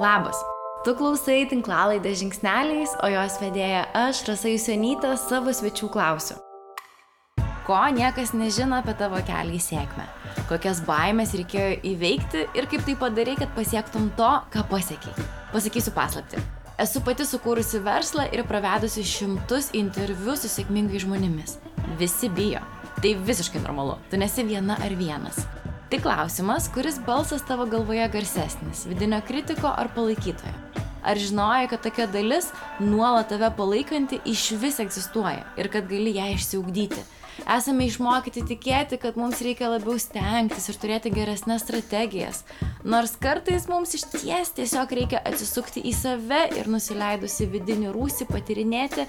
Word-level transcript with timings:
Labas. 0.00 0.36
Tu 0.84 0.94
klausai 0.96 1.42
tinklalaidę 1.44 2.14
žingsneliais, 2.16 2.94
o 3.04 3.08
jos 3.12 3.34
vedėja 3.36 3.82
aš, 3.92 4.22
Rasa 4.30 4.48
Jusionytė, 4.48 5.10
savo 5.20 5.52
svečių 5.52 5.90
klausiu. 5.92 6.38
Ko 7.66 7.82
niekas 7.92 8.32
nežino 8.32 8.78
apie 8.80 8.94
tavo 8.96 9.20
kelią 9.28 9.58
į 9.58 9.60
sėkmę? 9.60 10.08
Kokias 10.48 10.80
baimės 10.88 11.36
reikėjo 11.36 11.76
įveikti 11.92 12.46
ir 12.56 12.70
kaip 12.72 12.88
tai 12.88 12.96
padarai, 13.04 13.36
kad 13.42 13.52
pasiektum 13.52 14.08
to, 14.16 14.32
ką 14.56 14.64
pasiekiai? 14.72 15.28
Pasakysiu 15.52 15.92
paslapti. 15.92 16.40
Esu 16.80 17.04
pati 17.04 17.28
sukūrusi 17.28 17.84
verslą 17.84 18.30
ir 18.32 18.46
pravedusi 18.48 19.04
šimtus 19.04 19.74
interviu 19.76 20.32
su 20.32 20.48
sėkmingais 20.48 21.04
žmonėmis. 21.04 21.58
Visi 22.00 22.32
bijo. 22.32 22.64
Tai 23.04 23.18
visiškai 23.28 23.60
normalu. 23.68 24.00
Tu 24.08 24.16
nesi 24.16 24.48
viena 24.48 24.80
ar 24.80 24.96
vienas. 24.96 25.44
Tai 25.90 25.98
klausimas, 25.98 26.68
kuris 26.70 27.00
balsas 27.02 27.42
tavo 27.42 27.64
galvoje 27.66 28.04
garsesnis- 28.08 28.84
vidinio 28.90 29.18
kritiko 29.26 29.72
ar 29.76 29.88
palaikytojo? 29.94 30.52
Ar 31.02 31.16
žinojai, 31.16 31.68
kad 31.68 31.82
tokia 31.82 32.06
dalis 32.06 32.52
nuolat 32.80 33.28
tave 33.28 33.50
palaikanti 33.56 34.20
iš 34.24 34.50
vis 34.50 34.78
egzistuoja 34.78 35.42
ir 35.56 35.68
kad 35.68 35.88
gali 35.88 36.14
ją 36.14 36.28
išsiugdyti? 36.34 37.02
Esame 37.56 37.88
išmokyti 37.88 38.42
tikėti, 38.46 39.00
kad 39.00 39.16
mums 39.16 39.40
reikia 39.42 39.68
labiau 39.72 39.98
stengtis 39.98 40.68
ir 40.68 40.78
turėti 40.78 41.10
geresnės 41.10 41.64
strategijas. 41.66 42.44
Nors 42.84 43.16
kartais 43.16 43.66
mums 43.66 43.94
iš 43.94 44.04
ties 44.14 44.50
tiesiog 44.50 44.88
reikia 44.92 45.24
atsisukti 45.24 45.82
į 45.82 45.94
save 45.94 46.42
ir 46.56 46.70
nusileidusi 46.70 47.50
vidinį 47.50 47.90
rūsį 47.90 48.30
patyrinėti, 48.30 49.08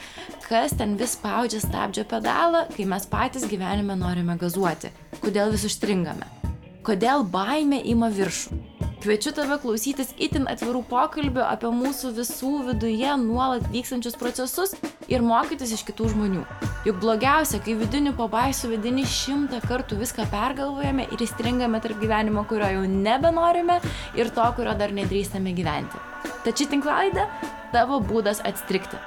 kas 0.49 0.71
ten 0.71 0.98
vis 0.98 1.13
spaudžia 1.13 1.61
stabdžio 1.61 2.09
pedalą, 2.09 2.65
kai 2.75 2.85
mes 2.85 3.05
patys 3.05 3.45
gyvenime 3.45 3.95
norime 3.95 4.37
gazuoti. 4.37 4.89
Kodėl 5.21 5.51
vis 5.51 5.70
užstringame? 5.70 6.41
Kodėl 6.85 7.26
baimė 7.27 7.81
ima 7.94 8.09
viršų. 8.13 8.58
Kviečiu 9.02 9.31
tave 9.34 9.55
klausytis 9.63 10.12
itin 10.21 10.44
atvirų 10.49 10.84
pokalbių 10.90 11.41
apie 11.41 11.71
mūsų 11.73 12.12
visų 12.20 12.51
viduje 12.68 13.15
nuolat 13.18 13.65
vykstančius 13.73 14.18
procesus 14.20 14.76
ir 15.10 15.26
mokytis 15.26 15.73
iš 15.73 15.82
kitų 15.88 16.12
žmonių. 16.12 16.43
Juk 16.85 16.99
blogiausia, 17.01 17.57
kai 17.65 17.73
vidinių 17.79 18.13
pabaisų 18.20 18.70
vidinį 18.76 19.07
šimtą 19.10 19.63
kartų 19.65 19.98
viską 20.04 20.27
pergalvojame 20.29 21.07
ir 21.10 21.26
įstringame 21.26 21.82
tarp 21.82 21.98
gyvenimo, 22.01 22.46
kurio 22.49 22.70
jau 22.76 22.84
nebenorime 22.85 23.79
ir 24.18 24.29
to, 24.38 24.45
kurio 24.57 24.77
dar 24.77 24.93
nedrįstame 24.93 25.55
gyventi. 25.57 25.98
Tačiau 26.45 26.70
tinklalaidė- 26.70 27.26
tavo 27.73 27.98
būdas 28.05 28.45
atstrikti. 28.45 29.01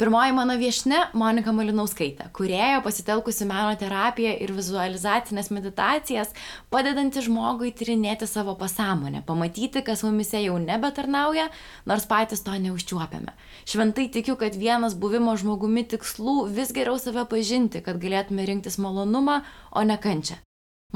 Pirmoji 0.00 0.32
mano 0.32 0.54
viešne- 0.56 0.98
Monika 1.20 1.52
Malinauskaitė, 1.52 2.30
kuriejo 2.32 2.78
pasitelkusi 2.80 3.44
meno 3.44 3.74
terapiją 3.76 4.30
ir 4.46 4.54
vizualizacinės 4.56 5.50
meditacijas, 5.52 6.32
padedanti 6.72 7.20
žmogui 7.26 7.74
tyrinėti 7.76 8.24
savo 8.24 8.54
pasąmonę, 8.56 9.20
pamatyti, 9.28 9.84
kas 9.84 10.00
mumise 10.08 10.40
jau 10.40 10.56
nebetarnauja, 10.56 11.50
nors 11.84 12.08
patys 12.08 12.40
to 12.40 12.56
neužčiuopiame. 12.56 13.36
Šventai 13.68 14.08
tikiu, 14.08 14.40
kad 14.40 14.56
vienas 14.56 14.96
buvimo 14.96 15.36
žmogumi 15.36 15.84
tikslų 15.84 16.48
vis 16.48 16.72
geriau 16.72 16.96
save 16.96 17.28
pažinti, 17.28 17.84
kad 17.84 18.00
galėtume 18.00 18.48
rinktis 18.48 18.80
malonumą, 18.80 19.42
o 19.70 19.84
ne 19.84 20.00
kančią. 20.00 20.40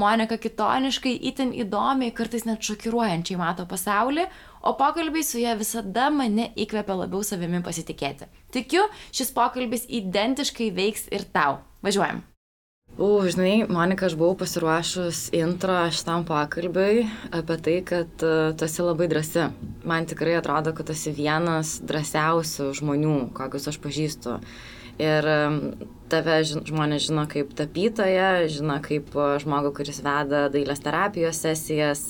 Monika 0.01 0.35
kitoniškai, 0.43 1.13
itin 1.31 1.53
įdomiai, 1.55 2.11
kartais 2.17 2.43
net 2.49 2.67
šokiruojančiai 2.67 3.39
mato 3.39 3.67
pasaulį, 3.71 4.27
o 4.67 4.75
pokalbiai 4.75 5.23
su 5.23 5.39
ja 5.39 5.55
visada 5.55 6.09
mane 6.11 6.49
įkvepia 6.59 6.99
labiau 7.05 7.23
savimi 7.23 7.63
pasitikėti. 7.63 8.27
Tikiu, 8.55 8.89
šis 9.15 9.31
pokalbis 9.37 9.87
identiškai 9.87 10.73
veiks 10.75 11.07
ir 11.15 11.29
tau. 11.31 11.61
Važiuojam. 11.87 12.25
U, 12.95 13.07
žinai, 13.27 13.65
Monika, 13.71 14.07
aš 14.07 14.15
buvau 14.15 14.37
pasiruošus 14.39 15.29
intro 15.35 15.75
šitam 15.91 16.23
pokalbiui 16.27 17.07
apie 17.35 17.57
tai, 17.59 17.75
kad 17.87 18.23
uh, 18.23 18.53
tu 18.55 18.67
esi 18.67 18.87
labai 18.87 19.09
drasi. 19.11 19.49
Man 19.87 20.07
tikrai 20.07 20.37
atrodo, 20.39 20.71
kad 20.75 20.87
tu 20.87 20.95
esi 20.95 21.11
vienas 21.15 21.81
drąsiausių 21.87 22.69
žmonių, 22.79 23.17
kokius 23.35 23.67
aš 23.73 23.81
pažįstu. 23.83 24.37
Ir 25.03 25.27
tave 26.13 26.37
žmonės 26.45 27.09
žino 27.09 27.25
kaip 27.31 27.53
tapytoją, 27.57 28.47
žino 28.53 28.77
kaip 28.85 29.09
žmogų, 29.43 29.73
kuris 29.79 30.01
veda 30.05 30.45
dailės 30.53 30.83
terapijos 30.85 31.41
sesijas, 31.43 32.03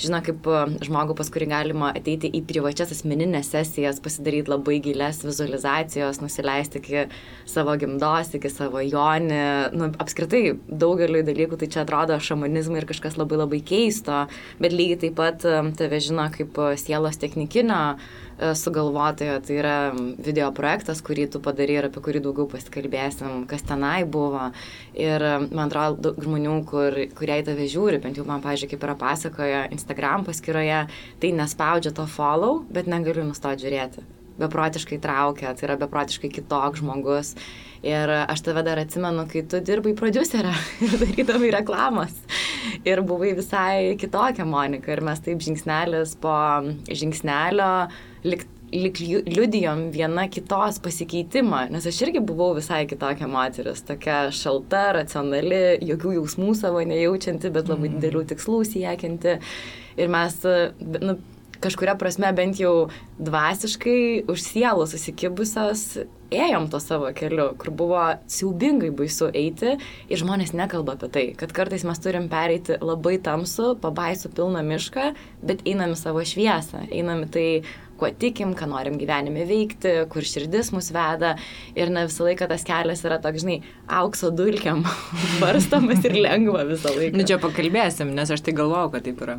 žino 0.00 0.20
kaip 0.24 0.46
žmogų, 0.84 1.16
pas 1.18 1.30
kurį 1.32 1.48
galima 1.50 1.90
ateiti 1.96 2.30
į 2.30 2.42
privačias 2.48 2.92
asmeninės 2.94 3.50
sesijas, 3.54 4.00
pasidaryti 4.04 4.52
labai 4.52 4.78
gilias 4.84 5.22
vizualizacijos, 5.26 6.20
nusileisti 6.22 6.82
iki 6.82 7.04
savo 7.48 7.74
gimdos, 7.80 8.34
iki 8.38 8.52
savo 8.52 8.84
jonį. 8.84 9.42
Nu, 9.74 9.90
apskritai 10.02 10.58
daugeliu 10.68 11.24
dalykų 11.26 11.58
tai 11.62 11.70
čia 11.72 11.82
atrodo 11.86 12.20
šamanizmai 12.22 12.82
ir 12.82 12.90
kažkas 12.90 13.18
labai 13.20 13.40
labai 13.42 13.62
keisto, 13.66 14.26
bet 14.62 14.76
lygiai 14.76 15.06
taip 15.06 15.18
pat 15.18 15.46
tave 15.78 16.02
žino 16.04 16.28
kaip 16.36 16.60
sielos 16.80 17.18
technikinio 17.22 17.82
E, 18.31 18.31
sugalvotojo, 18.58 19.38
tai 19.46 19.56
yra 19.60 19.76
video 19.94 20.48
projektas, 20.54 21.02
kurį 21.04 21.28
tu 21.32 21.40
padarai 21.42 21.78
ir 21.78 21.88
apie 21.88 22.02
kurį 22.04 22.22
daugiau 22.24 22.48
pasikalbėsim, 22.50 23.44
kas 23.50 23.64
tenai 23.68 24.02
buvo. 24.08 24.50
Ir 24.98 25.22
e, 25.22 25.34
man 25.48 25.68
atrodo, 25.68 26.10
daug 26.10 26.22
žmonių, 26.26 26.56
kur, 26.68 26.98
kurie 27.18 27.38
į 27.42 27.46
tave 27.48 27.68
žiūri, 27.70 28.00
bent 28.02 28.20
jau 28.20 28.26
man, 28.28 28.42
pažiūrėjau, 28.44 28.74
kaip 28.74 28.88
yra 28.88 28.96
pasakoja 29.00 29.62
Instagram 29.74 30.26
paskyroje, 30.28 30.82
tai 31.22 31.34
nespaudžia 31.38 31.94
to 31.96 32.08
follow, 32.10 32.62
bet 32.72 32.90
negaliu 32.90 33.26
nustoti 33.28 33.66
žiūrėti. 33.66 34.06
Beprotiškai 34.42 34.98
traukia, 35.02 35.52
tai 35.54 35.68
yra 35.68 35.76
beprotiškai 35.80 36.32
kitoks 36.32 36.80
žmogus. 36.80 37.36
Ir 37.82 38.10
aš 38.14 38.44
tave 38.46 38.62
dar 38.62 38.78
atsimenu, 38.78 39.24
kai 39.30 39.42
tu 39.50 39.58
dirbai 39.58 39.96
producerę 39.98 40.52
ir 40.86 40.96
darydavai 41.00 41.50
reklamas. 41.56 42.14
Ir 42.86 43.02
buvai 43.06 43.32
visai 43.34 43.96
kitokia 43.98 44.46
Monika. 44.46 44.92
Ir 44.94 45.02
mes 45.02 45.22
taip 45.24 45.42
žingsnelis 45.42 46.14
po 46.22 46.34
žingsnelio 46.86 47.72
lik, 48.22 48.46
lik 48.72 49.00
liudijom 49.02 49.88
viena 49.94 50.28
kitos 50.30 50.78
pasikeitimą, 50.84 51.64
nes 51.74 51.86
aš 51.90 51.98
irgi 52.06 52.22
buvau 52.22 52.52
visai 52.56 52.84
kitokia 52.86 53.26
moteris, 53.30 53.82
tokia 53.88 54.24
šalta, 54.30 54.84
racionali, 55.00 55.82
jokių 55.82 56.16
jausmų 56.20 56.54
savo 56.62 56.86
nejaučianti, 56.86 57.50
bet 57.50 57.66
labai 57.72 57.90
mm. 57.90 57.98
didelių 57.98 58.24
tikslų 58.30 58.62
siekianti. 58.76 59.40
Ir 59.98 60.08
mes, 60.08 60.38
nu, 61.02 61.18
kažkuria 61.62 61.94
prasme 62.00 62.32
bent 62.36 62.60
jau 62.60 62.90
dvasiškai 63.22 64.26
už 64.30 64.42
sielų 64.48 64.88
susikibusios 64.90 65.86
ėjom 66.32 66.68
to 66.72 66.80
savo 66.80 67.10
keliu, 67.16 67.50
kur 67.60 67.72
buvo 67.76 68.02
siaubingai 68.30 68.90
baisu 68.96 69.28
eiti 69.36 69.76
ir 69.76 70.20
žmonės 70.20 70.54
nekalba 70.56 70.96
apie 70.96 71.10
tai, 71.12 71.24
kad 71.38 71.52
kartais 71.54 71.84
mes 71.88 72.00
turim 72.02 72.28
pereiti 72.32 72.78
labai 72.80 73.18
tamsų, 73.22 73.74
pabaisų 73.82 74.32
pilną 74.36 74.64
mišką, 74.66 75.12
bet 75.44 75.64
einam 75.68 75.94
į 75.94 76.00
savo 76.00 76.24
šviesą, 76.26 76.86
einam 76.90 77.26
į 77.26 77.30
tai, 77.36 77.46
kuo 78.00 78.10
tikim, 78.18 78.56
ką 78.58 78.66
norim 78.66 78.96
gyvenime 78.98 79.44
veikti, 79.46 79.92
kur 80.10 80.26
širdis 80.26 80.72
mus 80.74 80.90
veda 80.94 81.36
ir 81.78 81.92
ne 81.92 82.06
visą 82.08 82.26
laiką 82.26 82.48
tas 82.50 82.66
kelias 82.66 83.04
yra 83.06 83.20
toks, 83.22 83.44
žinai, 83.44 83.60
aukso 84.00 84.32
dulkiam, 84.34 84.82
barstamas 85.42 86.02
ir 86.08 86.18
lengva 86.18 86.64
visą 86.66 86.96
laiką. 86.96 87.14
Nu 87.18 87.28
čia 87.28 87.38
pakalbėsim, 87.42 88.10
nes 88.16 88.34
aš 88.34 88.42
tai 88.42 88.56
galvojau, 88.58 88.90
kad 88.96 89.06
taip 89.06 89.22
yra. 89.22 89.38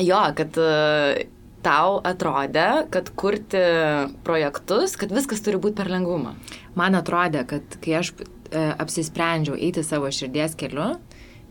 Jo, 0.00 0.22
kad 0.38 0.54
uh, 0.56 1.18
tau 1.64 1.98
atrodė, 2.06 2.86
kad 2.92 3.10
kurti 3.18 3.62
projektus, 4.26 4.96
kad 5.00 5.12
viskas 5.14 5.42
turi 5.44 5.60
būti 5.60 5.78
per 5.80 5.90
lengvumą? 5.92 6.34
Man 6.78 6.98
atrodė, 6.98 7.44
kad 7.48 7.78
kai 7.84 7.98
aš 8.00 8.12
e, 8.16 8.24
apsisprendžiau 8.80 9.58
eiti 9.58 9.84
savo 9.86 10.10
širdies 10.14 10.56
keliu, 10.60 10.94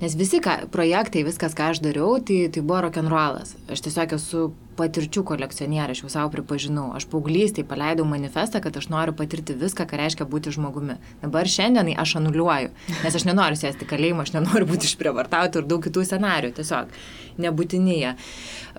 nes 0.01 0.15
visi 0.19 0.41
ką, 0.43 0.69
projektai, 0.73 1.25
viskas, 1.27 1.55
ką 1.57 1.73
aš 1.73 1.83
dariau, 1.85 2.17
tai, 2.23 2.41
tai 2.53 2.63
buvo 2.63 2.83
rock'n'rollas. 2.87 3.55
Aš 3.71 3.85
tiesiog 3.87 4.17
esu 4.19 4.49
patirčių 4.79 5.23
kolekcionierė, 5.27 5.95
aš 5.95 6.03
jau 6.05 6.11
savo 6.13 6.31
pripažinau. 6.33 6.89
Aš 6.97 7.07
paauglystėje 7.11 7.67
paleidau 7.69 8.07
manifestą, 8.09 8.61
kad 8.63 8.77
aš 8.79 8.89
noriu 8.93 9.15
patirti 9.17 9.57
viską, 9.59 9.87
ką 9.89 9.99
reiškia 10.01 10.27
būti 10.29 10.53
žmogumi. 10.55 10.99
Dabar 11.23 11.49
šiandienai 11.49 11.97
aš 11.99 12.17
anuliuoju, 12.21 12.71
nes 13.03 13.19
aš 13.19 13.27
nenoriu 13.27 13.59
sėsti 13.59 13.87
kalėjimo, 13.89 14.25
aš 14.25 14.35
nenoriu 14.37 14.69
būti 14.69 14.89
išprievartauti 14.89 15.61
ir 15.61 15.69
daug 15.69 15.83
kitų 15.85 16.05
scenarių, 16.07 16.53
tiesiog 16.59 16.95
nebūtinėje. 17.39 18.15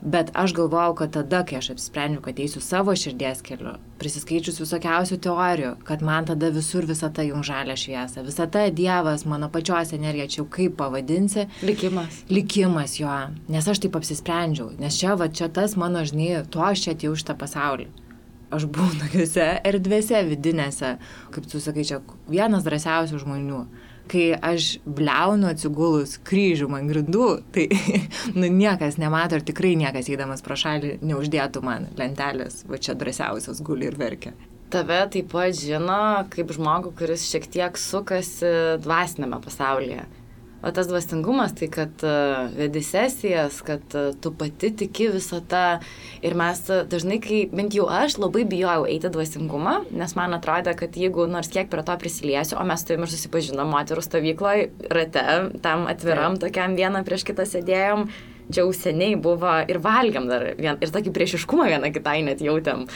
Bet 0.01 0.31
aš 0.39 0.55
galvojau, 0.57 0.95
kad 1.03 1.13
tada, 1.17 1.43
kai 1.45 1.59
aš 1.59 1.75
apsprendžiau, 1.75 2.23
kad 2.25 2.39
eisiu 2.41 2.63
savo 2.65 2.95
širdies 2.97 3.43
keliu, 3.45 3.75
prisiskaičius 4.01 4.61
visokiausių 4.63 5.19
teorijų, 5.27 5.73
kad 5.85 6.05
man 6.07 6.29
tada 6.29 6.49
visur 6.55 6.87
visata 6.89 7.25
jums 7.27 7.49
žalia 7.51 7.77
šviesa, 7.77 8.25
visata 8.25 8.63
Dievas, 8.73 9.27
mano 9.29 9.51
pačios 9.53 9.93
energija, 9.97 10.29
čia 10.31 10.41
jau 10.41 10.47
kaip 10.53 10.79
pavadinsi. 10.79 11.49
Likimas. 11.67 12.23
Likimas 12.33 12.97
jo, 13.01 13.17
nes 13.53 13.69
aš 13.69 13.83
taip 13.85 13.99
apsisprendžiau, 13.99 14.71
nes 14.81 14.97
čia, 14.97 15.17
va, 15.21 15.29
čia 15.29 15.51
tas 15.53 15.77
mano, 15.81 15.90
žinai, 16.07 16.45
to 16.51 16.63
aš 16.65 16.87
čia 16.87 16.97
atėjau 16.97 17.17
šitą 17.19 17.37
pasaulį 17.41 17.91
aš 18.51 18.65
buvau 18.67 18.91
tokiuose 18.99 19.45
erdvėse 19.63 20.25
vidinėse, 20.27 20.97
kaip 21.31 21.45
tu 21.47 21.61
sakai, 21.63 21.85
čia 21.87 22.01
vienas 22.27 22.65
drąsiausių 22.67 23.21
žmonių 23.23 23.61
kai 24.11 24.33
aš 24.35 24.81
bliaunu 24.83 25.51
atsigulus 25.51 26.17
kryžių 26.27 26.69
man 26.73 26.89
grindų, 26.91 27.29
tai 27.55 27.69
nu, 28.39 28.49
niekas 28.51 28.99
nemato 28.99 29.39
ir 29.39 29.47
tikrai 29.47 29.77
niekas 29.79 30.11
eidamas 30.11 30.43
pro 30.43 30.59
šalį 30.59 30.97
neuždėtų 31.07 31.63
man 31.63 31.87
lentelės, 32.01 32.65
va 32.67 32.81
čia 32.83 32.97
drąsiausias 32.99 33.63
guli 33.63 33.87
ir 33.91 33.99
verkia. 34.01 34.35
Tave 34.71 35.01
taip 35.11 35.31
pat 35.33 35.55
žino 35.59 36.27
kaip 36.31 36.53
žmogų, 36.55 36.93
kuris 36.99 37.27
šiek 37.27 37.49
tiek 37.51 37.79
sukasi 37.79 38.79
dvasinėme 38.83 39.41
pasaulyje. 39.43 40.05
O 40.61 40.71
tas 40.77 40.89
dvasingumas, 40.91 41.55
tai 41.57 41.71
kad 41.73 42.03
uh, 42.05 42.51
vedi 42.53 42.83
sesijas, 42.85 43.63
kad 43.65 43.81
uh, 43.97 44.11
tu 44.21 44.33
pati 44.37 44.69
tiki 44.77 45.07
visą 45.09 45.41
tą. 45.49 45.79
Ir 46.21 46.37
mes 46.37 46.61
uh, 46.69 46.83
dažnai, 46.85 47.17
kai 47.25 47.39
bent 47.49 47.73
jau 47.77 47.87
aš 47.89 48.19
labai 48.21 48.45
bijojau 48.49 48.85
eiti 48.91 49.09
dvasingumą, 49.13 49.79
nes 49.97 50.13
man 50.19 50.37
atrodė, 50.37 50.75
kad 50.77 50.99
jeigu 51.01 51.25
nors 51.33 51.49
kiek 51.53 51.71
prie 51.73 51.85
to 51.87 51.97
prisiliesiu, 52.03 52.59
o 52.61 52.67
mes 52.69 52.85
tavim 52.85 53.07
ir 53.07 53.13
susipažinom 53.15 53.73
moterų 53.73 54.05
stovykloje, 54.05 54.69
rate, 54.93 55.25
tam 55.65 55.89
atviram, 55.89 56.37
tokiam 56.43 56.77
vieną 56.77 57.07
prieš 57.09 57.25
kitą 57.31 57.49
sėdėjom, 57.49 58.11
čia 58.53 58.65
jau 58.65 58.73
seniai 58.77 59.17
buvo 59.21 59.53
ir 59.71 59.81
valgiam 59.83 60.29
dar 60.31 60.51
vien, 60.59 60.79
ir 60.81 60.93
tokį 60.93 61.13
priešiškumą 61.17 61.69
vieną 61.71 61.93
kitai 61.95 62.21
net 62.27 62.43
jautėm. 62.45 62.87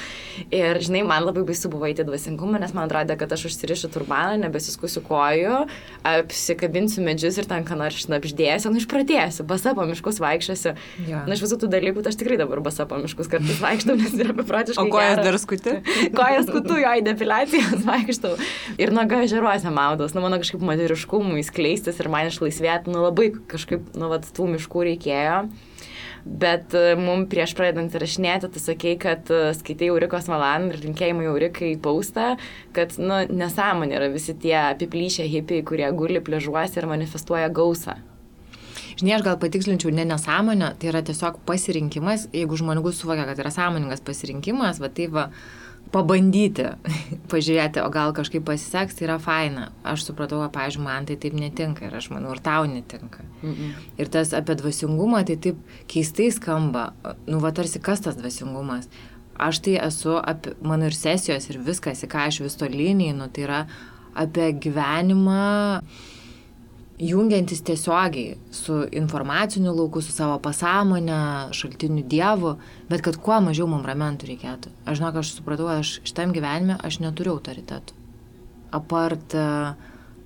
Ir, 0.54 0.80
žinai, 0.82 1.04
man 1.06 1.24
labai 1.26 1.44
baisu 1.46 1.70
buvo 1.72 1.88
eiti 1.88 2.06
dvasingumą, 2.06 2.60
nes 2.62 2.74
man 2.76 2.88
atrodė, 2.88 3.16
kad 3.20 3.32
aš 3.34 3.46
užsirišiu 3.50 3.90
turbaną, 3.94 4.36
nebesiskusiu 4.44 5.02
kojų, 5.06 5.64
apsikabinsiu 6.08 7.04
medžius 7.06 7.38
ir 7.40 7.48
ten 7.50 7.66
ką 7.66 7.78
nors 7.78 7.98
šnapždėsiu, 8.04 8.72
nu 8.72 8.82
išpratėsiu, 8.82 9.46
basa 9.48 9.74
po 9.76 9.86
miškus 9.88 10.20
vaikščiosiu. 10.22 10.74
Ja. 11.08 11.24
Na, 11.28 11.36
iš 11.36 11.44
visų 11.46 11.60
tų 11.62 11.70
dalykų, 11.74 12.04
tai 12.04 12.14
aš 12.14 12.20
tikrai 12.20 12.38
dabar 12.40 12.62
basa 12.64 12.86
po 12.90 12.98
miškus 13.00 13.30
kartais 13.32 13.60
vaikštau, 13.62 13.96
nes 14.00 14.16
yra 14.18 14.36
beprotiškai. 14.36 14.84
O 14.84 14.92
kojas 14.92 15.22
dar 15.22 15.38
skuti? 15.42 15.78
kojas 16.18 16.48
skutu, 16.50 16.78
jo 16.82 16.94
į 16.98 17.04
depiliacijas 17.06 17.86
vaikštau. 17.86 18.34
Ir 18.80 18.94
nuoga 18.94 19.22
žeruose 19.30 19.72
maudos, 19.74 20.16
nu 20.16 20.24
mano 20.24 20.40
kažkaip 20.42 20.64
moteriškumui 20.64 21.44
skleistis 21.46 22.00
ir 22.02 22.10
man 22.12 22.30
išlaisvėti, 22.30 22.92
nu 22.92 23.04
labai 23.06 23.30
kažkaip, 23.50 23.94
nu, 23.98 24.10
vat, 24.12 24.26
tų 24.34 24.50
miškų 24.54 24.88
reikėjo. 24.90 25.43
Bet 26.24 26.72
e, 26.72 26.94
mums 26.96 27.28
prieš 27.28 27.52
pradedant 27.56 27.92
įrašinėti, 27.92 28.48
tu 28.54 28.60
sakei, 28.62 28.94
kad 29.00 29.28
e, 29.28 29.50
skaitai 29.56 29.90
Eurikos 29.90 30.30
Valan 30.32 30.70
ir 30.70 30.80
linkėjimai 30.80 31.26
Eurikai 31.28 31.74
paustą, 31.84 32.30
kad, 32.76 32.96
nu, 32.96 33.20
nesąmonė 33.28 33.98
yra 33.98 34.08
visi 34.12 34.32
tie 34.40 34.56
apiplyšę 34.62 35.26
hipiai, 35.28 35.64
kurie 35.68 35.90
guli 35.92 36.24
pležuosi 36.24 36.80
ir 36.80 36.88
manifestuoja 36.88 37.52
gausą. 37.52 37.98
Žinai, 38.94 39.18
aš 39.18 39.26
gal 39.26 39.36
patikslinčiau, 39.42 39.92
ne 39.92 40.06
nesąmonė, 40.08 40.72
tai 40.80 40.92
yra 40.94 41.04
tiesiog 41.04 41.42
pasirinkimas, 41.48 42.28
jeigu 42.32 42.56
žmogus 42.56 43.02
suvokia, 43.02 43.26
kad 43.28 43.44
yra 43.44 43.52
sąmoningas 43.52 44.04
pasirinkimas, 44.06 44.80
va 44.80 44.88
tai 44.96 45.10
va, 45.12 45.28
pabandyti, 45.94 46.66
pažiūrėti, 47.32 47.82
o 47.84 47.88
gal 47.94 48.14
kažkaip 48.16 48.44
pasiseks, 48.48 48.98
tai 48.98 49.06
yra 49.08 49.18
faina. 49.22 49.68
Aš 49.86 50.08
supratau, 50.08 50.42
kad, 50.44 50.52
pavyzdžiui, 50.56 50.84
man 50.84 51.08
tai 51.08 51.16
taip 51.20 51.36
netinka 51.38 51.86
ir 51.86 51.96
aš 51.96 52.10
manau, 52.12 52.34
ir 52.34 52.42
tau 52.44 52.66
netinka. 52.70 53.24
Mm 53.42 53.54
-mm. 53.54 53.72
Ir 53.98 54.12
tas 54.12 54.34
apie 54.34 54.56
dvasingumą 54.60 55.24
tai 55.26 55.36
taip 55.36 55.58
keistai 55.88 56.30
skamba, 56.32 56.92
nu, 57.26 57.40
va 57.40 57.52
tarsi 57.52 57.80
kas 57.80 58.00
tas 58.00 58.16
dvasingumas. 58.16 58.88
Aš 59.38 59.58
tai 59.58 59.74
esu, 59.82 60.20
apie, 60.22 60.54
mano 60.62 60.86
ir 60.86 60.94
sesijos 60.94 61.50
ir 61.50 61.58
viskas, 61.58 62.04
į 62.04 62.08
ką 62.08 62.26
aš 62.28 62.40
vis 62.40 62.54
to 62.54 62.66
liniai, 62.66 63.14
nu, 63.14 63.28
tai 63.28 63.42
yra 63.42 63.66
apie 64.14 64.52
gyvenimą 64.52 65.82
jungiantis 66.98 67.62
tiesiogiai 67.66 68.36
su 68.54 68.84
informaciniu 68.92 69.72
lauku, 69.74 70.02
su 70.02 70.12
savo 70.14 70.38
pasąmonė, 70.42 71.54
šaltiniu 71.56 72.04
dievu, 72.06 72.54
bet 72.90 73.02
kad 73.02 73.18
kuo 73.18 73.40
mažiau 73.42 73.66
mums 73.70 73.88
ramentų 73.88 74.30
reikėtų. 74.30 74.70
Aš 74.86 75.00
žinau, 75.00 75.10
aš 75.18 75.32
supratau, 75.38 75.70
aš 75.72 75.98
šitam 76.06 76.34
gyvenime 76.36 76.78
aš 76.86 77.00
neturiu 77.02 77.34
autoritetų. 77.34 77.98
Apart 78.74 79.34
uh, 79.38 79.74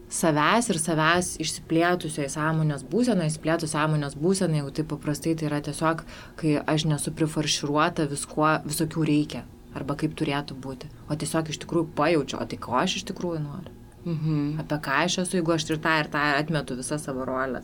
savęs 0.08 0.70
ir 0.72 0.80
savęs 0.80 1.34
išsiplėtusio 1.42 2.24
į 2.24 2.32
sąmonės 2.32 2.84
būseną, 2.88 3.28
išsiplėtus 3.28 3.74
sąmonės 3.76 4.16
būseną, 4.20 4.60
jeigu 4.60 4.74
tai 4.76 4.84
paprastai 4.88 5.34
tai 5.36 5.48
yra 5.50 5.60
tiesiog, 5.64 6.04
kai 6.40 6.56
aš 6.64 6.88
nesu 6.88 7.12
prifarširuota 7.16 8.08
viskuo, 8.12 8.54
visokių 8.68 9.08
reikia, 9.08 9.44
arba 9.76 9.98
kaip 10.00 10.16
turėtų 10.18 10.56
būti, 10.64 10.88
o 11.08 11.16
tiesiog 11.16 11.52
iš 11.52 11.60
tikrųjų 11.64 11.90
pajaučiu, 11.98 12.40
o 12.40 12.48
tai 12.48 12.60
ko 12.60 12.78
aš 12.80 13.00
iš 13.00 13.10
tikrųjų 13.12 13.42
noriu. 13.44 13.77
Mhm. 14.08 14.60
Apie 14.62 14.78
ką 14.84 15.02
aš 15.04 15.18
esu, 15.24 15.36
jeigu 15.38 15.52
aš 15.52 15.68
ir 15.68 15.82
tą 15.84 15.98
ir 16.00 16.08
tą 16.12 16.22
atmetu 16.38 16.76
visą 16.78 16.98
savo 17.00 17.26
rolę. 17.28 17.62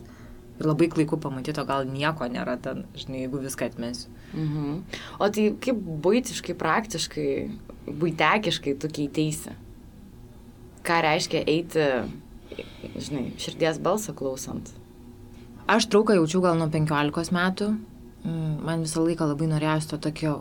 Ir 0.59 0.69
labai 0.69 0.87
klaiku 0.87 1.17
pamatyti, 1.19 1.59
o 1.59 1.65
gal 1.67 1.87
nieko 1.89 2.27
nėra 2.31 2.55
ten, 2.61 2.85
žinai, 2.95 3.25
jeigu 3.25 3.41
viską 3.43 3.71
atmesiu. 3.71 4.11
Mhm. 4.33 4.77
O 5.19 5.29
tai 5.29 5.49
kaip 5.65 5.81
būtiškai, 6.05 6.55
praktiškai, 6.61 7.29
būtekiškai 7.89 8.77
tu 8.79 8.91
keiteisi? 8.99 9.55
Ką 10.85 11.01
reiškia 11.01 11.41
eiti, 11.49 11.89
žinai, 12.93 13.31
širdies 13.41 13.81
balsą 13.81 14.13
klausant? 14.13 14.69
Aš 15.67 15.89
trauką 15.89 16.13
jaučiu 16.13 16.43
gal 16.45 16.59
nuo 16.59 16.69
15 16.69 17.33
metų. 17.33 17.71
Mm, 18.25 18.57
man 18.65 18.85
visą 18.85 19.01
laiką 19.05 19.25
labai 19.31 19.49
norėjosi 19.49 19.89
to 19.89 19.97
tokio 20.01 20.33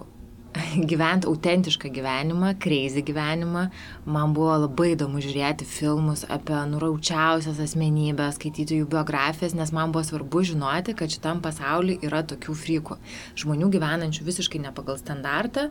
gyventi 0.91 1.27
autentišką 1.27 1.89
gyvenimą, 1.91 2.55
crazy 2.59 3.03
gyvenimą. 3.03 3.69
Man 4.07 4.35
buvo 4.37 4.55
labai 4.65 4.93
įdomu 4.95 5.23
žiūrėti 5.23 5.67
filmus 5.67 6.25
apie 6.31 6.57
nuraučiausias 6.71 7.59
asmenybės, 7.65 8.39
skaityti 8.39 8.79
jų 8.81 8.89
biografijas, 8.93 9.57
nes 9.59 9.73
man 9.75 9.95
buvo 9.95 10.05
svarbu 10.07 10.45
žinoti, 10.47 10.95
kad 10.99 11.11
šitam 11.11 11.43
pasauliu 11.45 11.99
yra 12.07 12.23
tokių 12.23 12.55
frykų. 12.61 12.99
Žmonių 13.41 13.71
gyvenančių 13.75 14.27
visiškai 14.29 14.63
ne 14.63 14.75
pagal 14.75 15.01
standartą. 15.01 15.71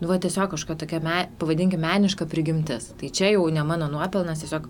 Nu, 0.00 0.08
va, 0.10 0.16
tiesiog 0.18 0.54
kažkokia 0.54 0.80
tokia, 0.80 1.02
me, 1.04 1.18
pavadinkime, 1.38 1.84
meniška 1.84 2.26
prigimtis. 2.30 2.90
Tai 2.98 3.12
čia 3.14 3.34
jau 3.34 3.44
ne 3.52 3.62
mano 3.66 3.90
nuopelnas, 3.92 4.42
tiesiog 4.42 4.66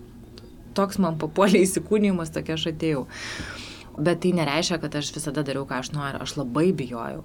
toks 0.76 0.98
man 1.00 1.16
papuolė 1.20 1.62
įsikūnymas, 1.64 2.34
tokia 2.34 2.58
aš 2.58 2.68
atėjau. 2.74 3.06
Bet 3.94 4.20
tai 4.24 4.34
nereiškia, 4.34 4.80
kad 4.82 4.98
aš 4.98 5.14
visada 5.14 5.46
dariau, 5.46 5.64
ką 5.70 5.78
aš 5.80 5.94
noriu. 5.94 6.20
Aš 6.26 6.34
labai 6.40 6.72
bijojau. 6.76 7.22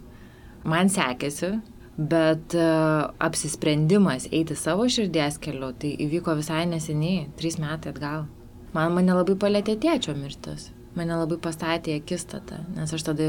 Man 0.70 0.92
sekėsi, 0.94 1.56
Bet 2.00 2.54
uh, 2.56 3.10
apsisprendimas 3.20 4.30
eiti 4.32 4.56
savo 4.56 4.86
širdies 4.88 5.36
keliu, 5.44 5.74
tai 5.76 5.92
įvyko 6.06 6.38
visai 6.40 6.64
neseniai, 6.72 7.26
trys 7.36 7.58
metai 7.60 7.92
atgal. 7.92 8.30
Man 8.72 8.94
mane 8.96 9.16
labai 9.18 9.36
palėtė 9.40 9.76
tėčio 9.84 10.16
mirtis. 10.16 10.70
Mane 10.96 11.18
labai 11.20 11.36
pastatė 11.44 11.98
akistatą, 12.00 12.62
nes 12.78 12.94
aš 12.96 13.04
tada 13.10 13.28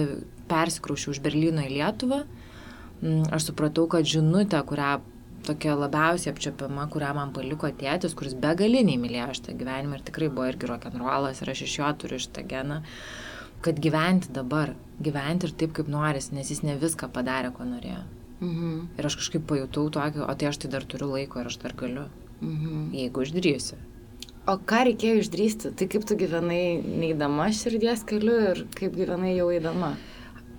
persikraušiu 0.50 1.10
už 1.14 1.20
Berlyno 1.24 1.64
į 1.66 1.72
Lietuvą. 1.80 2.20
Mm, 3.00 3.26
aš 3.34 3.48
supratau, 3.50 3.88
kad 3.90 4.06
žinutė, 4.06 4.60
kurią 4.68 5.00
tokia 5.46 5.74
labiausiai 5.74 6.34
apčiopiama, 6.34 6.86
kurią 6.92 7.10
man 7.16 7.34
paliko 7.34 7.72
tėtis, 7.82 8.14
kuris 8.14 8.36
begaliniai 8.38 9.00
mylėjo 9.00 9.32
šitą 9.40 9.56
gyvenimą 9.60 9.98
ir 9.98 10.06
tikrai 10.06 10.30
buvo 10.30 10.46
irgi 10.52 10.70
rokenrolas 10.70 11.40
ir 11.42 11.50
aš 11.52 11.64
iš 11.66 11.76
jo 11.80 11.90
turiu 12.04 12.20
šitą 12.22 12.46
geną, 12.54 12.80
kad 13.64 13.82
gyventi 13.82 14.30
dabar, 14.36 14.76
gyventi 15.02 15.48
ir 15.48 15.58
taip, 15.58 15.74
kaip 15.80 15.90
noris, 15.90 16.30
nes 16.36 16.52
jis 16.52 16.62
ne 16.66 16.78
viską 16.80 17.10
padarė, 17.12 17.50
ko 17.56 17.66
norėjo. 17.66 18.04
Mhm. 18.40 18.96
Ir 18.98 19.06
aš 19.06 19.18
kažkaip 19.20 19.46
pajutau 19.46 19.88
tokį, 19.92 20.24
o 20.24 20.34
tai 20.34 20.48
aš 20.48 20.62
tai 20.62 20.72
dar 20.72 20.84
turiu 20.88 21.12
laiko 21.12 21.40
ir 21.40 21.50
aš 21.52 21.60
dar 21.60 21.76
galiu. 21.76 22.08
Mhm. 22.40 22.92
Jeigu 22.96 23.24
išdrįsiu. 23.26 23.80
O 24.48 24.56
ką 24.56 24.84
reikėjo 24.88 25.20
išdrįsti? 25.20 25.74
Tai 25.76 25.86
kaip 25.92 26.06
tu 26.08 26.16
gyvenai 26.18 26.80
neįdama 26.80 27.50
širdies 27.52 28.06
keliu 28.08 28.38
ir 28.52 28.64
kaip 28.74 28.96
gyvenai 28.96 29.34
jau 29.36 29.50
įdama? 29.52 29.92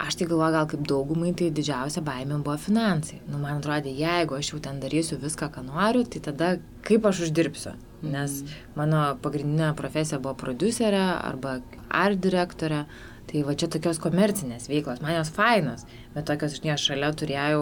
Aš 0.02 0.18
tai 0.18 0.28
galvoju, 0.30 0.54
gal 0.56 0.68
kaip 0.70 0.86
daugumai, 0.90 1.32
tai 1.38 1.50
didžiausia 1.54 2.02
baimė 2.06 2.40
buvo 2.46 2.56
finansai. 2.62 3.20
Nu, 3.28 3.38
man 3.42 3.60
atrodo, 3.60 3.90
jeigu 3.94 4.38
aš 4.38 4.54
jau 4.54 4.62
ten 4.64 4.80
darysiu 4.82 5.18
viską, 5.22 5.52
ką 5.54 5.66
noriu, 5.66 6.06
tai 6.10 6.22
tada 6.26 6.52
kaip 6.86 7.06
aš 7.06 7.26
uždirbsiu? 7.28 7.76
Nes 8.02 8.40
mhm. 8.42 8.56
mano 8.78 9.02
pagrindinė 9.22 9.74
profesija 9.78 10.22
buvo 10.22 10.34
producerė 10.40 11.04
arba 11.18 11.60
art 11.90 12.22
direktorė. 12.22 12.86
Tai 13.32 13.42
va 13.48 13.54
čia 13.56 13.70
tokios 13.72 13.96
komercinės 14.04 14.66
veiklos, 14.68 15.00
man 15.00 15.14
jos 15.16 15.30
fainos, 15.32 15.86
bet 16.12 16.26
tokios, 16.28 16.58
žinai, 16.58 16.74
šalia 16.82 17.14
turėjau, 17.16 17.62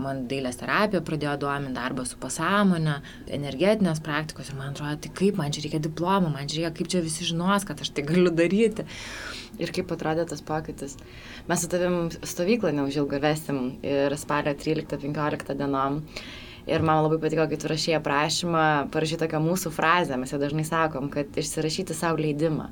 man 0.00 0.22
dailės 0.30 0.56
terapija 0.56 1.02
pradėjo 1.04 1.34
duominti 1.42 1.76
darbą 1.76 2.06
su 2.08 2.16
pasąmonė, 2.22 2.94
energetinės 3.36 4.00
praktikos 4.04 4.48
ir 4.48 4.56
man 4.56 4.70
atrodo, 4.72 4.96
tai 5.04 5.10
kaip 5.18 5.36
man 5.36 5.52
čia 5.52 5.66
reikia 5.66 5.82
diplomą, 5.84 6.30
man 6.32 6.48
čia 6.48 6.62
reikia, 6.62 6.70
kaip 6.78 6.88
čia 6.94 7.02
visi 7.04 7.28
žinos, 7.28 7.66
kad 7.68 7.82
aš 7.84 7.90
tai 7.92 8.06
galiu 8.08 8.32
daryti. 8.32 8.86
Ir 9.60 9.70
kaip 9.76 9.92
atrodė 9.92 10.24
tas 10.30 10.40
pokytis. 10.42 10.96
Mes 11.50 11.60
su 11.60 11.68
tavim 11.70 12.08
stovyklą 12.24 12.72
neužilgo 12.74 13.20
vesim 13.22 13.60
ir 13.84 14.16
spalio 14.18 14.56
13-15 14.56 15.52
dienom. 15.60 16.00
Ir 16.64 16.80
man 16.80 17.02
labai 17.04 17.20
patiko, 17.20 17.44
kai 17.50 17.60
tu 17.60 17.68
rašėjai 17.68 18.00
aprašymą, 18.00 18.64
parašyti 18.94 19.20
tokią 19.26 19.42
mūsų 19.44 19.74
frazę, 19.76 20.16
mes 20.16 20.32
ją 20.32 20.40
dažnai 20.40 20.64
sakom, 20.64 21.12
kad 21.12 21.36
išsirašyti 21.44 21.92
savo 21.92 22.24
leidimą. 22.24 22.70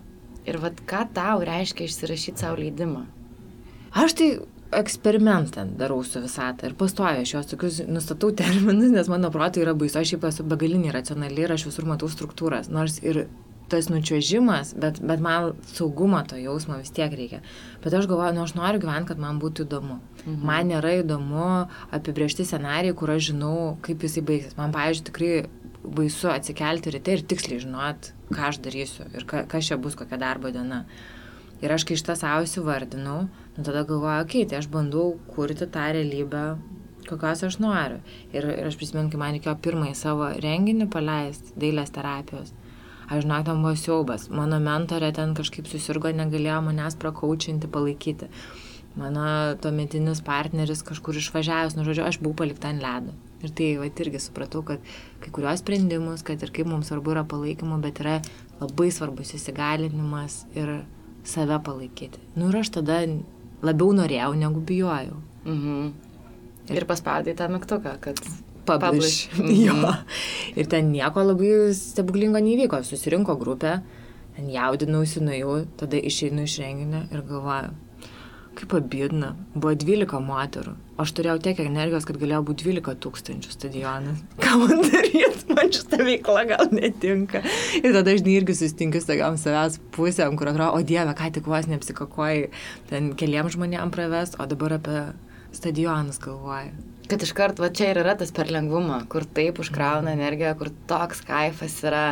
Ir 0.49 0.59
vad 0.63 0.81
ką 0.89 1.05
tau 1.15 1.45
reiškia 1.47 1.87
išsirašyti 1.87 2.43
savo 2.43 2.59
leidimą? 2.59 3.05
Aš 3.93 4.17
tai 4.19 4.29
eksperimentą 4.73 5.67
darau 5.79 6.01
su 6.05 6.21
visata 6.25 6.67
ir 6.67 6.75
pastoju 6.79 7.23
aš 7.23 7.35
juos 7.35 7.49
tokius 7.51 7.81
nustatau 7.89 8.33
terminus, 8.37 8.91
nes 8.91 9.09
mano 9.13 9.31
protai 9.31 9.67
yra 9.67 9.75
baisu, 9.77 10.01
aš 10.01 10.15
šiaip 10.15 10.29
esu 10.31 10.47
begalinį 10.49 10.95
racionali 10.95 11.45
ir 11.45 11.53
aš 11.53 11.67
visur 11.69 11.87
matau 11.89 12.09
struktūras, 12.11 12.71
nors 12.73 12.99
ir 13.05 13.27
tas 13.73 13.89
nučiuožimas, 13.89 14.75
bet, 14.77 15.01
bet 15.01 15.21
man 15.25 15.53
saugumo 15.73 16.21
to 16.29 16.37
jausmo 16.37 16.77
vis 16.81 16.93
tiek 16.93 17.13
reikia. 17.17 17.41
Bet 17.85 17.95
aš 17.97 18.09
galvoju, 18.11 18.35
nu 18.37 18.45
aš 18.45 18.53
noriu 18.59 18.83
gyventi, 18.83 19.09
kad 19.13 19.23
man 19.23 19.41
būtų 19.41 19.65
įdomu. 19.65 19.97
Mhm. 20.27 20.43
Man 20.49 20.69
nėra 20.73 20.99
įdomu 21.01 21.47
apibriežti 21.95 22.45
scenarijai, 22.49 22.97
kur 22.99 23.15
aš 23.15 23.31
žinau, 23.31 23.57
kaip 23.87 24.05
jisai 24.05 24.25
baigsis. 24.29 24.59
Man, 24.59 24.75
pavyzdžiui, 24.77 25.07
tikrai 25.09 25.33
baisu 25.83 26.31
atsikelti 26.31 26.93
ryte 26.95 27.17
ir 27.17 27.25
tiksliai 27.27 27.63
žinot, 27.63 28.13
ką 28.33 28.49
aš 28.51 28.61
darysiu 28.65 29.09
ir 29.17 29.27
ka, 29.29 29.45
kas 29.51 29.67
čia 29.69 29.79
bus, 29.83 29.97
kokia 29.99 30.19
darbo 30.21 30.53
diena. 30.55 30.85
Ir 31.63 31.71
aš 31.75 31.85
kai 31.87 31.97
šitą 31.99 32.17
savo 32.19 32.47
įsivardinau, 32.47 33.19
nu 33.57 33.65
tada 33.67 33.85
galvoju, 33.87 34.25
okei, 34.25 34.43
okay, 34.43 34.51
tai 34.51 34.59
aš 34.59 34.69
bandau 34.71 35.13
kurti 35.31 35.69
tą 35.71 35.85
realybę, 35.95 36.43
kokios 37.07 37.45
aš 37.47 37.59
noriu. 37.63 38.01
Ir, 38.35 38.49
ir 38.57 38.67
aš 38.67 38.79
prisimenu, 38.81 39.13
kai 39.13 39.21
man 39.21 39.37
reikėjo 39.37 39.55
pirmąjį 39.63 39.95
savo 39.99 40.31
renginį 40.43 40.89
paleisti, 40.91 41.55
dailės 41.63 41.95
terapijos. 41.95 42.51
Aš 43.07 43.27
žinok, 43.27 43.47
tam 43.47 43.63
buvo 43.63 43.75
siaubas. 43.79 44.29
Mano 44.33 44.59
mentorė 44.63 45.13
ten 45.15 45.35
kažkaip 45.39 45.71
susirgo, 45.71 46.11
negalėjo 46.17 46.61
manęs 46.67 46.99
prakaučinti, 46.99 47.71
palaikyti. 47.71 48.31
Mano 48.99 49.27
tuometinis 49.63 50.23
partneris 50.25 50.83
kažkur 50.87 51.19
išvažiavęs, 51.21 51.77
nu 51.79 51.87
žodžiu, 51.87 52.07
aš 52.09 52.19
buvau 52.23 52.43
palikta 52.43 52.71
ant 52.73 52.83
ledo. 52.85 53.15
Ir 53.43 53.51
tai 53.59 53.73
va 53.81 53.89
irgi 53.91 54.21
supratau, 54.23 54.63
kad 54.67 54.83
kai 55.23 55.33
kurios 55.35 55.63
sprendimus, 55.65 56.23
kad 56.27 56.43
ir 56.43 56.53
kaip 56.55 56.69
mums 56.71 56.93
svarbu 56.93 57.17
yra 57.17 57.25
palaikymo, 57.27 57.81
bet 57.83 57.99
yra 58.03 58.21
labai 58.61 58.91
svarbus 58.95 59.35
įsigalinimas 59.35 60.45
ir 60.55 60.85
save 61.27 61.59
palaikyti. 61.67 62.23
Nu 62.39 62.53
ir 62.53 62.61
aš 62.63 62.71
tada 62.79 63.03
labiau 63.63 63.91
norėjau, 63.99 64.33
negu 64.39 64.63
bijojau. 64.63 65.19
Mhm. 65.45 65.93
Ir 66.71 66.87
paspaudai 66.87 67.35
tą 67.35 67.51
mygtuką, 67.51 67.99
kad 68.01 68.23
Publish. 68.65 69.29
jo. 69.67 69.75
Ir 70.55 70.69
ten 70.71 70.93
nieko 70.93 71.25
labai 71.27 71.73
stebuklingo 71.75 72.39
neįvyko. 72.43 72.83
Susirinko 72.87 73.35
grupė, 73.41 73.81
ten 74.37 74.51
jaudinausi, 74.53 75.23
nuėjau, 75.25 75.57
tada 75.81 75.99
išeinu 75.99 76.47
iš 76.47 76.61
renginio 76.63 77.03
ir 77.11 77.25
galvoju, 77.27 77.73
kaip 78.59 78.71
pabėdina. 78.73 79.33
Buvo 79.55 79.73
12 79.79 80.21
moterų. 80.27 80.75
Aš 81.03 81.15
turėjau 81.17 81.39
tiek 81.43 81.61
energijos, 81.65 82.07
kad 82.09 82.19
galėjo 82.21 82.43
būti 82.49 82.69
12 82.69 83.01
tūkstančių 83.03 83.55
stadionas. 83.55 84.21
Ką 84.45 84.61
man 84.61 84.85
daryti, 84.85 85.49
man 85.51 85.73
šitą 85.75 86.01
veiklą 86.07 86.45
gal 86.53 86.71
netinka. 86.75 87.43
Ir 87.81 87.97
tada 87.97 88.15
aš 88.15 88.25
irgi 88.35 88.57
susitinku 88.59 89.03
su 89.03 89.11
tokiam 89.11 89.39
savęs 89.41 89.81
pusėm, 89.97 90.39
kur 90.39 90.53
atrodo, 90.53 90.73
o 90.77 90.87
dieve, 90.87 91.13
ką 91.19 91.33
tik 91.39 91.51
vos 91.51 91.69
neapsikakoji, 91.71 92.49
ten 92.93 93.13
keliam 93.19 93.51
žmonėm 93.53 93.93
praves, 93.95 94.37
o 94.39 94.49
dabar 94.49 94.79
apie 94.79 95.05
stadionus 95.53 96.21
galvoju. 96.23 96.73
Kad 97.11 97.25
iškart, 97.27 97.59
va 97.61 97.69
čia 97.75 97.91
ir 97.93 98.01
yra 98.01 98.15
tas 98.17 98.31
per 98.33 98.49
lengvumą, 98.53 99.03
kur 99.13 99.27
taip 99.37 99.59
užkrauna 99.61 100.15
energiją, 100.15 100.55
kur 100.57 100.71
toks 100.89 101.21
kaifas 101.29 101.75
yra 101.85 102.05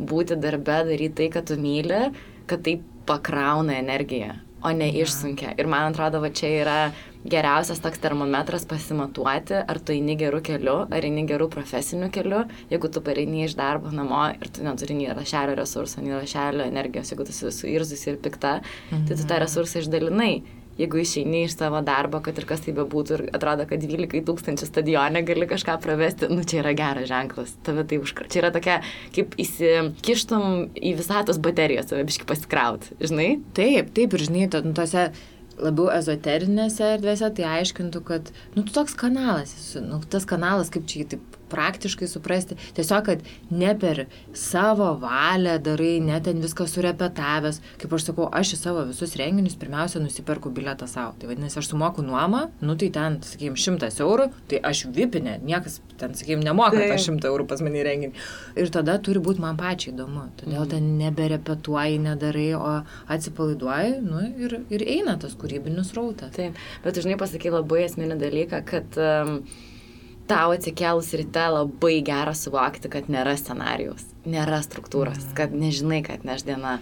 būti 0.00 0.38
darbe, 0.40 0.80
daryti 0.88 1.14
tai, 1.20 1.28
ką 1.36 1.44
tu 1.50 1.58
myli, 1.60 2.08
kad 2.50 2.64
taip 2.66 2.82
pakrauna 3.08 3.76
energiją, 3.78 4.34
o 4.62 4.72
ne 4.74 4.88
išsunkia. 4.90 5.54
Ir 5.58 5.68
man 5.70 5.92
atrodo, 5.92 6.20
va 6.22 6.30
čia 6.34 6.50
yra 6.62 6.78
geriausias 7.28 7.80
toks 7.82 8.00
termometras 8.02 8.64
pasimatuoti, 8.68 9.58
ar 9.60 9.80
tu 9.82 9.94
eini 9.94 10.14
gerų 10.18 10.40
kelių, 10.46 10.76
ar 10.94 11.06
eini 11.06 11.24
gerų 11.28 11.48
profesinių 11.52 12.10
kelių. 12.14 12.44
Jeigu 12.72 12.90
tu 12.92 13.02
pareini 13.04 13.44
iš 13.46 13.56
darbo 13.58 13.92
namo 13.94 14.24
ir 14.34 14.52
tu 14.54 14.64
neturi 14.66 14.96
nei 15.00 15.10
rašelio 15.16 15.56
resursų, 15.58 16.04
nei 16.04 16.14
rašelio 16.16 16.66
energijos, 16.68 17.12
jeigu 17.12 17.26
tu 17.26 17.34
esi 17.34 17.52
suirzusi 17.54 18.14
ir 18.14 18.22
pikta, 18.22 18.58
mhm. 18.90 19.08
tai 19.10 19.18
tu 19.18 19.28
tą 19.28 19.42
resursą 19.44 19.82
išdalinai 19.82 20.32
jeigu 20.78 21.00
išeini 21.02 21.44
iš 21.46 21.56
savo 21.58 21.80
darbo, 21.84 22.20
kad 22.24 22.38
ir 22.38 22.46
kas 22.48 22.62
tai 22.64 22.74
bebūtų 22.76 23.16
ir 23.16 23.24
atrodo, 23.36 23.66
kad 23.68 23.82
12 23.82 24.24
tūkstančių 24.28 24.68
stadione 24.68 25.24
gali 25.26 25.48
kažką 25.50 25.78
pravesti, 25.84 26.30
nu 26.32 26.44
čia 26.48 26.62
yra 26.62 26.74
geras 26.78 27.08
ženklas, 27.10 27.56
tave 27.66 27.86
tai 27.88 28.00
užkra. 28.02 28.28
Čia 28.30 28.42
yra 28.44 28.52
tokia, 28.54 28.78
kaip 29.16 29.34
įsikištum 29.40 30.68
į 30.78 30.94
visatos 31.00 31.40
baterijos, 31.42 31.90
save 31.90 32.06
biški 32.08 32.28
pasikrauti, 32.28 32.94
žinai? 33.02 33.32
Taip, 33.58 33.92
taip, 33.96 34.14
ir 34.14 34.28
žinai, 34.28 34.46
to, 34.52 34.62
nu, 34.66 34.76
tose 34.78 35.10
labiau 35.58 35.88
ezoterinėse 35.90 36.92
erdvėse, 36.94 37.32
tai 37.34 37.46
aiškintų, 37.58 38.02
kad, 38.06 38.30
nu, 38.54 38.62
tu 38.62 38.74
toks 38.74 38.94
kanalas, 38.98 39.54
nu, 39.82 40.00
tas 40.10 40.26
kanalas, 40.28 40.70
kaip 40.74 40.86
čia 40.88 41.02
jį 41.02 41.08
taip 41.14 41.27
praktiškai 41.50 42.08
suprasti. 42.10 42.58
Tiesiog, 42.76 43.04
kad 43.08 43.24
ne 43.50 43.74
per 43.78 44.04
savo 44.36 44.90
valią 45.02 45.58
darai, 45.62 45.98
net 46.04 46.26
ten 46.28 46.42
viską 46.44 46.66
surepetavęs. 46.70 47.60
Kaip 47.80 47.94
aš 47.96 48.08
sakau, 48.10 48.28
aš 48.34 48.54
į 48.56 48.60
savo 48.60 48.84
visus 48.88 49.16
renginius 49.20 49.58
pirmiausia 49.60 50.02
nusiperku 50.02 50.52
bilietą 50.54 50.88
savo. 50.90 51.14
Tai 51.18 51.30
vadinasi, 51.30 51.58
aš 51.60 51.70
sumoku 51.72 52.04
nuomą, 52.06 52.46
nu 52.64 52.76
tai 52.78 52.90
ten, 52.94 53.20
sakykime, 53.24 53.58
šimtas 53.60 54.00
eurų, 54.04 54.28
tai 54.50 54.62
aš 54.70 54.86
vipinė, 54.94 55.38
niekas 55.44 55.80
ten, 56.00 56.14
sakykime, 56.18 56.44
nemoka 56.46 56.78
tą 56.78 56.98
šimtą 57.08 57.30
eurų 57.32 57.48
pas 57.50 57.62
mane 57.64 57.84
renginį. 57.86 58.26
Ir 58.58 58.72
tada 58.74 58.98
turi 59.02 59.22
būti 59.24 59.42
man 59.44 59.58
pačiai 59.60 59.94
įdomu. 59.94 60.28
Todėl 60.40 60.62
mm. 60.62 60.70
ten 60.72 60.90
neberepetuoji, 61.00 62.02
nedarai, 62.04 62.48
o 62.58 62.74
atsipalaiduoji, 63.14 63.98
nu 64.04 64.24
ir, 64.44 64.58
ir 64.74 64.86
eina 64.98 65.16
tas 65.20 65.34
kūrybinis 65.38 65.94
rautas. 65.96 66.34
Taip, 66.36 66.58
bet 66.84 67.00
žinai 67.02 67.18
pasakai 67.20 67.52
labai 67.54 67.84
esminį 67.86 68.18
dalyką, 68.20 68.62
kad 68.68 69.00
um, 69.00 69.40
tau 70.28 70.52
atsikėlus 70.54 71.10
ryte 71.18 71.46
labai 71.54 71.98
gera 72.06 72.34
suvokti, 72.36 72.90
kad 72.92 73.08
nėra 73.12 73.34
scenarijaus, 73.38 74.04
nėra 74.28 74.60
struktūros, 74.64 75.24
mm. 75.24 75.34
kad 75.38 75.56
nežinai, 75.56 76.04
kad 76.06 76.24
neš 76.28 76.46
diena. 76.48 76.78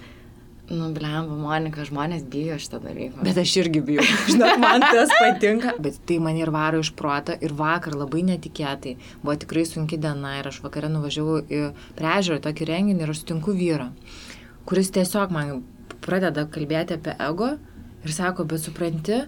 Nu, 0.67 0.89
blemba, 0.91 1.37
Monika, 1.39 1.85
žmonės 1.87 2.25
bijo 2.27 2.57
šitą 2.59 2.81
dalyką. 2.83 3.23
Bet 3.23 3.37
aš 3.39 3.53
irgi 3.61 3.85
bijau. 3.87 4.03
Žinok, 4.33 4.57
man 4.59 4.83
tas 4.83 5.13
patinka. 5.15 5.77
Bet 5.79 6.01
tai 6.11 6.17
man 6.19 6.35
ir 6.41 6.51
varo 6.51 6.81
iš 6.83 6.91
proto. 6.99 7.37
Ir 7.39 7.55
vakar 7.55 7.95
labai 7.95 8.25
netikėtai. 8.27 8.97
Buvo 9.23 9.37
tikrai 9.39 9.63
sunki 9.71 9.95
diena 10.03 10.35
ir 10.41 10.51
aš 10.51 10.59
vakarą 10.65 10.91
nuvažiavau 10.91 11.39
į 11.47 11.63
priežiūrą 12.01 12.41
tokį 12.49 12.67
renginį 12.73 13.07
ir 13.07 13.15
aš 13.15 13.23
sutinku 13.23 13.55
vyrą, 13.55 13.93
kuris 14.67 14.91
tiesiog 14.97 15.31
man 15.39 15.61
pradeda 16.03 16.49
kalbėti 16.51 16.99
apie 16.99 17.15
ego 17.15 17.53
ir 18.03 18.15
sako, 18.19 18.49
bet 18.51 18.67
supranti, 18.67 19.23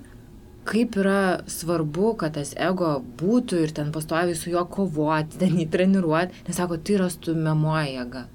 kaip 0.69 0.97
yra 1.01 1.41
svarbu, 1.49 2.13
kad 2.21 2.35
tas 2.37 2.53
ego 2.61 2.99
būtų 3.21 3.63
ir 3.65 3.73
ten 3.77 3.93
pastoviai 3.95 4.37
su 4.37 4.53
juo 4.53 4.65
kovoti, 4.69 5.41
ten 5.41 5.57
jį 5.57 5.69
treniruoti, 5.73 6.45
nes 6.49 6.61
sako, 6.61 6.77
tai 6.77 6.99
yra 6.99 7.09
stumiamoji 7.13 7.95
jėga. 7.95 8.27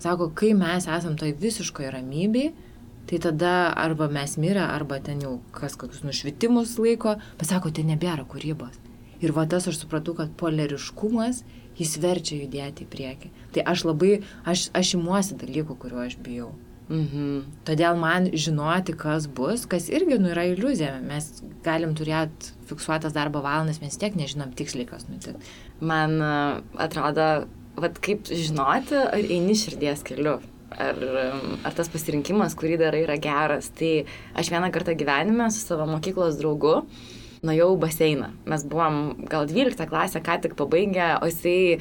Sako, 0.00 0.30
kai 0.36 0.52
mes 0.56 0.88
esam 0.88 1.16
toj 1.20 1.34
visiškoje 1.40 1.92
ramybėje, 1.92 2.54
tai 3.06 3.20
tada 3.22 3.52
arba 3.84 4.08
mes 4.12 4.36
mirę, 4.40 4.64
arba 4.64 4.98
ten 5.04 5.20
jau 5.22 5.36
kas 5.54 5.76
kokius 5.78 6.04
nušvitimus 6.06 6.76
laiko, 6.82 7.16
pasako, 7.40 7.70
tai 7.70 7.86
nebėra 7.88 8.26
kūrybos. 8.28 8.80
Ir 9.24 9.32
va 9.36 9.46
tas 9.48 9.68
aš 9.68 9.80
supratau, 9.84 10.16
kad 10.18 10.32
polariškumas 10.40 11.44
jis 11.78 11.96
verčia 12.02 12.40
judėti 12.42 12.84
į 12.84 12.92
priekį. 12.92 13.32
Tai 13.54 13.64
aš 13.72 13.86
labai, 13.88 14.12
aš, 14.48 14.68
aš 14.76 14.96
imuosi 14.98 15.38
dalykų, 15.40 15.76
kuriuo 15.80 16.04
aš 16.04 16.18
bijau. 16.24 16.52
Mhm. 16.86 17.46
Todėl 17.66 17.98
man 17.98 18.28
žinoti, 18.30 18.94
kas 18.98 19.26
bus, 19.26 19.64
kas 19.66 19.88
irgi 19.90 20.20
nu, 20.22 20.30
yra 20.30 20.44
iliuzija. 20.52 21.00
Mes 21.02 21.42
galim 21.66 21.96
turėti 21.98 22.52
fiksuotas 22.70 23.14
darbo 23.16 23.42
valandas, 23.42 23.80
mes 23.82 23.98
tiek 23.98 24.14
nežinom 24.18 24.54
tiksliai, 24.58 24.86
kas 24.86 25.08
nutiks. 25.10 25.50
Man 25.82 26.20
e, 26.22 26.30
atrodo, 26.86 27.48
vad 27.76 27.98
kaip 28.04 28.30
žinoti, 28.30 29.00
ar 29.02 29.18
eini 29.18 29.58
širdies 29.58 30.06
keliu. 30.06 30.38
Ar, 30.76 30.98
ar 31.64 31.74
tas 31.78 31.88
pasirinkimas, 31.88 32.56
kurį 32.58 32.74
darai, 32.80 33.04
yra 33.04 33.14
geras. 33.22 33.70
Tai 33.78 33.92
aš 34.36 34.50
vieną 34.52 34.72
kartą 34.74 34.96
gyvenime 34.98 35.46
su 35.54 35.62
savo 35.62 35.86
mokyklos 35.88 36.38
draugu 36.40 36.80
nuėjau 37.46 37.76
baseiną. 37.80 38.32
Mes 38.50 38.64
buvom 38.66 39.26
gal 39.30 39.46
12 39.48 39.86
klasę, 39.88 40.22
ką 40.24 40.40
tik 40.42 40.56
pabaigę, 40.58 41.16
o 41.22 41.30
jisai 41.30 41.78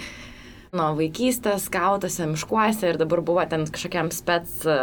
nuo 0.75 0.91
vaikystės, 0.97 1.67
skautose, 1.69 2.27
miškuose 2.29 2.91
ir 2.91 2.99
dabar 3.01 3.21
buvo 3.25 3.43
ten 3.49 3.65
kažkokiam 3.71 4.11
spets 4.13 4.63
e, 4.69 4.77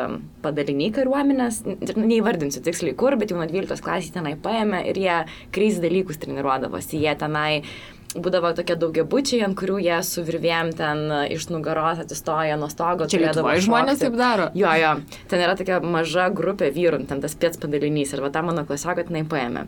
padaliniai 0.44 0.92
kariuomenės, 0.96 1.62
neįvardinsiu 1.96 2.62
tiksliai 2.64 2.96
kur, 2.98 3.16
bet 3.20 3.32
jau 3.32 3.40
nuo 3.40 3.48
12 3.50 3.84
klasės 3.84 4.14
tenai 4.14 4.34
paėmė 4.42 4.84
ir 4.90 5.02
jie 5.02 5.18
kriz 5.54 5.80
dalykus 5.82 6.20
treniruodavosi, 6.22 7.00
jie 7.04 7.14
tenai 7.20 7.62
būdavo 8.12 8.52
tokie 8.56 8.76
daugiabučiai, 8.76 9.40
ant 9.46 9.56
kurių 9.56 9.78
jie 9.82 9.98
su 10.04 10.24
virvėm 10.26 10.72
ten 10.76 11.04
iš 11.32 11.48
nugaros 11.52 12.02
atsistoja 12.02 12.58
nuo 12.60 12.68
stogo. 12.72 13.06
Čia 13.08 13.22
lietuvai 13.24 13.56
žmonės 13.64 14.02
taip 14.02 14.16
daro. 14.18 14.50
Jo, 14.58 14.72
jo, 14.76 14.92
ten 15.30 15.44
yra 15.44 15.54
tokia 15.58 15.78
maža 15.80 16.28
grupė 16.34 16.68
vyrų, 16.74 17.02
ten 17.08 17.22
tas 17.24 17.36
pėts 17.38 17.60
padalinys 17.62 18.12
ir 18.12 18.22
va 18.24 18.32
tą 18.34 18.44
mano 18.44 18.66
klasioką 18.68 19.06
tenai 19.08 19.24
paėmė. 19.28 19.64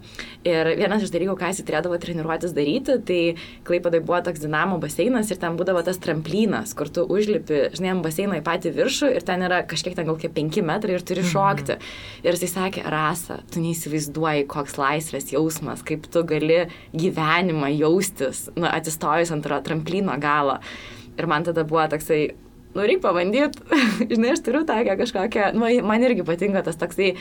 Ir 0.49 0.73
vienas 0.77 1.07
iš 1.07 1.13
dalykų, 1.15 1.37
ką 1.41 1.51
jis 1.53 1.63
turėdavo 1.65 1.99
treniruotis 2.03 2.53
daryti, 2.57 2.99
tai 3.09 3.21
klaipadai 3.65 4.03
buvo 4.05 4.21
toks 4.29 4.45
dinamo 4.45 4.79
baseinas 4.83 5.33
ir 5.33 5.41
ten 5.41 5.57
būdavo 5.61 5.85
tas 5.87 6.01
tramplynas, 6.03 6.77
kur 6.77 6.93
tu 6.93 7.07
užlipi, 7.09 7.71
žinai, 7.77 7.95
ant 7.95 8.05
baseino 8.05 8.37
į 8.37 8.45
patį 8.45 8.75
viršų 8.77 9.13
ir 9.17 9.25
ten 9.25 9.47
yra 9.49 9.63
kažkiek 9.69 9.97
ten 9.97 10.09
gal 10.09 10.21
kiek 10.21 10.35
5 10.37 10.61
metrai 10.69 10.99
ir 10.99 11.07
turi 11.07 11.25
mhm. 11.25 11.33
šokti. 11.33 11.79
Mm. 11.79 11.97
Ir 12.25 12.37
jisai 12.37 12.51
sakė, 12.53 12.85
Rasa, 12.93 13.41
tu 13.53 13.63
neįsivaizduoji, 13.65 14.47
koks 14.53 14.77
laisvės 14.81 15.33
jausmas, 15.33 15.85
kaip 15.87 16.07
tu 16.13 16.25
gali 16.29 16.65
gyvenimą 16.93 17.73
jaustis 17.73 18.34
atsistojus, 18.35 18.57
nu, 18.57 18.69
atsistojus 18.71 19.33
ant 19.35 19.47
tramplino 19.65 20.17
galo. 20.21 20.59
Ir 21.19 21.27
man 21.31 21.45
tada 21.45 21.65
buvo 21.65 21.87
toksai, 21.89 22.35
nu, 22.75 22.83
reikia 22.83 23.03
pabandyti, 23.05 23.63
žinai, 24.13 24.35
aš 24.35 24.43
turiu 24.45 24.65
tokią 24.67 24.99
kažkokią, 24.99 25.53
nu, 25.55 25.71
man 25.87 26.03
irgi 26.03 26.27
patinka 26.27 26.65
tas 26.67 26.79
toksai, 26.81 27.15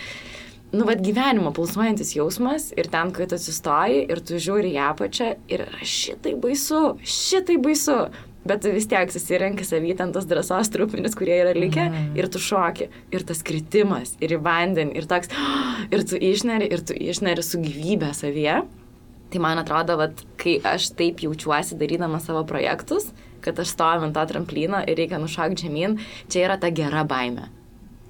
nu, 0.74 0.86
vad 0.89 1.03
gyvenimo 1.05 1.53
pulsuojantis 1.53 2.15
jausmas 2.17 2.72
ir 2.77 2.89
ten, 2.89 3.13
kai 3.13 3.29
tu 3.29 3.38
atsistoji 3.38 4.05
ir 4.10 4.22
tu 4.25 4.41
žiūri 4.41 4.74
į 4.74 4.84
apačią 4.89 5.34
ir 5.53 5.67
šitai 5.86 6.38
baisu, 6.41 6.86
šitai 7.05 7.60
baisu. 7.62 8.03
Bet 8.43 8.65
vis 8.67 8.89
tiek 8.91 9.08
susirenki 9.08 9.63
savy 9.63 9.93
ten 9.96 10.10
tos 10.12 10.25
drąsos 10.27 10.67
trupmenis, 10.74 11.13
kurie 11.15 11.38
yra 11.46 11.53
likę 11.55 11.86
mm. 11.86 12.10
ir 12.20 12.27
tu 12.27 12.41
šoki. 12.43 12.89
Ir 13.15 13.24
tas 13.24 13.39
kritimas, 13.39 14.17
ir 14.20 14.34
į 14.36 14.41
vandenį, 14.43 14.98
ir 15.00 15.08
toks, 15.08 15.32
ir 15.96 16.03
tu 16.03 16.20
išneri, 16.20 16.67
ir 16.67 16.84
tu 16.84 16.98
išneri 16.98 17.46
su 17.46 17.62
gyvybė 17.63 18.12
savyje. 18.17 18.58
Tai 19.34 19.42
man 19.42 19.58
atrodo, 19.58 19.96
vat, 19.98 20.20
kai 20.38 20.60
aš 20.62 20.92
taip 20.94 21.24
jaučiuosi 21.25 21.74
darydama 21.80 22.20
savo 22.22 22.44
projektus, 22.46 23.10
kad 23.42 23.58
aš 23.60 23.74
stoviu 23.74 24.06
ant 24.06 24.13
to 24.13 24.25
tramplino 24.30 24.84
ir 24.86 25.00
reikia 25.00 25.18
nušokti 25.20 25.66
žemyn, 25.66 25.98
čia 26.30 26.46
yra 26.46 26.60
ta 26.62 26.70
gera 26.70 27.02
baime. 27.04 27.50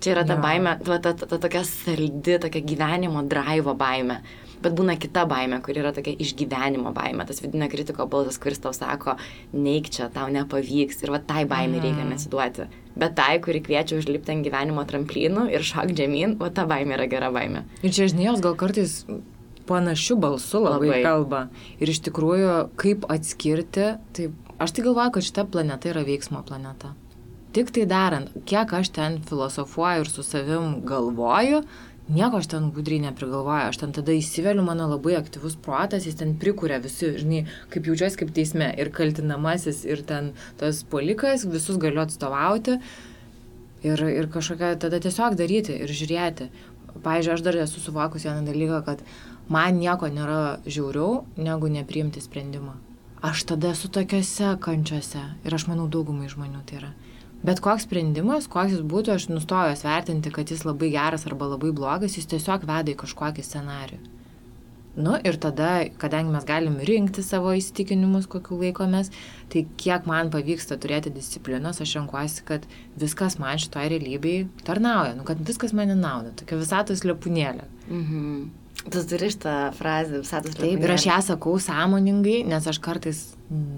Čia 0.04 0.18
yra 0.18 0.26
ta 0.28 0.36
ja. 0.36 0.42
baime, 0.44 0.76
ta, 0.84 0.98
ta, 1.00 1.14
ta, 1.16 1.30
ta 1.32 1.40
tokia 1.40 1.62
saldi, 1.64 2.36
tokia 2.44 2.60
gyvenimo 2.68 3.24
drivo 3.24 3.72
baime. 3.80 4.20
Bet 4.64 4.76
būna 4.76 4.98
kita 5.00 5.24
baime, 5.28 5.58
kur 5.64 5.76
yra 5.80 5.92
tokia 5.96 6.16
išgyvenimo 6.24 6.92
baime, 6.96 7.24
tas 7.28 7.40
vidinio 7.44 7.68
kritiko 7.72 8.06
balsas, 8.12 8.38
kuris 8.40 8.60
tau 8.64 8.76
sako, 8.76 9.16
neik 9.56 9.90
čia, 9.92 10.10
tau 10.12 10.28
nepavyks 10.32 11.04
ir 11.04 11.12
va 11.16 11.20
tai 11.24 11.46
baime 11.48 11.80
reikia 11.80 12.04
Mm. 12.04 12.14
nesiduoti. 12.18 12.68
Bet 13.00 13.16
tai, 13.16 13.40
kuri 13.40 13.64
kviečia 13.64 13.98
užlipti 14.00 14.32
ant 14.36 14.46
gyvenimo 14.46 14.84
tramplinų 14.88 15.48
ir 15.56 15.64
šok 15.64 15.96
žemyn, 15.96 16.36
va 16.40 16.52
ta 16.52 16.68
baime 16.68 16.96
yra 17.00 17.08
gera 17.08 17.32
baime. 17.32 17.64
Ir 17.82 17.92
čia, 17.92 18.08
žinai, 18.12 18.28
jos 18.32 18.44
gal 18.44 18.56
kartais 18.56 19.06
panašių 19.70 20.18
balsų 20.24 20.64
labai, 20.66 20.74
Labai. 20.74 20.90
labai 20.90 21.04
kalba. 21.06 21.44
Ir 21.80 21.94
iš 21.94 22.04
tikrųjų, 22.08 22.58
kaip 22.80 23.08
atskirti, 23.12 23.94
tai 24.16 24.28
aš 24.64 24.76
tai 24.76 24.86
galvoju, 24.88 25.16
kad 25.16 25.30
šita 25.30 25.48
planeta 25.54 25.92
yra 25.94 26.04
veiksmo 26.08 26.44
planeta. 26.48 26.94
Tik 27.54 27.70
tai 27.70 27.86
darant, 27.86 28.32
kiek 28.50 28.72
aš 28.74 28.90
ten 28.96 29.20
filosofuoju 29.30 30.06
ir 30.06 30.10
su 30.10 30.24
savim 30.26 30.80
galvoju, 30.90 31.60
nieko 32.10 32.40
aš 32.42 32.50
ten 32.52 32.70
gudriai 32.74 33.04
neprigalvoju. 33.06 33.70
Aš 33.70 33.80
ten 33.84 33.94
tada 33.96 34.16
įsiveliu, 34.16 34.64
mano 34.66 34.88
labai 34.92 35.16
aktyvus 35.20 35.56
protas, 35.62 36.08
jis 36.08 36.18
ten 36.20 36.36
prikuria 36.40 36.80
visi, 36.84 37.14
žinai, 37.20 37.44
kaip 37.74 37.88
jaučiuosi 37.90 38.20
kaip 38.24 38.34
teisme. 38.36 38.72
Ir 38.80 38.92
kaltinamasis, 38.96 39.84
ir 39.88 40.04
ten 40.08 40.34
tas 40.60 40.84
polikas, 40.90 41.46
visus 41.50 41.80
galiu 41.82 42.04
atstovauti. 42.04 42.80
Ir, 43.84 44.00
ir 44.08 44.30
kažkokią 44.32 44.78
tada 44.80 45.00
tiesiog 45.04 45.36
daryti 45.40 45.76
ir 45.84 45.92
žiūrėti. 45.92 46.50
Pavyzdžiui, 47.04 47.34
aš 47.34 47.42
dar 47.44 47.58
esu 47.58 47.82
suvokus 47.82 48.26
vieną 48.28 48.46
dalyką, 48.48 48.82
kad 48.86 49.02
man 49.50 49.80
nieko 49.80 50.10
nėra 50.12 50.60
žiauriau, 50.66 51.24
negu 51.38 51.72
nepriimti 51.72 52.24
sprendimą. 52.24 52.76
Aš 53.24 53.46
tada 53.48 53.72
esu 53.72 53.88
tokiuose 53.88 54.56
kančiuose 54.60 55.24
ir 55.48 55.56
aš 55.56 55.68
manau 55.70 55.88
daugumai 55.88 56.28
žmonių 56.32 56.64
tai 56.68 56.82
yra. 56.82 56.90
Bet 57.44 57.60
koks 57.64 57.84
sprendimas, 57.88 58.48
koks 58.52 58.78
jis 58.78 58.84
būtų, 58.88 59.18
aš 59.18 59.28
nustoju 59.32 59.74
jas 59.74 59.84
vertinti, 59.84 60.32
kad 60.32 60.52
jis 60.52 60.64
labai 60.64 60.94
geras 60.94 61.26
arba 61.28 61.50
labai 61.52 61.74
blogas, 61.76 62.16
jis 62.16 62.28
tiesiog 62.32 62.64
veda 62.68 62.94
į 62.94 63.00
kažkokį 63.02 63.44
scenarių. 63.44 64.00
Nu 64.96 65.16
ir 65.26 65.40
tada, 65.42 65.90
kadangi 65.98 66.32
mes 66.36 66.46
galim 66.46 66.76
rinkti 66.86 67.24
savo 67.26 67.52
įsitikinimus, 67.58 68.28
kokiu 68.30 68.60
laikomės, 68.62 69.10
tai 69.50 69.64
kiek 69.82 70.06
man 70.06 70.30
pavyksta 70.32 70.78
turėti 70.78 71.12
disciplinos, 71.16 71.82
aš 71.82 71.96
renkuosi, 71.98 72.44
kad 72.46 72.68
viskas 73.02 73.40
man 73.42 73.58
šitoje 73.60 73.90
realybėje 73.96 74.50
tarnauja, 74.68 75.16
nu, 75.18 75.26
kad 75.26 75.42
viskas 75.42 75.74
mane 75.74 75.98
nauda, 75.98 76.36
tokia 76.38 76.60
visatos 76.62 77.02
lepūnėlė. 77.08 77.66
Mhm. 77.90 78.36
Tu 78.84 79.00
turi 79.08 79.30
šitą 79.32 79.72
frazę 79.78 80.20
visatos 80.20 80.58
Taip, 80.58 80.82
ir 80.84 80.92
aš 80.92 81.06
ją 81.08 81.20
sakau 81.24 81.54
sąmoningai, 81.62 82.42
nes 82.50 82.66
aš 82.68 82.82
kartais 82.84 83.22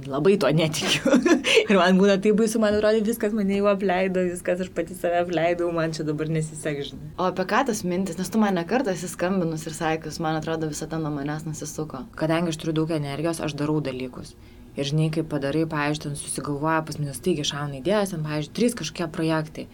labai 0.09 0.33
to 0.41 0.49
netikiu. 0.55 1.13
ir 1.69 1.77
man 1.77 1.99
būna 1.99 2.15
taip 2.23 2.39
baisu, 2.39 2.61
man 2.63 2.77
atrodo, 2.77 3.03
viskas 3.05 3.35
mane 3.37 3.59
jau 3.59 3.67
apleido, 3.69 4.23
viskas 4.25 4.63
aš 4.65 4.71
pati 4.73 4.97
save 4.97 5.19
apleidau, 5.21 5.69
man 5.75 5.93
čia 5.93 6.07
dabar 6.07 6.31
nesisek, 6.31 6.81
žinai. 6.89 7.11
O 7.19 7.29
apie 7.29 7.45
ką 7.51 7.61
tas 7.69 7.83
mintis, 7.85 8.17
nes 8.17 8.31
tu 8.33 8.41
man 8.41 8.57
nekartą 8.57 8.95
esi 8.95 9.11
skambinus 9.11 9.67
ir 9.69 9.77
sakius, 9.77 10.17
man 10.23 10.39
atrodo 10.39 10.71
visą 10.71 10.89
tą 10.89 11.01
nuo 11.03 11.13
manęs 11.13 11.45
nusisuko. 11.45 12.05
Kadangi 12.17 12.53
aš 12.53 12.61
turiu 12.63 12.77
daug 12.81 12.95
energijos, 12.97 13.43
aš 13.45 13.57
darau 13.59 13.77
dalykus. 13.85 14.33
Ir 14.75 14.89
žinai, 14.89 15.11
kaip 15.13 15.29
padarai, 15.31 15.67
ten 16.01 16.17
susigalvoja 16.19 16.81
pas 16.87 16.97
mane 16.99 17.13
staigiai 17.15 17.47
šauna 17.47 17.79
idėjas, 17.79 18.11
ten, 18.11 18.25
pavyzdžiui, 18.25 18.55
trys 18.57 18.75
kažkokie 18.81 19.07
projektai. 19.11 19.67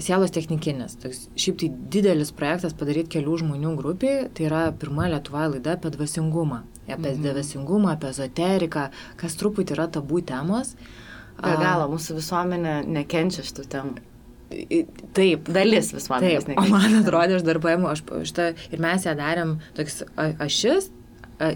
Sielos 0.00 0.32
technikinis. 0.32 0.96
Toks, 1.02 1.26
šiaip 1.36 1.58
tai 1.60 1.68
didelis 1.92 2.32
projektas 2.36 2.72
padaryti 2.76 3.18
kelių 3.18 3.42
žmonių 3.42 3.74
grupiai. 3.80 4.28
Tai 4.32 4.46
yra 4.48 4.62
pirma 4.72 5.10
Lietuvoje 5.12 5.56
laida 5.56 5.76
apie 5.76 5.92
dvasingumą. 5.92 6.62
Apie 6.86 7.12
mhm. 7.12 7.26
dvasingumą, 7.26 7.92
apie 7.96 8.12
ezoteriką, 8.12 8.86
kas 9.20 9.36
truputį 9.40 9.76
yra 9.76 9.90
tabų 9.92 10.22
temos. 10.32 10.72
Be 11.42 11.52
galo, 11.58 11.88
mūsų 11.90 12.18
visuomenė 12.20 12.80
nekenčia 12.86 13.44
šitų 13.46 13.68
temų. 13.72 14.08
Taip, 15.16 15.46
Dalis 15.48 15.92
visuomenės 15.96 16.44
Taip, 16.44 16.58
o 16.60 16.66
man 16.68 16.98
atrodo, 16.98 17.38
aš 17.38 17.44
dar 17.46 17.60
paėmiau, 17.62 17.92
aš 17.94 18.02
šitą, 18.28 18.50
ir 18.68 18.82
mes 18.84 19.06
ją 19.08 19.14
darėm 19.16 19.54
toks 19.76 20.02
ašis, 20.16 20.90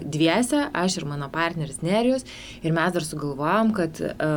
dviese, 0.03 0.65
aš 0.73 0.97
ir 0.99 1.05
mano 1.07 1.29
partneris 1.33 1.81
Nerijus, 1.85 2.25
ir 2.63 2.75
mes 2.75 2.93
dar 2.95 3.05
sugalvojom, 3.05 3.73
kad 3.77 4.01
a, 4.01 4.31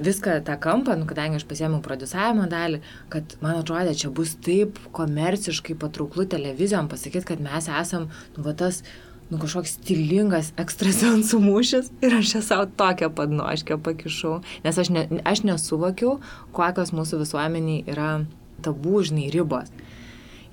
viską 0.00 0.40
tą 0.44 0.56
kampą, 0.60 0.96
nu, 0.98 1.06
kadangi 1.08 1.40
aš 1.40 1.46
pasiėmiau 1.48 1.82
produsavimo 1.84 2.46
dalį, 2.50 2.80
kad 3.12 3.36
man 3.42 3.60
atrodė, 3.60 3.94
čia 3.98 4.10
bus 4.14 4.34
taip 4.44 4.78
komerciškai 4.96 5.76
patrauklu 5.80 6.26
televizijom 6.30 6.90
pasakyti, 6.92 7.26
kad 7.32 7.42
mes 7.44 7.68
esam, 7.80 8.08
nu, 8.36 8.44
va 8.46 8.54
tas, 8.58 8.82
nu, 9.30 9.40
kažkoks 9.42 9.76
stilingas 9.80 10.52
ekstrasensų 10.60 11.40
mūšis 11.42 11.90
ir 12.04 12.18
aš 12.20 12.34
čia 12.34 12.42
savo 12.44 12.68
tokią 12.78 13.10
padnoškę 13.16 13.78
pakišau, 13.86 14.40
nes 14.66 14.82
aš, 14.82 14.92
ne, 14.94 15.06
aš 15.26 15.44
nesuvokiau, 15.48 16.18
kokios 16.56 16.94
mūsų 16.96 17.22
visuomeniai 17.24 17.84
yra 17.90 18.10
tabų, 18.64 19.02
žinai, 19.10 19.30
ribos. 19.34 19.72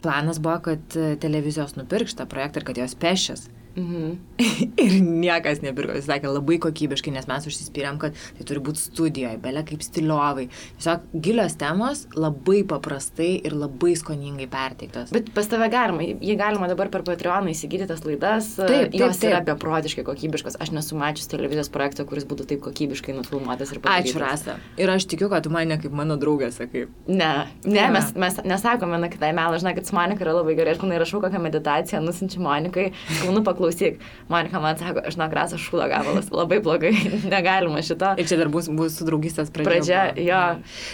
Planas 0.04 0.40
buvo, 0.44 0.58
kad 0.66 0.96
televizijos 1.24 1.78
nupirks 1.80 2.12
šitą 2.12 2.28
projektą 2.28 2.60
ir 2.60 2.68
kad 2.68 2.80
jos 2.82 2.96
pešis. 3.00 3.46
Mhm. 3.76 4.18
ir 4.84 4.94
niekas 5.02 5.62
nepirko, 5.64 5.96
jis 5.98 6.06
sakė 6.10 6.30
labai 6.30 6.60
kokybiškai, 6.62 7.14
nes 7.16 7.26
mes 7.30 7.48
užsispyrėm, 7.50 7.98
kad 8.02 8.18
tai 8.38 8.46
turi 8.50 8.62
būti 8.66 8.82
studijoje, 8.84 9.38
belia 9.42 9.64
kaip 9.66 9.82
stiliovai. 9.86 10.48
Tiesiog 10.78 11.08
gilios 11.26 11.56
temos, 11.62 12.04
labai 12.14 12.60
paprastai 12.70 13.32
ir 13.46 13.56
labai 13.58 13.94
skoningai 13.98 14.46
perteiktos. 14.52 15.14
Bet 15.16 15.32
pas 15.34 15.50
tave 15.50 15.70
galima, 15.74 16.06
jį 16.06 16.36
galima 16.40 16.70
dabar 16.70 16.92
per 16.94 17.06
Patreoną 17.08 17.52
įsigyti 17.54 17.88
tas 17.90 18.04
laidas. 18.06 18.52
Taip, 18.60 18.70
taip, 18.92 18.98
jos 19.00 19.22
yra 19.26 19.40
taip. 19.42 19.50
beprotiškai 19.54 20.06
kokybiškos. 20.08 20.60
Aš 20.64 20.74
nesu 20.76 20.98
mačius 21.00 21.28
televizijos 21.32 21.72
projekto, 21.74 22.06
kuris 22.10 22.28
būtų 22.30 22.46
taip 22.54 22.62
kokybiškai 22.66 23.16
nufilmuotas 23.18 23.74
ir 23.74 23.82
padarytas. 23.84 24.14
Ačiū, 24.14 24.22
Rasa. 24.22 24.58
Ir 24.80 24.94
aš 24.94 25.08
tikiu, 25.12 25.30
kad 25.34 25.44
tu 25.48 25.52
mane 25.54 25.80
kaip 25.82 25.92
mano 25.98 26.16
draugė 26.22 26.52
sakai. 26.54 26.86
Ne, 27.08 27.32
ne, 27.66 27.74
Ne. 27.74 27.90
mes, 27.98 28.14
mes 28.16 28.38
nesakome 28.48 28.96
viena 28.96 29.10
kitai 29.12 29.34
melą, 29.36 29.58
žinai, 29.62 29.74
kad 29.76 29.90
su 29.90 29.96
Monika 29.98 30.24
yra 30.26 30.38
labai 30.38 30.56
gerai. 30.58 30.76
Aš 30.78 30.82
būna 30.84 30.98
įrašau 31.00 31.22
kokią 31.26 31.42
meditaciją, 31.44 32.02
nusinčiu 32.06 32.42
Monikai, 32.46 32.92
kaunu 33.24 33.44
paklausyk. 33.64 34.00
Monika 34.30 34.60
man 34.60 34.78
sako, 34.78 35.02
aš 35.08 35.16
nuo 35.20 35.28
graso 35.32 35.58
šūlo 35.58 35.88
gabalas, 35.90 36.30
labai 36.32 36.60
blogai, 36.64 36.92
negalima 37.34 37.82
šito. 37.86 38.14
Ir 38.20 38.28
čia 38.28 38.38
dar 38.40 38.50
bus, 38.52 38.68
bus 38.70 38.98
su 39.00 39.06
draugystės 39.08 39.52
pradžia. 39.54 39.70
Pradžia, 39.70 40.02
jo. 40.28 40.42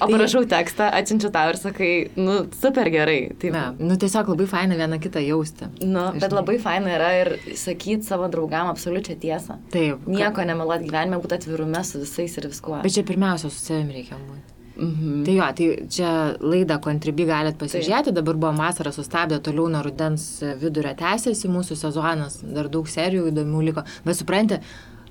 O 0.02 0.08
Tai- 0.08 0.14
parašau 0.16 0.44
tekstą, 0.50 0.90
atsinčiu 1.00 1.32
tau 1.34 1.50
ir 1.54 1.58
sakai, 1.62 1.92
nu, 2.20 2.40
super 2.62 2.90
gerai. 2.94 3.20
Taip, 3.40 3.50
Ne, 3.50 3.64
nu 3.82 3.96
tiesiog 4.00 4.30
labai 4.30 4.46
faina 4.48 4.76
viena 4.78 5.00
kitą 5.02 5.22
jausti. 5.26 5.66
Nu, 5.82 6.10
bet 6.22 6.32
labai 6.36 6.60
faina 6.62 6.92
yra 6.94 7.10
ir 7.24 7.32
sakyti 7.58 8.06
savo 8.06 8.30
draugam 8.30 8.70
absoliučią 8.70 9.18
tiesą. 9.20 9.58
Taip. 9.74 10.06
Nieko 10.08 10.46
nemeluot 10.46 10.86
gyvenime, 10.86 11.18
būti 11.24 11.40
atvirume 11.40 11.82
su 11.84 12.00
visais 12.04 12.38
ir 12.38 12.48
viskuo. 12.52 12.78
Bet 12.86 12.94
čia 12.94 13.04
pirmiausia 13.08 13.50
su 13.50 13.58
savimi 13.64 13.98
reikia 13.98 14.20
būti. 14.22 14.59
Mhm. 14.80 15.24
Tai 15.28 15.34
jo, 15.36 15.48
tai 15.58 15.70
čia 15.92 16.12
laidą 16.40 16.80
Contribui 16.84 17.26
galit 17.28 17.58
pasižiūrėti, 17.60 18.14
dabar 18.16 18.38
buvo 18.40 18.54
vasara 18.58 18.94
sustabdė, 18.96 19.42
toliau 19.44 19.68
nuo 19.72 19.82
rudens 19.84 20.28
vidurio 20.62 20.94
tęsiasi 21.00 21.52
mūsų 21.52 21.76
sezonas, 21.82 22.40
dar 22.44 22.70
daug 22.72 22.88
serijų 22.88 23.28
įdomių 23.34 23.66
liko. 23.70 23.84
Bet 24.06 24.20
supranti, 24.22 24.62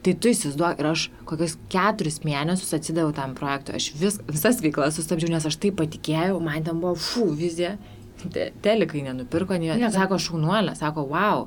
tai 0.07 0.15
tu 0.15 0.33
įsivaizduok 0.33 0.81
ir 0.81 0.89
aš 0.93 1.05
kokius 1.29 1.59
keturis 1.73 2.21
mėnesius 2.25 2.73
atsidaviau 2.79 3.13
tam 3.17 3.37
projektui, 3.39 3.77
aš 3.77 3.91
vis, 4.01 4.19
visas 4.31 4.63
veiklas 4.65 4.97
sustabdžiau, 4.97 5.35
nes 5.35 5.47
aš 5.51 5.61
taip 5.61 5.77
patikėjau, 5.83 6.41
man 6.41 6.65
ten 6.65 6.81
buvo 6.81 6.97
fu 6.97 7.29
vizija, 7.37 7.77
Te, 8.19 8.49
telikai 8.65 9.05
nenupirko, 9.07 9.55
ne, 9.63 9.77
Nieko. 9.79 9.93
sako 9.95 10.17
šaunuolė, 10.19 10.73
sako 10.75 11.05
wow, 11.07 11.45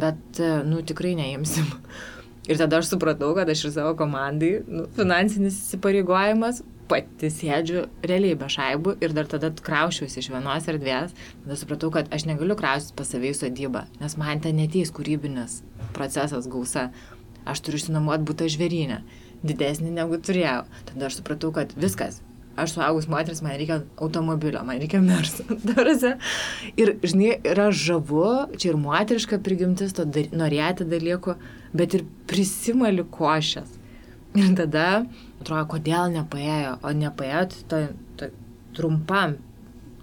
bet, 0.00 0.22
e, 0.40 0.62
nu, 0.64 0.78
tikrai 0.80 1.12
neimsim. 1.18 1.66
Ir 2.48 2.56
tada 2.56 2.78
aš 2.80 2.88
supratau, 2.94 3.34
kad 3.36 3.50
aš 3.52 3.66
ir 3.66 3.74
savo 3.74 3.92
komandai, 3.98 4.62
nu, 4.64 4.86
finansinis 4.96 5.58
įsipareigojimas, 5.60 6.62
pati 6.90 7.30
sėdžiu 7.30 7.84
realiai 8.06 8.38
be 8.38 8.48
šaibų 8.50 8.96
ir 9.04 9.14
dar 9.16 9.28
tada 9.30 9.52
kraušiausi 9.54 10.20
iš 10.22 10.30
vienos 10.32 10.68
erdvės, 10.70 11.14
tada 11.44 11.58
supratau, 11.58 11.92
kad 11.94 12.10
aš 12.14 12.26
negaliu 12.30 12.56
kraustytis 12.58 12.96
pas 12.98 13.12
save 13.14 13.30
į 13.30 13.36
sodybą, 13.38 13.86
nes 14.02 14.16
man 14.20 14.42
ten 14.42 14.58
neteis 14.58 14.90
kūrybinis 14.94 15.60
procesas 15.96 16.50
gausa. 16.50 16.90
Aš 17.48 17.62
turiu 17.64 17.80
išsinuomoti 17.80 18.26
būtą 18.28 18.50
žvėrynę, 18.52 18.98
didesnį 19.46 19.94
negu 19.94 20.18
turėjau. 20.20 20.66
Tada 20.90 21.08
aš 21.08 21.20
supratau, 21.22 21.54
kad 21.56 21.72
viskas, 21.78 22.18
aš 22.60 22.74
suaugus 22.74 23.08
moteris, 23.10 23.40
man 23.44 23.56
reikia 23.56 23.80
automobilio, 23.96 24.60
man 24.66 24.80
reikia 24.82 25.00
merso. 25.04 25.46
Ir, 26.80 26.92
žinai, 27.02 27.32
yra 27.48 27.70
žavu, 27.72 28.26
čia 28.60 28.72
ir 28.72 28.78
moteriška 28.80 29.40
prigimtis, 29.44 29.94
to 29.96 30.04
dar, 30.04 30.28
norėti 30.36 30.86
dalykų, 30.88 31.36
bet 31.76 31.96
ir 31.96 32.04
prisimali 32.30 33.06
košės. 33.16 33.78
Ir 34.38 34.52
tada, 34.58 34.86
atrodo, 35.42 35.66
kodėl 35.74 36.12
nepaėjo, 36.14 36.78
o 36.84 36.92
nepaėjo 36.96 37.42
to, 37.70 37.82
to 38.20 38.30
trumpam, 38.76 39.38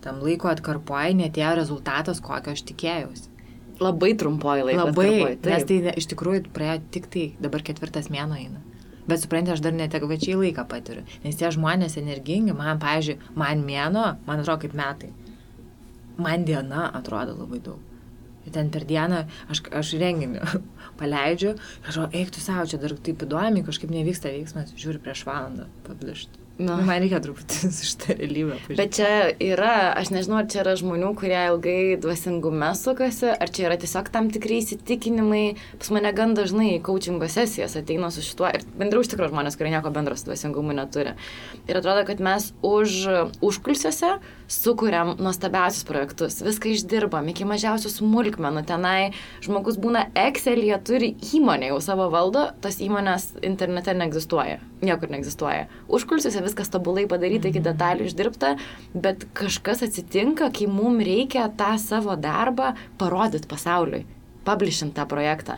tam 0.03 0.21
laiko 0.23 0.51
atkarpoje 0.51 1.15
netėjo 1.17 1.55
rezultatas, 1.59 2.21
kokio 2.23 2.55
aš 2.55 2.63
tikėjausi. 2.69 3.33
Labai 3.81 4.13
trumpoji 4.17 4.65
laiko. 4.71 4.87
Labai, 4.89 5.37
nes 5.45 5.67
tai 5.69 5.77
iš 5.99 6.07
tikrųjų 6.13 6.47
praėjo 6.55 6.79
tik 6.93 7.11
tai 7.13 7.27
dabar 7.43 7.61
ketvirtas 7.65 8.09
mėno 8.13 8.37
eina. 8.39 8.63
Bet 9.07 9.21
suprantate, 9.21 9.55
aš 9.55 9.63
dar 9.63 9.75
netekvačiai 9.77 10.35
laiką 10.35 10.65
patiriu. 10.67 11.05
Nes 11.23 11.37
tie 11.39 11.47
žmonės 11.53 11.95
energingi, 12.01 12.55
man, 12.57 12.81
pavyzdžiui, 12.81 13.19
man 13.39 13.61
mėno, 13.63 14.07
man 14.27 14.41
atrodo 14.41 14.65
kaip 14.65 14.73
metai. 14.75 15.13
Man 16.19 16.43
diena 16.47 16.89
atrodo 16.97 17.37
labai 17.37 17.61
daug. 17.63 17.83
Ir 18.47 18.55
ten 18.55 18.71
per 18.73 18.83
dieną 18.87 19.25
aš, 19.51 19.61
aš 19.75 19.93
renginį 20.01 20.41
paleidžiu, 20.99 21.55
aš, 21.87 22.01
eik 22.11 22.33
tu 22.35 22.43
savo, 22.43 22.65
čia 22.69 22.81
dar 22.81 22.97
taip 22.97 23.23
įdomiai, 23.27 23.65
kažkaip 23.67 23.93
nevyksta 23.93 24.33
veiksmas, 24.33 24.75
žiūri 24.79 25.01
prieš 25.03 25.25
valandą, 25.29 25.69
pablišti. 25.87 26.47
Nu. 26.57 26.73
nu. 26.73 26.85
Man 26.87 27.03
reikia 27.03 27.19
truputį 27.21 27.69
su 27.75 27.85
šitą 27.85 28.15
realybę. 28.17 28.55
Pažiūrėti. 28.57 28.77
Bet 28.79 28.95
čia 28.97 29.09
yra, 29.45 29.73
aš 29.99 30.09
nežinau, 30.13 30.39
ar 30.41 30.47
čia 30.49 30.63
yra 30.63 30.73
žmonių, 30.79 31.11
kurie 31.19 31.37
ilgai 31.51 31.81
dvasingume 32.01 32.71
sukasi, 32.77 33.29
ar 33.29 33.51
čia 33.53 33.67
yra 33.69 33.77
tiesiog 33.81 34.09
tam 34.13 34.31
tikrai 34.33 34.57
įsitikinimai. 34.63 35.43
Pas 35.77 35.91
mane 35.93 36.13
gan 36.17 36.33
dažnai 36.37 36.71
į 36.75 36.81
coachingo 36.87 37.29
sesijas 37.29 37.77
ateina 37.77 38.09
su 38.13 38.25
šituo 38.25 38.49
ir 38.49 38.65
bendrai 38.79 39.03
iš 39.05 39.13
tikrųjų 39.13 39.35
žmonės, 39.35 39.59
kurie 39.59 39.75
nieko 39.75 39.93
bendro 39.93 40.17
su 40.17 40.31
dvasingumu 40.31 40.73
neturi. 40.77 41.13
Ir 41.69 41.77
atrodo, 41.77 42.07
kad 42.09 42.23
mes 42.25 42.49
už 42.65 42.97
užkulsiuose 43.45 44.15
sukūrėm 44.51 45.15
nuostabiausius 45.21 45.85
projektus, 45.87 46.39
viską 46.45 46.71
išdirbam 46.73 47.27
iki 47.31 47.47
mažiausių 47.47 47.91
smulkmenų. 47.91 48.63
Tenai 48.67 49.11
žmogus 49.45 49.79
būna 49.81 50.07
Excel'e, 50.17 50.75
turi 50.87 51.13
įmonę 51.35 51.71
jau 51.71 51.79
savo 51.83 52.09
valdo, 52.13 52.47
tas 52.63 52.79
įmonės 52.83 53.29
internete 53.45 53.95
neegzistuoja, 53.97 54.59
niekur 54.81 55.11
neegzistuoja. 55.13 55.67
Užkulsiuose 55.91 56.43
viskas 56.45 56.71
tobulai 56.73 57.07
padaryta 57.11 57.51
iki 57.51 57.63
detalių 57.63 58.07
išdirbta, 58.09 58.55
bet 58.95 59.27
kažkas 59.37 59.83
atsitinka, 59.87 60.51
kai 60.55 60.69
mums 60.71 61.05
reikia 61.07 61.49
tą 61.59 61.75
savo 61.81 62.15
darbą 62.19 62.73
parodyti 62.97 63.49
pasauliui 63.51 64.05
publishint 64.47 64.95
tą 64.95 65.05
projektą. 65.09 65.57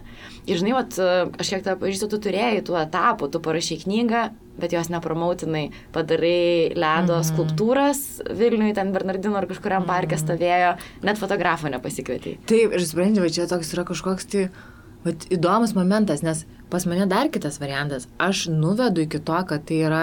Ir 0.49 0.59
žinai, 0.59 0.75
vat, 0.79 0.97
aš 1.39 1.53
kiek 1.53 1.65
tą 1.65 1.75
pažįstu, 1.79 2.09
tu 2.11 2.21
turėjai 2.25 2.63
tų 2.65 2.79
etapų, 2.81 3.29
tu 3.33 3.41
parašai 3.45 3.79
knygą, 3.83 4.23
bet 4.59 4.73
jos 4.75 4.89
nepromautinai, 4.91 5.69
padarai 5.95 6.73
ledo 6.75 7.19
mhm. 7.19 7.27
skulptūras 7.29 8.01
Vilniui, 8.39 8.73
ten 8.77 8.91
Bernardino 8.95 9.39
ar 9.39 9.47
kažkuriam 9.49 9.85
mhm. 9.85 9.91
parke 9.91 10.19
stovėjo, 10.19 10.75
net 11.05 11.21
fotografą 11.21 11.71
nepasikvietei. 11.73 12.39
Taip, 12.49 12.75
ir 12.75 12.85
suprantate, 12.85 13.31
čia 13.37 13.47
toks 13.49 13.73
yra 13.77 13.87
kažkoks 13.87 14.29
tai, 14.33 14.49
vat, 15.05 15.27
įdomus 15.33 15.75
momentas, 15.77 16.23
nes 16.25 16.45
Pas 16.69 16.85
mane 16.85 17.05
dar 17.09 17.29
kitas 17.33 17.57
variantas. 17.57 18.07
Aš 18.21 18.43
nuvedu 18.53 19.01
iki 19.01 19.19
to, 19.25 19.37
kad 19.49 19.63
tai 19.65 19.79
yra 19.87 20.01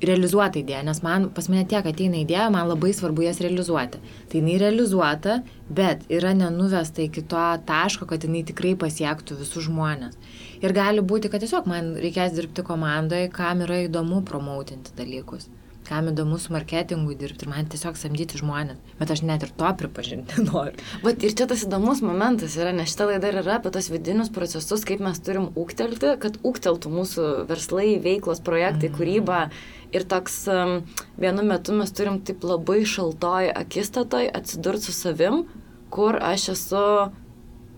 realizuota 0.00 0.56
idėja, 0.62 0.80
nes 0.86 1.02
man, 1.04 1.26
pas 1.36 1.50
mane 1.52 1.66
tiek 1.68 1.84
ateina 1.84 2.16
idėja, 2.22 2.46
man 2.54 2.70
labai 2.70 2.94
svarbu 2.96 3.26
jas 3.26 3.42
realizuoti. 3.44 4.00
Tai 4.30 4.40
jinai 4.40 4.54
realizuota, 4.62 5.36
bet 5.80 6.08
yra 6.08 6.32
nenuvesta 6.38 7.04
iki 7.04 7.26
to 7.34 7.44
taško, 7.68 8.08
kad 8.08 8.24
jinai 8.24 8.46
tikrai 8.48 8.72
pasiektų 8.80 9.36
visus 9.42 9.68
žmonės. 9.68 10.16
Ir 10.64 10.72
gali 10.72 11.04
būti, 11.04 11.28
kad 11.28 11.44
tiesiog 11.44 11.68
man 11.68 11.92
reikės 12.00 12.32
dirbti 12.38 12.64
komandoje, 12.64 13.28
kam 13.36 13.60
yra 13.68 13.82
įdomu 13.84 14.24
promautinti 14.24 14.96
dalykus 14.96 15.50
kam 15.86 16.10
įdomu 16.10 16.38
su 16.42 16.52
marketingu 16.54 17.14
dirbti 17.18 17.46
ir 17.46 17.50
man 17.52 17.68
tiesiog 17.70 17.98
samdyti 17.98 18.40
žmonės. 18.40 18.80
Bet 18.98 19.12
aš 19.14 19.22
net 19.28 19.46
ir 19.46 19.52
to 19.58 19.70
pripažinti 19.80 20.42
noriu. 20.48 20.74
Bet 21.04 21.24
ir 21.26 21.36
čia 21.38 21.48
tas 21.50 21.64
įdomus 21.66 22.02
momentas 22.04 22.56
yra, 22.58 22.74
nes 22.76 22.90
šitą 22.92 23.08
laidą 23.12 23.32
yra 23.32 23.58
apie 23.58 23.72
tos 23.74 23.90
vidinius 23.92 24.32
procesus, 24.34 24.84
kaip 24.88 25.02
mes 25.04 25.20
turim 25.22 25.50
ūktelti, 25.54 26.16
kad 26.22 26.38
ūkteltų 26.46 26.92
mūsų 26.92 27.28
verslai, 27.50 27.96
veiklos, 28.02 28.42
projektai, 28.46 28.90
mm. 28.90 28.98
kūryba. 28.98 29.40
Ir 29.94 30.04
toks 30.10 30.42
um, 30.50 30.80
vienu 31.20 31.46
metu 31.46 31.76
mes 31.76 31.92
turim 31.94 32.18
taip 32.26 32.44
labai 32.44 32.82
šaltoj 32.88 33.52
akistatoje 33.54 34.32
atsidurti 34.34 34.90
su 34.90 34.96
savim, 34.96 35.44
kur 35.94 36.18
aš 36.20 36.50
esu 36.56 36.86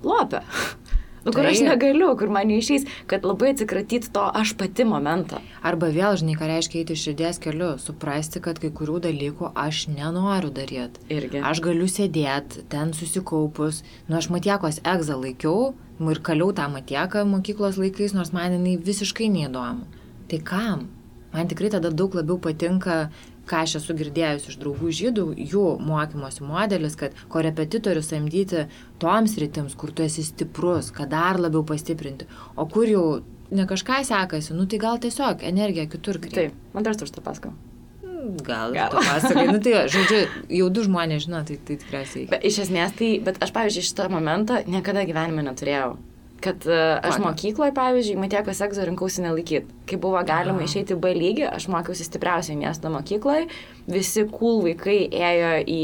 lopė. 0.06 0.42
Nu, 1.28 1.34
kur 1.36 1.44
tai. 1.44 1.52
aš 1.52 1.60
negaliu, 1.66 2.08
kur 2.16 2.30
man 2.32 2.48
neišeis, 2.48 2.86
kad 3.10 3.26
labai 3.28 3.52
atsikratyti 3.52 4.08
to 4.14 4.22
aš 4.40 4.54
pati 4.56 4.86
momentą. 4.88 5.42
Arba 5.60 5.90
vėl, 5.92 6.16
žinai, 6.16 6.38
ką 6.40 6.48
reiškia 6.48 6.80
eiti 6.80 6.96
širdies 6.96 7.40
keliu, 7.44 7.74
suprasti, 7.82 8.40
kad 8.44 8.60
kai 8.62 8.70
kurių 8.72 8.96
dalykų 9.04 9.52
aš 9.52 9.84
nenoriu 9.92 10.48
daryti. 10.54 11.04
Irgi. 11.12 11.42
Aš 11.44 11.60
galiu 11.64 11.88
sėdėti 11.90 12.64
ten 12.72 12.94
susikaupus, 12.96 13.82
nu 14.08 14.16
aš 14.16 14.30
matiekos 14.32 14.80
egzą 14.88 15.18
laikiau 15.20 15.74
ir 16.00 16.22
kaliau 16.24 16.54
tą 16.56 16.70
matieką 16.72 17.26
mokyklos 17.28 17.76
laikais, 17.76 18.16
nors 18.16 18.32
man 18.32 18.56
jinai 18.56 18.78
visiškai 18.80 19.28
neįdomu. 19.34 19.84
Tai 20.32 20.40
kam? 20.48 20.88
Man 21.32 21.48
tikrai 21.48 21.68
tada 21.74 21.90
daug 21.92 22.14
labiau 22.16 22.40
patinka 22.40 23.10
ką 23.48 23.62
aš 23.64 23.78
esu 23.80 23.96
girdėjus 23.98 24.48
iš 24.50 24.58
draugų 24.60 24.92
žydų, 25.00 25.24
jų 25.52 25.64
mokymosi 25.84 26.44
modelis, 26.46 26.96
kad 26.98 27.16
korepetitorių 27.32 28.02
samdyti 28.04 28.66
toms 29.02 29.38
rytims, 29.40 29.76
kur 29.78 29.92
tu 29.92 30.04
esi 30.06 30.26
stiprus, 30.26 30.92
kad 30.94 31.12
dar 31.14 31.40
labiau 31.40 31.64
pastiprinti, 31.66 32.28
o 32.56 32.68
kur 32.70 32.90
jau 32.90 33.06
ne 33.50 33.64
kažką 33.68 34.02
sekasi, 34.04 34.54
nu 34.56 34.68
tai 34.68 34.80
gal 34.82 35.00
tiesiog 35.00 35.42
energija 35.48 35.88
kitur 35.88 36.20
kreipia. 36.20 36.50
Taip, 36.50 36.60
man 36.74 36.86
dar 36.86 36.98
tu 36.98 37.08
už 37.08 37.14
tą 37.14 37.24
pasakau. 37.24 37.54
Hmm, 38.02 38.36
gal, 38.44 38.74
gal. 38.76 38.92
pasakai, 38.92 39.46
nu 39.48 39.62
tai, 39.64 39.86
žodžiu, 39.92 40.20
jau 40.60 40.68
du 40.74 40.84
žmonės 40.84 41.24
žino, 41.24 41.40
tai, 41.48 41.56
tai 41.64 41.78
tikriausiai. 41.80 42.28
Bet 42.30 42.44
iš 42.44 42.62
esmės 42.66 42.94
tai, 42.98 43.16
bet 43.24 43.40
aš, 43.44 43.54
pavyzdžiui, 43.56 43.88
šitą 43.88 44.10
momentą 44.12 44.60
niekada 44.68 45.06
gyvenime 45.08 45.46
neturėjau 45.46 45.96
kad 46.44 46.64
uh, 46.70 46.98
aš 47.02 47.18
mokykloje, 47.22 47.72
pavyzdžiui, 47.76 48.18
Matiekos 48.22 48.60
egzo 48.64 48.84
rinkausi 48.86 49.24
nelaikyti. 49.24 49.74
Kai 49.88 49.98
buvo 50.00 50.20
galima 50.26 50.62
išeiti 50.64 50.96
B 51.00 51.12
lygį, 51.16 51.46
aš 51.50 51.68
mokiausi 51.72 52.06
stipriausiai 52.06 52.58
miesto 52.60 52.92
mokykloje, 52.92 53.48
visi 53.90 54.26
cool 54.32 54.62
vaikai 54.66 54.98
ėjo 55.08 55.52
į 55.66 55.82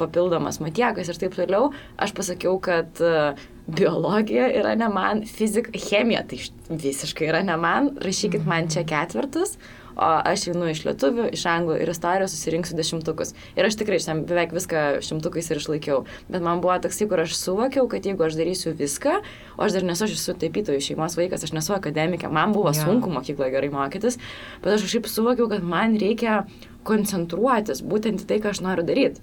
papildomas 0.00 0.60
Matiekas 0.64 1.10
ir 1.10 1.20
taip 1.20 1.36
toliau. 1.36 1.72
Aš 2.00 2.14
pasakiau, 2.16 2.56
kad 2.62 3.02
uh, 3.04 3.44
biologija 3.66 4.48
yra 4.60 4.74
ne 4.78 4.88
man, 4.92 5.24
fizika, 5.28 5.72
chemija 5.78 6.24
tai 6.28 6.40
visiškai 6.68 7.30
yra 7.30 7.44
ne 7.46 7.56
man, 7.60 7.94
rašykit 8.04 8.44
man 8.48 8.68
čia 8.72 8.84
ketvirtus, 8.88 9.56
o 9.96 10.08
aš 10.30 10.48
einu 10.52 10.68
iš 10.70 10.84
lietuvių, 10.86 11.28
iš 11.36 11.44
anglų 11.50 11.78
ir 11.82 11.92
istorijos 11.92 12.34
susirinksiu 12.34 12.76
dešimtukus. 12.78 13.34
Ir 13.58 13.68
aš 13.68 13.78
tikrai 13.80 14.00
šiam 14.02 14.24
beveik 14.28 14.54
viską 14.56 14.84
šimtukais 15.04 15.50
ir 15.50 15.60
išlaikiau. 15.62 16.02
Bet 16.28 16.44
man 16.44 16.62
buvo 16.64 16.76
toksai, 16.82 17.08
kur 17.10 17.24
aš 17.24 17.36
suvokiau, 17.38 17.86
kad 17.90 18.06
jeigu 18.06 18.26
aš 18.26 18.38
darysiu 18.40 18.74
viską, 18.78 19.20
o 19.56 19.66
aš 19.66 19.78
dar 19.78 19.86
nesu, 19.86 20.06
aš 20.08 20.16
esu 20.18 20.36
taipytojų 20.40 20.82
šeimos 20.88 21.18
vaikas, 21.20 21.46
aš 21.46 21.54
nesu 21.56 21.76
akademikė, 21.76 22.30
man 22.32 22.54
buvo 22.56 22.72
ja. 22.72 22.78
sunku 22.82 23.12
mokykloje 23.12 23.54
gerai 23.54 23.70
mokytis, 23.74 24.18
bet 24.64 24.74
aš 24.76 24.88
kažkaip 24.88 25.10
suvokiau, 25.10 25.50
kad 25.52 25.62
man 25.66 25.98
reikia 26.00 26.42
koncentruotis 26.84 27.84
būtent 27.84 28.24
į 28.24 28.28
tai, 28.28 28.42
ką 28.42 28.52
aš 28.54 28.64
noriu 28.64 28.86
daryti. 28.86 29.22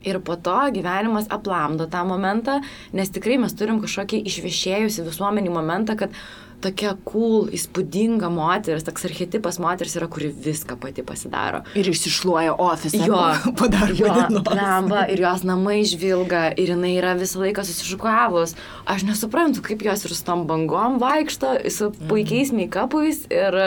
Ir 0.00 0.16
po 0.24 0.36
to 0.40 0.56
gyvenimas 0.72 1.26
aplamdo 1.28 1.84
tą 1.92 2.06
momentą, 2.08 2.60
nes 2.96 3.10
tikrai 3.12 3.36
mes 3.42 3.52
turim 3.52 3.82
kažkokį 3.82 4.22
išviešėjusi 4.30 5.04
visuomenį 5.04 5.52
momentą, 5.52 5.96
kad 6.00 6.14
tokia 6.62 6.94
cool, 7.08 7.48
įspūdinga 7.54 8.30
moteris, 8.32 8.84
toks 8.86 9.06
archetipas 9.08 9.58
moteris 9.62 9.96
yra, 9.98 10.08
kuri 10.12 10.30
viską 10.32 10.76
pati 10.80 11.04
pasidaro. 11.06 11.62
Ir 11.78 11.90
išsišluoja 11.90 12.56
ofisą. 12.60 13.02
Jo, 13.08 13.22
padaro. 13.60 13.96
Jo, 13.96 14.12
lamba, 14.56 15.06
ir 15.12 15.24
jos 15.24 15.44
namai 15.48 15.80
žvilga, 15.88 16.48
ir 16.60 16.74
jinai 16.74 16.94
yra 16.98 17.14
visą 17.18 17.42
laiką 17.44 17.64
susišukavus. 17.66 18.56
Aš 18.90 19.06
nesuprantu, 19.08 19.64
kaip 19.66 19.84
jos 19.86 20.04
ir 20.06 20.16
su 20.16 20.26
tom 20.26 20.46
bangom 20.50 21.00
vaikšto, 21.02 21.56
su 21.72 21.90
puikiais 22.10 22.54
make-upais 22.56 23.24
ir 23.32 23.60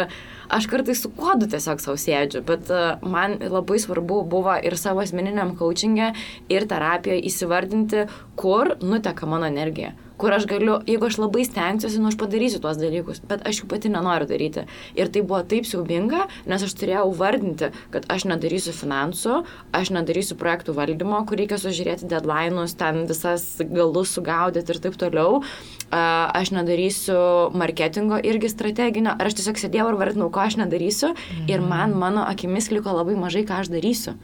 aš 0.53 0.67
kartais 0.69 1.01
su 1.01 1.09
kodu 1.17 1.47
tiesiog 1.49 1.81
savo 1.81 1.97
sėdžiu, 1.97 2.43
bet 2.45 2.69
uh, 2.69 3.01
man 3.01 3.39
labai 3.41 3.79
svarbu 3.81 4.21
buvo 4.29 4.53
ir 4.61 4.77
savo 4.77 5.01
asmeniniam 5.01 5.55
coachingė, 5.57 6.11
ir 6.53 6.69
terapijoje 6.69 7.25
įsivardinti, 7.31 8.07
kur 8.37 8.75
nuteka 8.83 9.29
mano 9.29 9.49
energija 9.49 9.95
kur 10.17 10.33
aš 10.33 10.45
galiu, 10.49 10.77
jeigu 10.87 11.07
aš 11.07 11.17
labai 11.21 11.45
stengsiuosi, 11.47 12.01
nu 12.01 12.09
aš 12.11 12.17
padarysiu 12.19 12.61
tuos 12.63 12.79
dalykus, 12.79 13.21
bet 13.27 13.45
aš 13.47 13.61
jų 13.61 13.69
pati 13.71 13.91
nenoriu 13.93 14.27
daryti. 14.29 14.65
Ir 14.99 15.11
tai 15.13 15.23
buvo 15.25 15.41
taip 15.47 15.67
siaubinga, 15.69 16.27
nes 16.49 16.65
aš 16.65 16.75
turėjau 16.79 17.07
vardinti, 17.17 17.71
kad 17.93 18.07
aš 18.13 18.27
nedarysiu 18.29 18.75
finansų, 18.77 19.41
aš 19.75 19.93
nedarysiu 19.95 20.37
projektų 20.39 20.75
valdymo, 20.77 21.23
kur 21.29 21.41
reikia 21.41 21.59
sužiūrėti 21.61 22.09
deadline'us, 22.11 22.75
ten 22.79 23.03
visas 23.09 23.45
galus 23.63 24.13
sugaudyti 24.15 24.75
ir 24.75 24.81
taip 24.83 24.99
toliau. 25.01 25.41
Aš 25.93 26.53
nedarysiu 26.55 27.53
marketingo 27.57 28.17
irgi 28.17 28.49
strateginio, 28.49 29.13
ar 29.13 29.29
aš 29.29 29.39
tiesiog 29.39 29.61
sėdėjau 29.61 29.91
ir 29.91 29.99
vardinau, 29.99 30.29
ko 30.33 30.45
aš 30.45 30.57
nedarysiu. 30.61 31.13
Mhm. 31.13 31.49
Ir 31.51 31.65
man, 31.65 31.97
mano 31.97 32.25
akimis 32.25 32.71
liko 32.73 32.93
labai 32.93 33.17
mažai, 33.19 33.45
ką 33.47 33.61
aš 33.63 33.73
darysiu. 33.73 34.17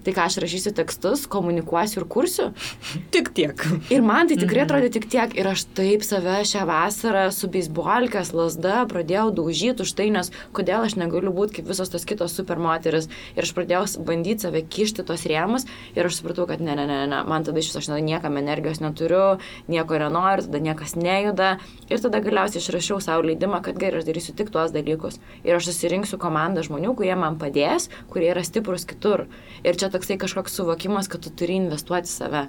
Tai 0.00 0.14
ką 0.16 0.24
aš 0.24 0.38
rašysiu 0.40 0.72
tekstus, 0.72 1.26
komunikuosiu 1.28 2.00
ir 2.00 2.06
kursiu. 2.08 2.46
Tik 3.14 3.32
tiek. 3.36 3.64
Ir 3.92 4.00
man 4.06 4.30
tai 4.30 4.38
tikrai 4.40 4.62
mhm. 4.62 4.68
atrodė 4.68 4.88
tik 4.94 5.08
tiek. 5.12 5.34
Ir 5.36 5.50
aš 5.50 5.66
taip 5.76 6.04
save 6.06 6.38
šią 6.48 6.64
vasarą 6.68 7.26
su 7.34 7.50
beisbolkės 7.52 8.32
lasda 8.36 8.86
pradėjau 8.88 9.28
daužyti 9.36 9.84
už 9.84 9.92
tai, 9.98 10.08
nes 10.14 10.32
kodėl 10.56 10.86
aš 10.86 10.96
negaliu 11.00 11.34
būti 11.36 11.58
kaip 11.58 11.68
visos 11.68 11.92
tos 11.92 12.06
kitos 12.08 12.32
supermoteris. 12.38 13.10
Ir 13.36 13.44
aš 13.44 13.52
pradėjau 13.56 13.82
bandyti 14.08 14.46
save 14.46 14.62
kišti 14.64 15.04
tos 15.04 15.26
rėmus 15.28 15.68
ir 15.96 16.08
aš 16.08 16.22
supratau, 16.22 16.48
kad 16.48 16.64
ne, 16.64 16.72
ne, 16.78 16.86
ne, 16.88 17.02
ne, 17.10 17.20
man 17.28 17.44
tada 17.44 17.60
iš 17.60 17.70
viso 17.74 17.82
aš 17.82 17.90
niekam 18.00 18.40
energijos 18.40 18.80
neturiu, 18.80 19.36
nieko 19.68 20.00
nenoriu, 20.00 20.46
tada 20.48 20.62
niekas 20.64 20.96
nejuda. 20.96 21.52
Ir 21.92 22.00
tada 22.00 22.22
galiausiai 22.24 22.62
išrašiau 22.62 23.00
savo 23.04 23.26
leidimą, 23.28 23.60
kad 23.66 23.76
gerai, 23.80 24.00
aš 24.00 24.08
darysiu 24.08 24.36
tik 24.38 24.52
tuos 24.54 24.72
dalykus. 24.72 25.20
Ir 25.44 25.58
aš 25.58 25.70
susirinksiu 25.70 26.16
komandą 26.22 26.64
žmonių, 26.64 26.94
kurie 26.96 27.12
man 27.18 27.36
padės, 27.40 27.90
kurie 28.12 28.30
yra 28.32 28.44
stiprus 28.46 28.86
kitur. 28.88 29.26
Ir 29.66 29.76
čia 29.76 29.89
toksai 29.92 30.18
kažkoks 30.20 30.56
suvokimas, 30.58 31.08
kad 31.10 31.22
tu 31.24 31.32
turi 31.34 31.58
investuoti 31.60 32.10
save. 32.10 32.46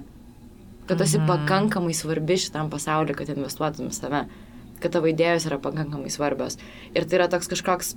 Kad 0.86 0.98
tu 0.98 1.04
esi 1.04 1.18
mhm. 1.18 1.28
pakankamai 1.30 1.94
svarbi 1.94 2.38
šitam 2.40 2.70
pasauliu, 2.70 3.16
kad 3.18 3.30
investuotum 3.32 3.92
save. 3.94 4.24
Kad 4.82 4.96
tavo 4.96 5.06
idėjos 5.10 5.46
yra 5.46 5.60
pakankamai 5.62 6.10
svarbios. 6.10 6.58
Ir 6.94 7.06
tai 7.06 7.20
yra 7.20 7.28
toks 7.30 7.50
kažkoks 7.52 7.94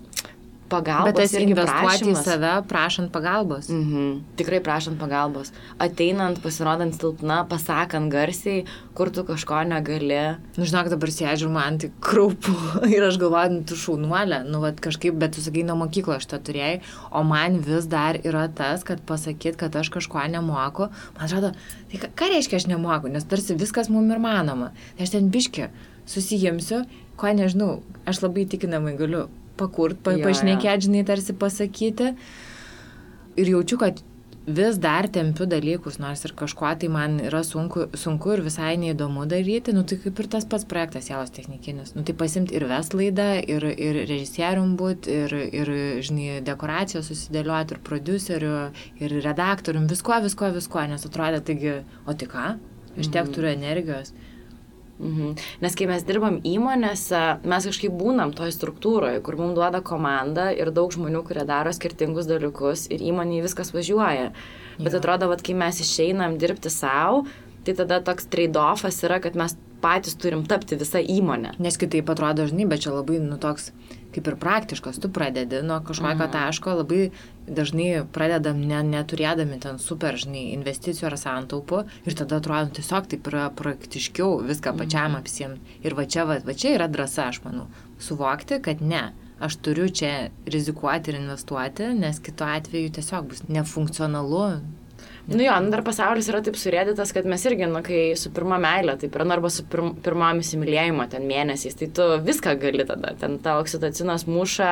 pagalbos. 0.70 1.12
Bet 1.12 1.20
tas 1.20 1.34
investuoti 1.38 2.10
į 2.10 2.14
prašymas. 2.14 2.24
save, 2.26 2.52
prašant 2.70 3.12
pagalbos. 3.14 3.70
Mhm. 3.70 4.24
Tikrai 4.40 4.62
prašant 4.66 5.00
pagalbos. 5.00 5.52
Ateinant, 5.80 6.42
pasirodant 6.44 6.96
silpna, 6.96 7.44
pasakant 7.50 8.12
garsiai, 8.12 8.66
kur 8.96 9.10
tu 9.10 9.24
kažko 9.24 9.62
negali. 9.68 10.38
Nu, 10.58 10.66
žinok, 10.66 10.90
dabar 10.94 11.12
sėdžiu, 11.14 11.50
man 11.52 11.80
tai 11.82 11.92
kraupu. 12.02 12.56
Ir 12.96 13.08
aš 13.08 13.20
galvoju, 13.22 13.54
nu, 13.54 13.64
tu 13.68 13.78
šaunuolė, 13.80 14.44
nu, 14.50 14.62
vat, 14.64 14.80
kažkaip, 14.84 15.18
bet 15.22 15.36
tu 15.36 15.46
sakai, 15.46 15.66
nuo 15.68 15.78
mokyklo 15.86 16.18
aš 16.18 16.30
tą 16.32 16.42
turėjai, 16.42 16.82
o 17.12 17.24
man 17.28 17.60
vis 17.66 17.90
dar 17.92 18.20
yra 18.24 18.48
tas, 18.48 18.84
kad 18.88 19.02
pasakyt, 19.06 19.60
kad 19.62 19.76
aš 19.76 19.92
kažko 19.94 20.26
nemoku. 20.32 20.90
Man 21.18 21.28
atrodo, 21.28 21.54
tai 21.92 22.02
ką, 22.02 22.14
ką 22.18 22.32
reiškia 22.36 22.62
aš 22.62 22.70
nemoku, 22.72 23.12
nes 23.12 23.28
tarsi 23.28 23.58
viskas 23.60 23.92
mum 23.94 24.10
ir 24.12 24.22
manoma. 24.24 24.72
Tai 24.98 25.08
aš 25.08 25.18
ten 25.18 25.30
biški 25.34 25.70
susijimsiu, 26.10 26.86
ko 27.20 27.32
nežinau, 27.32 27.82
aš 28.06 28.22
labai 28.26 28.46
tikinamai 28.50 28.96
galiu 29.00 29.28
pakurt, 29.60 30.02
pa, 30.04 30.16
jo. 30.16 30.26
pašnekėti, 30.26 30.90
žinai, 30.90 31.06
tarsi 31.08 31.36
pasakyti. 31.38 32.12
Ir 33.36 33.52
jaučiu, 33.52 33.80
kad 33.82 34.00
vis 34.46 34.78
dar 34.78 35.08
tempiu 35.10 35.48
dalykus, 35.50 35.98
nors 35.98 36.22
ir 36.26 36.34
kažko 36.38 36.70
tai 36.80 36.90
man 36.92 37.18
yra 37.24 37.42
sunku, 37.44 37.88
sunku 37.98 38.36
ir 38.36 38.44
visai 38.46 38.76
neįdomu 38.78 39.26
daryti, 39.30 39.74
nu 39.74 39.82
tai 39.84 39.98
kaip 40.04 40.22
ir 40.22 40.30
tas 40.30 40.46
pats 40.46 40.68
projektas 40.70 41.10
Jelos 41.10 41.34
technikinis. 41.34 41.96
Nu 41.98 42.04
tai 42.06 42.14
pasimti 42.14 42.56
ir 42.56 42.68
ves 42.70 42.94
laidą, 42.94 43.32
ir, 43.42 43.66
ir 43.66 44.04
režisierium 44.06 44.76
būti, 44.78 45.18
ir, 45.26 45.36
ir, 45.50 45.74
žinai, 46.06 46.44
dekoracijos 46.46 47.10
susidėlioti, 47.10 47.76
ir 47.76 47.82
produceriu, 47.90 48.54
ir 49.02 49.18
redaktorium, 49.26 49.90
visko, 49.90 50.22
visko, 50.22 50.54
visko, 50.54 50.86
nes 50.94 51.10
atrodė, 51.10 51.42
taigi, 51.50 51.76
o 52.06 52.14
tai 52.14 52.30
ką, 52.30 52.48
aš 53.00 53.12
tiek 53.12 53.34
turiu 53.34 53.54
energijos. 53.56 54.14
Mhm. 54.14 54.25
Nes 55.62 55.76
kai 55.76 55.88
mes 55.90 56.04
dirbam 56.08 56.38
įmonėse, 56.48 57.22
mes 57.44 57.68
kažkaip 57.68 57.92
būnam 57.92 58.32
toj 58.36 58.54
struktūroje, 58.56 59.22
kur 59.26 59.36
mums 59.36 59.58
duoda 59.58 59.82
komanda 59.84 60.52
ir 60.56 60.72
daug 60.72 60.94
žmonių, 60.94 61.24
kurie 61.28 61.44
daro 61.46 61.74
skirtingus 61.76 62.30
dalykus 62.30 62.88
ir 62.88 63.04
įmonėje 63.04 63.44
viskas 63.44 63.74
važiuoja. 63.76 64.32
Bet 64.80 64.94
Jo. 64.94 65.00
atrodo, 65.00 65.30
kad 65.34 65.44
kai 65.44 65.54
mes 65.54 65.82
išeinam 65.84 66.38
dirbti 66.40 66.72
savo, 66.72 67.26
tai 67.66 67.74
tada 67.76 68.00
toks 68.00 68.28
trade-offas 68.32 69.04
yra, 69.04 69.20
kad 69.20 69.36
mes 69.36 69.58
patys 69.82 70.16
turim 70.18 70.46
tapti 70.48 70.78
visą 70.80 71.02
įmonę. 71.04 71.56
Nes 71.60 71.78
kitaip 71.78 72.10
atrodo, 72.10 72.48
žinai, 72.50 72.66
bet 72.70 72.86
čia 72.86 72.94
labai, 72.96 73.20
nu, 73.20 73.38
toks 73.42 73.72
kaip 74.16 74.28
ir 74.32 74.36
praktiškas, 74.42 74.98
tu 75.04 75.10
pradedi 75.12 75.60
nuo 75.64 75.82
kažkokio 75.84 76.26
Mhm. 76.26 76.32
taško, 76.32 76.74
labai 76.82 77.12
dažnai 77.48 78.06
pradedam 78.12 78.62
ne, 78.68 78.80
neturėdami 78.84 79.60
ten 79.62 79.78
super, 79.80 80.16
žinai, 80.18 80.54
investicijų 80.56 81.06
ar 81.12 81.18
santaupų 81.22 81.84
ir 82.06 82.14
tada 82.18 82.40
atrodo, 82.42 82.70
nu, 82.70 82.78
tiesiog 82.80 83.08
taip 83.12 83.28
yra 83.30 83.50
praktiškiau 83.54 84.40
viską 84.48 84.74
pačiam 84.78 85.16
apsimti. 85.20 85.62
Ir 85.84 85.94
va 85.94 86.06
čia, 86.06 86.26
va, 86.26 86.40
va 86.46 86.54
čia 86.54 86.74
yra 86.80 86.88
drąsa, 86.88 87.28
aš 87.30 87.42
manau, 87.46 87.68
suvokti, 88.00 88.62
kad 88.62 88.82
ne. 88.82 89.12
Aš 89.40 89.58
turiu 89.60 89.90
čia 89.92 90.30
rizikuoti 90.48 91.12
ir 91.12 91.18
investuoti, 91.20 91.90
nes 92.00 92.20
kitu 92.24 92.44
atveju 92.48 92.90
tiesiog 92.96 93.28
bus 93.28 93.42
nefunkcionalu. 93.52 94.62
Nu 95.28 95.42
jo, 95.42 95.54
nu 95.62 95.74
dar 95.74 95.82
pasaulis 95.82 96.28
yra 96.30 96.44
taip 96.46 96.58
surėdytas, 96.60 97.10
kad 97.16 97.26
mes 97.26 97.42
irgi, 97.50 97.66
nu, 97.72 97.82
kai 97.86 98.14
su 98.20 98.30
pirma 98.34 98.60
meilė, 98.62 98.94
tai 99.02 99.10
yra, 99.10 99.26
nu, 99.26 99.34
arba 99.34 99.50
su 99.50 99.66
pirm, 99.70 99.96
pirmam 100.06 100.44
įsimylėjimo 100.44 101.08
ten 101.10 101.26
mėnesiais, 101.26 101.74
tai 101.80 101.90
tu 101.98 102.06
viską 102.28 102.54
gali 102.62 102.86
tada, 102.86 103.16
ten 103.18 103.40
tavo 103.42 103.64
oksitocinas 103.66 104.28
muša, 104.30 104.70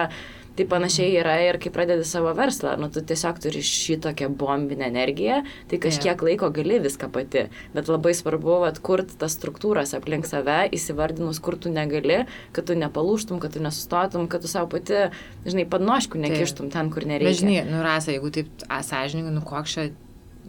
tai 0.53 0.67
panašiai 0.69 1.15
yra 1.17 1.39
ir 1.41 1.57
kai 1.57 1.71
pradedi 1.73 2.05
savo 2.05 2.29
verslą, 2.37 2.75
nu, 2.77 2.91
tu 2.93 3.01
tiesiog 3.01 3.39
turi 3.41 3.63
šitokią 3.65 4.29
bombinę 4.37 4.85
energiją, 4.91 5.39
tai 5.71 5.79
kažkiek 5.81 6.21
laiko 6.27 6.51
gali 6.53 6.77
viską 6.83 7.09
pati, 7.15 7.47
bet 7.73 7.89
labai 7.89 8.13
svarbu, 8.13 8.59
vat, 8.67 8.77
kurti 8.85 9.17
tas 9.17 9.33
struktūras 9.33 9.95
aplink 9.97 10.29
save, 10.29 10.67
įsivardinus, 10.77 11.41
kur 11.41 11.57
tu 11.57 11.73
negali, 11.73 12.27
kad 12.53 12.69
tu 12.69 12.77
nepalūštum, 12.77 13.41
kad 13.41 13.57
tu 13.57 13.65
nesustotum, 13.65 14.29
kad 14.29 14.45
tu 14.45 14.53
savo 14.53 14.69
pati, 14.75 15.07
žinai, 15.49 15.65
padnoškų 15.73 16.21
nekištum 16.27 16.69
ten, 16.77 16.93
kur 16.93 17.09
nereikia. 17.09 17.41
Žinai, 17.41 17.59
nu 17.73 17.81
rasa, 17.81 18.13
jeigu 18.13 18.29
taip 18.37 18.53
sąžininkai, 18.69 19.33
nu 19.33 19.41
koks 19.49 19.77
čia 19.79 19.89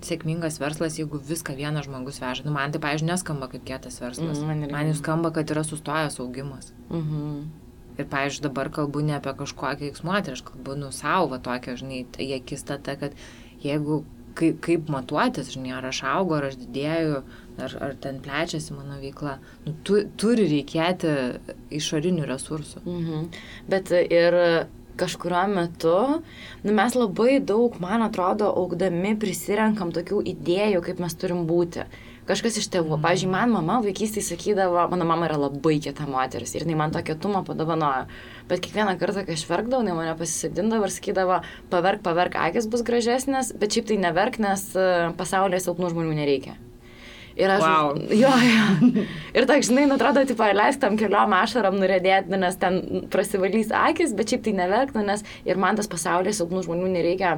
sėkmingas 0.06 0.60
verslas, 0.62 0.98
jeigu 1.00 1.20
viską 1.30 1.56
vienas 1.58 1.88
žmogus 1.88 2.20
veža. 2.22 2.46
Nu 2.46 2.54
man 2.54 2.74
tai, 2.74 2.80
pavyzdžiui, 2.84 3.10
neskamba 3.10 3.50
kaip 3.52 3.66
kietas 3.68 4.00
verslas. 4.02 4.40
Mm, 4.40 4.48
man 4.48 4.74
man 4.74 4.90
jau 4.92 4.98
skamba, 5.00 5.32
kad 5.34 5.50
yra 5.50 5.64
sustojęs 5.66 6.20
augimas. 6.24 6.72
Mhm. 6.90 7.44
Ir, 7.94 8.08
pavyzdžiui, 8.10 8.42
dabar 8.48 8.72
kalbu 8.74 9.04
ne 9.06 9.14
apie 9.16 9.32
kažkokią 9.38 9.86
veiksmuotę, 9.86 10.34
aš 10.34 10.42
kalbu, 10.48 10.74
nu, 10.80 10.90
savo 10.94 11.38
tokią, 11.38 11.76
žinai, 11.78 12.02
į 12.18 12.32
akistatą, 12.40 12.96
kad 12.98 13.14
jeigu 13.62 14.02
kaip, 14.38 14.60
kaip 14.64 14.90
matuotis, 14.90 15.52
žinai, 15.54 15.74
ar 15.78 15.86
aš 15.88 16.02
augu, 16.10 16.34
ar 16.38 16.48
aš 16.50 16.58
didėju, 16.62 17.20
ar, 17.62 17.76
ar 17.86 17.94
ten 18.02 18.20
plečiasi 18.24 18.74
mano 18.74 18.98
veikla, 19.02 19.36
nu, 19.66 19.76
tu, 19.86 20.00
turi 20.20 20.48
reikėti 20.50 21.12
išorinių 21.78 22.26
resursų. 22.30 22.82
Mhm. 22.82 23.28
Bet 23.70 23.94
ir 23.94 24.40
kažkurio 25.00 25.44
metu, 25.50 25.98
nu, 26.64 26.72
mes 26.74 26.96
labai 26.98 27.38
daug, 27.42 27.76
man 27.82 28.04
atrodo, 28.06 28.50
augdami 28.62 29.14
prisirenkam 29.20 29.92
tokių 29.94 30.22
idėjų, 30.34 30.82
kaip 30.88 31.02
mes 31.04 31.16
turim 31.18 31.44
būti. 31.48 31.86
Kažkas 32.24 32.56
iš 32.56 32.70
tėvų. 32.72 32.96
Pavyzdžiui, 33.04 33.28
man 33.34 33.50
mama 33.52 33.82
vaikystėje 33.84 34.30
sakydavo, 34.30 34.86
mano 34.88 35.04
mama 35.04 35.26
yra 35.28 35.36
labai 35.42 35.74
kieta 35.84 36.06
moteris 36.08 36.54
ir 36.56 36.64
jinai 36.64 36.78
man 36.80 36.94
tokią 36.94 37.18
tumą 37.20 37.42
padovanojo. 37.44 38.06
Bet 38.48 38.64
kiekvieną 38.64 38.96
kartą, 39.00 39.26
kai 39.26 39.36
aš 39.36 39.44
verkdavau, 39.50 39.84
jinai 39.84 39.98
mane 39.98 40.14
pasisadindavo 40.16 40.88
ir 40.88 40.94
sakydavo, 40.94 41.42
paverk, 41.72 42.00
paverk, 42.06 42.38
akis 42.46 42.70
bus 42.72 42.84
gražesnės, 42.86 43.52
bet 43.60 43.76
šiaip 43.76 43.92
tai 43.92 44.00
neverk, 44.06 44.40
nes 44.40 44.70
e, 44.72 44.86
pasaulyje 45.20 45.66
silpnų 45.66 45.92
žmonių 45.92 46.16
nereikia. 46.22 46.56
Ir 47.34 47.50
aš... 47.50 47.62
Vau. 47.64 47.94
Jo, 48.14 48.30
jo. 48.46 49.02
Ir 49.34 49.46
tak, 49.50 49.64
žinai, 49.66 49.88
nu, 49.90 49.98
atrodo, 49.98 50.22
tipo, 50.28 50.46
leist 50.54 50.80
tam 50.82 50.98
keliom 51.00 51.34
ašaram 51.34 51.76
nuredėti, 51.80 52.30
nu, 52.30 52.38
nes 52.44 52.58
ten 52.60 53.06
prasivalys 53.10 53.72
akis, 53.74 54.14
bet 54.14 54.30
šiaip 54.30 54.44
tai 54.46 54.54
neverk, 54.60 54.94
nu, 54.94 55.02
nes 55.06 55.24
ir 55.46 55.58
man 55.60 55.78
tas 55.78 55.90
pasaulyje 55.90 56.36
silpnų 56.38 56.64
žmonių 56.68 56.92
nereikia, 56.94 57.36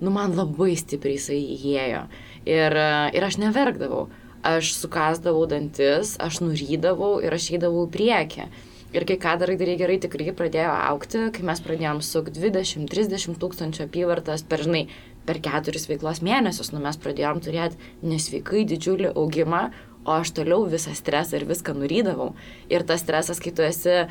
nu, 0.00 0.12
man 0.14 0.36
labai 0.36 0.72
stipriai 0.80 1.18
jisai 1.18 1.40
įėjo. 1.58 2.04
Ir, 2.48 2.78
e, 2.80 2.92
ir 3.18 3.28
aš 3.28 3.40
neverkdavau. 3.42 4.06
Aš 4.44 4.74
sukasdavau 4.76 5.46
dantis, 5.48 6.18
aš 6.20 6.42
nurydavau 6.44 7.16
ir 7.24 7.32
aš 7.32 7.52
eidavau 7.56 7.86
į 7.86 7.92
priekį. 7.94 8.48
Ir 8.94 9.06
kai 9.08 9.16
ką 9.18 9.32
darai, 9.40 9.56
darai 9.58 9.74
gerai, 9.80 9.96
tikrai 9.98 10.32
pradėjo 10.36 10.72
aukti, 10.92 11.24
kai 11.34 11.46
mes 11.48 11.62
pradėjom 11.64 12.02
su 12.04 12.20
20-30 12.28 13.40
tūkstančių 13.42 13.88
apyvartas 13.88 14.44
per, 14.46 14.62
žinai, 14.62 14.84
per 15.26 15.40
keturis 15.44 15.88
veiklos 15.90 16.22
mėnesius, 16.24 16.72
nu 16.74 16.82
mes 16.84 17.00
pradėjom 17.00 17.42
turėti 17.44 17.80
nesveikai 18.04 18.64
didžiulį 18.68 19.14
augimą, 19.14 19.68
o 20.04 20.12
aš 20.20 20.34
toliau 20.36 20.66
visą 20.68 20.92
stresą 20.96 21.38
ir 21.38 21.46
viską 21.48 21.74
nurydavau. 21.78 22.32
Ir 22.72 22.84
tas 22.84 23.00
stresas, 23.00 23.40
kai 23.40 23.52
tu 23.56 23.64
esi 23.64 24.04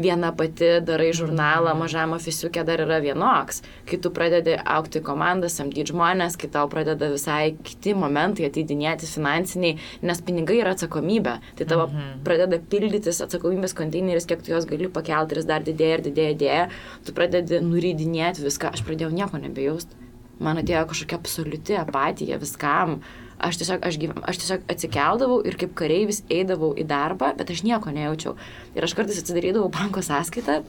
viena 0.00 0.30
pati, 0.36 0.70
darai 0.84 1.10
žurnalą, 1.16 1.74
mažam 1.76 2.14
ofisiukė 2.16 2.64
dar 2.64 2.80
yra 2.86 3.00
vienoks. 3.04 3.60
Kai 3.88 3.98
tu 4.00 4.12
pradedi 4.14 4.56
aukti 4.56 5.02
komandą, 5.04 5.50
samdyti 5.52 5.92
žmonės, 5.92 6.38
kai 6.40 6.48
tau 6.54 6.68
pradeda 6.72 7.10
visai 7.12 7.54
kiti 7.66 7.92
momentai 7.98 8.48
ateidinėti 8.48 9.10
finansiniai, 9.10 9.76
nes 10.02 10.24
pinigai 10.24 10.62
yra 10.62 10.72
atsakomybė. 10.78 11.36
Tai 11.60 11.68
tavo 11.68 11.90
mhm. 11.90 12.22
pradeda 12.26 12.60
pildytis 12.72 13.20
atsakomybės 13.26 13.76
konteineris, 13.76 14.28
kiek 14.30 14.44
tu 14.44 14.54
jos 14.54 14.68
gali 14.70 14.88
pakelti 14.88 15.36
ir 15.36 15.42
jis 15.42 15.50
dar 15.50 15.66
didėja 15.66 16.00
ir 16.00 16.06
didėja, 16.08 16.38
didėja. 16.38 16.64
Tu 17.04 17.16
pradedi 17.16 17.60
nurydinėti 17.64 18.48
viską. 18.48 18.72
Aš 18.74 18.86
pradėjau 18.88 19.12
nieko 19.12 19.40
nebejausti. 19.44 20.03
Man 20.42 20.58
atėjo 20.58 20.86
kažkokia 20.90 21.18
absoliuti 21.20 21.76
apatija 21.78 22.38
viskam. 22.42 22.98
Aš 23.44 23.58
tiesiog, 23.60 23.82
aš, 23.86 23.98
gyven, 24.00 24.22
aš 24.26 24.38
tiesiog 24.40 24.64
atsikeldavau 24.70 25.40
ir 25.46 25.58
kaip 25.58 25.74
kareivis 25.78 26.22
eidavau 26.32 26.72
į 26.78 26.86
darbą, 26.88 27.32
bet 27.38 27.50
aš 27.50 27.64
nieko 27.66 27.92
nejaučiau. 27.92 28.36
Ir 28.78 28.86
aš 28.86 28.94
kartais 28.96 29.18
atsidarydavau 29.20 29.68
banko 29.74 30.02
sąskaitą 30.06 30.62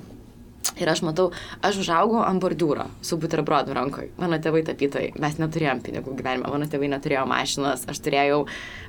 ir 0.82 0.90
aš 0.90 1.04
matau, 1.06 1.30
aš 1.64 1.80
užaugau 1.84 2.24
ant 2.26 2.42
bordiūro 2.42 2.88
su 3.06 3.20
buterbrodu 3.22 3.78
rankoje. 3.78 4.10
Mano 4.22 4.42
tėvai 4.42 4.66
tapytojai, 4.68 5.14
mes 5.22 5.40
neturėjom 5.40 5.86
pinigų 5.86 6.18
gyvenime, 6.18 6.50
mano 6.52 6.68
tėvai 6.70 6.90
neturėjo 6.96 7.24
mašinos, 7.30 7.86
aš 7.92 8.02
turėjau 8.06 8.44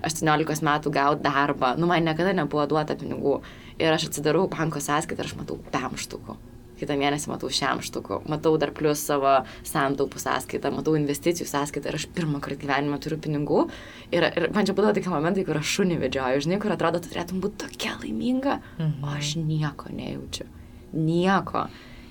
18 0.09 0.67
metų 0.67 0.93
gauti 0.97 1.29
darbą, 1.29 1.77
nu 1.79 1.89
man 1.93 2.09
niekada 2.09 2.35
nebuvo 2.37 2.67
duota 2.73 2.99
pinigų. 2.99 3.39
Ir 3.77 3.93
aš 3.93 4.11
atsidarau 4.11 4.49
banko 4.51 4.81
sąskaitą 4.83 5.23
ir 5.23 5.33
aš 5.33 5.41
matau 5.45 5.61
pem 5.73 6.01
štukų 6.01 6.41
kitą 6.81 6.97
mėnesį 7.01 7.31
matau 7.33 7.51
šiam 7.53 7.81
štuku, 7.85 8.21
matau 8.31 8.55
dar 8.61 8.73
plus 8.77 9.03
savo 9.09 9.39
santaupų 9.67 10.23
sąskaitą, 10.23 10.73
matau 10.75 10.97
investicijų 10.99 11.49
sąskaitą 11.51 11.93
ir 11.93 11.99
aš 12.01 12.07
pirmą 12.17 12.43
kartą 12.45 12.61
gyvenime 12.65 13.01
turiu 13.03 13.19
pinigų. 13.23 13.67
Ir, 14.13 14.29
ir 14.29 14.51
man 14.55 14.69
čia 14.69 14.77
būdavo 14.77 14.97
tokie 14.99 15.13
momentai, 15.13 15.47
kur 15.49 15.61
aš 15.61 15.75
šunį 15.79 15.99
vedžioju, 16.05 16.47
žinai, 16.47 16.61
kur 16.63 16.77
atrodo, 16.77 17.03
tu 17.03 17.13
turėtum 17.13 17.43
būti 17.45 17.65
tokia 17.67 17.97
laiminga, 18.03 18.61
o 19.03 19.13
aš 19.17 19.37
nieko 19.41 19.93
nejaučiu. 19.93 20.49
Nieko. 20.97 21.67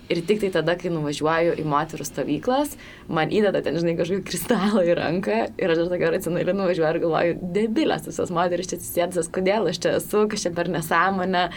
Ir 0.05 0.19
tik 0.21 0.37
tai 0.43 0.51
tada, 0.53 0.75
kai 0.77 0.91
nuvažiuoju 0.93 1.55
į 1.57 1.63
moterų 1.65 2.05
stovyklas, 2.05 2.75
man 3.09 3.31
įdeda 3.33 3.63
ten, 3.65 3.79
žinai, 3.81 3.95
kažkokį 3.97 4.27
kristalą 4.27 4.83
į 4.85 4.93
ranką 4.99 5.39
ir 5.57 5.73
aš 5.73 5.81
dar 5.81 5.89
tokia 5.95 6.11
racionaliai 6.13 6.57
nuvažiuoju 6.59 6.91
ir 6.91 7.01
galvoju, 7.01 7.39
debilės 7.55 8.05
visas 8.05 8.29
moteris 8.33 8.69
čia 8.69 8.77
atsisėdusios, 8.77 9.31
kodėl 9.33 9.71
aš 9.71 9.81
čia 9.81 9.95
esu, 9.97 10.27
kas 10.29 10.45
čia 10.45 10.53
per 10.53 10.69
nesąmonę. 10.69 11.47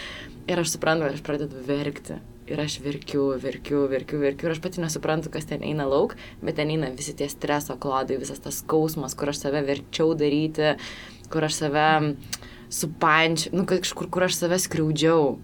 Ir 0.49 0.65
aš 0.65 0.73
suprantu, 0.79 1.11
ir 1.11 1.19
aš 1.19 1.25
pradedu 1.27 1.61
verkti. 1.69 2.17
Ir 2.49 2.61
aš 2.63 2.79
verkiu, 2.81 3.27
verkiu, 3.41 3.83
verkiu, 3.91 4.19
verkiu. 4.23 4.49
Ir 4.49 4.55
aš 4.55 4.61
pati 4.65 4.81
nesuprantu, 4.81 5.29
kas 5.33 5.45
ten 5.51 5.65
eina 5.67 5.85
lauk, 5.89 6.15
bet 6.41 6.57
ten 6.57 6.71
eina 6.73 6.89
visi 6.97 7.13
tie 7.17 7.29
streso 7.29 7.77
klodai, 7.81 8.17
visas 8.21 8.41
tas 8.41 8.63
skausmas, 8.63 9.17
kur 9.19 9.33
aš 9.33 9.43
save 9.43 9.61
verčiau 9.67 10.15
daryti, 10.17 10.75
kur 11.29 11.45
aš 11.45 11.61
save 11.61 11.87
supančiu, 12.73 13.53
nu, 13.57 13.67
kažkur, 13.69 14.09
kur 14.13 14.29
aš 14.29 14.41
save 14.41 14.61
skriaudžiau. 14.65 15.37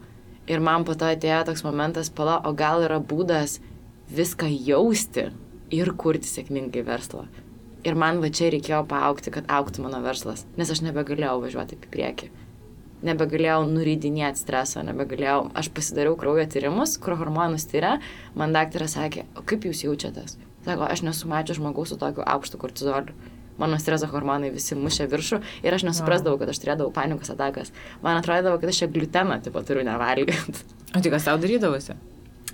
Ir 0.49 0.61
man 0.64 0.85
po 0.85 0.97
to 0.97 1.09
atėjo 1.09 1.43
toks 1.49 1.64
momentas, 1.64 2.12
pala, 2.12 2.38
o 2.45 2.53
gal 2.57 2.85
yra 2.85 3.01
būdas 3.01 3.59
viską 4.12 4.49
jausti 4.53 5.31
ir 5.73 5.93
kurti 6.01 6.29
sėkmingai 6.29 6.85
verslą. 6.85 7.27
Ir 7.85 7.97
man 8.01 8.21
va 8.25 8.31
čia 8.33 8.49
reikėjo 8.53 8.81
paaukti, 8.88 9.33
kad 9.33 9.49
auktų 9.53 9.85
mano 9.85 10.01
verslas, 10.05 10.47
nes 10.57 10.73
aš 10.73 10.81
nebegalėjau 10.87 11.37
važiuoti 11.45 11.77
į 11.77 11.93
priekį. 11.93 12.31
Nebegalėjau 13.05 13.67
nuridinėti 13.69 14.40
streso, 14.40 14.81
nebegalėjau. 14.87 15.51
Aš 15.61 15.69
pasidariau 15.77 16.17
kraujo 16.21 16.47
tyrimus, 16.49 16.97
kur 17.03 17.19
hormonus 17.21 17.69
tyria, 17.69 17.99
man 18.38 18.57
daktaras 18.57 18.97
sakė, 18.97 19.27
o 19.37 19.45
kaip 19.45 19.67
jūs 19.69 19.85
jaučiatės? 19.85 20.38
Sako, 20.64 20.87
aš 20.88 21.05
nesu 21.05 21.29
mačięs 21.29 21.61
žmogaus 21.61 21.93
su 21.93 21.99
tokiu 22.01 22.25
aukštu 22.25 22.61
kortizoliu. 22.62 23.12
Mano 23.61 23.77
streso 23.79 24.09
hormonai 24.11 24.49
visi 24.51 24.75
mušė 24.75 25.07
viršų 25.12 25.38
ir 25.62 25.77
aš 25.77 25.85
nesuprasdavau, 25.87 26.40
kad 26.40 26.51
aš 26.51 26.59
turėdavau 26.64 26.90
panikos 26.97 27.31
atakas. 27.31 27.71
Man 28.03 28.19
atrodavo, 28.19 28.57
kad 28.59 28.73
aš 28.73 28.83
čia 28.83 28.90
gliuteną, 28.90 29.38
tipo, 29.45 29.62
turiu 29.62 29.85
nevalgyti. 29.87 30.64
O 30.97 31.05
tai 31.05 31.12
kas 31.14 31.29
tau 31.29 31.38
darydavosi? 31.38 31.95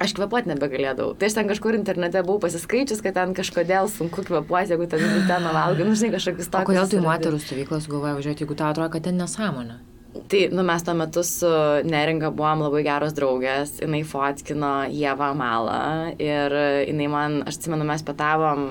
aš 0.00 0.14
kvepuoti 0.16 0.48
nebegalėdavau. 0.48 1.12
Tai 1.18 1.28
aš 1.28 1.36
ten 1.36 1.50
kažkur 1.50 1.76
internete 1.76 2.22
buvau 2.24 2.40
pasiskaičius, 2.46 3.02
kad 3.04 3.16
ten 3.18 3.34
kažkodėl 3.36 3.90
sunku 3.92 4.24
kvepuoti, 4.24 4.72
jeigu 4.72 4.88
ten 4.88 5.04
gliuteną 5.04 5.52
valgai, 5.56 5.86
nu 5.88 5.96
žinai, 5.98 6.14
kažkokius 6.16 6.48
tokius. 6.48 6.72
Kodėl 6.72 6.88
tai 6.94 7.04
moterų 7.04 7.40
stovyklos 7.44 7.86
sugalvoja 7.86 8.16
važiuoti, 8.16 8.46
jeigu 8.46 8.56
tau 8.56 8.70
atrodo, 8.72 8.88
kad 8.94 9.04
ten 9.08 9.20
nesąmonė? 9.20 9.76
Tai, 10.10 10.48
nu, 10.50 10.62
mes 10.66 10.82
tuo 10.82 10.94
metu 10.98 11.22
su 11.22 11.48
Neringa 11.86 12.32
buvom 12.34 12.64
labai 12.64 12.80
geros 12.82 13.12
draugės, 13.14 13.76
jinai 13.78 14.00
fotkino 14.02 14.70
Jėvą 14.90 15.28
Malą 15.38 16.16
ir 16.18 16.54
jinai 16.88 17.06
man, 17.12 17.36
aš 17.46 17.60
atsimenu, 17.60 17.86
mes 17.86 18.02
patavom 18.06 18.64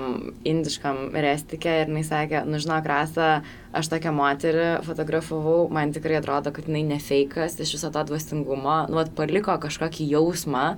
indiškam 0.43 1.15
restikė 1.15 1.77
ir 1.85 1.93
jinai 1.93 2.03
sakė, 2.03 2.43
nu, 2.43 2.59
žinok, 2.59 2.91
Rasa, 2.91 3.29
aš 3.71 3.91
tokią 3.93 4.11
moterį 4.19 4.67
fotografavau, 4.83 5.69
man 5.71 5.95
tikrai 5.95 6.19
atrodo, 6.19 6.51
kad 6.55 6.67
jinai 6.67 6.83
nefeikas 6.91 7.55
iš 7.63 7.77
viso 7.77 7.91
to 7.95 8.03
dvasingumo, 8.11 8.81
nu, 8.91 9.07
paliko 9.15 9.55
kažkokį 9.63 10.11
jausmą 10.11 10.73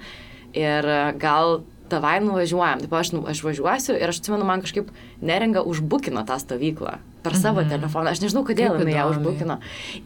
ir 0.53 0.93
gal 1.17 1.63
tavai 1.89 2.19
nuvažiuojam. 2.21 2.85
Taip 2.85 2.99
aš, 3.01 3.15
nu, 3.17 3.25
aš 3.33 3.41
važiuosiu 3.49 3.97
ir 3.97 4.13
aš 4.13 4.21
atsimenu, 4.21 4.45
man 4.45 4.61
kažkaip 4.61 4.93
neringa 5.25 5.65
užbukino 5.65 6.21
tą 6.29 6.37
stovyklą 6.37 6.99
per 7.23 7.37
savo 7.37 7.61
mhm. 7.61 7.71
telefoną. 7.75 8.11
Aš 8.11 8.23
nežinau, 8.23 8.43
kodėl 8.47 8.77
jinai 8.81 8.97
ją 8.97 9.07
užbukino. 9.13 9.57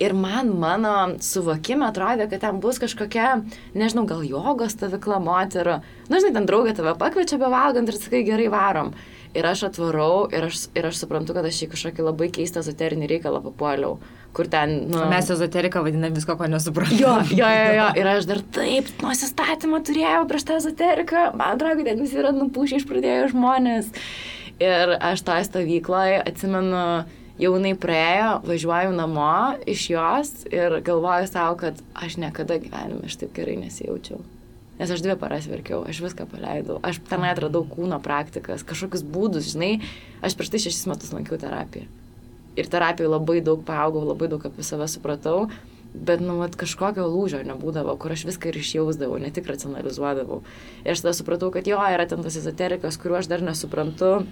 Ir 0.03 0.15
man 0.17 0.51
mano 0.59 0.95
suvokime 1.23 1.87
atrodė, 1.89 2.29
kad 2.31 2.43
ten 2.43 2.61
bus 2.63 2.79
kažkokia, 2.83 3.39
nežinau, 3.77 4.05
gal 4.09 4.23
jogos 4.27 4.75
stovykla 4.75 5.21
moterų. 5.23 5.79
Na, 5.81 6.09
nu, 6.11 6.21
žinai, 6.21 6.33
ten 6.39 6.49
draugė 6.49 6.75
tave 6.77 6.95
pakviečia 6.99 7.39
bevalgant 7.41 7.91
ir 7.91 7.99
sakai, 7.99 8.25
gerai 8.27 8.49
varom. 8.53 8.93
Ir 9.35 9.43
aš 9.49 9.65
atvarau 9.67 10.29
ir 10.31 10.45
aš, 10.47 10.69
ir 10.77 10.85
aš 10.87 11.01
suprantu, 11.01 11.33
kad 11.35 11.43
aš 11.43 11.65
į 11.65 11.71
kažkokį 11.73 12.05
labai 12.05 12.29
keistą 12.37 12.61
ezoterinį 12.63 13.09
reikalą 13.11 13.41
papuoliau, 13.43 13.97
kur 14.35 14.47
ten... 14.51 14.77
Nu... 14.87 15.01
Mes 15.11 15.27
ezoteriką 15.33 15.81
vadiname 15.83 16.15
visko, 16.15 16.37
ko 16.39 16.47
nesuprantame. 16.47 17.01
Jo, 17.01 17.17
jo, 17.35 17.49
jo, 17.51 17.73
jo. 17.75 17.89
Ir 17.99 18.11
aš 18.13 18.29
dar 18.29 18.39
taip, 18.55 18.93
nusistatymą 19.03 19.81
turėjau 19.83 20.23
prieš 20.29 20.47
tą 20.47 20.61
ezoteriką. 20.61 21.25
Man 21.35 21.57
atrodo, 21.57 21.81
kad 21.81 21.91
ten 21.91 22.05
visi 22.05 22.21
yra 22.21 22.31
nupūšę 22.35 22.79
išpradėjo 22.79 23.33
žmonės. 23.33 23.91
Ir 24.63 24.95
aš 25.03 25.25
tą 25.27 25.35
stovykloje 25.43 26.21
atsimenu, 26.23 26.83
jau 27.41 27.51
jinai 27.57 27.73
praėjo, 27.75 28.29
važiuoju 28.47 28.93
namo 28.95 29.33
iš 29.67 29.89
jos 29.91 30.31
ir 30.47 30.79
galvoju 30.85 31.27
savo, 31.27 31.57
kad 31.59 31.81
aš 31.93 32.15
niekada 32.21 32.55
gyvenime 32.63 33.11
šitaip 33.11 33.35
gerai 33.35 33.57
nesijaučiau. 33.65 34.21
Nes 34.79 34.91
aš 34.91 35.03
dvi 35.03 35.15
paras 35.19 35.47
verkiau, 35.47 35.83
aš 35.87 36.01
viską 36.03 36.25
paleidau. 36.31 36.81
Aš 36.83 36.99
tenai 37.07 37.31
atradau 37.31 37.63
kūno 37.67 37.99
praktikas, 38.03 38.63
kažkokius 38.67 39.05
būdus, 39.07 39.53
žinai. 39.53 39.77
Aš 40.23 40.35
prieš 40.35 40.51
tai 40.51 40.59
šešis 40.65 40.87
metus 40.91 41.13
lankiau 41.15 41.39
terapiją. 41.39 41.87
Ir 42.59 42.67
terapijoje 42.71 43.11
labai 43.11 43.37
daug 43.43 43.63
paaugau, 43.67 44.03
labai 44.07 44.27
daug 44.31 44.43
apie 44.47 44.63
save 44.67 44.87
supratau. 44.91 45.47
Bet, 45.95 46.19
nu, 46.19 46.39
vat, 46.41 46.57
kažkokio 46.59 47.05
lūžio 47.07 47.39
nebūdavo, 47.47 47.93
kur 48.01 48.15
aš 48.15 48.25
viską 48.27 48.51
ir 48.51 48.59
išjausdavau, 48.59 49.19
ne 49.21 49.31
tik 49.31 49.47
racionalizuodavau. 49.47 50.41
Ir 50.83 50.91
aš 50.95 51.05
tada 51.05 51.13
supratau, 51.15 51.51
kad 51.53 51.67
jo, 51.69 51.79
yra 51.79 52.07
ten 52.09 52.25
tas 52.25 52.35
ezoterikas, 52.39 52.99
kuriuo 52.99 53.21
aš 53.21 53.29
dar 53.31 53.45
nesuprantu, 53.45 54.25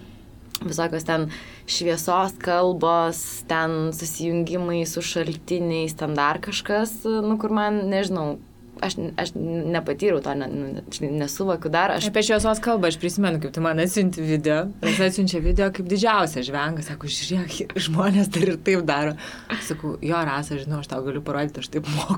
visokios 0.63 1.07
ten 1.07 1.29
šviesos 1.69 2.35
kalbos, 2.43 3.21
ten 3.49 3.93
susijungimai 3.95 4.83
su 4.89 5.03
šaltiniais, 5.05 5.95
ten 5.99 6.17
dar 6.17 6.41
kažkas, 6.43 6.99
nu, 7.05 7.37
kur 7.41 7.55
man, 7.55 7.85
nežinau, 7.91 8.37
aš, 8.81 8.95
aš 9.17 9.33
nepatyriau 9.35 10.21
to, 10.23 10.33
ne, 10.37 10.47
ne, 10.47 11.09
nesuvokiu 11.19 11.71
dar. 11.73 11.95
Aš... 11.97 12.07
Apie 12.09 12.23
šviesos 12.25 12.61
kalbą 12.63 12.89
aš 12.89 12.97
prisimenu, 13.01 13.41
kaip 13.43 13.53
tu 13.55 13.63
man 13.63 13.81
atsiunti 13.83 14.23
video. 14.23 14.65
Jis 14.85 15.01
atsiunčia 15.07 15.41
video 15.43 15.69
kaip 15.75 15.89
didžiausia 15.91 16.43
žvenga, 16.47 16.85
sako, 16.85 17.11
žiūrėk, 17.11 17.75
žmonės 17.87 18.31
dar 18.33 18.49
ir 18.53 18.59
taip 18.65 18.83
daro. 18.87 19.15
Sakau, 19.67 19.95
jo, 20.03 20.23
rasa, 20.29 20.59
žinau, 20.61 20.81
aš 20.83 20.91
tau 20.91 21.03
galiu 21.05 21.23
parodyti, 21.25 21.63
aš 21.63 21.71
taip 21.73 21.87
moku. 21.93 22.17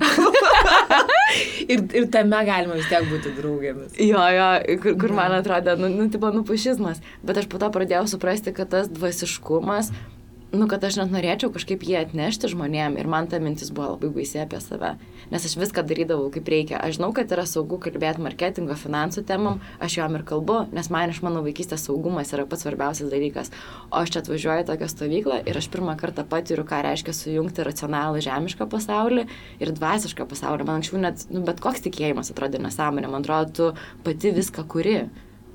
ir, 1.74 1.86
ir 2.02 2.10
tame 2.14 2.42
galima 2.48 2.80
vis 2.80 2.90
tiek 2.92 3.08
būti 3.12 3.36
draugėmis. 3.38 3.96
Jo, 4.02 4.26
jo, 4.36 4.50
kur, 4.84 5.00
kur 5.02 5.16
man 5.18 5.38
atrodo, 5.38 5.78
nu, 5.82 5.92
nu, 5.94 6.10
tipo, 6.14 6.32
nupušizmas. 6.36 7.04
Bet 7.26 7.44
aš 7.44 7.50
po 7.52 7.62
to 7.62 7.72
pradėjau 7.74 8.06
suprasti, 8.16 8.56
kad 8.56 8.72
tas 8.74 8.92
dvasiškumas, 8.92 9.94
mm 9.94 10.15
nu, 10.56 10.68
kad 10.72 10.84
aš 10.84 10.98
net 11.00 11.12
norėčiau 11.14 11.52
kažkaip 11.54 11.84
jį 11.86 11.98
atnešti 12.00 12.50
žmonėm 12.52 12.98
ir 13.00 13.08
man 13.12 13.28
ta 13.32 13.40
mintis 13.44 13.72
buvo 13.76 13.94
labai 13.94 14.10
baisi 14.16 14.40
apie 14.42 14.60
save, 14.64 14.94
nes 15.32 15.46
aš 15.48 15.56
viską 15.60 15.84
darydavau 15.88 16.32
kaip 16.34 16.50
reikia. 16.52 16.80
Aš 16.80 16.98
žinau, 16.98 17.12
kad 17.16 17.32
yra 17.36 17.46
saugu 17.50 17.80
kalbėti 17.84 18.24
marketingo, 18.24 18.78
finansų 18.80 19.26
temam, 19.30 19.62
aš 19.84 20.00
juom 20.00 20.18
ir 20.20 20.26
kalbu, 20.28 20.58
nes 20.76 20.90
man 20.94 21.14
iš 21.14 21.22
mano 21.26 21.44
vaikystės 21.46 21.86
saugumas 21.88 22.34
yra 22.36 22.48
pats 22.50 22.66
svarbiausias 22.66 23.12
dalykas. 23.14 23.54
O 23.92 24.02
aš 24.02 24.16
čia 24.16 24.24
atvažiuoju 24.24 24.66
į 24.66 24.68
tokią 24.72 24.92
stovyklą 24.92 25.40
ir 25.46 25.62
aš 25.62 25.70
pirmą 25.74 25.96
kartą 26.02 26.26
patiriu, 26.30 26.66
ką 26.68 26.82
reiškia 26.88 27.16
sujungti 27.16 27.66
racionalų 27.68 28.26
žemišką 28.26 28.70
pasaulį 28.72 29.28
ir 29.62 29.74
dvasišką 29.78 30.28
pasaulį. 30.32 30.68
Man 30.68 30.82
anksčiau 30.82 31.02
net, 31.04 31.28
nu, 31.32 31.46
bet 31.46 31.64
koks 31.64 31.86
tikėjimas 31.86 32.34
atrodė 32.34 32.64
nesąmonė, 32.66 33.12
man 33.12 33.26
atrodo, 33.26 33.56
tu 33.56 34.04
pati 34.08 34.36
viską 34.36 34.68
kuri, 34.72 35.02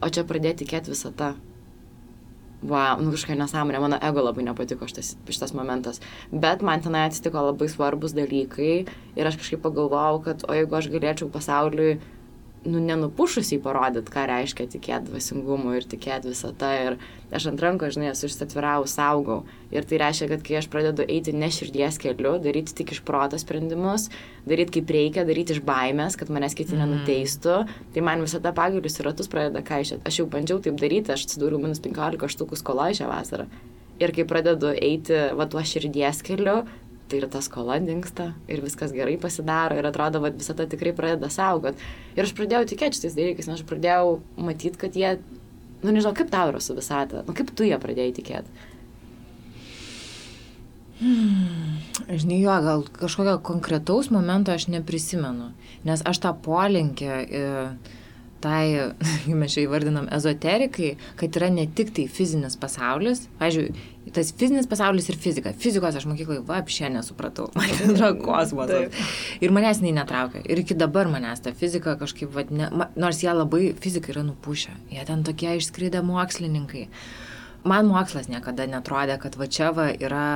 o 0.00 0.08
čia 0.12 0.26
pradėti 0.28 0.64
tikėti 0.64 0.94
visą 0.94 1.14
tą 1.16 1.34
wow, 2.62 3.00
nu 3.00 3.12
kažkokia 3.14 3.38
nesąmonė, 3.40 3.80
mano 3.80 3.98
ego 4.04 4.24
labai 4.24 4.44
nepatiko 4.44 4.88
šitas, 4.90 5.14
šitas 5.28 5.54
momentas. 5.56 6.00
Bet 6.32 6.64
man 6.66 6.82
tenai 6.84 7.06
atsitiko 7.08 7.42
labai 7.50 7.68
svarbus 7.72 8.14
dalykai 8.16 8.72
ir 9.16 9.30
aš 9.30 9.40
kažkaip 9.40 9.62
pagalvojau, 9.64 10.22
kad 10.26 10.44
o 10.48 10.56
jeigu 10.56 10.76
aš 10.76 10.90
galėčiau 10.92 11.30
pasauliui 11.32 11.98
nu, 12.64 12.80
nenupušusiai 12.84 13.60
parodyt, 13.62 14.10
ką 14.12 14.26
reiškia 14.28 14.66
tikėti 14.68 15.08
dvasingumu 15.08 15.72
ir 15.78 15.86
tikėti 15.88 16.28
visą 16.32 16.50
tą. 16.56 16.70
Ir 16.76 16.96
aš 17.32 17.46
ant 17.52 17.62
ranko, 17.62 17.88
žinai, 17.92 18.10
esu 18.12 18.28
išsatvirau, 18.28 18.84
saugau. 18.90 19.40
Ir 19.72 19.86
tai 19.88 20.00
reiškia, 20.02 20.28
kad 20.34 20.44
kai 20.44 20.58
aš 20.60 20.68
pradedu 20.72 21.06
eiti 21.06 21.32
ne 21.32 21.48
širdies 21.52 21.96
keliu, 22.02 22.34
daryti 22.42 22.74
tik 22.76 22.92
iš 22.96 23.00
proto 23.06 23.38
sprendimus, 23.40 24.08
daryti 24.48 24.76
kaip 24.78 24.92
reikia, 24.96 25.24
daryti 25.28 25.56
iš 25.56 25.62
baimės, 25.64 26.18
kad 26.20 26.32
manęs 26.32 26.58
kiti 26.58 26.76
mm. 26.76 26.84
nenuteistų, 26.84 27.56
tai 27.94 28.04
man 28.04 28.26
visada 28.26 28.52
pagalius 28.56 29.00
ir 29.00 29.08
ratus 29.08 29.30
pradeda 29.32 29.64
kaišėti. 29.64 30.04
Aš 30.10 30.20
jau 30.20 30.28
bandžiau 30.30 30.60
taip 30.64 30.76
daryti, 30.82 31.14
aš 31.14 31.28
atsidūriau 31.30 31.62
minus 31.62 31.80
15 31.80 32.28
štukų 32.36 32.60
skolo 32.60 32.90
šią 32.92 33.08
vasarą. 33.08 33.48
Ir 34.00 34.12
kai 34.16 34.24
pradedu 34.28 34.72
eiti 34.72 35.16
va 35.36 35.44
tuo 35.48 35.60
širdies 35.64 36.22
keliu, 36.24 36.62
tai 37.10 37.20
ir 37.20 37.26
ta 37.30 37.42
skola 37.44 37.78
dinksta 37.82 38.30
ir 38.50 38.62
viskas 38.64 38.94
gerai 38.94 39.16
pasidaro 39.20 39.78
ir 39.78 39.88
atrodo, 39.88 40.22
kad 40.24 40.38
visą 40.38 40.56
tą 40.56 40.66
tikrai 40.70 40.94
pradeda 40.96 41.30
saugot. 41.32 41.78
Ir 42.16 42.24
aš 42.24 42.34
pradėjau 42.38 42.68
tikėti 42.70 43.00
šitais 43.00 43.18
dalykais, 43.18 43.50
nes 43.50 43.60
aš 43.60 43.66
pradėjau 43.68 44.18
matyti, 44.38 44.80
kad 44.80 44.98
jie, 44.98 45.16
nu 45.82 45.94
nežinau, 45.94 46.14
kaip 46.16 46.32
tau 46.32 46.52
yra 46.52 46.62
su 46.62 46.76
visata, 46.78 47.24
nu 47.26 47.36
kaip 47.36 47.52
tu 47.56 47.68
ją 47.68 47.80
pradėjai 47.82 48.16
tikėti. 48.20 48.68
Hmm, 51.00 51.78
žinai, 52.12 52.42
jo, 52.42 52.58
gal 52.64 52.82
kažkokio 53.00 53.38
konkretaus 53.44 54.10
momento 54.12 54.52
aš 54.52 54.68
neprisimenu, 54.72 55.54
nes 55.88 56.04
aš 56.06 56.26
tą 56.26 56.36
polinkį... 56.44 57.08
E, 57.08 57.96
tai, 58.42 58.92
mes 59.40 59.54
čia 59.54 59.64
įvardinam, 59.66 60.08
ezoterikai, 60.12 60.94
kad 61.20 61.38
yra 61.40 61.50
ne 61.52 61.66
tik 61.66 61.92
tai 61.96 62.06
fizinis 62.10 62.58
pasaulis, 62.60 63.26
pažiūrėjau, 63.40 63.86
tas 64.14 64.32
fizinis 64.34 64.66
pasaulis 64.70 65.08
ir 65.12 65.18
fizika. 65.20 65.52
Fizikos 65.60 65.98
aš 65.98 66.06
mokykloje 66.10 66.42
va, 66.48 66.60
apšė 66.64 66.90
nesupratau. 66.96 67.50
Man 67.58 67.70
tai 67.76 67.90
yra 67.94 68.10
kosmosas. 68.18 69.00
ir 69.44 69.54
manęs 69.54 69.82
jinai 69.82 69.94
netraukia. 70.00 70.42
Ir 70.50 70.64
iki 70.64 70.76
dabar 70.78 71.10
manęs 71.12 71.44
ta 71.44 71.54
fizika 71.56 71.96
kažkaip, 72.00 72.32
va, 72.34 72.46
ne, 72.50 72.70
nors 72.98 73.22
jie 73.22 73.32
labai, 73.34 73.70
fizika 73.80 74.12
yra 74.14 74.24
nupušę. 74.26 74.74
Jie 74.94 75.06
ten 75.08 75.24
tokie 75.26 75.54
išskridę 75.60 76.02
mokslininkai. 76.06 76.88
Man 77.68 77.90
mokslas 77.92 78.30
niekada 78.32 78.64
netrodė, 78.70 79.18
kad 79.20 79.36
va 79.36 79.46
čia 79.46 79.70
va 79.76 79.90
yra 79.92 80.28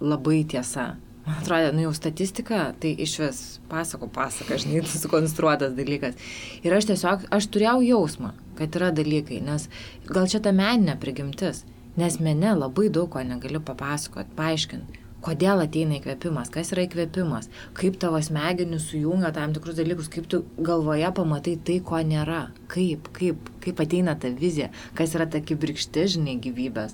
labai 0.00 0.42
tiesa. 0.48 0.94
Man 1.26 1.38
atrodo, 1.40 1.72
nu 1.72 1.86
jau 1.86 1.92
statistika, 1.96 2.74
tai 2.80 2.90
iš 3.00 3.14
vis 3.22 3.38
pasako 3.68 4.10
pasaka, 4.12 4.58
žinai, 4.60 4.82
sukonstruotas 4.88 5.72
dalykas. 5.72 6.18
Ir 6.60 6.74
aš 6.76 6.90
tiesiog, 6.90 7.24
aš 7.32 7.48
turėjau 7.48 7.78
jausmą, 7.84 8.34
kad 8.58 8.76
yra 8.76 8.90
dalykai, 8.92 9.40
nes 9.46 9.70
gal 10.04 10.28
čia 10.28 10.42
ta 10.44 10.52
meninė 10.52 10.98
prigimtis, 11.00 11.62
nes 11.96 12.20
mene 12.20 12.52
labai 12.58 12.90
daug 12.92 13.08
ko 13.14 13.24
negali 13.24 13.62
papasakoti, 13.70 14.36
paaiškinti. 14.36 15.00
Kodėl 15.24 15.62
ateina 15.64 15.96
įkvėpimas, 15.96 16.50
kas 16.52 16.74
yra 16.74 16.84
įkvėpimas, 16.84 17.48
kaip 17.78 17.94
tavo 17.96 18.18
smegenys 18.20 18.90
sujungia 18.90 19.30
tam 19.32 19.54
tikrus 19.56 19.78
dalykus, 19.78 20.10
kaip 20.12 20.26
tu 20.28 20.42
galvoje 20.60 21.08
pamatai 21.16 21.54
tai, 21.64 21.78
ko 21.80 22.02
nėra, 22.04 22.50
kaip, 22.68 23.08
kaip, 23.16 23.48
kaip 23.64 23.80
ateina 23.80 24.12
ta 24.20 24.28
vizija, 24.28 24.68
kas 24.98 25.16
yra 25.16 25.24
ta 25.24 25.40
kibirkšti, 25.40 26.04
žinai, 26.18 26.36
gyvybės. 26.44 26.92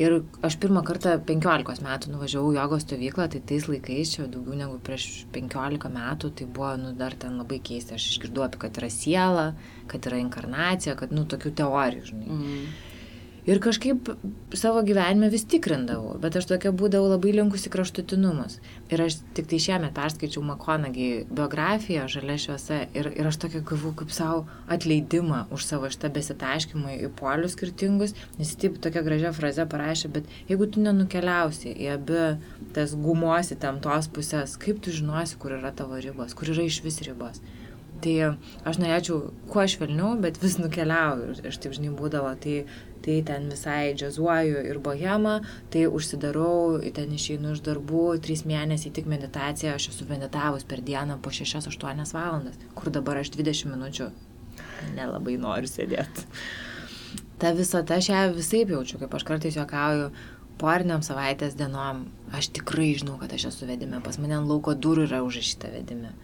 Ir 0.00 0.16
aš 0.42 0.56
pirmą 0.58 0.82
kartą 0.86 1.12
15 1.22 1.84
metų 1.84 2.10
nuvažiavau 2.10 2.54
jogos 2.56 2.82
stovyklą, 2.82 3.28
tai 3.30 3.40
tais 3.46 3.68
laikais, 3.70 4.16
čia 4.16 4.24
daugiau 4.26 4.56
negu 4.58 4.80
prieš 4.82 5.26
15 5.36 5.90
metų, 5.94 6.32
tai 6.34 6.48
buvo, 6.50 6.72
nu, 6.80 6.90
dar 6.98 7.14
ten 7.14 7.36
labai 7.38 7.60
keista. 7.62 7.94
Aš 7.94 8.08
išgirdau 8.16 8.42
apie, 8.48 8.58
kad 8.64 8.80
yra 8.80 8.90
siela, 8.90 9.46
kad 9.90 10.10
yra 10.10 10.18
inkarnacija, 10.22 10.96
kad, 10.98 11.14
nu, 11.14 11.22
tokių 11.30 11.54
teorijų, 11.62 12.08
žinai. 12.10 12.26
Mm. 12.40 12.66
Ir 13.44 13.58
kažkaip 13.60 14.08
savo 14.56 14.80
gyvenime 14.88 15.28
vis 15.28 15.42
tikrindavau, 15.44 16.14
bet 16.16 16.38
aš 16.38 16.46
tokia 16.48 16.70
būdavau 16.72 17.10
labai 17.10 17.34
linkusi 17.36 17.68
kraštutinumus. 17.68 18.54
Ir 18.88 19.02
aš 19.04 19.18
tik 19.36 19.50
tai 19.50 19.58
šiemet 19.60 19.92
perskaičiau 19.92 20.40
Makonagį 20.48 21.08
biografiją 21.28 22.06
Žalia 22.08 22.38
šviesa 22.40 22.78
ir, 22.96 23.10
ir 23.12 23.28
aš 23.28 23.36
tokia 23.42 23.60
gavau 23.68 23.92
kaip 23.98 24.14
savo 24.16 24.46
atleidimą 24.72 25.42
už 25.52 25.66
savo 25.68 25.90
šitą 25.92 26.08
besitaškimą 26.14 26.94
į 27.04 27.10
polius 27.18 27.52
skirtingus, 27.58 28.16
nes 28.38 28.54
taip 28.56 28.78
tokia 28.80 29.02
gražia 29.04 29.34
fraze 29.36 29.68
parašė, 29.68 30.08
bet 30.16 30.32
jeigu 30.48 30.70
tu 30.72 30.80
nenukeliausi 30.86 31.74
į 31.74 31.90
abi 31.98 32.24
tas 32.72 32.96
gumosi 32.96 33.60
tam 33.60 33.82
tos 33.84 34.08
pusės, 34.08 34.56
kaip 34.56 34.80
tu 34.80 34.94
žinosi, 34.94 35.36
kur 35.36 35.58
yra 35.58 35.74
tavo 35.76 36.00
ribos, 36.00 36.32
kur 36.32 36.48
yra 36.54 36.64
iš 36.64 36.80
vis 36.86 37.02
ribos. 37.04 37.44
Tai 38.04 38.16
aš 38.68 38.80
norėčiau 38.80 39.20
kuo 39.52 39.68
švelniau, 39.68 40.16
bet 40.20 40.40
vis 40.40 40.56
nukeliauju 40.60 41.36
ir 41.36 41.52
aš 41.52 41.60
taip 41.60 41.76
žinai 41.76 41.92
būdavo, 41.96 42.32
tai 42.40 42.64
tai 43.04 43.20
ten 43.26 43.48
visai 43.52 43.94
džiazuoju 43.94 44.64
ir 44.70 44.78
bohemą, 44.84 45.38
tai 45.72 45.86
užsidarau, 45.86 46.80
ten 46.96 47.12
išeinu 47.12 47.52
iš 47.54 47.62
darbų, 47.66 48.04
trys 48.24 48.44
mėnesiai 48.48 48.92
tik 48.96 49.08
meditacija, 49.10 49.74
aš 49.76 49.90
esu 49.92 50.08
meditavus 50.08 50.64
per 50.68 50.80
dieną 50.84 51.18
po 51.22 51.32
6-8 51.34 52.14
valandas, 52.16 52.60
kur 52.74 52.92
dabar 52.94 53.20
aš 53.20 53.34
20 53.36 53.74
minučių 53.74 54.08
nelabai 54.94 55.36
noriu 55.40 55.68
sėdėti. 55.68 56.28
Ta 57.40 57.52
visata 57.56 57.98
aš 57.98 58.08
ją 58.12 58.22
visai 58.36 58.64
jaučiu, 58.64 59.00
kaip 59.02 59.14
aš 59.16 59.24
kartais 59.26 59.56
juokauju, 59.58 60.10
poriniam 60.60 61.02
savaitės 61.04 61.56
dienom, 61.58 62.06
aš 62.34 62.52
tikrai 62.56 62.92
žinau, 62.98 63.18
kad 63.20 63.32
aš 63.34 63.50
esu 63.50 63.68
vedime, 63.68 64.00
pas 64.04 64.20
mane 64.22 64.38
lauko 64.46 64.76
durų 64.76 65.08
yra 65.08 65.24
užrašyta 65.26 65.72
vedime. 65.74 66.14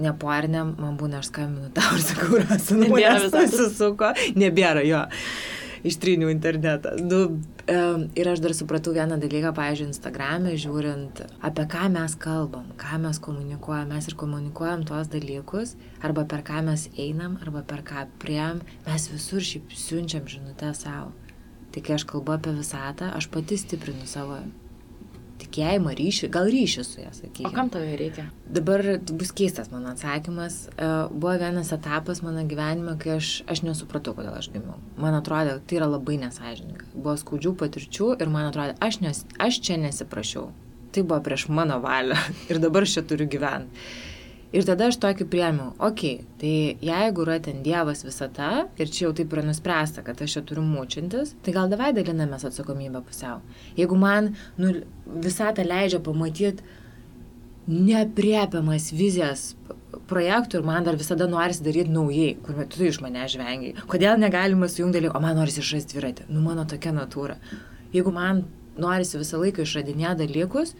Neporiniam, 0.00 0.74
man 0.80 0.94
būna 1.00 1.18
aš 1.20 1.28
skambinu 1.28 1.72
tau 1.76 1.96
ir 1.96 2.04
sakau, 2.04 2.38
rasu, 2.40 2.76
nebėra 2.80 3.16
visas 3.24 3.50
susisuko, 3.52 4.14
nebėra 4.38 4.84
jo 4.86 5.02
ištryniau 5.84 6.30
internetą. 6.32 6.94
Nu, 7.00 7.40
ir 8.16 8.30
aš 8.30 8.42
dar 8.44 8.54
supratau 8.56 8.94
vieną 8.96 9.18
dalyką, 9.22 9.52
pavyzdžiui, 9.56 9.90
Instagram'e, 9.90 10.54
žiūrint, 10.60 11.24
apie 11.46 11.66
ką 11.70 11.88
mes 11.94 12.16
kalbam, 12.20 12.70
ką 12.80 13.00
mes 13.04 13.20
komunikuojam, 13.22 13.92
mes 13.94 14.10
ir 14.10 14.16
komunikuojam 14.20 14.84
tuos 14.88 15.10
dalykus, 15.12 15.76
arba 16.02 16.26
per 16.28 16.44
ką 16.46 16.64
mes 16.70 16.88
einam, 16.98 17.38
arba 17.42 17.62
per 17.62 17.84
ką 17.86 18.06
priem, 18.22 18.64
mes 18.86 19.10
visur 19.12 19.44
šiaip 19.44 19.76
siunčiam 19.76 20.26
žinutę 20.28 20.74
savo. 20.76 21.12
Tai 21.70 21.84
kai 21.86 21.94
aš 21.94 22.04
kalbu 22.08 22.34
apie 22.34 22.56
visatą, 22.56 23.12
aš 23.14 23.30
pati 23.30 23.60
stiprinu 23.60 24.08
savo 24.10 24.40
tikėjimą, 25.40 25.94
ryšį, 25.98 26.28
gal 26.32 26.50
ryšį 26.52 26.84
su 26.86 27.00
ją, 27.02 27.10
sakykime. 27.16 27.48
O 27.48 27.52
kam 27.54 27.70
tau 27.72 27.82
reikia? 27.84 28.26
Dabar 28.50 28.84
bus 29.10 29.32
keistas 29.36 29.70
mano 29.72 29.92
atsakymas. 29.94 30.58
E, 30.74 30.90
buvo 31.12 31.34
vienas 31.40 31.72
etapas 31.76 32.22
mano 32.26 32.44
gyvenime, 32.48 32.96
kai 33.00 33.16
aš, 33.18 33.32
aš 33.50 33.64
nesupratau, 33.66 34.14
kodėl 34.18 34.36
aš 34.36 34.50
gimiau. 34.54 34.78
Man 35.00 35.16
atrodo, 35.18 35.58
tai 35.64 35.80
yra 35.80 35.90
labai 35.90 36.18
nesažininga. 36.22 36.90
Buvo 36.94 37.16
skaudžių 37.20 37.54
patirčių 37.64 38.12
ir 38.20 38.32
man 38.32 38.50
atrodo, 38.50 38.76
aš, 38.84 39.00
nes, 39.04 39.24
aš 39.40 39.62
čia 39.66 39.80
nesiprašiau. 39.80 40.50
Tai 40.90 41.04
buvo 41.06 41.20
prieš 41.26 41.48
mano 41.54 41.78
valią 41.82 42.18
ir 42.50 42.62
dabar 42.62 42.86
aš 42.86 42.98
čia 42.98 43.06
turiu 43.06 43.28
gyventi. 43.30 43.90
Ir 44.50 44.64
tada 44.66 44.88
aš 44.90 44.96
tokį 44.98 45.28
priemiau, 45.30 45.68
okei, 45.78 46.16
okay, 46.18 46.38
tai 46.40 46.88
jeigu 46.88 47.22
yra 47.22 47.36
ten 47.42 47.60
Dievas 47.62 48.00
visata 48.02 48.64
ir 48.82 48.88
čia 48.90 49.04
jau 49.04 49.12
taip 49.14 49.30
yra 49.36 49.44
nuspręsta, 49.46 50.02
kad 50.02 50.18
aš 50.18 50.34
čia 50.34 50.42
turiu 50.46 50.64
mūčintis, 50.66 51.36
tai 51.46 51.54
gal 51.54 51.70
davai 51.70 51.92
dalinamės 51.94 52.48
atsakomybę 52.48 53.04
pusiau. 53.06 53.38
Jeigu 53.78 53.98
man 54.00 54.32
nu, 54.58 54.72
visata 55.22 55.62
leidžia 55.62 56.00
pamatyti 56.02 56.66
nepriepiamas 57.70 58.88
vizijas 58.90 59.52
projektų 60.10 60.58
ir 60.58 60.66
man 60.66 60.86
dar 60.88 60.98
visada 60.98 61.28
norisi 61.30 61.62
daryti 61.62 61.94
naujai, 61.94 62.32
kur 62.42 62.58
tu 62.74 62.88
iš 62.88 62.98
mane 63.04 63.28
žvengiai. 63.30 63.76
Kodėl 63.90 64.18
negalima 64.18 64.66
sujungti 64.66 64.98
dalykų, 64.98 65.14
o 65.14 65.22
man 65.22 65.38
norisi 65.38 65.62
išrasti 65.62 65.94
dviratį. 65.94 66.26
Nu, 66.34 66.42
mano 66.42 66.64
tokia 66.66 66.90
natūra. 66.96 67.38
Jeigu 67.94 68.10
man 68.14 68.48
norisi 68.80 69.20
visą 69.20 69.38
laiką 69.44 69.62
išradinėti 69.62 70.24
dalykus, 70.24 70.74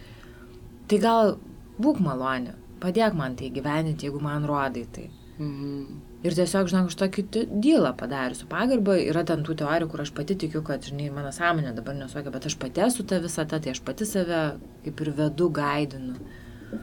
tai 0.90 0.98
gal 1.06 1.36
būk 1.78 2.02
malonė 2.02 2.56
padėk 2.80 3.16
man 3.16 3.36
tai 3.38 3.50
gyveninti, 3.54 4.08
jeigu 4.08 4.22
man 4.24 4.46
rodai 4.48 4.86
tai. 4.92 5.08
Mhm. 5.40 6.00
Ir 6.20 6.34
tiesiog, 6.36 6.68
žinok, 6.68 6.90
aš 6.90 6.96
tokį 7.00 7.22
dylą 7.64 7.94
padariusiu 7.96 8.44
pagarbą, 8.50 8.98
yra 9.08 9.22
ten 9.24 9.40
tų 9.46 9.54
teorijų, 9.62 9.88
kur 9.88 10.02
aš 10.02 10.10
pati 10.12 10.36
tikiu, 10.42 10.60
kad, 10.66 10.84
žinai, 10.84 11.08
mano 11.14 11.30
sąmonė 11.32 11.72
dabar 11.78 11.96
nesuokia, 11.96 12.32
bet 12.34 12.48
aš 12.50 12.58
pati 12.60 12.84
esu 12.84 13.06
ta 13.08 13.22
visata, 13.24 13.56
tai 13.56 13.72
aš 13.72 13.80
pati 13.86 14.04
save 14.08 14.42
kaip 14.84 15.00
ir 15.00 15.12
vedu, 15.16 15.48
gaidinu. 15.56 16.18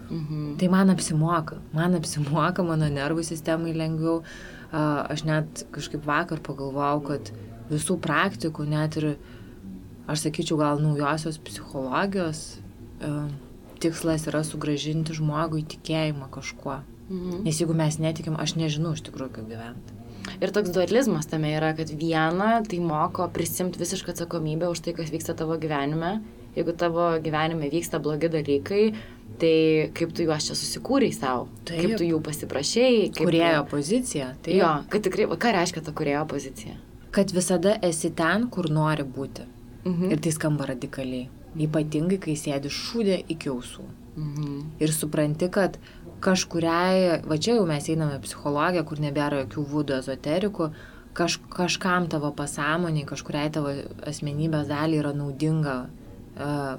Mhm. 0.10 0.58
Tai 0.58 0.72
man 0.74 0.90
apsimoka, 0.90 1.62
man 1.74 1.96
apsimoka, 2.00 2.66
mano 2.66 2.90
nervų 2.92 3.24
sistemai 3.24 3.76
lengviau. 3.78 4.24
Aš 4.74 5.24
net 5.24 5.62
kažkaip 5.72 6.04
vakar 6.04 6.42
pagalvojau, 6.44 7.04
kad 7.08 7.30
visų 7.70 7.96
praktikų, 8.04 8.66
net 8.68 8.98
ir, 9.00 9.14
aš 10.10 10.26
sakyčiau, 10.26 10.58
gal 10.60 10.82
naujosios 10.82 11.38
psichologijos, 11.46 12.58
tikslas 13.84 14.28
yra 14.30 14.44
sugražinti 14.48 15.16
žmogui 15.18 15.66
tikėjimą 15.76 16.30
kažkuo. 16.34 16.82
Mhm. 17.08 17.44
Nes 17.46 17.62
jeigu 17.62 17.76
mes 17.78 18.00
netikim, 18.04 18.36
aš 18.40 18.58
nežinau 18.60 18.96
iš 18.98 19.06
tikrųjų, 19.08 19.38
kaip 19.38 19.48
gyventi. 19.52 19.96
Ir 20.44 20.52
toks 20.52 20.74
dualizmas 20.76 21.30
tame 21.30 21.54
yra, 21.56 21.72
kad 21.78 21.92
viena 21.96 22.58
tai 22.68 22.82
moko 22.84 23.28
prisimti 23.34 23.80
visišką 23.80 24.12
atsakomybę 24.12 24.68
už 24.74 24.84
tai, 24.84 24.94
kas 24.98 25.14
vyksta 25.14 25.38
tavo 25.40 25.56
gyvenime. 25.62 26.18
Jeigu 26.58 26.74
tavo 26.74 27.06
gyvenime 27.22 27.70
vyksta 27.72 28.02
blogi 28.04 28.28
dalykai, 28.34 28.82
tai 29.40 29.54
kaip 29.96 30.14
tu 30.18 30.26
juos 30.26 30.48
čia 30.50 30.58
susikūrei 30.58 31.14
savo, 31.14 31.46
taip. 31.70 31.84
kaip 31.84 31.96
tu 32.02 32.08
jų 32.08 32.20
pasiprašėjai. 32.26 33.04
Kaip... 33.14 33.24
Kurėjo 33.30 33.64
pozicija. 33.72 34.32
Taip. 34.42 34.58
Jo, 34.58 34.72
kad 34.92 35.06
tikrai, 35.06 35.30
ką 35.30 35.54
reiškia 35.60 35.86
ta 35.86 35.94
kurėjo 35.96 36.26
pozicija? 36.34 36.78
Kad 37.14 37.32
visada 37.34 37.78
esi 37.86 38.12
ten, 38.18 38.50
kur 38.54 38.72
nori 38.74 39.06
būti. 39.06 39.46
Mhm. 39.86 40.12
Ir 40.12 40.24
tai 40.24 40.34
skamba 40.36 40.68
radikaliai. 40.74 41.30
Ypatingai, 41.58 42.20
kai 42.22 42.36
sėdi 42.38 42.70
šūdė 42.74 43.22
iki 43.34 43.50
ausų. 43.54 43.86
Mhm. 44.18 44.60
Ir 44.82 44.94
supranti, 44.94 45.50
kad 45.54 45.78
kažkuriai, 46.24 47.22
va 47.26 47.38
čia 47.38 47.58
jau 47.60 47.66
mes 47.70 47.88
einame 47.94 48.18
psichologiją, 48.24 48.84
kur 48.88 49.02
nebėra 49.02 49.44
jokių 49.44 49.66
būdų 49.72 49.98
ezoterikų, 50.00 50.70
kaž, 51.18 51.38
kažkam 51.54 52.08
tavo 52.10 52.32
pasąmoniai, 52.38 53.06
kažkuriai 53.10 53.52
tavo 53.54 53.74
asmenybės 54.10 54.70
dalį 54.72 55.02
yra 55.04 55.14
naudinga, 55.18 55.78
uh, 56.38 56.72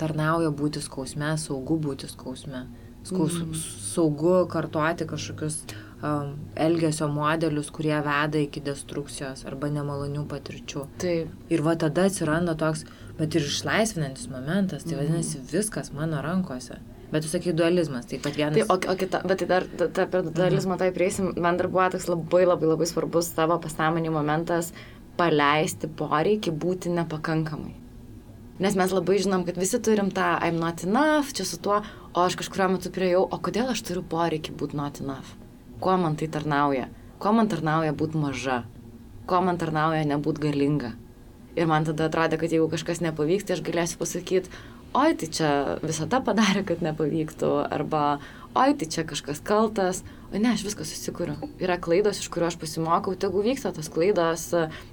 tarnauja 0.00 0.52
būti 0.52 0.82
skausme, 0.84 1.32
saugu 1.40 1.78
būti 1.80 2.10
skausme. 2.10 2.66
Skaus, 3.04 3.36
mm. 3.36 3.56
Saugu 3.84 4.36
kartuoti 4.48 5.04
kažkokius 5.08 5.58
um, 6.00 6.30
elgesio 6.56 7.08
modelius, 7.12 7.68
kurie 7.72 7.96
veda 8.04 8.40
iki 8.40 8.62
destrukcijos 8.64 9.44
arba 9.48 9.68
nemalonių 9.72 10.24
patirčių. 10.28 10.86
Taip. 11.02 11.34
Ir 11.52 11.64
va 11.66 11.76
tada 11.80 12.06
atsiranda 12.08 12.56
toks, 12.56 12.86
uh, 12.88 13.03
bet 13.18 13.36
ir 13.38 13.46
išlaisvinantis 13.46 14.26
momentas, 14.32 14.86
tai 14.86 14.98
vadinasi 14.98 15.42
viskas 15.52 15.92
mano 15.94 16.22
rankose. 16.24 16.80
Bet 17.12 17.22
tu 17.22 17.30
sakai 17.30 17.52
dualizmas, 17.54 18.08
taip 18.10 18.24
pat 18.24 18.34
vienas. 18.34 18.56
Tai, 18.56 18.64
o, 18.74 18.92
o 18.92 18.96
kita, 18.98 19.20
bet 19.28 19.38
tai 19.42 19.46
dar 19.46 19.66
ta, 19.78 19.86
ta, 19.86 20.06
per 20.10 20.26
dualizmą 20.26 20.78
tai 20.80 20.90
prieisim, 20.96 21.30
man 21.38 21.60
dar 21.60 21.68
buvo 21.70 21.86
toks 21.94 22.08
labai 22.10 22.42
labai 22.48 22.72
labai 22.72 22.88
svarbus 22.90 23.30
tavo 23.36 23.60
pasąmonį 23.62 24.10
momentas 24.10 24.72
paleisti 25.18 25.86
poreikį 26.00 26.54
būti 26.64 26.90
nepakankamai. 26.96 27.76
Nes 28.64 28.74
mes 28.78 28.92
labai 28.94 29.20
žinom, 29.22 29.44
kad 29.46 29.58
visi 29.58 29.78
turim 29.82 30.10
tą 30.14 30.32
I'm 30.42 30.58
not 30.62 30.82
enough, 30.86 31.30
čia 31.34 31.46
su 31.46 31.58
tuo, 31.62 31.80
o 32.14 32.26
aš 32.26 32.38
kažkurio 32.38 32.68
metu 32.74 32.90
priejau, 32.94 33.24
o 33.26 33.38
kodėl 33.38 33.70
aš 33.70 33.82
turiu 33.86 34.02
poreikį 34.10 34.54
būti 34.58 34.78
not 34.78 35.00
enough? 35.02 35.34
Kuo 35.82 35.96
man 35.98 36.18
tai 36.18 36.30
tarnauja? 36.30 36.88
Kuo 37.22 37.34
man 37.34 37.50
tarnauja 37.50 37.94
būti 37.94 38.18
maža? 38.18 38.62
Kuo 39.26 39.40
man 39.42 39.58
tarnauja 39.58 40.02
nebūti 40.06 40.46
galinga? 40.48 40.94
Ir 41.54 41.68
man 41.70 41.86
tada 41.86 42.08
atrodė, 42.08 42.38
kad 42.40 42.52
jeigu 42.52 42.66
kažkas 42.72 43.02
nepavyks, 43.04 43.46
tai 43.46 43.56
aš 43.56 43.62
galėsiu 43.66 44.00
pasakyti, 44.00 44.50
oi, 44.94 45.12
tai 45.18 45.28
čia 45.36 45.50
visata 45.82 46.20
padarė, 46.24 46.64
kad 46.66 46.82
nepavyktų, 46.82 47.50
arba 47.74 48.18
oi, 48.54 48.74
tai 48.78 48.88
čia 48.90 49.04
kažkas 49.06 49.42
kaltas, 49.44 50.02
o 50.30 50.38
ne, 50.38 50.54
aš 50.54 50.64
viską 50.66 50.86
susikūriu. 50.88 51.36
Yra 51.62 51.78
klaidos, 51.82 52.22
iš 52.22 52.30
kurių 52.34 52.50
aš 52.50 52.58
pasimokau, 52.62 53.14
tegu 53.18 53.42
vyksta 53.44 53.74
tos 53.74 53.90
klaidos, 53.92 54.48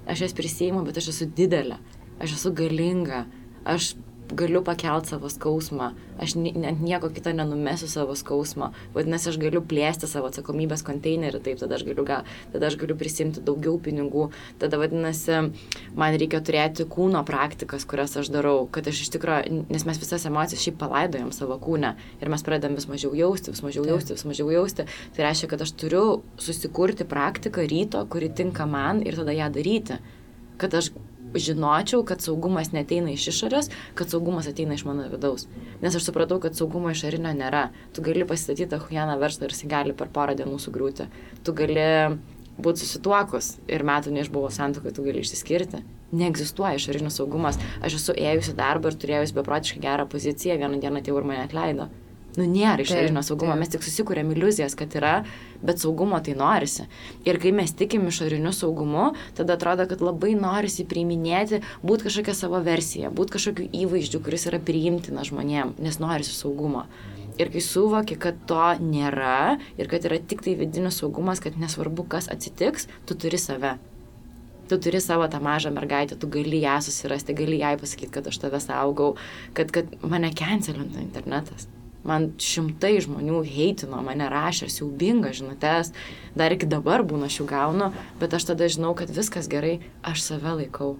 aš 0.06 0.24
jas 0.26 0.36
prisėjimu, 0.38 0.84
bet 0.86 1.02
aš 1.02 1.12
esu 1.14 1.30
didelė, 1.30 1.78
aš 2.22 2.38
esu 2.38 2.54
galinga, 2.58 3.24
aš 3.66 3.94
galiu 4.36 4.62
pakelt 4.64 5.08
savo 5.10 5.28
skausmą, 5.32 5.92
aš 6.22 6.34
net 6.38 6.80
nieko 6.82 7.10
kito 7.12 7.32
nenumesiu 7.34 7.88
savo 7.90 8.14
skausmo, 8.18 8.70
vadinasi, 8.94 9.30
aš 9.32 9.38
galiu 9.42 9.62
plėsti 9.64 10.08
savo 10.10 10.30
atsakomybės 10.30 10.84
konteinerį, 10.86 11.40
taip, 11.44 11.60
tada 11.60 11.76
aš 11.78 11.84
galiu, 11.88 12.06
tada 12.52 12.68
aš 12.68 12.76
galiu 12.80 12.96
prisimti 12.98 13.42
daugiau 13.44 13.78
pinigų, 13.82 14.28
tada 14.62 14.80
vadinasi, 14.80 15.52
man 15.98 16.18
reikia 16.18 16.42
turėti 16.44 16.86
kūno 16.88 17.22
praktikas, 17.28 17.86
kurias 17.88 18.16
aš 18.20 18.32
darau, 18.34 18.66
kad 18.72 18.88
aš 18.90 19.04
iš 19.06 19.12
tikrųjų, 19.16 19.62
nes 19.72 19.86
mes 19.88 20.02
visas 20.02 20.26
emocijas 20.28 20.64
šiaip 20.64 20.80
palaidojam 20.82 21.32
savo 21.34 21.58
kūną 21.62 21.94
ir 22.20 22.32
mes 22.32 22.46
pradedam 22.46 22.78
vis 22.78 22.88
mažiau 22.90 23.14
jausti, 23.18 23.54
vis 23.54 23.64
mažiau 23.64 23.86
jausti, 23.88 24.16
vis 24.16 24.26
mažiau 24.28 24.50
jausti, 24.54 24.88
tai 25.16 25.28
reiškia, 25.28 25.52
kad 25.52 25.66
aš 25.66 25.74
turiu 25.78 26.04
susikurti 26.40 27.06
praktiką 27.08 27.66
ryto, 27.68 28.02
kuri 28.10 28.32
tinka 28.32 28.66
man 28.66 29.04
ir 29.06 29.18
tada 29.18 29.34
ją 29.36 29.50
daryti, 29.52 29.98
kad 30.60 30.74
aš 30.78 30.92
žinočiau, 31.34 32.02
kad 32.08 32.24
saugumas 32.24 32.72
neteina 32.74 33.12
iš 33.12 33.28
išorės, 33.32 33.70
kad 33.98 34.12
saugumas 34.12 34.48
ateina 34.50 34.76
iš 34.76 34.84
mano 34.88 35.06
vidaus. 35.12 35.48
Nes 35.82 35.96
aš 35.96 36.08
supratau, 36.08 36.40
kad 36.42 36.58
saugumo 36.58 36.92
išorinio 36.92 37.32
nėra. 37.36 37.70
Tu 37.94 38.04
gali 38.04 38.26
pasistatyti 38.28 38.70
tą 38.72 38.82
hujaną 38.82 39.16
verslą 39.22 39.48
ir 39.48 39.56
jis 39.56 39.66
gali 39.70 39.96
per 39.96 40.12
porą 40.12 40.36
dienų 40.38 40.60
sugriūti. 40.62 41.08
Tu 41.44 41.56
gali 41.56 41.88
būti 42.62 42.84
susituokus 42.84 43.56
ir 43.70 43.84
metų 43.86 44.12
neišbuvo 44.12 44.50
santokai, 44.52 44.92
tu 44.94 45.04
gali 45.06 45.24
išsiskirti. 45.24 45.82
Neegzistuoja 46.12 46.76
išorinis 46.76 47.16
saugumas. 47.16 47.58
Aš 47.80 47.96
esu 48.00 48.16
ėjusi 48.18 48.56
darbą 48.58 48.92
ir 48.92 48.98
turėjusi 49.00 49.36
beprotiškai 49.38 49.82
gerą 49.82 50.08
poziciją, 50.12 50.58
vieną 50.60 50.80
dieną 50.82 51.00
atėjau 51.00 51.22
ir 51.22 51.28
mane 51.30 51.44
atleido. 51.46 51.88
Nu, 52.32 52.46
nėra 52.48 52.80
išorinio 52.80 53.20
saugumo, 53.24 53.52
mes 53.60 53.72
tik 53.72 53.82
susikūrėm 53.84 54.30
iliuzijas, 54.32 54.76
kad 54.78 54.94
yra, 54.96 55.18
bet 55.62 55.82
saugumo 55.82 56.20
tai 56.24 56.34
norisi. 56.38 56.88
Ir 57.28 57.38
kai 57.42 57.54
mes 57.56 57.72
tikim 57.76 58.06
išoriniu 58.10 58.52
saugumu, 58.56 59.12
tada 59.38 59.56
atrodo, 59.58 59.86
kad 59.90 60.04
labai 60.04 60.34
norisi 60.38 60.86
priiminėti, 60.88 61.62
būti 61.86 62.08
kažkokią 62.08 62.36
savo 62.36 62.62
versiją, 62.64 63.12
būti 63.14 63.36
kažkokiu 63.38 63.68
įvaizdžiu, 63.84 64.22
kuris 64.24 64.48
yra 64.50 64.60
priimtina 64.62 65.24
žmonėm, 65.28 65.76
nes 65.82 66.00
norisi 66.02 66.34
saugumo. 66.36 66.86
Ir 67.40 67.48
kai 67.52 67.62
suvoki, 67.64 68.18
kad 68.20 68.42
to 68.48 68.66
nėra 68.82 69.56
ir 69.80 69.88
kad 69.88 70.04
yra 70.04 70.18
tik 70.20 70.44
tai 70.44 70.52
vidinis 70.58 71.00
saugumas, 71.00 71.40
kad 71.40 71.56
nesvarbu, 71.56 72.04
kas 72.12 72.28
atsitiks, 72.32 72.90
tu 73.08 73.16
turi 73.16 73.40
save. 73.40 73.78
Tu 74.68 74.78
turi 74.78 75.00
savo 75.04 75.26
tą 75.28 75.40
mažą 75.42 75.72
mergaitę, 75.74 76.16
tu 76.16 76.28
gali 76.32 76.60
ją 76.62 76.78
susirasti, 76.84 77.34
gali 77.36 77.58
jai 77.60 77.74
pasakyti, 77.80 78.12
kad 78.14 78.28
aš 78.28 78.38
tave 78.44 78.60
saugau, 78.62 79.14
kad, 79.56 79.72
kad 79.74 79.88
mane 80.04 80.30
cancelintų 80.36 81.00
internetas. 81.02 81.68
Man 82.08 82.32
šimtai 82.42 82.96
žmonių 83.04 83.44
heitino, 83.46 84.00
mane 84.02 84.26
rašė 84.30 84.66
siaubingas 84.74 85.38
žinutės, 85.38 85.92
dar 86.34 86.54
iki 86.54 86.66
dabar 86.66 87.04
būna 87.06 87.28
aš 87.30 87.38
jų 87.40 87.48
gaunu, 87.52 87.92
bet 88.18 88.34
aš 88.34 88.48
tada 88.50 88.66
žinau, 88.66 88.90
kad 88.98 89.12
viskas 89.14 89.46
gerai, 89.50 89.76
aš 90.02 90.24
save 90.26 90.56
laikau. 90.58 90.96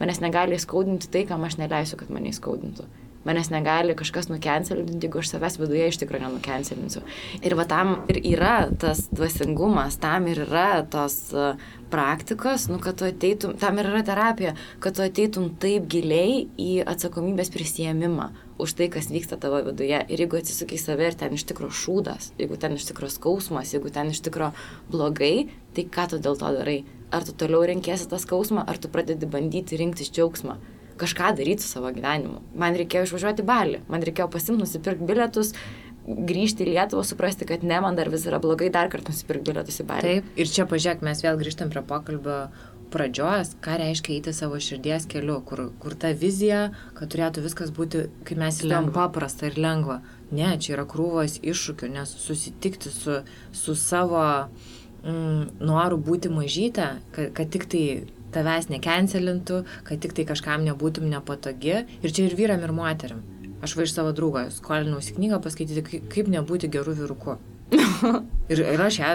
Manęs 0.00 0.20
negali 0.20 0.56
įskaudinti 0.56 1.08
tai, 1.12 1.24
kam 1.28 1.44
aš 1.48 1.56
neleisiu, 1.60 1.96
kad 2.00 2.12
mane 2.12 2.32
įskaudintų. 2.32 2.88
Manęs 3.24 3.50
negali 3.52 3.92
kažkas 3.96 4.30
nukencelinti, 4.32 4.96
jeigu 4.96 5.20
aš 5.20 5.34
savęs 5.34 5.58
viduje 5.60 5.88
iš 5.90 5.98
tikrųjų 6.00 6.24
nenukencelinsiu. 6.24 7.02
Ir 7.44 7.56
va 7.56 7.66
tam 7.68 7.98
ir 8.08 8.20
yra 8.30 8.54
tas 8.80 9.02
dvasingumas, 9.12 9.98
tam 10.00 10.28
ir 10.32 10.40
yra 10.46 10.82
tos 10.88 11.18
uh, 11.36 11.60
praktikos, 11.92 12.70
nu, 12.72 12.80
kad 12.80 12.96
tu 12.96 13.08
ateitum, 13.08 13.56
tam 13.60 13.80
ir 13.80 13.90
yra 13.92 14.00
terapija, 14.08 14.54
kad 14.80 14.96
tu 14.96 15.04
ateitum 15.04 15.50
taip 15.60 15.88
giliai 15.92 16.46
į 16.56 16.78
atsakomybės 16.88 17.52
prisėmimą 17.52 18.30
už 18.62 18.74
tai, 18.78 18.88
kas 18.92 19.10
vyksta 19.12 19.38
tavo 19.40 19.60
viduje. 19.66 19.98
Ir 20.08 20.22
jeigu 20.24 20.38
atsisukai 20.40 20.78
save 20.80 21.10
ir 21.10 21.16
ten 21.18 21.36
iš 21.36 21.46
tikrųjų 21.50 21.76
šūdas, 21.82 22.30
jeigu 22.40 22.58
ten 22.60 22.76
iš 22.76 22.88
tikrųjų 22.90 23.14
skausmas, 23.16 23.74
jeigu 23.74 23.92
ten 23.94 24.12
iš 24.12 24.22
tikrųjų 24.26 24.52
blogai, 24.92 25.48
tai 25.76 25.86
ką 25.90 26.08
tu 26.12 26.20
dėl 26.22 26.38
to 26.40 26.52
darai? 26.58 26.80
Ar 27.10 27.26
tu 27.26 27.34
toliau 27.34 27.64
renkėsi 27.66 28.08
tą 28.10 28.20
skausmą, 28.22 28.64
ar 28.70 28.78
tu 28.78 28.90
pradedi 28.92 29.26
bandyti 29.26 29.80
rinktis 29.80 30.12
džiaugsmą? 30.14 30.58
Kažką 31.00 31.32
daryti 31.38 31.64
su 31.64 31.72
savo 31.72 31.90
gyvenimu. 31.96 32.42
Man 32.60 32.76
reikėjo 32.76 33.06
išvažiuoti 33.08 33.46
balį, 33.48 33.84
man 33.88 34.04
reikėjo 34.04 34.28
pasimti, 34.30 34.60
nusipirkti 34.62 35.08
bilietus, 35.08 35.54
grįžti 36.06 36.64
į 36.64 36.74
Lietuvą, 36.74 37.04
suprasti, 37.06 37.46
kad 37.48 37.64
ne, 37.66 37.78
man 37.82 37.96
dar 37.96 38.10
vis 38.12 38.26
yra 38.28 38.40
blogai, 38.42 38.70
dar 38.72 38.90
kartą 38.92 39.14
nusipirkti 39.14 39.50
bilietus 39.50 39.80
į 39.82 39.86
balį. 39.88 40.06
Taip, 40.06 40.30
ir 40.40 40.52
čia 40.52 40.66
pažiūrėk, 40.70 41.04
mes 41.06 41.22
vėl 41.24 41.40
grįžtam 41.40 41.72
prie 41.72 41.82
pokalbio 41.86 42.38
pradžios, 42.92 43.54
ką 43.64 43.78
reiškia 43.80 44.16
eiti 44.16 44.34
savo 44.36 44.58
širdies 44.60 45.06
keliu, 45.10 45.38
kur, 45.46 45.68
kur 45.82 45.96
ta 45.98 46.12
vizija, 46.16 46.70
kad 46.98 47.12
turėtų 47.12 47.44
viskas 47.46 47.72
būti, 47.74 48.06
kaip 48.28 48.40
mes 48.40 48.58
įsivaizduojam, 48.58 48.90
paprasta 48.94 49.48
ir 49.50 49.58
lengva. 49.60 50.00
Ne, 50.30 50.52
čia 50.62 50.76
yra 50.76 50.86
krūvos 50.90 51.40
iššūkių, 51.42 51.90
nes 51.96 52.14
susitikti 52.22 52.92
su, 52.94 53.20
su 53.56 53.74
savo 53.78 54.22
mm, 55.02 55.60
noru 55.62 55.98
būti 55.98 56.30
mažytę, 56.32 56.92
kad, 57.16 57.32
kad 57.38 57.52
tik 57.54 57.66
tai 57.70 57.84
tavęs 58.34 58.70
nekencelintų, 58.70 59.64
kad 59.88 60.02
tik 60.02 60.14
tai 60.14 60.26
kažkam 60.28 60.66
nebūtum 60.66 61.08
nepatogi. 61.10 61.80
Ir 62.02 62.14
čia 62.14 62.28
ir 62.28 62.38
vyram, 62.38 62.62
ir 62.62 62.74
moteriam. 62.74 63.24
Aš 63.60 63.74
va 63.76 63.84
iš 63.84 63.92
savo 63.92 64.14
draugo 64.16 64.46
skolinausi 64.54 65.18
knygą 65.18 65.42
paskaityti, 65.44 66.04
kaip 66.08 66.30
nebūti 66.32 66.70
gerų 66.72 66.94
vyrukų 67.02 67.40
ir, 68.52 68.60
ir 68.60 68.82
aš 68.82 68.96
ją 68.98 69.08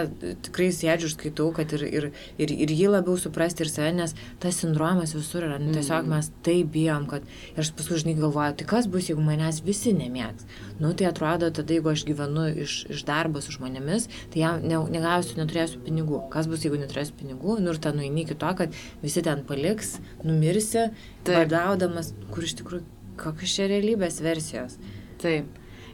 tikrai 0.46 0.68
sėdžiu 0.72 1.08
ir 1.08 1.12
skaitau, 1.12 1.48
kad 1.56 1.72
ir, 1.76 1.82
ir, 1.86 2.06
ir, 2.40 2.52
ir 2.64 2.72
jį 2.72 2.88
labiau 2.94 3.18
suprasti 3.20 3.64
ir 3.64 3.70
save, 3.70 3.90
nes 3.96 4.14
tas 4.42 4.60
sindromas 4.62 5.12
visur 5.16 5.44
yra. 5.44 5.58
Nu, 5.60 5.74
tiesiog 5.74 6.06
mm. 6.06 6.14
mes 6.14 6.30
taip 6.46 6.70
bijom, 6.74 7.04
kad 7.10 7.26
ir 7.52 7.62
aš 7.64 7.72
paskui 7.76 8.00
žinai 8.02 8.16
galvoju, 8.20 8.56
tai 8.60 8.68
kas 8.70 8.88
bus, 8.92 9.10
jeigu 9.10 9.24
manęs 9.24 9.60
visi 9.66 9.92
nemėgs. 9.96 10.48
Nu, 10.80 10.94
tai 10.96 11.10
atrodo, 11.10 11.50
tada 11.58 11.76
jeigu 11.76 11.92
aš 11.92 12.06
gyvenu 12.08 12.46
iš, 12.64 12.78
iš 12.96 13.04
darbo 13.08 13.44
su 13.44 13.54
žmonėmis, 13.56 14.08
tai 14.32 14.42
jam 14.44 14.64
ne, 14.64 14.80
negausiu, 14.96 15.36
neturėsiu 15.40 15.82
pinigų. 15.84 16.24
Kas 16.32 16.48
bus, 16.50 16.64
jeigu 16.64 16.80
neturėsiu 16.80 17.18
pinigų? 17.20 17.58
Nu, 17.60 17.74
ir 17.74 17.82
ten 17.82 18.00
nueini 18.00 18.24
iki 18.24 18.38
to, 18.40 18.54
kad 18.62 18.80
visi 19.04 19.24
ten 19.26 19.44
paliks, 19.48 19.98
numirsi, 20.24 20.88
badaudamas, 21.28 22.14
kur 22.32 22.48
iš 22.48 22.56
tikrųjų 22.62 22.88
kokios 23.20 23.52
čia 23.56 23.68
realybės 23.70 24.20
versijos. 24.24 24.76
Taip 25.20 25.48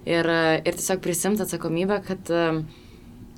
ir, 0.07 0.28
ir 0.62 0.78
tiesiog 0.78 1.03
prisimti 1.05 1.44
atsakomybę, 1.44 2.00
kad 2.07 2.32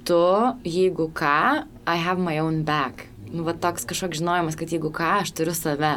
tu, 0.05 0.23
jeigu 0.65 1.09
ką, 1.17 1.65
I 1.87 1.97
have 2.01 2.21
my 2.21 2.41
own 2.41 2.63
back. 2.65 3.09
Nu, 3.33 3.43
va 3.47 3.55
toks 3.59 3.87
kažkoks 3.89 4.21
žinojimas, 4.21 4.57
kad 4.57 4.71
jeigu 4.73 4.93
ką, 4.95 5.21
aš 5.25 5.33
turiu 5.35 5.55
save 5.57 5.97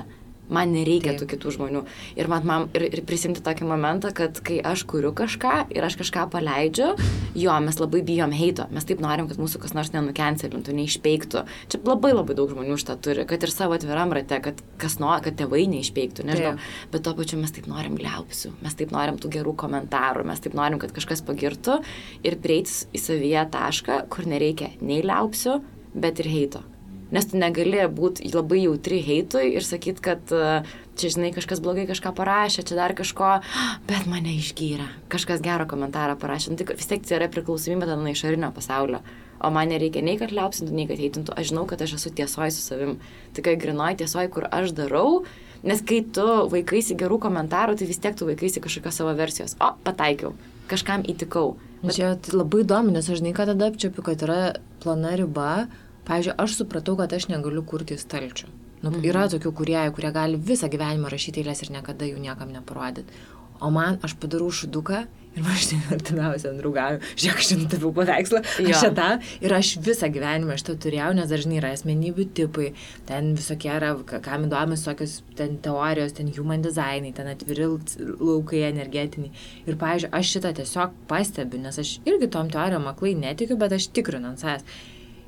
man 0.54 0.72
nereikia 0.76 1.14
Taip. 1.14 1.22
tų 1.22 1.30
kitų 1.34 1.54
žmonių. 1.58 1.84
Ir, 2.18 2.30
man, 2.32 2.46
man, 2.48 2.68
ir, 2.78 2.88
ir 2.90 3.04
prisimti 3.08 3.44
tokį 3.44 3.68
momentą, 3.68 4.12
kad 4.16 4.40
kai 4.46 4.60
aš 4.66 4.86
kuriu 4.90 5.12
kažką 5.18 5.68
ir 5.76 5.86
aš 5.86 5.98
kažką 6.00 6.28
paleidžiu, 6.34 6.94
jo, 7.38 7.56
mes 7.64 7.80
labai 7.82 8.04
bijom 8.08 8.34
heito, 8.36 8.68
mes 8.74 8.88
taip 8.88 9.02
norim, 9.04 9.30
kad 9.30 9.40
mūsų 9.42 9.62
kas 9.64 9.76
nors 9.78 9.92
nenukencelintų, 9.96 10.76
neišpeiktų. 10.78 11.44
Čia 11.72 11.82
labai 11.88 12.14
labai 12.16 12.38
daug 12.38 12.52
žmonių 12.54 12.78
šitą 12.80 12.98
turi, 13.04 13.26
kad 13.30 13.44
ir 13.44 13.54
savo 13.54 13.78
atviram 13.78 14.14
rate, 14.16 14.40
kad, 14.44 14.64
kas 14.82 14.98
nori, 15.04 15.26
kad 15.28 15.38
tėvai 15.40 15.66
neišpeiktų, 15.74 16.28
nežinau. 16.28 16.56
Taip. 16.58 16.94
Bet 16.94 17.06
tuo 17.08 17.16
pačiu 17.18 17.42
mes 17.42 17.54
taip 17.56 17.68
norim 17.72 18.00
liaupsių, 18.00 18.54
mes 18.64 18.80
taip 18.80 18.96
norim 18.96 19.20
tų 19.22 19.34
gerų 19.38 19.56
komentarų, 19.60 20.26
mes 20.28 20.44
taip 20.44 20.58
norim, 20.58 20.80
kad 20.82 20.96
kažkas 20.96 21.24
pagirtų 21.28 21.82
ir 22.28 22.40
prieits 22.44 22.86
į 22.96 23.04
savyje 23.04 23.48
tašką, 23.54 24.02
kur 24.14 24.30
nereikia 24.30 24.74
nei 24.82 25.04
liaupsių, 25.06 25.60
bet 25.98 26.24
ir 26.24 26.32
heito. 26.32 26.66
Nes 27.14 27.28
tu 27.30 27.40
negali 27.40 27.86
būti 27.88 28.28
labai 28.34 28.64
jautri 28.66 29.00
heitui 29.06 29.54
ir 29.56 29.64
sakyti, 29.64 30.04
kad 30.04 30.24
čia, 30.28 31.12
žinai, 31.14 31.32
kažkas 31.36 31.62
blogai 31.64 31.86
kažką 31.88 32.12
parašė, 32.18 32.66
čia 32.68 32.80
dar 32.80 32.96
kažko, 32.98 33.38
bet 33.90 34.10
mane 34.12 34.34
išgyrė. 34.36 34.90
Kažkas 35.14 35.44
gerą 35.46 35.70
komentarą 35.70 36.18
parašė. 36.20 36.52
Nu, 36.52 36.60
tai 36.60 36.76
vis 36.76 36.90
tiek 36.90 37.06
tai 37.08 37.22
yra 37.22 37.32
priklausomybė 37.32 37.90
nuo 37.94 38.12
išorinio 38.12 38.52
pasaulio. 38.56 39.04
O 39.38 39.52
man 39.54 39.70
nereikia 39.70 40.02
nei 40.02 40.18
kad 40.18 40.34
liaupsintų, 40.34 40.74
nei 40.74 40.88
kad 40.90 40.98
heitintų. 40.98 41.36
Aš 41.38 41.52
žinau, 41.52 41.68
kad 41.70 41.82
aš 41.86 41.98
esu 42.00 42.12
tiesoj 42.18 42.52
su 42.56 42.64
savim. 42.64 42.96
Tik 43.38 43.52
grinoj 43.62 44.00
tiesoj, 44.02 44.32
kur 44.34 44.48
aš 44.50 44.74
darau. 44.78 45.22
Nes 45.68 45.82
kai 45.86 46.02
tu 46.14 46.26
vaikaisi 46.52 46.98
gerų 46.98 47.20
komentarų, 47.22 47.78
tai 47.78 47.88
vis 47.90 48.02
tiek 48.02 48.18
tu 48.18 48.28
vaikaisi 48.30 48.62
kažkokios 48.64 48.98
savo 48.98 49.14
versijos. 49.18 49.56
O, 49.62 49.72
pataikiau. 49.86 50.34
Kažkam 50.70 51.06
įtikau. 51.06 51.56
Bet... 51.84 51.94
Čia 51.98 52.16
labai 52.34 52.64
įdomu, 52.64 52.94
nes 52.96 53.06
aš 53.06 53.22
žinai, 53.22 53.36
kad 53.38 53.50
tada 53.52 53.70
apčiapiu, 53.70 54.04
kad 54.06 54.26
yra 54.26 54.40
plana 54.82 55.14
riba, 55.20 55.68
Pavyzdžiui, 56.08 56.38
aš 56.40 56.60
supratau, 56.62 56.96
kad 57.00 57.14
aš 57.14 57.28
negaliu 57.32 57.64
kurti 57.68 57.98
stalčių. 58.00 58.50
Nu, 58.84 58.92
mhm. 58.92 59.04
Yra 59.10 59.26
tokių 59.32 59.54
kuriejų, 59.58 59.96
kurie 59.98 60.14
gali 60.16 60.38
visą 60.50 60.70
gyvenimą 60.72 61.12
rašyti 61.12 61.42
eilės 61.42 61.66
ir 61.66 61.74
niekada 61.74 62.08
jų 62.08 62.22
niekam 62.22 62.54
neparodyti. 62.54 63.26
O 63.58 63.72
man, 63.74 63.98
aš 64.06 64.14
padarau 64.22 64.52
šuduką 64.54 65.00
ir 65.38 65.46
man 65.46 65.58
štai 65.62 65.78
artimiausiam 65.94 66.58
draugavim, 66.58 67.02
žiūrėk, 67.18 67.40
aš 67.42 67.50
nutapiau 67.58 67.92
paveikslą, 67.94 68.42
aš 68.44 68.82
šitą 68.84 69.08
ir 69.46 69.54
aš 69.58 69.72
visą 69.86 70.10
gyvenimą 70.14 70.58
šitą 70.62 70.76
turėjau, 70.86 71.10
nes 71.18 71.30
dažnai 71.30 71.60
yra 71.60 71.72
asmenybių 71.76 72.26
tipai, 72.38 72.68
ten 73.10 73.32
visokie 73.38 73.72
yra, 73.74 73.92
kam 74.26 74.48
įdomis 74.48 74.86
tokios 74.86 75.20
ten 75.38 75.58
teorijos, 75.66 76.16
ten 76.18 76.30
human 76.34 76.66
designai, 76.66 77.14
ten 77.18 77.30
atviri 77.34 77.70
laukai 77.70 78.64
energetiniai. 78.72 79.34
Ir, 79.66 79.78
pavyzdžiui, 79.82 80.14
aš 80.22 80.36
šitą 80.38 80.54
tiesiog 80.62 80.98
pastebiu, 81.10 81.62
nes 81.66 81.82
aš 81.82 81.98
irgi 82.06 82.30
tom 82.34 82.54
teorijom 82.54 82.90
aklai 82.94 83.14
netikiu, 83.18 83.58
bet 83.62 83.78
aš 83.78 83.90
tikrinu 83.98 84.34
ant 84.34 84.46
savęs. 84.46 84.66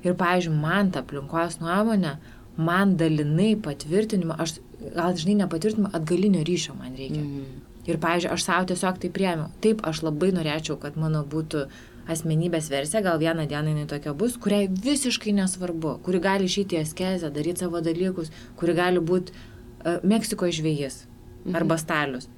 Ir, 0.04 0.16
pavyzdžiui, 0.16 0.56
man 0.56 0.92
ta 0.96 1.04
aplinkos 1.04 1.60
nuomonė, 1.60 2.16
man 2.60 2.96
dalinai 3.00 3.54
patvirtinimo, 3.60 4.36
aš 4.40 4.60
gal 4.96 5.16
žinai 5.20 5.42
nepatvirtinimo, 5.42 5.92
atgalinio 5.96 6.44
ryšio 6.48 6.76
man 6.78 6.96
reikia. 6.96 7.24
Mm. 7.24 7.60
Ir, 7.90 8.00
pavyzdžiui, 8.00 8.32
aš 8.36 8.46
savo 8.46 8.68
tiesiog 8.70 9.00
tai 9.04 9.12
priemiau. 9.12 9.50
Taip, 9.64 9.84
aš 9.88 10.04
labai 10.06 10.32
norėčiau, 10.36 10.78
kad 10.80 10.96
mano 11.00 11.26
būtų 11.28 11.66
asmenybės 12.10 12.70
versija, 12.72 13.04
gal 13.06 13.20
vieną 13.22 13.46
dieną 13.50 13.74
jinai 13.74 13.88
tokia 13.90 14.16
bus, 14.18 14.38
kuriai 14.42 14.70
visiškai 14.72 15.34
nesvarbu, 15.36 15.98
kuri 16.06 16.22
gali 16.24 16.48
išeiti 16.50 16.78
į 16.78 16.84
askezę, 16.86 17.30
daryti 17.34 17.66
savo 17.66 17.82
dalykus, 17.86 18.32
kuri 18.60 18.76
gali 18.78 19.04
būti 19.04 19.36
uh, 19.36 20.00
Meksiko 20.08 20.50
žvėjys 20.50 21.04
mhm. 21.04 21.60
arba 21.60 21.78
stalius. 21.82 22.30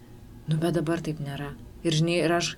Nu, 0.50 0.58
bet 0.58 0.76
dabar 0.76 1.04
taip 1.04 1.22
nėra. 1.24 1.54
Ir 1.86 1.96
žinai, 1.96 2.18
ir 2.26 2.34
aš, 2.36 2.56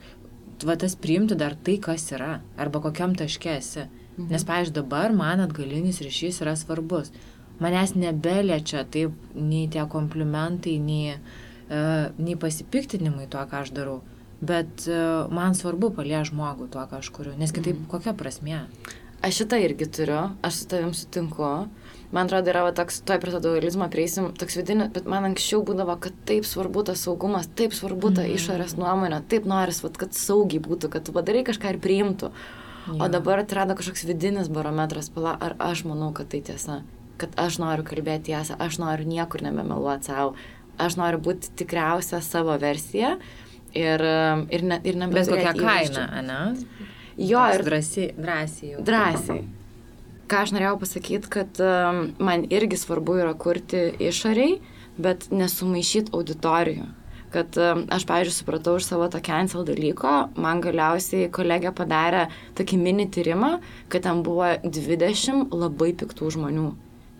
va 0.65 0.77
tas 0.79 0.95
priimti 0.99 1.35
dar 1.37 1.57
tai, 1.59 1.75
kas 1.83 2.07
yra, 2.15 2.37
arba 2.57 2.81
kokiam 2.81 3.17
taške 3.19 3.57
esi. 3.57 3.83
Mhm 3.83 4.02
Mhm. 4.17 4.29
Nes, 4.29 4.45
pavyzdžiui, 4.45 4.75
dabar 4.77 5.13
man 5.15 5.41
atgalinis 5.43 6.01
ryšys 6.03 6.41
yra 6.45 6.55
svarbus. 6.59 7.11
Manęs 7.61 7.95
nebeliečia 7.97 8.83
taip 8.89 9.13
nei 9.33 9.67
tie 9.71 9.85
komplimentai, 9.89 10.77
nei, 10.81 11.15
uh, 11.17 12.09
nei 12.17 12.35
pasipiktinimai 12.37 13.29
tuo, 13.29 13.45
ką 13.49 13.63
aš 13.63 13.73
darau. 13.77 14.01
Bet 14.43 14.85
uh, 14.89 15.29
man 15.33 15.55
svarbu 15.57 15.93
palie 15.97 16.19
žmogų 16.27 16.67
tuo, 16.73 16.83
ką 16.89 16.99
aš 16.99 17.09
kuriu. 17.15 17.37
Nes 17.39 17.53
kitaip 17.55 17.77
mhm. 17.77 17.89
kokia 17.93 18.13
prasme? 18.17 18.65
Aš 19.23 19.37
šitą 19.39 19.55
irgi 19.63 19.87
turiu, 19.87 20.33
aš 20.43 20.57
su 20.61 20.65
tavim 20.67 20.93
sutinku. 20.93 21.67
man 22.11 22.27
atrodo, 22.27 22.49
yra 22.51 22.65
va, 22.65 22.71
toks, 22.75 22.99
toj 23.07 23.21
prie 23.23 23.31
to 23.31 23.39
dualizmo 23.39 23.87
prieisim, 23.89 24.27
toks 24.37 24.57
vidinis, 24.59 24.91
bet 24.93 25.07
man 25.09 25.23
anksčiau 25.29 25.63
būdavo, 25.65 25.95
kad 26.03 26.17
taip 26.27 26.45
svarbu 26.45 26.83
tas 26.89 27.01
saugumas, 27.07 27.47
taip 27.55 27.73
svarbu 27.73 28.11
ta 28.13 28.21
mm. 28.21 28.35
išorės 28.35 28.75
nuomonė, 28.77 29.21
taip 29.31 29.47
noris, 29.49 29.79
va, 29.81 29.93
kad 29.95 30.13
saugiai 30.13 30.61
būtų, 30.61 30.91
kad 30.93 31.07
tu 31.07 31.15
padarai 31.15 31.45
kažką 31.47 31.71
ir 31.73 31.79
priimtų. 31.81 32.29
Ja. 32.87 32.97
O 33.05 33.09
dabar 33.11 33.43
atrado 33.43 33.77
kažkoks 33.79 34.03
vidinis 34.09 34.49
barometras, 34.51 35.09
pala, 35.13 35.37
ar 35.39 35.55
aš 35.59 35.85
manau, 35.87 36.11
kad 36.15 36.29
tai 36.33 36.41
tiesa, 36.45 36.81
kad 37.21 37.33
aš 37.39 37.59
noriu 37.63 37.85
kalbėti 37.87 38.31
tiesą, 38.31 38.57
aš 38.59 38.79
noriu 38.81 39.07
niekur 39.07 39.45
nebemeluoti 39.45 40.11
savo, 40.11 40.35
aš 40.81 40.99
noriu 40.99 41.21
būti 41.23 41.53
tikriausia 41.63 42.19
savo 42.25 42.57
versija 42.59 43.15
ir, 43.71 44.03
ir, 44.03 44.67
ne, 44.67 44.81
ir 44.83 44.99
nebebūti. 44.99 45.39
Bet 45.39 45.49
kokią 45.53 45.57
kainą, 45.63 46.07
ne? 46.27 46.39
Jo, 47.17 47.43
ir 47.55 47.63
drąsiai. 47.67 48.13
Drąsiai. 48.17 48.77
Drąsiai 48.83 49.43
ką 50.33 50.41
aš 50.47 50.53
norėjau 50.55 50.79
pasakyti, 50.81 51.29
kad 51.29 51.59
um, 51.61 52.07
man 52.23 52.47
irgi 52.49 52.79
svarbu 52.79 53.19
yra 53.21 53.33
kurti 53.37 53.85
išoriai, 54.01 54.57
bet 54.97 55.27
nesumaišyti 55.33 56.13
auditorijų. 56.15 56.87
Kad 57.33 57.57
um, 57.57 57.83
aš, 57.89 58.05
pavyzdžiui, 58.05 58.35
supratau 58.35 58.75
iš 58.77 58.85
savo 58.91 59.07
to 59.09 59.17
cancel 59.25 59.65
dalyko, 59.65 60.11
man 60.37 60.61
galiausiai 60.61 61.31
kolegė 61.33 61.71
padarė 61.73 62.27
tokį 62.57 62.77
mini 62.77 63.07
tyrimą, 63.09 63.55
kad 63.89 64.05
ten 64.05 64.21
buvo 64.25 64.51
20 64.61 65.49
labai 65.49 65.91
piktų 65.97 66.29
žmonių. 66.37 66.67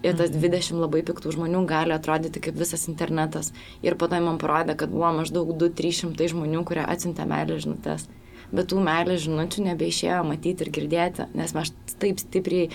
Ir 0.03 0.17
tas 0.19 0.33
20 0.33 0.75
mhm. 0.75 0.81
labai 0.83 1.01
piktų 1.07 1.33
žmonių 1.33 1.63
gali 1.65 1.95
atrodyti 1.95 2.43
kaip 2.43 2.57
visas 2.59 2.85
internetas. 2.91 3.53
Ir 3.81 3.97
po 3.97 4.09
to 4.11 4.19
man 4.21 4.37
parodė, 4.41 4.77
kad 4.77 4.93
buvo 4.93 5.13
maždaug 5.17 5.55
2-300 5.57 6.29
žmonių, 6.35 6.65
kurie 6.67 6.83
atsintė 6.85 7.25
meilės 7.29 7.65
žinutės. 7.65 8.09
Bet 8.53 8.69
tų 8.69 8.83
meilės 8.85 9.23
žinučių 9.23 9.69
nebeišėjo 9.71 10.19
matyti 10.27 10.67
ir 10.67 10.73
girdėti, 10.75 11.29
nes 11.33 11.55
mes 11.57 11.71
taip 11.97 12.19
stipriai 12.21 12.67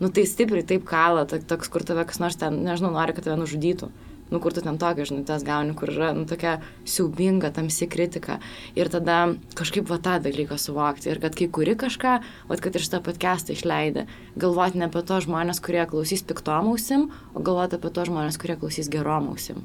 nu 0.00 0.08
tai 0.08 0.24
stipriai 0.24 0.64
taip 0.64 0.84
kala, 0.84 1.24
toks, 1.26 1.68
kur 1.72 1.84
tave 1.84 2.04
kas 2.08 2.20
nors 2.20 2.36
ten, 2.40 2.60
nežinau, 2.64 2.92
nori, 2.94 3.14
kad 3.16 3.26
tave 3.26 3.38
nužudytų. 3.40 3.88
Nu, 4.26 4.40
kur 4.42 4.50
tu 4.50 4.62
ten 4.64 4.74
tokią 4.74 5.04
žinutės 5.06 5.44
gauni, 5.46 5.74
kur 5.78 5.92
yra, 5.92 6.08
nu, 6.16 6.24
tokia 6.26 6.56
siaubinga, 6.82 7.52
tamsi 7.54 7.86
kritika. 7.86 8.40
Ir 8.74 8.90
tada 8.90 9.36
kažkaip 9.58 9.86
va 9.86 10.00
tą 10.02 10.16
dalyką 10.24 10.58
suvokti. 10.58 11.12
Ir 11.12 11.20
kad 11.22 11.38
kai 11.38 11.46
kuri 11.46 11.76
kažką, 11.78 12.16
va 12.50 12.58
kad 12.58 12.74
ir 12.74 12.82
šitą 12.82 13.04
podcastą 13.06 13.54
išleidė, 13.54 14.08
galvoti 14.34 14.82
ne 14.82 14.90
apie 14.90 15.04
to 15.06 15.20
žmonės, 15.22 15.62
kurie 15.62 15.86
klausys 15.86 16.26
piktomausim, 16.26 17.06
o 17.38 17.44
galvoti 17.46 17.78
apie 17.78 17.94
to 17.94 18.08
žmonės, 18.10 18.40
kurie 18.42 18.58
klausys 18.58 18.90
geromausim. 18.90 19.62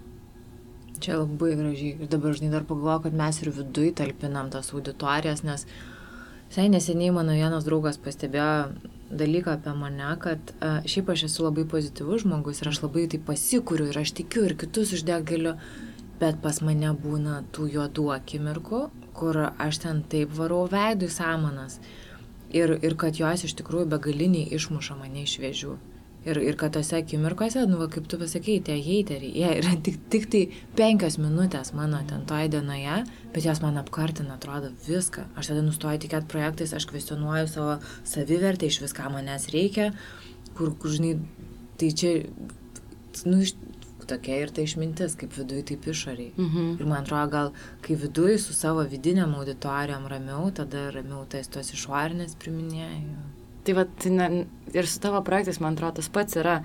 Čia 1.02 1.18
labai 1.24 1.56
gražiai. 1.58 1.98
Ir 1.98 2.10
dabar 2.14 2.38
žinai 2.38 2.54
dar 2.54 2.66
pagalvoju, 2.70 3.08
kad 3.08 3.18
mes 3.18 3.42
ir 3.42 3.50
viduj 3.56 3.96
talpinam 3.98 4.54
tas 4.54 4.70
auditorijas, 4.76 5.42
nes 5.42 5.66
visai 6.52 6.70
neseniai 6.70 7.16
mano 7.16 7.34
vienas 7.34 7.66
draugas 7.66 7.98
pastebėjo 7.98 8.52
dalyką 9.12 9.56
apie 9.58 9.74
mane, 9.78 10.10
kad 10.24 10.54
a, 10.60 10.80
šiaip 10.88 11.12
aš 11.14 11.26
esu 11.30 11.46
labai 11.46 11.66
pozityvus 11.70 12.26
žmogus 12.26 12.62
ir 12.62 12.72
aš 12.72 12.82
labai 12.86 13.08
tai 13.12 13.22
pasikūriu 13.28 13.90
ir 13.92 14.02
aš 14.02 14.14
tikiu 14.22 14.46
ir 14.48 14.56
kitus 14.60 14.94
uždėk 14.98 15.28
galiu, 15.34 15.56
bet 16.22 16.42
pas 16.44 16.62
mane 16.62 16.94
būna 17.04 17.42
tų 17.56 17.68
juodų 17.76 18.08
akimirkų, 18.18 18.82
kur 19.18 19.42
aš 19.52 19.84
ten 19.86 20.04
taip 20.12 20.34
varau 20.38 20.64
veidų 20.72 21.10
į 21.10 21.16
samanas 21.18 21.80
ir, 22.54 22.78
ir 22.80 22.98
kad 23.00 23.20
jos 23.20 23.48
iš 23.48 23.56
tikrųjų 23.60 23.90
begaliniai 23.96 24.52
išmuša 24.58 24.98
mane 25.00 25.26
iš 25.26 25.40
vėžių. 25.44 25.76
Ir, 26.22 26.38
ir 26.38 26.54
kad 26.54 26.76
tose 26.76 27.00
akimirkose, 27.00 27.64
nu, 27.66 27.80
va, 27.80 27.88
kaip 27.90 28.06
tu 28.06 28.20
pasakėjai, 28.22 28.62
tie 28.68 28.76
heiteriai, 28.86 29.32
jie 29.42 29.54
yra 29.58 29.72
tik, 29.82 29.96
tik 30.14 30.28
tai 30.30 30.42
penkios 30.78 31.18
minutės 31.18 31.74
mano 31.74 31.98
ten 32.06 32.28
toje 32.30 32.52
dienoje, 32.54 33.00
bet 33.34 33.48
jos 33.48 33.64
man 33.64 33.80
apkartina, 33.82 34.36
atrodo, 34.38 34.70
viską. 34.86 35.26
Aš 35.34 35.50
tada 35.50 35.66
nustoju 35.66 36.04
tikėti 36.04 36.30
projektais, 36.30 36.76
aš 36.78 36.86
kvestionuoju 36.92 37.50
savo 37.50 37.80
savivertę, 38.06 38.70
iš 38.70 38.84
viską 38.84 39.10
manęs 39.16 39.50
reikia, 39.56 39.90
kur, 40.54 40.76
kur 40.78 40.94
žinai, 40.94 41.16
tai 41.82 41.90
čia, 41.98 42.14
nu, 43.26 43.42
iš, 43.42 43.56
tokia 44.12 44.44
ir 44.44 44.54
ta 44.54 44.62
išmintis, 44.62 45.18
kaip 45.18 45.34
viduje, 45.38 45.66
taip 45.72 45.90
išoriai. 45.90 46.36
Mhm. 46.38 46.72
Ir 46.78 46.86
man 46.86 47.02
atrodo, 47.02 47.28
gal 47.34 47.54
kai 47.82 47.98
viduje 47.98 48.38
su 48.46 48.54
savo 48.54 48.86
vidiniam 48.86 49.34
auditorijom 49.42 50.06
ramiau, 50.12 50.52
tada 50.54 50.90
ramiau 50.94 51.26
tais 51.26 51.50
tos 51.50 51.74
išorinės 51.74 52.38
priminėjau. 52.42 53.41
Tai 53.62 53.76
va, 53.78 53.86
tai 53.86 54.12
ne, 54.16 54.28
ir 54.74 54.88
su 54.90 55.02
tavo 55.04 55.22
projektais, 55.26 55.60
man 55.62 55.76
atrodo, 55.78 56.00
tas 56.00 56.10
pats 56.10 56.38
yra, 56.42 56.62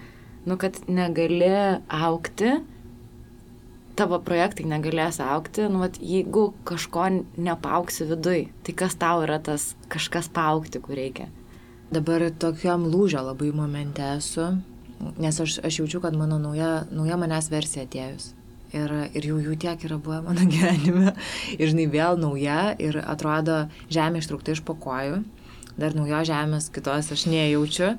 nu, 0.48 0.56
kad 0.60 0.78
negali 0.88 1.50
aukti, 1.92 2.54
tavo 3.96 4.18
projektai 4.24 4.66
negalės 4.68 5.18
aukti, 5.24 5.66
nu, 5.72 5.82
va, 5.84 5.90
jeigu 6.00 6.50
kažko 6.68 7.08
nepauksi 7.36 8.08
viduj, 8.08 8.46
tai 8.64 8.76
kas 8.76 8.96
tau 9.00 9.24
yra 9.26 9.36
tas 9.44 9.74
kažkas 9.92 10.30
paukti, 10.32 10.80
kur 10.80 10.96
reikia. 10.96 11.28
Dabar 11.92 12.24
tokiam 12.40 12.88
lūžio 12.90 13.22
labai 13.28 13.52
momente 13.54 14.04
esu, 14.16 14.54
nes 15.20 15.36
aš, 15.40 15.60
aš 15.64 15.80
jaučiu, 15.82 16.00
kad 16.02 16.16
mano 16.16 16.40
nauja, 16.42 16.86
nauja 16.90 17.20
manęs 17.20 17.52
versija 17.52 17.84
atėjus. 17.86 18.32
Ir, 18.74 18.90
ir 19.16 19.28
jau 19.28 19.36
jų 19.38 19.54
tiek 19.62 19.84
yra 19.86 19.96
buvę 20.02 20.24
mano 20.24 20.48
gyvenime. 20.52 21.12
Ir 21.56 21.70
žinai, 21.70 21.86
vėl 21.92 22.18
nauja 22.20 22.74
ir 22.82 22.98
atrodo 23.04 23.66
žemė 23.92 24.24
ištraukta 24.24 24.56
iš 24.56 24.64
pokojų 24.66 25.20
dar 25.80 25.96
naujos 25.96 26.28
žemės, 26.30 26.70
kitos 26.72 27.12
aš 27.12 27.26
nejaučiu. 27.30 27.94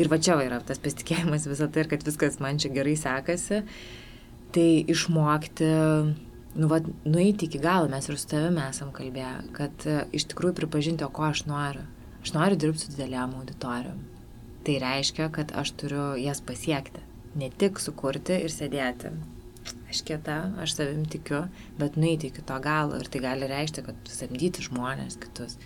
Ir 0.00 0.08
va 0.08 0.18
čia 0.22 0.38
yra 0.40 0.60
tas 0.64 0.80
pasitikėjimas 0.80 1.46
visą 1.50 1.68
tai 1.72 1.84
ir 1.84 1.90
kad 1.90 2.04
viskas 2.06 2.38
man 2.40 2.60
čia 2.60 2.72
gerai 2.72 2.94
sekasi. 2.96 3.62
Tai 4.52 4.68
išmokti, 4.92 5.68
nu, 6.60 6.68
va, 6.68 6.80
nueiti 7.08 7.48
iki 7.48 7.60
galo, 7.60 7.90
mes 7.92 8.08
ir 8.08 8.18
su 8.20 8.28
tavimi 8.28 8.64
esam 8.66 8.92
kalbėję, 8.92 9.34
kad 9.56 9.86
uh, 9.88 10.02
iš 10.12 10.26
tikrųjų 10.32 10.58
pripažinti, 10.60 11.06
o 11.06 11.12
ko 11.12 11.28
aš 11.30 11.46
noriu. 11.48 11.84
Aš 12.22 12.34
noriu 12.36 12.58
dirbti 12.60 12.84
su 12.84 12.92
dideliam 12.92 13.32
auditorijom. 13.38 14.00
Tai 14.62 14.74
reiškia, 14.84 15.28
kad 15.34 15.54
aš 15.58 15.72
turiu 15.80 16.12
jas 16.20 16.42
pasiekti. 16.44 17.00
Ne 17.40 17.48
tik 17.58 17.80
sukurti 17.80 18.36
ir 18.44 18.52
sėdėti. 18.52 19.12
Aš 19.92 20.02
kieta, 20.08 20.36
aš 20.62 20.76
savim 20.76 21.06
tikiu, 21.08 21.46
bet 21.80 21.96
nueiti 22.00 22.28
iki 22.28 22.44
to 22.46 22.58
galo. 22.64 23.00
Ir 23.00 23.08
tai 23.12 23.24
gali 23.24 23.48
reikšti, 23.48 23.84
kad 23.88 24.12
samdyti 24.12 24.64
žmonės 24.68 25.18
kitus 25.20 25.58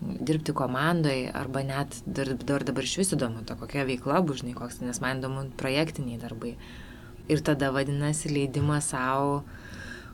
dirbti 0.00 0.52
komandoje 0.52 1.30
arba 1.34 1.62
net 1.62 2.02
dar, 2.06 2.30
dar 2.46 2.64
dabar 2.66 2.86
iš 2.86 2.98
vis 3.00 3.14
įdomu, 3.16 3.42
to 3.46 3.56
kokia 3.58 3.86
veikla 3.88 4.20
bus, 4.26 4.42
žinai, 4.42 4.54
koks, 4.58 4.80
nes 4.84 5.00
man 5.02 5.22
įdomu 5.22 5.48
projektiniai 5.58 6.20
darbai. 6.22 6.54
Ir 7.28 7.42
tada 7.44 7.72
vadinasi 7.74 8.30
leidimas 8.32 8.92
savo 8.94 9.42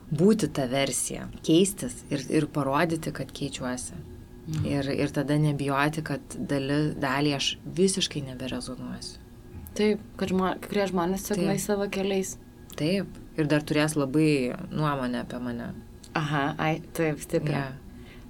būti 0.09 0.49
tą 0.53 0.65
versiją, 0.71 1.29
keistis 1.45 2.01
ir, 2.09 2.25
ir 2.33 2.49
parodyti, 2.51 3.13
kad 3.15 3.31
keičiuosi. 3.35 4.01
Mhm. 4.45 4.65
Ir, 4.69 4.89
ir 5.05 5.13
tada 5.13 5.37
nebijoti, 5.41 6.03
kad 6.05 6.35
dalį, 6.37 6.81
dalį 7.01 7.37
aš 7.37 7.53
visiškai 7.77 8.25
neberezonuosiu. 8.27 9.21
Taip, 9.75 10.01
kad 10.19 10.31
žmo, 10.31 10.51
kai 10.61 10.69
kurie 10.69 10.85
žmonės 10.91 11.25
sėkmai 11.29 11.57
savo 11.59 11.87
keliais. 11.91 12.35
Taip, 12.79 13.09
ir 13.35 13.49
dar 13.51 13.65
turės 13.65 13.97
labai 13.97 14.53
nuomonę 14.71 15.25
apie 15.25 15.41
mane. 15.43 15.73
Aha, 16.15 16.45
ai, 16.61 16.77
taip, 16.95 17.19
stipriai. 17.25 17.63
Yeah 17.65 17.81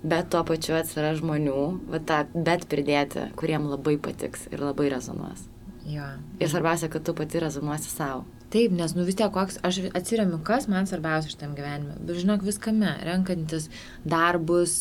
bet 0.05 0.29
tuo 0.33 0.43
pačiu 0.47 0.77
atsiras 0.77 1.19
žmonių, 1.21 1.65
va 1.91 1.99
tą 1.99 2.21
bet 2.33 2.67
pridėti, 2.71 3.29
kuriem 3.39 3.67
labai 3.71 3.97
patiks 4.01 4.47
ir 4.51 4.63
labai 4.63 4.91
rezonuos. 4.93 5.47
Jo. 5.85 6.07
Ir 6.41 6.49
svarbiausia, 6.49 6.89
kad 6.89 7.05
tu 7.05 7.13
pati 7.17 7.41
rezonuosi 7.41 7.91
savo. 7.91 8.25
Taip, 8.53 8.71
nes 8.77 8.93
nu 8.95 9.03
vis 9.05 9.17
tiek, 9.17 9.31
koks, 9.33 9.57
aš 9.65 9.81
atsiriamiu, 9.97 10.39
kas 10.45 10.69
man 10.71 10.87
svarbiausia 10.87 11.33
šitam 11.33 11.55
gyvenime. 11.57 11.97
Bet 12.05 12.21
žinok, 12.21 12.45
viskame, 12.45 12.93
renkantis 13.05 13.67
darbus, 14.07 14.77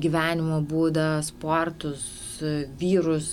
gyvenimo 0.00 0.60
būdą, 0.68 1.08
sportus, 1.26 2.04
vyrus, 2.78 3.32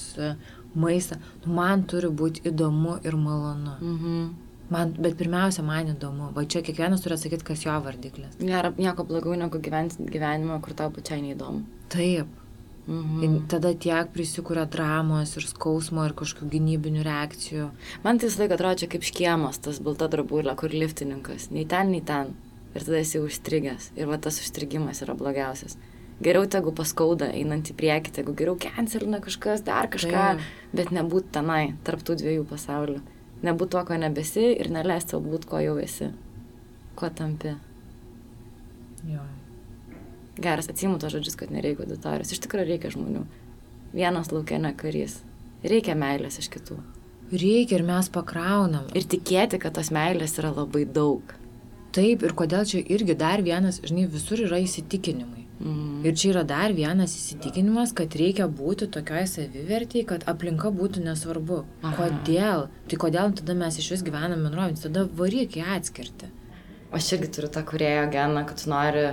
maistą, 0.74 1.20
nu, 1.43 1.53
man 1.59 1.84
turi 1.89 2.09
būti 2.09 2.47
įdomu 2.49 2.99
ir 3.05 3.20
malonu. 3.20 3.76
Mhm. 3.80 4.30
Man, 4.70 4.91
bet 5.01 5.15
pirmiausia, 5.17 5.63
man 5.65 5.89
įdomu, 5.95 6.30
va 6.36 6.43
čia 6.45 6.61
kiekvienas 6.65 7.01
turi 7.01 7.15
atsakyti, 7.15 7.45
kas 7.47 7.63
jo 7.65 7.74
vardiklis. 7.82 8.36
Nėra 8.38 8.70
nieko 8.78 9.05
blogiau 9.07 9.34
negu 9.39 9.61
gyventi 9.65 10.05
gyvenimą, 10.13 10.59
kur 10.61 10.76
tau 10.78 10.93
pačiai 10.93 11.24
neįdomu. 11.26 11.63
Taip. 11.89 12.30
Mhm. 12.89 13.24
Ir 13.26 13.41
tada 13.49 13.72
tiek 13.78 14.09
prisikuria 14.13 14.65
dramos 14.70 15.36
ir 15.38 15.45
skausmo 15.49 16.05
ir 16.05 16.13
kažkokių 16.17 16.49
gynybinių 16.53 17.03
reakcijų. 17.05 17.67
Man 18.05 18.22
tai 18.22 18.30
visą 18.30 18.43
laiką 18.43 18.57
atrodo 18.57 18.82
čia 18.82 18.89
kaip 18.93 19.05
škiemas, 19.09 19.61
tas 19.65 19.82
balta 19.86 20.07
drabulė, 20.09 20.55
kur 20.57 20.74
liftininkas. 20.74 21.49
Nei 21.53 21.67
ten, 21.70 21.93
nei 21.93 22.01
ten. 22.05 22.34
Ir 22.74 22.86
tada 22.86 23.01
esi 23.01 23.22
užstrigęs. 23.22 23.91
Ir 23.97 24.09
va 24.09 24.17
tas 24.22 24.41
užstrigimas 24.41 25.01
yra 25.05 25.17
blogiausias. 25.17 25.78
Geriau 26.22 26.49
tegu 26.51 26.74
paskauda 26.76 27.30
einant 27.34 27.70
į 27.72 27.78
priekį, 27.78 28.13
tegu 28.22 28.34
geriau 28.38 28.57
cancelina 28.59 29.22
kažkas, 29.24 29.63
dar 29.65 29.88
kažką, 29.89 30.26
Taip. 30.34 30.49
bet 30.76 30.91
nebūt 30.93 31.30
tenai, 31.34 31.78
tarptų 31.88 32.17
dviejų 32.22 32.49
pasaulių 32.49 32.99
nebūti 33.45 33.75
tuo, 33.75 33.83
ko 33.87 33.97
nebesi 33.99 34.45
ir 34.55 34.71
neleisti 34.73 35.15
savo 35.15 35.25
būti, 35.31 35.49
ko 35.49 35.61
jau 35.63 35.75
esi, 35.81 36.11
ko 36.99 37.09
tampi. 37.15 37.55
Jo. 39.07 39.23
Geras, 40.39 40.69
atsimu 40.71 40.99
tos 40.99 41.13
žodžius, 41.15 41.35
kad 41.39 41.51
nereikia 41.51 41.83
auditorijos. 41.83 42.31
Iš 42.31 42.43
tikrųjų 42.45 42.69
reikia 42.69 42.93
žmonių. 42.93 43.25
Vienas 43.95 44.31
laukia 44.31 44.59
ne 44.61 44.71
karys. 44.77 45.17
Reikia 45.65 45.95
meilės 45.99 46.39
iš 46.39 46.47
kitų. 46.53 46.77
Reikia 47.29 47.79
ir 47.79 47.83
mes 47.87 48.07
pakraunam. 48.13 48.87
Ir 48.95 49.07
tikėti, 49.09 49.59
kad 49.61 49.75
tos 49.75 49.91
meilės 49.93 50.37
yra 50.39 50.53
labai 50.55 50.85
daug. 50.87 51.35
Taip, 51.95 52.23
ir 52.23 52.35
kodėl 52.37 52.63
čia 52.69 52.79
irgi 52.85 53.17
dar 53.17 53.43
vienas, 53.43 53.81
žinai, 53.83 54.05
visur 54.09 54.39
yra 54.45 54.61
įsitikinimai. 54.63 55.49
Mm. 55.60 56.05
Ir 56.07 56.16
čia 56.16 56.30
yra 56.32 56.45
dar 56.47 56.72
vienas 56.72 57.12
įsitikinimas, 57.18 57.91
kad 57.95 58.14
reikia 58.16 58.47
būti 58.47 58.88
tokioj 58.95 59.26
savivertėjai, 59.28 60.05
kad 60.07 60.24
aplinka 60.32 60.72
būtų 60.72 61.03
nesvarbu. 61.03 61.64
Aha. 61.84 61.95
Kodėl? 61.97 62.70
Tai 62.88 62.99
kodėl 63.03 63.34
tada 63.41 63.55
mes 63.60 63.80
iš 63.82 63.89
vis 63.97 64.05
gyvename 64.07 64.39
bendruomenės, 64.39 64.86
tada 64.88 65.03
varyk 65.20 65.60
į 65.60 65.66
atskirti. 65.76 66.32
Aš 66.95 67.12
irgi 67.18 67.32
turiu 67.36 67.51
tą 67.53 67.66
kurėjo 67.68 68.07
geną, 68.14 68.45
kad 68.47 68.64
tu 68.64 68.72
nori 68.72 69.03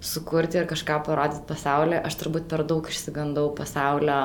sukurti 0.00 0.60
ir 0.60 0.68
kažką 0.70 1.02
parodyti 1.08 1.42
pasaulyje. 1.48 2.04
Aš 2.06 2.20
turbūt 2.22 2.46
per 2.52 2.62
daug 2.68 2.86
išsigandau 2.86 3.50
pasaulio 3.58 4.20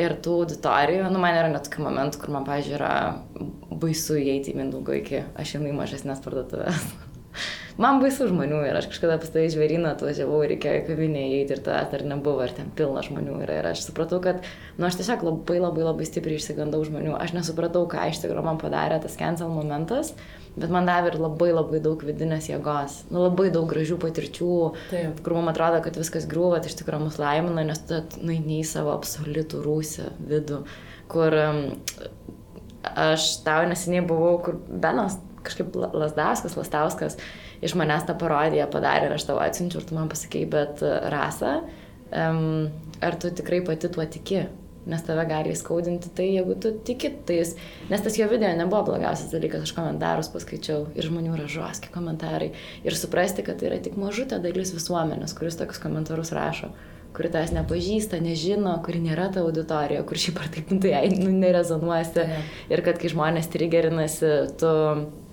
ir 0.00 0.14
tų 0.22 0.36
auditorijų. 0.44 1.10
Nu, 1.10 1.20
man 1.22 1.36
yra 1.36 1.50
net 1.50 1.66
tokių 1.66 1.84
momentų, 1.88 2.22
kur 2.22 2.32
man, 2.36 2.46
pažiūrėjau, 2.46 2.78
yra 2.78 3.76
baisu 3.82 4.18
įeiti 4.20 4.54
į 4.54 4.60
Mindaugo 4.60 4.94
iki 4.96 5.24
aš 5.34 5.56
einu 5.58 5.72
į 5.72 5.78
mažesnės 5.82 6.22
parduotuvės. 6.24 6.86
man 7.80 8.00
baisu 8.02 8.28
žmonių 8.30 8.60
ir 8.68 8.78
aš 8.78 8.90
kažkada 8.92 9.18
pas 9.22 9.32
tai 9.34 9.46
žvėryną 9.52 9.94
atvažiavau 9.94 10.42
ir 10.44 10.54
reikėjo 10.54 10.82
į 10.82 10.84
kavinę 10.90 11.22
įeiti 11.30 11.56
ir 11.56 11.62
tavęs 11.66 11.92
dar 11.94 12.04
nebuvo, 12.12 12.44
ir 12.44 12.54
ten 12.56 12.68
pilna 12.76 13.04
žmonių 13.06 13.38
yra. 13.46 13.60
Ir 13.60 13.70
aš 13.72 13.86
supratau, 13.88 14.20
kad, 14.24 14.44
nu, 14.76 14.86
aš 14.88 15.00
tiesiog 15.00 15.24
labai 15.26 15.60
labai 15.62 15.86
labai 15.88 16.08
stipriai 16.08 16.40
išsigandau 16.40 16.82
žmonių. 16.86 17.16
Aš 17.18 17.34
nesupratau, 17.36 17.86
ką 17.90 18.10
iš 18.12 18.22
tikrųjų 18.24 18.46
man 18.46 18.60
padarė 18.60 19.00
tas 19.02 19.18
cancel 19.20 19.52
momentas 19.52 20.14
bet 20.58 20.72
man 20.72 20.88
davė 20.88 21.12
ir 21.12 21.18
labai 21.20 21.50
labai 21.52 21.80
daug 21.82 22.00
vidinės 22.04 22.48
jėgos, 22.50 22.96
nu, 23.12 23.22
labai 23.22 23.50
daug 23.54 23.68
gražių 23.70 23.98
patirčių, 24.02 24.54
Taip. 24.90 25.20
kur 25.24 25.36
man 25.36 25.52
atrodo, 25.52 25.80
kad 25.84 25.98
viskas 26.00 26.26
griūva, 26.30 26.60
tai 26.60 26.72
iš 26.72 26.78
tikrųjų 26.80 27.06
mus 27.06 27.18
laimina, 27.22 27.64
nes 27.66 27.82
tu 27.86 28.00
nueini 28.18 28.60
į 28.60 28.68
savo 28.68 28.94
absoliutų 28.96 29.62
rūsį 29.66 30.08
vidų, 30.30 30.62
kur 31.10 31.36
um, 31.38 31.62
aš 32.90 33.32
tau 33.46 33.62
neseniai 33.70 34.02
buvau, 34.06 34.36
kur 34.44 34.58
Benas 34.68 35.20
kažkaip 35.46 35.76
Lasdauskas, 35.76 36.56
Lastauskas 36.58 37.16
iš 37.64 37.76
manęs 37.78 38.06
tą 38.08 38.16
parodiją 38.20 38.68
padarė 38.72 39.10
ir 39.10 39.18
aš 39.18 39.28
tau 39.28 39.38
atsiunčiu 39.42 39.80
ir 39.80 39.88
tu 39.88 39.98
man 39.98 40.10
pasakėjai, 40.12 40.50
bet 40.54 40.84
Rasa, 41.12 41.60
um, 42.10 42.70
ar 43.04 43.20
tu 43.20 43.32
tikrai 43.34 43.62
pati 43.66 43.92
tuo 43.92 44.06
tiki? 44.06 44.46
nes 44.88 45.02
tave 45.04 45.24
gali 45.28 45.52
įskaudinti 45.52 46.10
tai, 46.16 46.30
jeigu 46.34 46.54
tu 46.60 46.72
tiki 46.86 47.10
tais. 47.28 47.52
Nes 47.90 48.04
tas 48.04 48.16
jo 48.16 48.28
video 48.30 48.50
nebuvo 48.56 48.86
blogiausias 48.88 49.32
dalykas, 49.32 49.66
aš 49.66 49.74
komentarus 49.76 50.30
paskaičiau 50.32 50.86
ir 50.96 51.08
žmonių 51.08 51.34
yra 51.36 51.48
žoski 51.52 51.92
komentarai. 51.92 52.52
Ir 52.86 52.96
suprasti, 52.96 53.44
kad 53.46 53.60
tai 53.60 53.70
yra 53.70 53.80
tik 53.84 53.98
mažutė 54.00 54.40
dalis 54.42 54.72
visuomenės, 54.76 55.36
kuris 55.36 55.60
tokius 55.60 55.82
komentarus 55.82 56.32
rašo 56.36 56.72
kuri 57.10 57.26
tavęs 57.26 57.50
nepažįsta, 57.56 58.20
nežino, 58.22 58.76
kuri 58.86 59.00
nėra 59.02 59.24
ta 59.34 59.42
auditorija, 59.42 60.04
kur 60.06 60.20
šiaip 60.20 60.36
ar 60.38 60.50
taip 60.54 60.70
tai 60.84 61.08
nu, 61.16 61.32
nerezonuosi. 61.42 62.22
Yeah. 62.22 62.52
Ir 62.70 62.84
kad 62.86 63.00
kai 63.02 63.10
žmonės 63.10 63.50
trigerinasi, 63.50 64.30
tu 64.60 64.70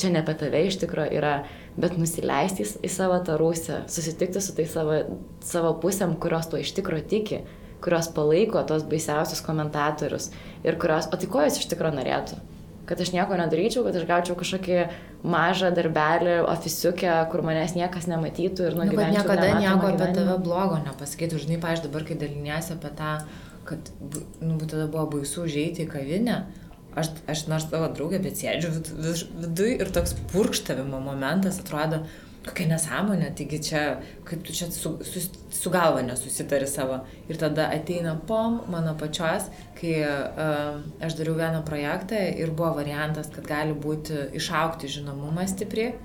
čia 0.02 0.14
ne 0.14 0.24
apie 0.24 0.38
tave 0.42 0.64
iš 0.68 0.80
tikrųjų 0.82 1.20
yra, 1.20 1.36
bet 1.78 1.98
nusileisti 1.98 2.66
į 2.66 2.90
savo 2.90 3.20
tą 3.26 3.38
rūsę, 3.40 3.84
susitikti 3.92 4.42
su 4.42 4.58
tai 4.58 4.66
savo, 4.70 5.00
savo 5.46 5.76
pusėm, 5.82 6.18
kurios 6.22 6.50
to 6.52 6.60
iš 6.62 6.74
tikrųjų 6.78 7.08
tiki 7.14 7.42
kurios 7.82 8.10
palaiko 8.14 8.62
tos 8.68 8.86
baisiausius 8.90 9.42
komentatorius 9.46 10.32
ir 10.66 10.78
kurios, 10.82 11.10
o 11.12 11.20
tai 11.20 11.30
ko 11.32 11.44
jis 11.46 11.60
iš 11.62 11.70
tikrųjų 11.74 12.00
norėtų? 12.00 12.40
Kad 12.88 13.02
aš 13.04 13.12
nieko 13.12 13.36
nedaryčiau, 13.36 13.84
kad 13.84 13.98
aš 14.00 14.06
gaučiau 14.08 14.38
kažkokį 14.40 14.78
mažą 15.28 15.74
darbelį, 15.76 16.38
ofisiukę, 16.48 17.12
kur 17.34 17.44
manęs 17.44 17.76
niekas 17.76 18.08
nematytų 18.08 18.70
ir 18.70 18.78
nugyvenčiau. 18.80 19.26
Nu, 19.26 19.36
niekada 19.36 19.50
nieko 19.60 19.90
apie 19.92 20.08
tave 20.16 20.38
blogo 20.46 20.78
nepasakytų. 20.86 21.42
Žinai, 21.44 21.58
pažiūrėjau, 21.66 21.90
dabar, 21.90 22.06
kai 22.08 22.18
daliniesi 22.22 22.72
apie 22.78 22.94
tą, 23.02 23.12
kad 23.68 23.92
nu, 24.40 24.56
tada 24.64 24.88
buvo 24.88 25.04
baisu 25.18 25.44
užėjti 25.44 25.84
į 25.84 25.90
kavinę, 25.92 26.38
aš, 27.00 27.12
aš 27.30 27.44
nors 27.52 27.68
tavo 27.72 27.90
draugė, 27.94 28.22
bet 28.24 28.40
sėdžiu 28.40 28.72
vid, 28.76 28.94
vid, 29.04 29.26
viduje 29.44 29.76
ir 29.82 29.92
toks 29.94 30.16
purkštavimo 30.32 31.02
momentas 31.04 31.62
atrodo, 31.64 32.04
kokia 32.48 32.68
nesąmonė, 32.70 33.32
taigi 33.36 33.60
čia, 33.70 33.84
kaip 34.28 34.44
tu 34.48 34.56
čia 34.56 34.70
su, 34.72 34.94
su, 35.04 35.24
su 35.52 35.72
galva 35.74 36.04
nesusitari 36.06 36.68
savo. 36.70 37.02
Ir 37.28 37.40
tada 37.42 37.68
ateina 37.76 38.16
pom 38.30 38.62
mano 38.72 38.96
pačios, 39.00 39.50
kai 39.80 39.98
uh, 40.06 40.80
aš 41.04 41.18
dariau 41.20 41.38
vieną 41.40 41.64
projektą 41.68 42.22
ir 42.40 42.54
buvo 42.56 42.78
variantas, 42.80 43.32
kad 43.34 43.48
gali 43.50 43.76
būti 43.76 44.30
išaukti 44.40 44.92
žinomumas 44.98 45.56
stipriai. 45.56 45.96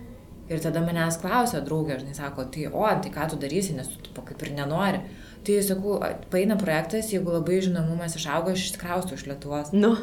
Ir 0.51 0.61
tada 0.61 0.83
manęs 0.85 1.21
klausia 1.23 1.63
draugė, 1.65 2.01
žinai, 2.01 2.17
sako, 2.19 2.49
tai 2.53 2.67
o, 2.69 2.83
tai 2.83 3.13
ką 3.15 3.29
tu 3.31 3.39
darysi, 3.41 3.77
nes 3.77 3.89
tu 3.89 4.25
kaip 4.27 4.43
ir 4.43 4.51
nenori. 4.57 4.99
Tai 5.47 5.61
sakau, 5.65 6.01
paina 6.31 6.59
projektas, 6.59 7.13
jeigu 7.15 7.33
labai 7.35 7.63
žinomumas 7.65 8.19
išauga, 8.19 8.53
aš 8.53 8.67
išsikraustau 8.67 9.17
iš 9.19 9.25
Lietuvos. 9.31 9.73
Nu. 9.75 9.95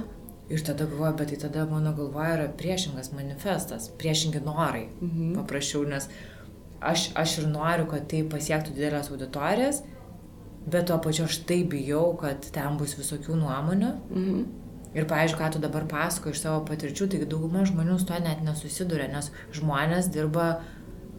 Ir 0.49 0.63
tada 0.65 0.87
galvoju, 0.89 1.13
bet 1.19 1.29
tai 1.29 1.37
tada 1.43 1.65
mano 1.69 1.93
galvoje 1.93 2.33
yra 2.37 2.47
priešingas 2.57 3.11
manifestas, 3.13 3.89
priešingi 4.01 4.41
norai. 4.45 4.87
Mhm. 5.01 5.35
Paprašiau, 5.37 5.83
nes 5.89 6.09
aš, 6.81 7.09
aš 7.15 7.37
ir 7.43 7.49
noriu, 7.51 7.85
kad 7.91 8.07
tai 8.09 8.23
pasiektų 8.25 8.73
didelės 8.73 9.11
auditorijas, 9.13 9.83
bet 10.65 10.89
tuo 10.89 10.97
pačiu 11.03 11.27
aš 11.27 11.43
taip 11.49 11.69
bijau, 11.75 12.15
kad 12.17 12.49
ten 12.55 12.79
bus 12.81 12.97
visokių 12.97 13.37
nuomonių. 13.43 13.93
Mhm. 14.09 14.41
Ir, 14.89 15.05
pavyzdžiui, 15.05 15.37
ką 15.37 15.51
tu 15.53 15.59
dabar 15.61 15.85
pasako 15.85 16.31
iš 16.33 16.41
savo 16.41 16.63
patirčių, 16.65 17.11
tai 17.11 17.25
dauguma 17.29 17.61
žmonių 17.69 17.99
su 18.01 18.07
to 18.09 18.17
net 18.25 18.41
nesusiduria, 18.41 19.05
nes 19.11 19.29
žmonės 19.53 20.09
dirba 20.09 20.63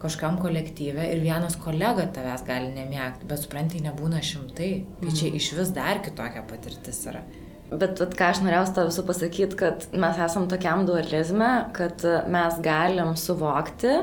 kažkam 0.01 0.41
kolektyve 0.41 1.05
ir 1.13 1.21
vienas 1.23 1.55
kolega 1.61 2.03
tavęs 2.11 2.43
gali 2.43 2.73
nemėgti, 2.75 3.29
bet 3.29 3.43
suprantai, 3.45 3.79
nebūna 3.85 4.19
šimtai. 4.25 4.71
Tai 4.99 5.13
čia 5.13 5.29
mhm. 5.29 5.39
iš 5.39 5.53
vis 5.59 5.71
dar 5.77 6.01
kitokia 6.03 6.43
patirtis 6.49 6.99
yra. 7.07 7.23
Bet 7.71 8.01
vat, 8.03 8.15
ką 8.19 8.31
aš 8.33 8.41
norėjau 8.43 8.65
tą 8.75 8.83
visų 8.89 9.05
pasakyti, 9.07 9.57
kad 9.59 9.85
mes 9.95 10.17
esam 10.19 10.49
tokiam 10.51 10.83
dualizme, 10.87 11.51
kad 11.75 12.03
mes 12.31 12.57
galim 12.63 13.13
suvokti, 13.15 13.93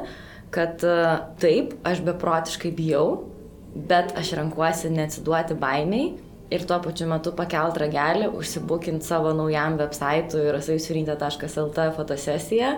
kad 0.55 0.81
e, 0.89 0.95
taip, 1.43 1.75
aš 1.85 2.01
beprotiškai 2.07 2.73
bijau, 2.73 3.27
bet 3.75 4.14
aš 4.16 4.33
renkuosi 4.39 4.89
neatsiduoti 4.95 5.59
baimiai 5.61 6.14
ir 6.49 6.64
tuo 6.64 6.79
pačiu 6.81 7.09
metu 7.11 7.35
pakelt 7.37 7.77
ragelį, 7.81 8.31
užsibukinti 8.39 9.05
savo 9.05 9.35
naujam 9.37 9.77
website'ui 9.81 10.49
rasajusiuryntė.lt 10.57 11.89
fotosesiją, 11.99 12.73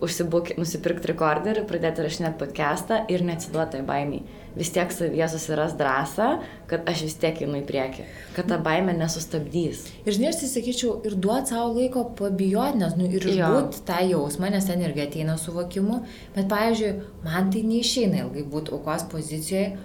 nusipirkti 0.00 1.12
rekorderį, 1.12 1.64
pradėti 1.68 2.04
rašinėti 2.04 2.40
podcastą 2.42 3.04
ir 3.12 3.24
neatsiduoti 3.24 3.78
tai 3.78 3.86
baimiai 3.86 4.44
vis 4.56 4.70
tiek 4.72 4.92
savyje 4.92 5.28
susiras 5.28 5.74
drąsą, 5.76 6.28
kad 6.70 6.88
aš 6.88 7.02
vis 7.06 7.16
tiek 7.20 7.42
einu 7.44 7.58
į 7.60 7.64
priekį, 7.68 8.06
kad 8.36 8.48
ta 8.48 8.58
baime 8.62 8.94
nesustabdys. 8.96 9.84
Ir 10.06 10.16
žinai, 10.16 10.30
aš 10.32 10.40
tai 10.42 10.48
sakyčiau, 10.54 10.94
ir 11.06 11.16
duoti 11.20 11.52
savo 11.52 11.74
laiko 11.76 12.06
pabijoti, 12.16 12.80
nes, 12.80 12.96
nu, 12.96 13.08
ir 13.12 13.26
išbūti 13.34 13.84
tą 13.88 14.00
jausmą, 14.08 14.50
nes 14.54 14.68
ten 14.68 14.84
irgi 14.86 15.04
ateina 15.04 15.36
suvokimu, 15.40 16.00
bet, 16.36 16.48
pavyzdžiui, 16.52 16.94
man 17.26 17.52
tai 17.52 17.66
neišeina 17.68 18.24
ilgai 18.24 18.46
būti 18.48 18.72
aukos 18.76 19.04
pozicijoje, 19.12 19.76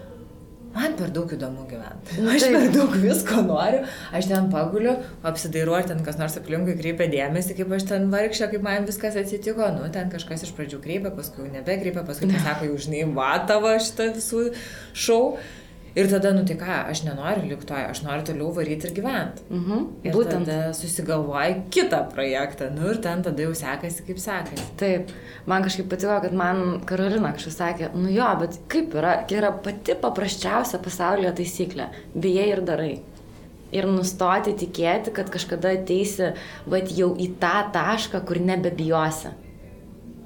man 0.75 0.95
per 0.99 1.11
daug 1.13 1.31
įdomu 1.35 1.65
gyventi. 1.69 2.17
Nu, 2.21 2.31
aš 2.33 2.45
per 2.53 2.67
daug 2.73 2.95
visko 3.03 3.41
noriu, 3.45 3.81
aš 4.15 4.29
ten 4.31 4.49
paguliu, 4.53 4.95
apsidairuoju, 5.27 5.79
ar 5.83 5.89
ten 5.91 6.03
kas 6.05 6.19
nors 6.21 6.37
aplinkui 6.39 6.77
kreipia 6.79 7.09
dėmesį, 7.11 7.57
kaip 7.59 7.73
aš 7.77 7.87
ten 7.91 8.09
vargšė, 8.13 8.49
kaip 8.53 8.65
man 8.65 8.87
viskas 8.89 9.17
atsitiko, 9.21 9.67
nu, 9.77 9.87
ten 9.93 10.11
kažkas 10.13 10.45
iš 10.47 10.53
pradžių 10.57 10.81
kreipia, 10.83 11.13
paskui 11.15 11.49
nebekreipia, 11.53 12.05
paskui 12.07 12.31
pasako, 12.35 12.69
jau 12.71 12.83
žinai, 12.87 13.05
va 13.17 13.33
tavo 13.49 13.73
šitą 13.79 14.11
visų 14.17 14.45
šau. 14.93 15.23
Ir 15.95 16.07
tada, 16.07 16.29
nu 16.31 16.45
tai 16.47 16.55
ką, 16.55 16.75
aš 16.87 17.01
nenoriu 17.03 17.49
liktoje, 17.49 17.83
aš 17.91 17.99
noriu 18.05 18.23
toliau 18.29 18.53
varyti 18.55 18.87
ir 18.87 18.93
gyventi. 18.95 19.43
Mhm. 19.49 19.81
Ir 20.07 20.15
Būtent. 20.15 20.47
tada 20.47 20.71
susigalvoji 20.77 21.57
kitą 21.69 22.05
projektą, 22.13 22.69
nu 22.71 22.87
ir 22.93 23.01
ten 23.03 23.23
tada 23.23 23.43
jau 23.43 23.51
sekasi, 23.51 24.05
kaip 24.07 24.21
sekasi. 24.23 24.69
Taip, 24.79 25.11
man 25.45 25.67
kažkaip 25.67 25.89
patiko, 25.91 26.15
kad 26.23 26.33
man 26.33 26.79
Karolina 26.87 27.33
kažkas 27.35 27.59
sakė, 27.59 27.91
nu 27.93 28.07
jo, 28.07 28.29
bet 28.39 28.57
kaip 28.71 28.95
yra, 28.95 29.17
tai 29.27 29.41
yra 29.41 29.51
pati 29.51 29.97
paprasčiausia 29.99 30.79
pasaulyje 30.79 31.35
taisyklė- 31.41 31.89
bijai 32.23 32.47
ir 32.55 32.61
darai. 32.61 33.01
Ir 33.71 33.83
nustoti 33.83 34.55
tikėti, 34.55 35.13
kad 35.13 35.29
kažkada 35.29 35.75
ateisi, 35.75 36.33
bet 36.67 36.87
jau 36.87 37.15
į 37.15 37.35
tą 37.39 37.71
tašką, 37.71 38.25
kur 38.25 38.35
nebebijosi 38.37 39.40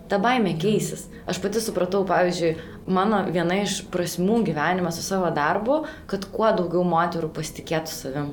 ta 0.09 0.19
baimė 0.21 0.55
keisis. 0.61 1.05
Aš 1.29 1.39
pati 1.43 1.61
supratau, 1.63 2.03
pavyzdžiui, 2.07 2.55
mano 2.87 3.23
viena 3.33 3.57
iš 3.63 3.79
prasmų 3.93 4.43
gyvenime 4.47 4.91
su 4.93 5.03
savo 5.05 5.31
darbu, 5.33 5.83
kad 6.11 6.27
kuo 6.33 6.51
daugiau 6.57 6.85
moterų 6.85 7.31
pasitikėtų 7.33 7.93
savim, 7.93 8.29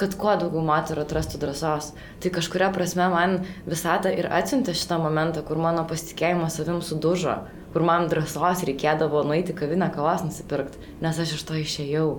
kad 0.00 0.16
kuo 0.20 0.34
daugiau 0.40 0.64
moterų 0.64 1.04
atrastų 1.04 1.42
drąsos. 1.42 1.92
Tai 2.22 2.34
kažkuria 2.38 2.70
prasme 2.74 3.10
man 3.12 3.38
visata 3.68 4.12
ir 4.14 4.30
atsiuntė 4.32 4.74
šitą 4.76 5.00
momentą, 5.02 5.44
kur 5.46 5.60
mano 5.60 5.84
pasitikėjimas 5.90 6.56
savim 6.60 6.80
sudužo, 6.84 7.36
kur 7.74 7.86
man 7.86 8.08
drąsos 8.10 8.64
reikėdavo 8.68 9.24
nueiti 9.28 9.56
kavinę 9.56 9.92
kavos 9.94 10.24
nusipirkti, 10.26 10.80
nes 11.04 11.20
aš 11.20 11.36
iš 11.36 11.48
to 11.48 11.60
išėjau. 11.60 12.10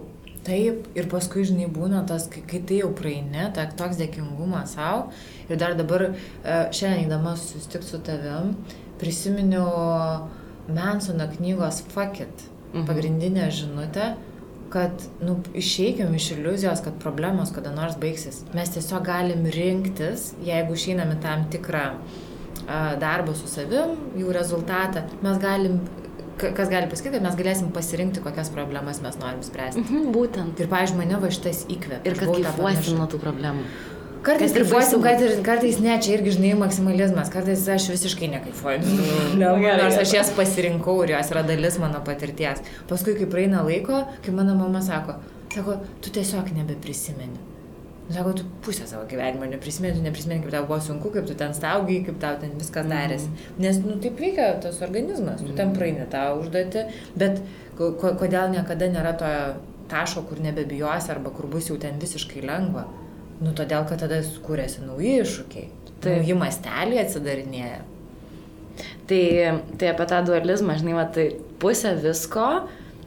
Taip, 0.42 0.88
ir 0.98 1.06
paskui, 1.06 1.44
žinai, 1.46 1.68
būna 1.70 2.00
tas, 2.10 2.24
kai, 2.32 2.42
kai 2.50 2.64
tai 2.66 2.80
jau 2.80 2.88
praeini, 2.98 3.44
ta, 3.54 3.68
toks 3.78 4.00
dėkingumas 4.00 4.74
savo. 4.74 5.12
Ir 5.46 5.60
dar 5.62 5.76
dabar, 5.78 6.08
e, 6.10 6.56
šiandien 6.74 7.06
įdama 7.06 7.36
susitikti 7.38 7.86
su 7.92 8.00
tavim, 8.08 8.56
prisiminiau 9.02 10.30
Mansono 10.72 11.28
knygos 11.38 11.82
Fuck 11.92 12.22
It, 12.24 12.44
mhm. 12.74 12.86
pagrindinę 12.88 13.50
žinutę, 13.52 14.14
kad 14.72 14.92
nu, 15.22 15.36
išeikim 15.54 16.14
iš 16.16 16.32
iliuzijos, 16.38 16.80
kad 16.86 17.00
problemos 17.02 17.52
kada 17.52 17.74
nors 17.76 17.98
baigsis. 18.00 18.46
Mes 18.56 18.72
tiesiog 18.72 19.04
galim 19.04 19.44
rinktis, 19.52 20.32
jeigu 20.46 20.78
išeiname 20.78 21.18
tam 21.22 21.50
tikrą 21.52 21.90
darbą 23.02 23.34
su 23.36 23.50
savim, 23.52 23.98
jų 24.16 24.32
rezultatą, 24.32 25.04
mes 25.26 25.42
galim 25.42 25.82
kas 26.42 26.70
gali 26.70 26.90
pasakyti, 26.90 27.18
kad 27.18 27.26
mes 27.26 27.36
galėsim 27.38 27.72
pasirinkti, 27.76 28.22
kokias 28.24 28.50
problemas 28.54 29.02
mes 29.04 29.18
norim 29.22 29.44
spręsti. 29.46 29.84
Mhm, 29.84 30.12
būtent. 30.16 30.62
Ir, 30.62 30.70
pavyzdžiui, 30.72 30.98
mane 31.04 31.20
va 31.22 31.30
šitas 31.34 31.66
įkvėpė. 31.70 32.02
Ir 32.08 32.18
kad 32.18 32.32
kaifuosim 32.32 32.98
nuo 32.98 33.06
tų 33.12 33.20
problemų. 33.22 33.66
Kartais 34.22 34.54
kaifuosim, 34.54 35.02
kad 35.02 35.22
ir 35.26 35.40
kartais 35.46 35.80
ne, 35.82 35.96
čia 36.04 36.16
irgi 36.18 36.36
žinai 36.36 36.54
maksimalizmas, 36.60 37.32
kartais 37.34 37.64
aš 37.74 37.88
visiškai 37.90 38.30
nekaifuoju. 38.36 38.82
Ne, 39.42 39.52
Nors 39.80 39.98
aš 39.98 40.14
jas 40.14 40.34
pasirinkau 40.38 41.00
ir 41.06 41.16
jos 41.16 41.32
yra 41.34 41.42
dalis 41.48 41.80
mano 41.82 42.04
patirties. 42.06 42.62
Paskui, 42.90 43.16
kai 43.18 43.30
praeina 43.32 43.64
laiko, 43.66 44.04
kai 44.26 44.34
mano 44.36 44.54
mama 44.60 44.84
sako, 44.86 45.18
sako, 45.56 45.80
tu 46.04 46.14
tiesiog 46.14 46.54
nebeprisimeni. 46.60 47.48
Sako, 48.12 48.34
tu 48.34 48.46
pusę 48.62 48.86
savo 48.88 49.06
gyvenimo 49.10 49.48
neprisimeni, 49.50 49.96
tu 49.98 50.04
neprisimeni, 50.04 50.44
kaip 50.44 50.54
tau 50.54 50.66
buvo 50.68 50.80
sunku, 50.84 51.14
kaip 51.16 51.26
tu 51.26 51.36
ten 51.40 51.54
staugiai, 51.58 52.04
kaip 52.06 52.18
tau 52.22 52.38
ten 52.42 52.54
viskas 52.60 52.90
darėsi. 52.92 53.30
Mm. 53.32 53.60
Nes, 53.64 53.80
nu, 53.86 53.98
taip 54.04 54.20
veikia 54.20 54.50
tas 54.62 54.82
organizmas, 54.86 55.42
tu 55.42 55.56
ten 55.58 55.72
praeini 55.78 56.06
tą 56.12 56.26
užduotį, 56.42 56.88
bet 57.16 57.40
ko, 57.80 57.94
kodėl 58.20 58.52
niekada 58.54 58.92
nėra 58.92 59.16
to 59.22 59.32
taško, 59.92 60.26
kur 60.28 60.44
nebebijosi 60.44 61.14
arba 61.14 61.32
kur 61.36 61.48
bus 61.52 61.72
jau 61.72 61.80
ten 61.80 61.98
visiškai 62.02 62.44
lengva. 62.46 62.86
Nu, 63.42 63.56
todėl, 63.58 63.88
kad 63.90 64.04
tada 64.04 64.20
kūrėsi 64.46 64.84
nauji 64.86 65.16
iššūkiai. 65.24 65.70
Tai 66.02 66.20
nauji 66.20 66.36
masteliai 66.38 67.02
atsidarinėja. 67.02 67.80
Tai, 69.10 69.24
tai 69.82 69.90
apie 69.90 70.06
tą 70.10 70.22
dualizmą, 70.28 70.78
žinai, 70.80 70.94
va, 70.98 71.08
tai 71.10 71.32
pusė 71.62 71.96
visko 72.00 72.46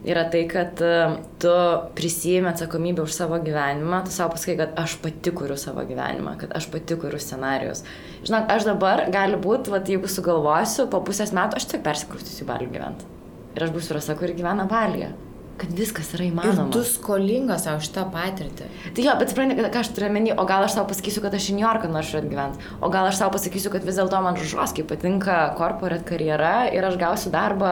yra 0.05 0.25
tai, 0.29 0.43
kad 0.51 0.81
e, 0.85 0.97
tu 1.41 1.53
prisijimi 1.97 2.51
atsakomybę 2.51 3.01
už 3.07 3.15
savo 3.15 3.39
gyvenimą, 3.41 4.03
tu 4.05 4.13
savo 4.13 4.35
pasakai, 4.35 4.57
kad 4.59 4.75
aš 4.79 4.99
pati 5.01 5.33
kuriu 5.33 5.57
savo 5.57 5.81
gyvenimą, 5.87 6.35
kad 6.43 6.53
aš 6.55 6.67
pati 6.73 6.97
kuriu 7.01 7.19
scenarius. 7.21 7.81
Žinok, 8.27 8.51
aš 8.53 8.67
dabar 8.69 9.05
gali 9.15 9.39
būti, 9.41 9.73
jeigu 9.95 10.11
sugalvosiu, 10.11 10.85
po 10.91 11.01
pusės 11.07 11.33
metų 11.35 11.57
aš 11.57 11.71
tik 11.71 11.85
persikraustysiu 11.87 12.45
į 12.45 12.51
Balį 12.51 12.69
gyventi. 12.75 13.09
Ir 13.55 13.65
aš 13.65 13.73
būsiu 13.73 13.97
rasa, 13.97 14.19
kuri 14.19 14.37
gyvena 14.37 14.67
Balyje 14.69 15.15
kad 15.59 15.71
viskas 15.75 16.11
yra 16.17 16.27
įmanoma. 16.27 16.67
Ir 16.67 16.73
tu 16.73 16.81
skolingas 16.87 17.63
savo 17.65 17.79
šitą 17.83 18.05
patirtį. 18.11 18.67
Tai 18.97 19.05
jo, 19.05 19.15
bet 19.21 19.31
supranti, 19.31 19.55
ką 19.61 19.81
aš 19.81 19.93
turiu 19.95 20.11
menį, 20.15 20.35
o 20.41 20.45
gal 20.49 20.65
aš 20.67 20.77
tau 20.79 20.85
pasakysiu, 20.89 21.23
kad 21.23 21.37
aš 21.37 21.49
į 21.51 21.57
New 21.57 21.65
Yorką 21.65 21.89
noriu 21.91 22.19
atgyventi, 22.19 22.69
o 22.83 22.91
gal 22.93 23.09
aš 23.09 23.21
tau 23.23 23.31
pasakysiu, 23.33 23.71
kad 23.73 23.87
vis 23.87 23.99
dėlto 23.99 24.19
man 24.25 24.39
žužoskai 24.39 24.85
patinka 24.89 25.39
corporate 25.59 26.07
karjera 26.09 26.67
ir 26.75 26.87
aš 26.87 26.99
gausiu 27.01 27.31
darbą 27.33 27.71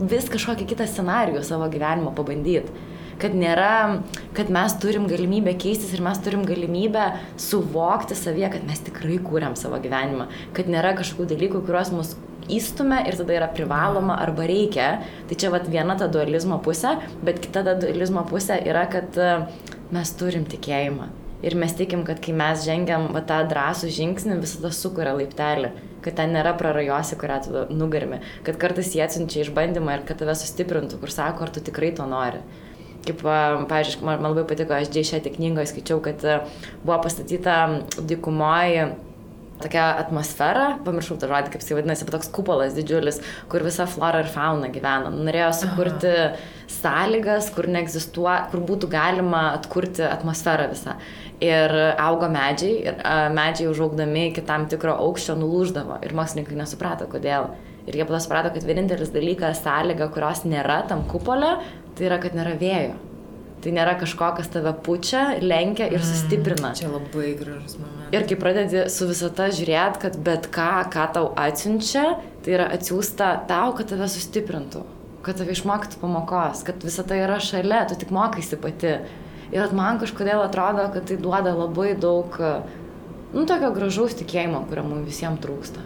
vis 0.00 0.28
kažkokį 0.32 0.68
kitą 0.70 0.88
scenarijų 0.88 1.44
savo 1.44 1.68
gyvenimo 1.72 2.12
pabandyti 2.16 2.88
kad 3.20 3.34
nėra, 3.36 4.00
kad 4.36 4.48
mes 4.52 4.74
turim 4.80 5.06
galimybę 5.10 5.52
keistis 5.60 5.92
ir 5.92 6.00
mes 6.04 6.20
turim 6.24 6.46
galimybę 6.48 7.10
suvokti 7.40 8.16
savyje, 8.16 8.54
kad 8.54 8.64
mes 8.64 8.80
tikrai 8.86 9.18
kūriam 9.20 9.56
savo 9.60 9.80
gyvenimą, 9.82 10.30
kad 10.56 10.70
nėra 10.72 10.94
kažkokių 10.98 11.28
dalykų, 11.34 11.62
kuriuos 11.66 11.92
mus 11.92 12.14
įstumia 12.56 13.02
ir 13.08 13.18
tada 13.20 13.36
yra 13.36 13.48
privaloma 13.54 14.18
arba 14.22 14.46
reikia. 14.50 14.90
Tai 15.28 15.38
čia 15.38 15.52
vat 15.54 15.68
viena 15.70 15.96
ta 15.98 16.08
dualizmo 16.10 16.60
pusė, 16.64 16.96
bet 17.26 17.42
kita 17.42 17.64
ta 17.66 17.76
dualizmo 17.80 18.24
pusė 18.28 18.60
yra, 18.66 18.86
kad 18.90 19.18
e, 19.18 19.32
mes 19.94 20.14
turim 20.20 20.46
tikėjimą. 20.50 21.10
Ir 21.40 21.56
mes 21.56 21.72
tikim, 21.72 22.02
kad 22.04 22.18
kai 22.20 22.34
mes 22.36 22.66
žengiam 22.66 23.08
va, 23.14 23.22
tą 23.24 23.40
drąsų 23.48 23.88
žingsnį, 23.96 24.42
visada 24.42 24.72
sukuria 24.76 25.14
laiptelį 25.16 25.72
kad 26.04 26.16
ten 26.16 26.34
nėra 26.34 26.54
prarajosi, 26.56 27.18
kurią 27.20 27.38
tu 27.44 27.62
nugarmi, 27.76 28.20
kad 28.46 28.58
kartais 28.60 28.94
jie 28.96 29.02
atsiunčia 29.04 29.44
išbandymą 29.44 29.98
ir 29.98 30.06
kad 30.08 30.20
tave 30.22 30.32
sustiprintų, 30.38 31.00
kur 31.00 31.12
sako, 31.12 31.46
ar 31.46 31.54
tu 31.54 31.62
tikrai 31.64 31.92
to 31.96 32.06
nori. 32.08 32.40
Kaip, 33.06 33.22
pavyzdžiui, 33.24 34.02
man, 34.04 34.20
man 34.20 34.34
labai 34.34 34.44
patiko, 34.48 34.76
aš 34.76 34.90
džiai 34.92 35.20
knygoje 35.24 35.70
skaičiau, 35.70 36.02
kad 36.04 36.24
e, 36.24 36.40
buvo 36.84 36.98
pastatyta 37.04 37.54
dykumoje 37.96 38.90
tokia 39.62 39.86
atmosfera, 40.00 40.66
pamiršau 40.86 41.18
tą 41.20 41.28
žodį, 41.30 41.52
kaip 41.52 41.64
jis 41.64 41.74
vadinasi, 41.76 42.06
bet 42.08 42.16
toks 42.16 42.30
kupolas 42.34 42.76
didžiulis, 42.76 43.20
kur 43.52 43.64
visa 43.66 43.86
flora 43.90 44.22
ir 44.24 44.30
fauna 44.32 44.70
gyvena. 44.72 45.12
Norėjo 45.14 45.50
sukurti 45.62 46.12
Aha. 46.12 46.30
sąlygas, 46.70 47.50
kur 47.54 47.68
neegzistuoja, 47.72 48.46
kur 48.52 48.64
būtų 48.68 48.90
galima 48.92 49.50
atkurti 49.56 50.06
atmosferą 50.08 50.70
visą. 50.72 50.96
Ir 51.40 51.72
augo 51.96 52.28
medžiai, 52.32 52.74
ir 52.90 53.04
medžiai 53.36 53.70
užaugdami 53.70 54.28
iki 54.30 54.44
tam 54.48 54.66
tikro 54.70 54.96
aukščio 55.06 55.38
nulūždavo. 55.40 56.00
Ir 56.04 56.16
mokslininkai 56.16 56.58
nesuprato, 56.58 57.08
kodėl. 57.10 57.52
Ir 57.88 57.96
jie 57.96 58.04
pada 58.04 58.20
suprato, 58.22 58.52
kad 58.54 58.66
vienintelis 58.68 59.12
dalykas, 59.14 59.62
sąlyga, 59.64 60.10
kurios 60.12 60.44
nėra 60.44 60.82
tam 60.88 61.06
kupole, 61.08 61.56
tai 61.96 62.10
yra, 62.10 62.20
kad 62.22 62.36
nėra 62.36 62.58
vėjo. 62.60 62.98
Tai 63.60 63.72
nėra 63.76 63.92
kažko, 64.00 64.30
kas 64.38 64.48
tave 64.48 64.70
pučia, 64.86 65.34
lenkia 65.44 65.90
ir 65.92 66.00
sustiprina. 66.00 66.70
Mm, 66.70 66.78
čia 66.78 66.88
labai 66.88 67.34
gražus 67.36 67.76
momentas. 67.76 68.14
Ir 68.16 68.24
kai 68.30 68.38
pradedi 68.40 68.84
su 68.88 69.08
visata 69.10 69.50
žiūrėti, 69.52 70.00
kad 70.06 70.16
bet 70.24 70.48
ką, 70.54 70.70
ką 70.94 71.04
tau 71.16 71.28
atsiunčia, 71.36 72.06
tai 72.40 72.54
yra 72.56 72.70
atsiųsta 72.72 73.34
tau, 73.50 73.74
kad 73.76 73.92
tave 73.92 74.08
sustiprintų, 74.08 74.86
kad 75.26 75.42
tave 75.42 75.52
išmoktų 75.52 76.00
pamokos, 76.00 76.64
kad 76.64 76.80
visata 76.88 77.20
yra 77.20 77.36
šalia, 77.44 77.84
tu 77.90 78.00
tik 78.00 78.16
mokaisi 78.16 78.56
pati. 78.60 78.96
Ir 79.52 79.76
man 79.76 80.00
kažkodėl 80.00 80.40
atrodo, 80.46 80.88
kad 80.94 81.10
tai 81.10 81.20
duoda 81.20 81.52
labai 81.52 81.92
daug, 82.00 82.40
nu, 83.34 83.44
tokio 83.44 83.74
gražaus 83.76 84.16
tikėjimo, 84.16 84.64
kurio 84.70 84.88
mums 84.88 85.08
visiems 85.10 85.42
trūksta. 85.44 85.84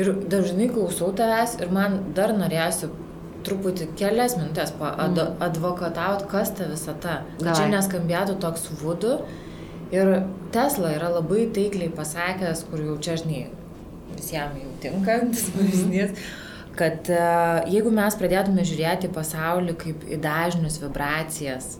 Ir 0.00 0.14
dažnai 0.30 0.72
klausau 0.72 1.12
tavęs 1.14 1.58
ir 1.60 1.68
man 1.74 2.00
dar 2.16 2.32
norėsiu 2.34 2.88
truputį 3.46 3.90
kelias 3.98 4.36
minutės 4.38 4.74
advokataut, 4.78 6.26
kas 6.30 6.54
ta 6.56 6.68
visata. 6.70 7.20
Kad 7.40 7.58
čia 7.58 7.68
neskambėtų 7.72 8.38
toks 8.42 8.70
vudu. 8.80 9.18
Ir 9.94 10.10
Tesla 10.54 10.94
yra 10.96 11.10
labai 11.12 11.44
taikliai 11.54 11.92
pasakęs, 11.94 12.64
kur 12.70 12.80
jau 12.82 12.96
čia 13.04 13.18
žinai, 13.20 13.44
visiems 14.16 14.58
jau 14.62 14.72
tinkantis 14.82 15.50
pavyzdys, 15.54 16.24
kad 16.78 17.10
uh, 17.12 17.60
jeigu 17.70 17.92
mes 17.94 18.16
pradėtume 18.18 18.64
žiūrėti 18.66 19.12
pasaulį 19.14 19.76
kaip 19.84 20.06
į 20.08 20.18
dažnius 20.24 20.80
vibracijas, 20.82 21.76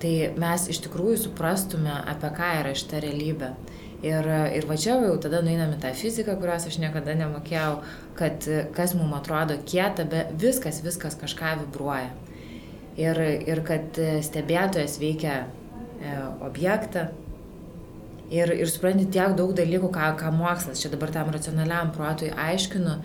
tai 0.00 0.30
mes 0.38 0.68
iš 0.72 0.80
tikrųjų 0.86 1.18
suprastume, 1.26 1.92
apie 2.08 2.30
ką 2.38 2.54
yra 2.62 2.72
šita 2.78 3.02
realybė. 3.04 3.52
Ir, 3.98 4.28
ir 4.54 4.66
va 4.70 4.76
čia 4.78 4.94
jau 5.02 5.16
tada 5.18 5.40
nueinam 5.42 5.72
į 5.74 5.80
tą 5.82 5.90
fiziką, 5.98 6.36
kurios 6.38 6.68
aš 6.70 6.76
niekada 6.78 7.16
nemokėjau, 7.18 7.80
kad 8.18 8.48
kas 8.74 8.94
mums 8.98 9.16
atrodo 9.20 9.58
kieta, 9.68 10.04
bet 10.08 10.34
viskas, 10.42 10.82
viskas 10.84 11.16
kažką 11.18 11.54
vibruoja. 11.62 12.10
Ir, 12.98 13.20
ir 13.46 13.62
kad 13.66 13.98
stebėtojas 14.26 14.98
veikia 14.98 15.44
e, 15.44 16.14
objektą. 16.42 17.08
Ir, 18.34 18.50
ir 18.52 18.68
supranti 18.68 19.06
tiek 19.14 19.36
daug 19.38 19.54
dalykų, 19.56 19.88
ką, 19.94 20.10
ką 20.20 20.32
mokslas 20.34 20.82
čia 20.82 20.90
dabar 20.92 21.14
tam 21.14 21.30
racionaliam 21.32 21.94
protui 21.94 22.32
aiškinu, 22.34 22.98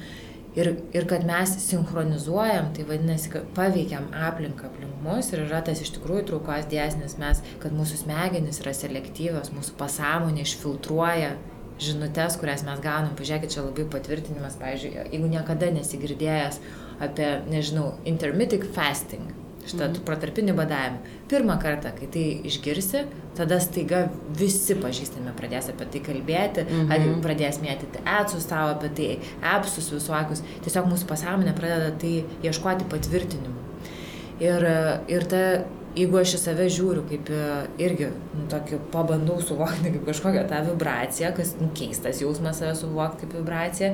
Ir, 0.54 0.68
ir 0.94 1.08
kad 1.10 1.24
mes 1.26 1.50
sinchronizuojam, 1.66 2.68
tai 2.76 2.84
vadinasi, 2.86 3.32
kad 3.34 3.46
paveikiam 3.58 4.04
aplinką 4.14 4.68
aplink 4.68 5.00
mus 5.02 5.32
ir 5.34 5.48
yra 5.48 5.64
tas 5.66 5.82
iš 5.82 5.96
tikrųjų 5.96 6.28
traukos 6.30 6.68
dėsnis, 6.70 7.16
mes, 7.18 7.42
kad 7.64 7.74
mūsų 7.74 8.04
smegenys 8.04 8.62
yra 8.62 8.76
selektyvios, 8.78 9.50
mūsų 9.56 9.74
pasąmonė 9.80 10.46
išfiltruoja 10.46 11.32
žinutės, 11.82 12.38
kurias 12.42 12.66
mes 12.68 12.82
gaunam. 12.84 13.14
Pažiūrėkit, 13.18 13.54
čia 13.56 13.64
labai 13.66 13.86
patvirtinimas, 13.94 14.58
pavyzdžiui, 14.62 15.08
jeigu 15.12 15.30
niekada 15.32 15.72
nesigirdėjęs 15.74 16.60
apie, 17.04 17.30
nežinau, 17.50 17.94
intermittent 18.10 18.68
fasting, 18.76 19.32
šitą 19.64 19.88
mhm. 19.90 20.06
protarpinį 20.08 20.56
badavimą. 20.58 21.18
Pirmą 21.32 21.58
kartą, 21.62 21.94
kai 21.98 22.10
tai 22.14 22.24
išgirsi, 22.50 23.06
tada 23.38 23.60
staiga 23.64 24.04
visi 24.38 24.76
pažįstami 24.80 25.34
pradės 25.38 25.70
apie 25.72 25.88
tai 25.94 26.04
kalbėti, 26.06 26.66
mhm. 26.68 27.22
pradės 27.26 27.62
mėtyti 27.64 28.04
etsus 28.20 28.48
tavo 28.50 28.76
apie 28.76 28.92
tai, 28.98 29.10
apsus 29.56 29.90
visokius. 29.94 30.44
Tiesiog 30.66 30.90
mūsų 30.92 31.10
pasąmonė 31.10 31.56
pradeda 31.58 31.94
tai 32.02 32.16
ieškoti 32.46 32.90
patvirtinimų. 32.92 33.62
Ir, 34.44 34.66
ir 35.14 35.26
ta, 35.30 35.44
jeigu 35.98 36.20
aš 36.20 36.36
į 36.38 36.42
save 36.42 36.68
žiūriu 36.74 37.06
kaip 37.10 37.32
irgi, 37.82 38.10
nu, 38.34 38.46
tokį 38.52 38.80
pabandau 38.94 39.40
suvokti 39.44 39.94
kaip 39.94 40.06
kažkokią 40.10 40.44
tą 40.50 40.62
vibraciją, 40.68 41.34
kas 41.38 41.56
nu, 41.62 41.70
keistas 41.78 42.22
jausmas 42.24 42.62
save 42.62 42.76
suvokti 42.80 43.26
kaip 43.26 43.36
vibraciją, 43.40 43.92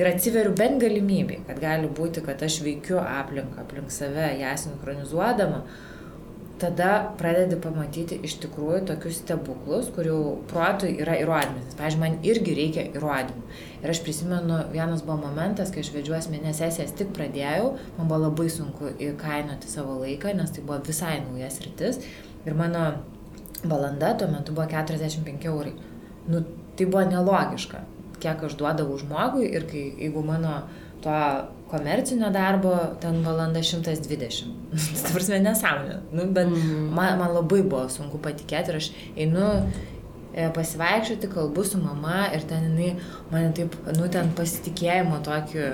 ir 0.00 0.10
atsiveriu 0.10 0.54
bent 0.58 0.80
galimybė, 0.82 1.42
kad 1.48 1.60
gali 1.62 1.90
būti, 2.00 2.24
kad 2.24 2.42
aš 2.42 2.60
veikiu 2.66 3.00
aplinką, 3.02 3.64
aplink 3.64 3.92
save, 3.94 4.30
ją 4.40 4.54
sinchronizuodama, 4.64 5.64
tada 6.62 6.90
pradedi 7.18 7.58
pamatyti 7.60 8.20
iš 8.24 8.38
tikrųjų 8.44 8.84
tokius 8.88 9.20
stebuklus, 9.20 9.90
kurių 9.94 10.18
protui 10.50 10.94
yra 11.02 11.18
įrodymas. 11.20 11.74
Pavyzdžiui, 11.78 12.02
man 12.02 12.18
irgi 12.26 12.54
reikia 12.56 12.86
įrodymų. 12.94 13.42
Ir 13.84 13.92
aš 13.92 14.00
prisimenu, 14.04 14.62
vienas 14.72 15.04
buvo 15.04 15.18
momentas, 15.26 15.70
kai 15.70 15.84
aš 15.84 15.92
vedžiu 15.92 16.16
asmenės 16.16 16.62
sesijas 16.62 16.94
tik 16.96 17.12
pradėjau, 17.16 17.74
man 17.98 18.08
buvo 18.08 18.22
labai 18.26 18.48
sunku 18.52 18.94
įkainoti 19.10 19.68
savo 19.68 19.98
laiką, 20.00 20.32
nes 20.38 20.54
tai 20.56 20.64
buvo 20.64 20.80
visai 20.86 21.18
naujas 21.26 21.60
rytis. 21.64 22.00
Ir 22.48 22.56
mano 22.56 22.86
valanda 23.64 24.14
tuo 24.16 24.30
metu 24.32 24.56
buvo 24.56 24.66
45 24.72 25.50
eurai. 25.52 25.74
Nu, 26.28 26.40
tai 26.78 26.88
buvo 26.88 27.04
nelogiška 27.10 27.84
kiek 28.24 28.44
aš 28.48 28.56
duodavau 28.60 28.98
žmogui 29.00 29.48
ir 29.52 29.66
kai, 29.68 29.84
jeigu 30.00 30.22
mano 30.24 30.62
to 31.04 31.16
komercinio 31.70 32.30
darbo 32.32 32.74
ten 33.00 33.20
valanda 33.26 33.62
120. 33.62 34.52
Tai 35.04 35.12
prasme 35.12 35.40
nesąmonė. 35.44 35.98
Nu, 36.12 36.28
bet 36.36 36.48
mm. 36.48 36.86
man, 36.96 37.18
man 37.20 37.34
labai 37.34 37.62
buvo 37.64 37.84
sunku 37.92 38.20
patikėti 38.24 38.72
ir 38.72 38.80
aš 38.80 38.90
einu 39.26 39.48
pasivaikščioti, 40.54 41.30
kalbu 41.30 41.64
su 41.66 41.78
mama 41.82 42.28
ir 42.34 42.46
ten 42.50 42.66
jinai 42.70 42.90
mane 43.30 43.52
taip, 43.56 43.76
nu 43.94 44.08
ten 44.10 44.32
pasitikėjimo 44.36 45.20
tokį 45.26 45.68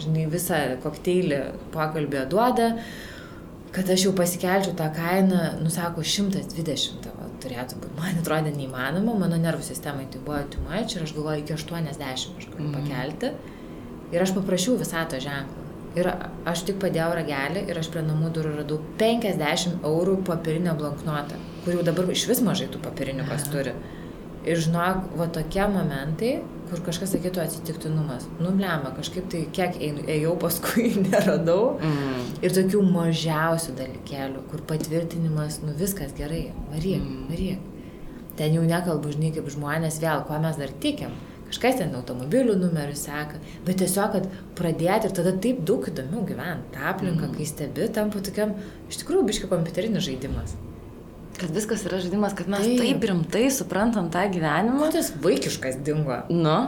žinai, 0.00 0.26
visą 0.32 0.60
kokteilį 0.82 1.40
pokalbį 1.74 2.24
duoda, 2.32 2.72
kad 3.74 3.90
aš 3.92 4.08
jau 4.08 4.14
pasikelčiau 4.16 4.74
tą 4.78 4.88
kainą, 4.94 5.42
nusako 5.62 6.04
120 6.06 7.04
tavo 7.04 7.28
turėtų 7.40 7.78
būti. 7.80 7.96
Man 7.98 8.20
atrodė 8.20 8.52
neįmanoma, 8.56 9.14
mano 9.20 9.38
nervų 9.40 9.64
sistemai 9.66 10.08
tai 10.10 10.20
buvo 10.24 10.40
much 10.66 10.96
ir 10.96 11.06
aš 11.06 11.14
galvoju, 11.16 11.44
iki 11.44 11.56
80 11.56 12.04
aš 12.10 12.26
galiu 12.50 12.68
mm. 12.68 12.76
pakelti. 12.76 13.32
Ir 14.10 14.24
aš 14.24 14.34
paprašiau 14.34 14.78
visą 14.80 15.04
to 15.10 15.20
ženklą. 15.22 15.66
Ir 15.98 16.06
aš 16.46 16.64
tik 16.68 16.78
padėjau 16.82 17.10
ragelį 17.18 17.64
ir 17.70 17.78
aš 17.80 17.88
prie 17.90 18.02
namų 18.06 18.30
durų 18.34 18.52
radau 18.60 18.78
50 18.98 19.86
eurų 19.86 20.20
papirinę 20.26 20.74
blanknotą, 20.78 21.38
kur 21.64 21.76
jau 21.76 21.86
dabar 21.86 22.08
iš 22.12 22.26
vis 22.30 22.40
mažai 22.44 22.68
tų 22.72 22.80
papirinių 22.84 23.26
kas 23.28 23.48
turi. 23.52 23.74
Ir 24.48 24.56
žinok, 24.56 25.10
va 25.20 25.26
tokie 25.28 25.66
momentai, 25.68 26.38
kur 26.70 26.80
kažkas 26.86 27.10
sakytų 27.12 27.42
atsitiktinumas. 27.42 28.24
Nublema, 28.40 28.92
kažkaip 28.96 29.26
tai 29.32 29.42
kiek 29.52 29.76
ėjau, 29.80 30.36
paskui 30.40 30.94
neradau. 31.04 31.74
Mm. 31.76 32.22
Ir 32.46 32.54
tokių 32.56 32.80
mažiausių 32.86 33.74
dalykėlių, 33.80 34.44
kur 34.52 34.62
patvirtinimas, 34.70 35.60
nu 35.66 35.74
viskas 35.76 36.14
gerai, 36.16 36.46
varyk, 36.70 37.02
mm. 37.02 37.26
varyk. 37.32 37.66
Ten 38.38 38.56
jau 38.56 38.64
nekalbu, 38.64 39.12
žinai, 39.12 39.34
kaip 39.36 39.50
žmonės 39.52 40.00
vėl, 40.00 40.24
ko 40.24 40.40
mes 40.40 40.56
dar 40.56 40.72
tikim. 40.80 41.12
Kažkas 41.50 41.80
ten 41.80 41.92
automobilių 41.98 42.54
numerių 42.56 42.94
seka, 42.96 43.42
bet 43.66 43.82
tiesiog, 43.82 44.14
kad 44.14 44.42
pradėti 44.56 45.10
ir 45.10 45.16
tada 45.18 45.34
taip 45.42 45.64
daug 45.66 45.84
įdomiau 45.90 46.22
gyventi. 46.24 46.70
Ta 46.78 46.94
aplinka, 46.94 47.26
mm. 47.26 47.36
kai 47.36 47.52
stebi, 47.52 47.92
tampa 47.92 48.24
tokiam, 48.24 48.54
iš 48.88 49.02
tikrųjų, 49.02 49.28
biški 49.28 49.50
kompiuterinis 49.50 50.06
žaidimas. 50.06 50.54
Kad 51.40 51.54
viskas 51.56 51.86
yra 51.88 52.02
žaidimas, 52.02 52.34
kad 52.36 52.50
mes 52.52 52.66
taip, 52.66 52.82
taip 52.82 53.08
rimtai 53.08 53.46
suprantam 53.54 54.10
tą 54.12 54.26
gyvenimą. 54.34 54.76
Nu, 54.82 54.90
tas 54.92 55.12
vaikiškas 55.24 55.80
dingo. 55.86 56.20
Nu. 56.28 56.58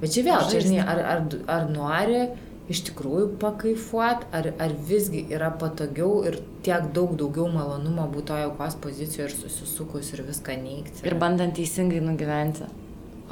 Bet 0.00 0.14
čia 0.14 0.24
vėl, 0.26 0.46
čia, 0.50 0.62
žinai, 0.64 0.80
ar, 0.80 1.00
ar, 1.12 1.26
ar 1.52 1.68
nori 1.70 2.24
iš 2.72 2.80
tikrųjų 2.88 3.34
pakaifuot, 3.42 4.26
ar, 4.34 4.48
ar 4.62 4.74
visgi 4.88 5.22
yra 5.32 5.50
patogiau 5.60 6.22
ir 6.28 6.38
tiek 6.64 6.88
daug 6.96 7.12
daugiau 7.20 7.50
malonumo 7.52 8.06
būti 8.12 8.30
toje 8.32 8.46
aukos 8.48 8.78
pozicijoje 8.80 9.28
ir 9.28 9.34
susisukus 9.36 10.12
ir 10.14 10.24
viską 10.24 10.56
neigti. 10.62 11.04
Ir 11.04 11.18
bandant 11.20 11.56
teisingai 11.56 12.00
nugyventi. 12.04 12.70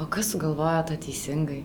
O 0.01 0.09
kas 0.13 0.29
sugalvoja 0.33 0.83
tą 0.89 0.99
teisingai? 1.01 1.63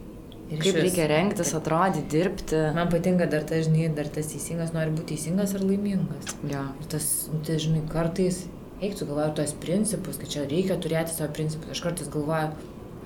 Ir 0.49 0.63
kaip 0.63 0.79
vis, 0.79 0.85
reikia 0.87 1.09
rengtis, 1.11 1.51
atrodyti, 1.57 2.07
dirbti. 2.09 2.61
Man 2.77 2.89
patinka 2.89 3.27
dar 3.29 3.45
tas, 3.45 3.67
žinai, 3.67 3.91
dar 3.97 4.09
tas 4.13 4.31
teisingas 4.33 4.73
nori 4.73 4.95
būti 4.97 5.13
teisingas 5.13 5.53
ir 5.53 5.65
laimingas. 5.69 6.33
Ja. 6.49 6.65
Ir 6.81 6.89
tas, 6.89 7.09
nu, 7.29 7.43
tai, 7.45 7.59
žinai, 7.61 7.83
kartais 7.93 8.47
eik 8.81 8.99
tu 8.99 9.07
galvoju 9.07 9.35
tos 9.39 9.55
principus, 9.61 10.19
kad 10.21 10.31
čia 10.33 10.47
reikia 10.49 10.79
turėti 10.81 11.15
savo 11.15 11.33
principus. 11.35 11.73
Aš 11.75 11.83
kartais 11.85 12.11
galvoju, 12.13 12.53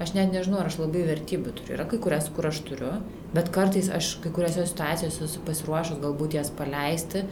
aš 0.03 0.15
net 0.17 0.33
nežinau, 0.35 0.61
ar 0.61 0.71
aš 0.71 0.79
labai 0.83 1.05
vertybių 1.09 1.55
turiu. 1.59 1.77
Yra 1.77 1.87
kai 1.89 2.01
kurias, 2.03 2.29
kur 2.35 2.49
aš 2.51 2.63
turiu, 2.69 2.95
bet 3.37 3.53
kartais 3.55 3.91
aš 3.93 4.17
kai 4.25 4.33
kuriuose 4.35 4.67
situacijose 4.69 5.25
esu 5.29 5.45
pasiruošęs 5.47 6.03
galbūt 6.03 6.37
jas 6.39 6.53
paleisti, 6.59 7.25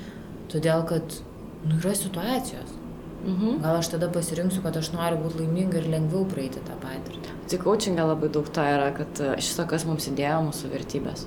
todėl 0.53 0.87
kad, 0.89 1.21
nu, 1.67 1.81
yra 1.81 1.97
situacijos. 1.97 2.77
Mhm. 3.21 3.59
Gal 3.61 3.77
aš 3.77 3.91
tada 3.93 4.09
pasirinksiu, 4.09 4.63
kad 4.65 4.77
aš 4.81 4.95
noriu 4.95 5.19
būti 5.21 5.43
laiminga 5.43 5.83
ir 5.83 5.91
lengviau 5.93 6.25
praeiti 6.29 6.63
tą 6.65 6.77
patirtį. 6.81 7.35
Tik 7.53 7.67
coachingė 7.67 8.07
labai 8.09 8.31
daug 8.33 8.49
to 8.49 8.65
yra, 8.65 8.89
kad 8.97 9.21
e, 9.21 9.35
šis 9.45 9.59
to, 9.59 9.67
kas 9.69 9.85
mums 9.85 10.09
įdėjo 10.09 10.39
mūsų 10.47 10.71
vertybės. 10.73 11.27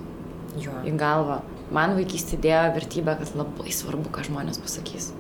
Jo. 0.58 0.74
Į 0.90 0.96
galvą. 0.98 1.42
Man 1.74 1.94
vaikystė 1.98 2.40
įdėjo 2.40 2.66
vertybę, 2.80 3.16
kad 3.22 3.38
labai 3.38 3.74
svarbu, 3.74 4.10
ką 4.14 4.26
žmonės 4.26 4.62
pasakys. 4.64 5.12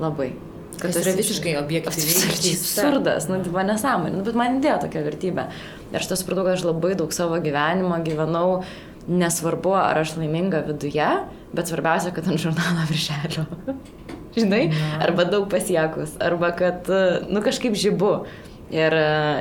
Labai. 0.00 0.34
Kad 0.78 0.94
tas 0.94 1.02
yra 1.02 1.16
visiškai 1.18 1.56
objektyviai. 1.60 2.54
Absurdas, 2.54 3.26
nu, 3.28 3.40
tai 3.42 3.50
buvo 3.50 3.64
nesąmonė, 3.68 4.14
nu, 4.16 4.22
bet 4.24 4.38
man 4.38 4.60
įdėjo 4.60 4.76
tokia 4.86 5.02
vertybė. 5.04 5.48
Ir 5.90 5.98
aš 6.00 6.12
tas 6.12 6.22
supratau, 6.22 6.46
kad 6.46 6.56
aš 6.56 6.64
labai 6.68 6.94
daug 6.98 7.12
savo 7.12 7.40
gyvenimo 7.42 7.98
gyvenau, 8.06 8.60
nesvarbu, 9.10 9.74
ar 9.76 10.00
aš 10.04 10.14
laiminga 10.20 10.62
viduje, 10.68 11.08
bet 11.56 11.70
svarbiausia, 11.70 12.14
kad 12.16 12.28
ant 12.30 12.40
žurnalo 12.40 12.86
viršelio. 12.90 13.46
Žinai, 14.36 14.68
Na. 14.70 15.00
arba 15.08 15.26
daug 15.26 15.48
pasiekus, 15.50 16.14
arba 16.22 16.52
kad, 16.56 16.86
nu, 17.28 17.42
kažkaip 17.44 17.74
žybu. 17.78 18.14
Ir, 18.70 18.94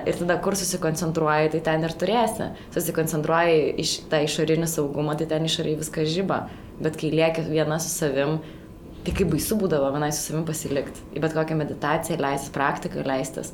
ir 0.10 0.16
tada, 0.18 0.40
kur 0.42 0.56
susikoncentruoji, 0.58 1.52
tai 1.54 1.60
ten 1.68 1.84
ir 1.86 1.94
turėsi. 2.02 2.48
Susikoncentruoji 2.74 3.76
iš 3.84 3.92
tą 4.10 4.24
išorinį 4.26 4.66
saugumą, 4.72 5.14
tai 5.20 5.28
ten 5.30 5.46
išoriai 5.46 5.78
viskas 5.78 6.10
žyba. 6.10 6.48
Bet 6.82 6.98
kai 6.98 7.12
lieki 7.14 7.44
viena 7.46 7.78
su 7.78 7.92
savim, 7.94 8.40
Tai 9.06 9.14
kaip 9.16 9.30
baisu 9.32 9.56
būdavo 9.60 9.92
vienai 9.96 10.10
su 10.12 10.26
savim 10.26 10.46
pasilikti, 10.48 11.04
į 11.16 11.22
bet 11.24 11.36
kokią 11.38 11.56
meditaciją 11.60 12.20
leistis, 12.20 12.54
praktiką 12.56 13.06
leistis. 13.08 13.54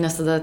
Nes 0.00 0.16
tada 0.18 0.38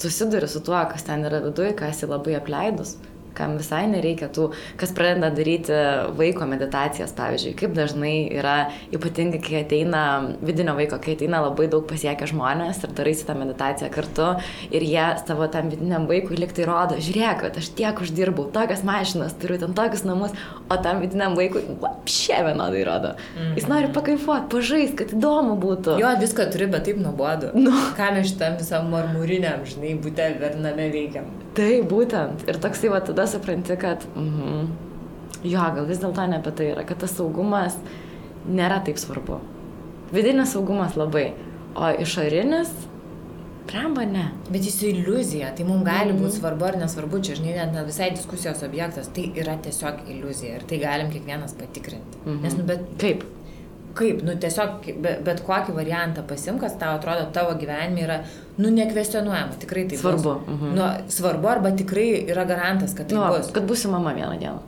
susiduri 0.00 0.48
su 0.48 0.60
tuo, 0.64 0.78
kas 0.90 1.04
ten 1.06 1.24
yra 1.28 1.40
viduje, 1.44 1.72
ką 1.76 1.88
esi 1.92 2.08
labai 2.08 2.36
apleidus 2.38 2.96
kam 3.36 3.56
visai 3.60 3.84
nereikia 3.90 4.28
tų, 4.32 4.50
kas 4.80 4.94
pradeda 4.96 5.30
daryti 5.34 5.76
vaiko 6.18 6.46
meditacijas, 6.50 7.14
pavyzdžiui, 7.18 7.54
kaip 7.60 7.74
dažnai 7.76 8.14
yra, 8.38 8.56
ypatingai 8.94 9.40
kai 9.44 9.62
ateina 9.64 10.04
vidinio 10.42 10.76
vaiko, 10.78 10.98
kai 11.02 11.16
ateina 11.18 11.42
labai 11.44 11.68
daug 11.72 11.86
pasiekę 11.90 12.28
žmonės 12.30 12.82
ir 12.84 12.94
darai 12.96 13.14
tą 13.20 13.36
meditaciją 13.38 13.90
kartu 13.92 14.28
ir 14.70 14.86
jie 14.86 15.06
savo 15.24 15.48
tam 15.52 15.70
vidiniam 15.72 16.06
vaikui 16.10 16.38
liktai 16.40 16.66
rodo, 16.68 16.98
žiūrėk, 17.02 17.46
aš 17.60 17.72
tiek 17.78 18.00
uždirbau, 18.02 18.48
tokias 18.54 18.84
mašinas 18.86 19.36
turiu, 19.40 19.58
ten 19.60 19.74
tokius 19.76 20.06
namus, 20.08 20.34
o 20.70 20.78
tam 20.82 21.02
vidiniam 21.04 21.36
vaikui 21.38 21.64
šie 22.10 22.40
vienodai 22.46 22.84
rodo. 22.86 23.12
Jis 23.56 23.68
nori 23.70 23.90
pakaifuoti, 23.94 24.48
pažaisti, 24.52 24.96
kad 25.02 25.14
įdomu 25.16 25.56
būtų. 25.60 25.98
Jo, 26.00 26.14
viską 26.20 26.48
turi, 26.52 26.68
bet 26.70 26.86
taip 26.88 27.00
nuobodu. 27.02 27.52
Nu. 27.58 27.74
Ką 27.98 28.10
mes 28.16 28.30
šitam 28.32 28.56
visam 28.60 28.90
marmuriniam, 28.92 29.64
žinai, 29.68 29.94
būte 30.02 30.30
vername 30.40 30.88
veikiam. 30.92 31.28
Tai 31.56 31.70
būtent. 31.90 32.44
Ir 32.50 32.58
toksai 32.62 32.92
va 32.92 33.00
tada 33.04 33.19
supranti, 33.28 33.76
kad, 33.80 34.04
mhm, 34.16 34.68
jo, 35.44 35.64
gal 35.76 35.88
vis 35.88 36.02
dėlto 36.02 36.26
ne 36.30 36.38
apie 36.40 36.52
tai 36.56 36.70
yra, 36.74 36.84
kad 36.88 37.02
tas 37.02 37.16
saugumas 37.16 37.78
nėra 38.48 38.80
taip 38.86 39.00
svarbu. 39.00 39.40
Vidinis 40.14 40.54
saugumas 40.54 40.96
labai, 40.98 41.30
o 41.78 41.90
išorinis, 42.02 42.72
pramba 43.70 44.04
ne. 44.08 44.24
Bet 44.50 44.64
jis 44.66 44.80
iliuzija, 44.88 45.52
tai 45.56 45.66
mums 45.68 45.84
gali 45.86 46.14
būti 46.14 46.32
mhm. 46.32 46.38
svarbu 46.38 46.70
ar 46.70 46.80
nesvarbu, 46.80 47.20
čia, 47.26 47.36
žinai, 47.38 47.58
net 47.60 47.86
visai 47.86 48.10
diskusijos 48.14 48.64
objektas, 48.66 49.12
tai 49.14 49.28
yra 49.38 49.58
tiesiog 49.62 50.08
iliuzija 50.10 50.58
ir 50.58 50.64
tai 50.70 50.80
galim 50.82 51.12
kiekvienas 51.12 51.54
patikrinti. 51.58 52.24
Mhm. 52.24 52.40
Nes, 52.46 52.58
nu, 52.58 52.66
bet 52.70 52.88
kaip? 53.02 53.28
kaip, 53.94 54.22
nu 54.22 54.36
tiesiog 54.40 54.86
bet, 55.02 55.22
bet 55.26 55.42
kokį 55.46 55.74
variantą 55.76 56.24
pasim, 56.28 56.60
kas 56.62 56.76
tau 56.80 56.94
atrodo 56.98 57.26
tavo 57.34 57.56
gyvenime 57.58 58.04
yra, 58.04 58.20
nu 58.60 58.70
nekvestionuojama, 58.74 59.56
tikrai 59.62 59.86
tai 59.90 59.98
svarbu. 60.00 60.34
Bus. 60.34 60.52
Mhm. 60.54 60.74
Nu, 60.76 60.88
svarbu 61.16 61.48
arba 61.48 61.72
tikrai 61.76 62.08
yra 62.28 62.44
garantas, 62.48 62.94
kad 62.96 63.08
tai 63.08 63.18
nu, 63.18 63.24
bus. 63.34 63.50
Kad 63.56 63.66
būsi 63.70 63.90
mama 63.92 64.14
vieną 64.16 64.36
dieną. 64.40 64.60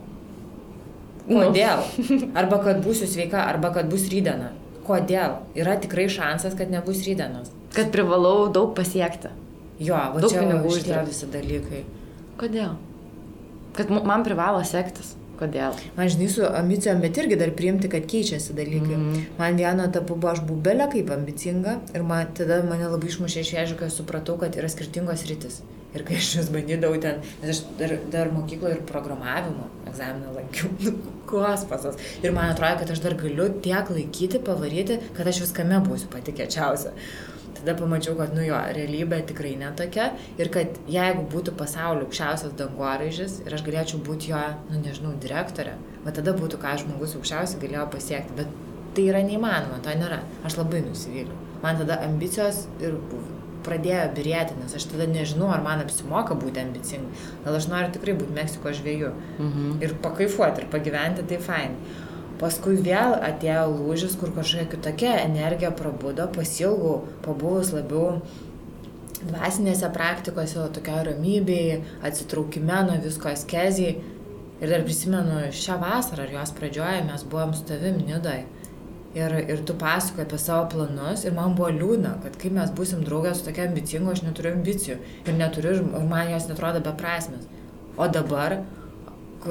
Kodėl? 1.23 1.85
Nu. 2.09 2.17
Arba 2.39 2.57
kad 2.65 2.81
būsiu 2.83 3.07
sveika, 3.07 3.45
arba 3.47 3.69
kad 3.71 3.87
bus 3.91 4.09
rydena. 4.11 4.49
Kodėl? 4.83 5.37
Yra 5.55 5.77
tikrai 5.79 6.09
šansas, 6.11 6.57
kad 6.59 6.71
nebus 6.73 7.05
rydenos. 7.07 7.53
Kad 7.75 7.93
privalau 7.93 8.49
daug 8.51 8.73
pasiekti. 8.75 9.31
Jo, 9.79 9.95
va 9.95 10.19
daug 10.19 10.33
čia 10.33 10.43
pinigų 10.43 10.73
uždirbti 10.73 11.13
visi 11.13 11.29
dalykai. 11.31 11.83
Kodėl? 12.41 12.75
Kad 13.77 13.93
man 13.93 14.25
privalo 14.27 14.59
sektis. 14.67 15.15
Kodėl? 15.39 15.73
Man 15.97 16.09
žinai, 16.13 16.27
su 16.29 16.43
ambicijom, 16.45 16.99
bet 17.01 17.17
irgi 17.17 17.37
dar 17.39 17.51
priimti, 17.57 17.89
kad 17.89 18.05
keičiasi 18.09 18.53
dalykai. 18.53 18.97
Mm 18.97 19.05
-hmm. 19.13 19.23
Man 19.39 19.57
vieno 19.57 19.87
etapu 19.89 20.15
buvo, 20.15 20.31
aš 20.31 20.41
buvau 20.45 20.61
belė 20.67 20.89
kaip 20.91 21.09
ambicinga 21.15 21.79
ir 21.95 22.03
man, 22.03 22.27
tada 22.37 22.61
mane 22.69 22.87
labai 22.87 23.09
išmušė 23.09 23.39
iš 23.45 23.53
vėžių, 23.55 23.79
kai 23.79 23.89
supratau, 23.89 24.37
kad 24.37 24.55
yra 24.55 24.69
skirtingos 24.69 25.25
rytis. 25.29 25.61
Ir 25.95 26.03
kai 26.03 26.15
aš 26.17 26.35
vis 26.37 26.49
bandydavau 26.49 27.01
ten, 27.01 27.19
nes 27.41 27.49
aš 27.49 27.63
dar, 27.79 27.97
dar 28.11 28.31
mokykloje 28.31 28.75
ir 28.75 28.81
programavimo 28.93 29.67
egzaminą 29.87 30.33
lankiau, 30.37 30.69
nu, 30.85 30.95
kosmosas. 31.25 31.95
Ir 32.23 32.31
man 32.31 32.49
atrodo, 32.53 32.79
kad 32.79 32.91
aš 32.91 32.99
dar 32.99 33.13
galiu 33.13 33.49
tiek 33.61 33.89
laikyti, 33.89 34.39
pavaryti, 34.39 34.99
kad 35.17 35.27
aš 35.27 35.41
viskame 35.45 35.81
būsiu 35.89 36.09
pati 36.13 36.31
kečiausia 36.31 36.91
tada 37.63 37.77
pamačiau, 37.79 38.17
kad, 38.19 38.33
nu 38.35 38.43
jo, 38.43 38.57
realybė 38.75 39.21
tikrai 39.29 39.53
netokia 39.59 40.09
ir 40.41 40.51
kad 40.53 40.75
jeigu 40.91 41.23
būtų 41.31 41.55
pasaulio 41.59 42.07
aukščiausias 42.07 42.57
dangoraižis 42.59 43.39
ir 43.45 43.55
aš 43.55 43.63
galėčiau 43.65 44.01
būti 44.03 44.33
jo, 44.33 44.41
nu 44.69 44.81
nežinau, 44.83 45.15
direktorė, 45.23 45.77
va 46.03 46.15
tada 46.15 46.35
būtų, 46.35 46.59
ką 46.59 46.75
žmogus 46.83 47.15
aukščiausiai 47.19 47.63
galėjo 47.63 47.87
pasiekti, 47.95 48.35
bet 48.41 48.51
tai 48.93 49.07
yra 49.09 49.23
neįmanoma, 49.25 49.79
to 49.83 49.95
nėra. 49.97 50.19
Aš 50.45 50.59
labai 50.59 50.83
nusivyliau. 50.85 51.39
Man 51.63 51.79
tada 51.79 52.01
ambicijos 52.05 52.65
ir 52.83 52.99
pradėjo 53.63 54.07
birėti, 54.17 54.57
nes 54.59 54.75
aš 54.75 54.89
tada 54.91 55.07
nežinau, 55.07 55.47
ar 55.55 55.63
man 55.63 55.83
apsimoka 55.83 56.35
būti 56.39 56.59
ambicingai. 56.63 57.27
Gal 57.45 57.57
aš 57.59 57.69
noriu 57.71 57.93
tikrai 57.95 58.15
būti 58.19 58.35
Meksiko 58.35 58.73
žvėjų 58.75 59.11
mhm. 59.39 59.69
ir 59.85 59.95
pakaifuoti 60.03 60.65
ir 60.65 60.71
pagyventi, 60.73 61.25
tai 61.29 61.39
fain. 61.43 61.77
Paskui 62.41 62.79
vėl 62.81 63.13
atėjo 63.23 63.67
lūžis, 63.75 64.15
kur 64.19 64.31
kažkokia 64.33 64.69
kitokia 64.71 65.13
energija 65.21 65.69
prabudo, 65.75 66.25
pasilgau, 66.33 67.03
pabuvus 67.25 67.69
labiau 67.75 68.21
dvasinėse 69.23 69.89
praktikose, 69.93 70.65
tokio 70.75 71.03
ramybėje, 71.07 71.79
atsitraukime 72.05 72.81
nuo 72.87 72.97
visko 73.03 73.31
askezijai. 73.31 74.01
Ir 74.63 74.71
dar 74.71 74.83
prisimenu, 74.87 75.39
šią 75.51 75.77
vasarą 75.81 76.25
ar 76.27 76.35
jos 76.37 76.53
pradžioje 76.55 77.01
mes 77.07 77.23
buvom 77.27 77.53
su 77.55 77.65
tavim 77.67 77.97
Nidai. 78.07 78.43
Ir, 79.13 79.33
ir 79.45 79.59
tu 79.67 79.75
pasakoji 79.77 80.25
apie 80.25 80.37
savo 80.41 80.69
planus 80.71 81.25
ir 81.27 81.35
man 81.37 81.53
buvo 81.57 81.67
liūdna, 81.69 82.15
kad 82.23 82.37
kai 82.41 82.49
mes 82.53 82.71
busim 82.73 83.03
draugės 83.05 83.41
su 83.41 83.45
tokia 83.45 83.67
ambicinga, 83.67 84.15
aš 84.15 84.23
neturiu 84.25 84.55
ambicijų 84.55 84.95
ir 85.27 85.35
neturiu, 85.37 85.75
ir 85.83 86.07
man 86.09 86.31
jos 86.31 86.47
netrodo 86.49 86.81
beprasmės. 86.85 87.43
O 87.93 88.07
dabar 88.09 88.63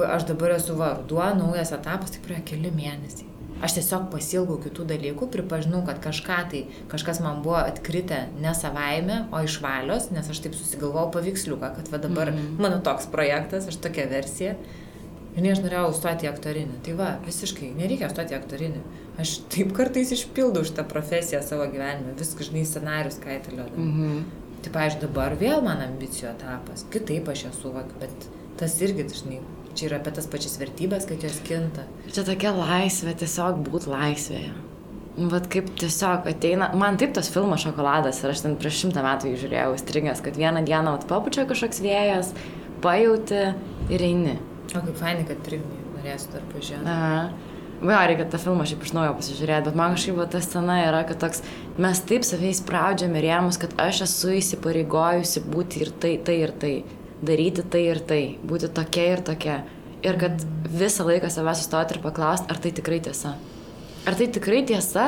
aš 0.01 0.25
dabar 0.31 0.55
esu 0.57 0.75
varduo, 0.79 1.25
naujas 1.37 1.71
etapas, 1.75 2.11
tai 2.13 2.23
praėjo 2.25 2.47
keli 2.53 2.71
mėnesiai. 2.73 3.29
Aš 3.63 3.77
tiesiog 3.77 4.09
pasilgau 4.11 4.57
kitų 4.59 4.83
dalykų, 4.89 5.29
pripažinau, 5.31 5.83
kad 5.87 6.01
kažką 6.03 6.39
tai, 6.51 6.63
kažkas 6.91 7.21
man 7.23 7.39
buvo 7.45 7.61
atkritę 7.61 8.25
ne 8.43 8.51
savaime, 8.57 9.21
o 9.31 9.39
iš 9.45 9.61
valios, 9.63 10.09
nes 10.11 10.27
aš 10.27 10.41
taip 10.43 10.57
susigalvojau 10.59 11.13
paveiksliuką, 11.13 11.69
kad 11.77 11.91
va 11.93 12.01
dabar 12.03 12.31
mm 12.33 12.39
-hmm. 12.39 12.59
mano 12.65 12.81
toks 12.83 13.07
projektas, 13.13 13.67
aš 13.67 13.79
tokia 13.85 14.09
versija. 14.09 14.55
Ir 15.37 15.51
aš 15.51 15.63
norėjau 15.63 15.93
stoti 15.93 16.27
į 16.27 16.29
aktorinį. 16.29 16.75
Tai 16.85 16.93
va, 16.93 17.07
visiškai, 17.25 17.71
nereikia 17.77 18.09
stoti 18.09 18.35
į 18.35 18.37
aktorinį. 18.37 18.81
Aš 19.17 19.39
taip 19.49 19.73
kartais 19.73 20.11
išpildau 20.11 20.63
šitą 20.63 20.83
profesiją 20.89 21.41
savo 21.41 21.65
gyvenime, 21.65 22.13
viskas, 22.19 22.47
žinai, 22.47 22.65
scenarius 22.65 23.17
kaitaliodama. 23.23 23.85
Mm 23.85 23.91
-hmm. 24.01 24.23
Tai, 24.63 24.71
pavyzdžiui, 24.71 25.01
dabar 25.01 25.35
vėl 25.35 25.63
man 25.63 25.81
ambicijų 25.81 26.29
etapas, 26.29 26.85
kitaip 26.91 27.27
aš 27.29 27.43
ją 27.43 27.51
suvokiu, 27.61 27.99
bet 27.99 28.29
tas 28.57 28.81
irgi 28.81 29.03
dažnai 29.03 29.39
čia 29.77 29.89
yra 29.89 29.99
apie 30.01 30.13
tas 30.15 30.27
pačias 30.29 30.57
vertybės, 30.61 31.07
kad 31.09 31.23
jos 31.23 31.39
kinta. 31.47 31.85
Čia 32.13 32.25
tokia 32.27 32.53
laisvė, 32.57 33.15
tiesiog 33.23 33.61
būti 33.67 33.91
laisvėje. 33.91 34.53
Vat 35.29 35.45
kaip 35.53 35.69
tiesiog 35.77 36.25
ateina, 36.31 36.71
man 36.77 36.97
taip 36.97 37.13
tas 37.13 37.29
filmas 37.29 37.61
šokoladas 37.61 38.23
ir 38.23 38.31
aš 38.31 38.45
ten 38.47 38.57
prieš 38.57 38.79
šimtą 38.81 39.03
metų 39.05 39.29
jį 39.29 39.41
žiūrėjau, 39.43 39.77
stringęs, 39.77 40.23
kad 40.25 40.39
vieną 40.41 40.63
dieną 40.65 40.95
vat 40.95 41.05
papučia 41.09 41.45
kažkoks 41.49 41.83
vėjas, 41.85 42.33
pajauti 42.81 43.43
ir 43.93 44.05
eini. 44.09 44.39
O 44.73 44.81
kaip 44.81 44.95
fainai, 44.97 45.27
kad 45.29 45.41
priminė, 45.45 45.83
norėsiu 45.99 46.33
dar 46.33 46.47
pažiūrėti. 46.53 46.89
Aha. 46.89 47.51
Va, 47.83 47.99
reikia 48.07 48.23
tą 48.31 48.39
filmą 48.39 48.63
šiaip 48.63 48.85
iš 48.85 48.93
naujo 48.95 49.13
pasižiūrėti, 49.17 49.67
bet 49.67 49.75
man 49.75 49.97
kažkaip 49.97 50.15
va, 50.15 50.25
ta 50.31 50.39
scena 50.41 50.77
yra, 50.85 51.01
kad 51.07 51.19
toks, 51.19 51.41
mes 51.83 51.99
taip 52.07 52.23
savai 52.23 52.53
spraudžiame 52.55 53.21
rėmus, 53.25 53.59
kad 53.59 53.73
aš 53.81 54.05
esu 54.05 54.37
įsipareigojusi 54.37 55.43
būti 55.51 55.81
ir 55.83 55.91
tai, 55.99 56.13
tai 56.23 56.37
ir 56.45 56.53
tai, 56.61 56.71
daryti 57.25 57.63
tai 57.69 57.85
ir 57.91 58.01
tai, 58.07 58.21
būti 58.43 58.71
tokia 58.73 59.07
ir 59.13 59.23
tokia. 59.25 59.61
Ir 60.03 60.19
kad 60.19 60.43
visą 60.67 61.05
laiką 61.07 61.29
savęs 61.31 61.63
sustoti 61.63 61.95
ir 61.95 62.03
paklausti, 62.03 62.49
ar 62.51 62.59
tai 62.59 62.73
tikrai 62.75 62.99
tiesa. 63.03 63.37
Ar 64.03 64.17
tai 64.19 64.27
tikrai 64.35 64.63
tiesa, 64.67 65.05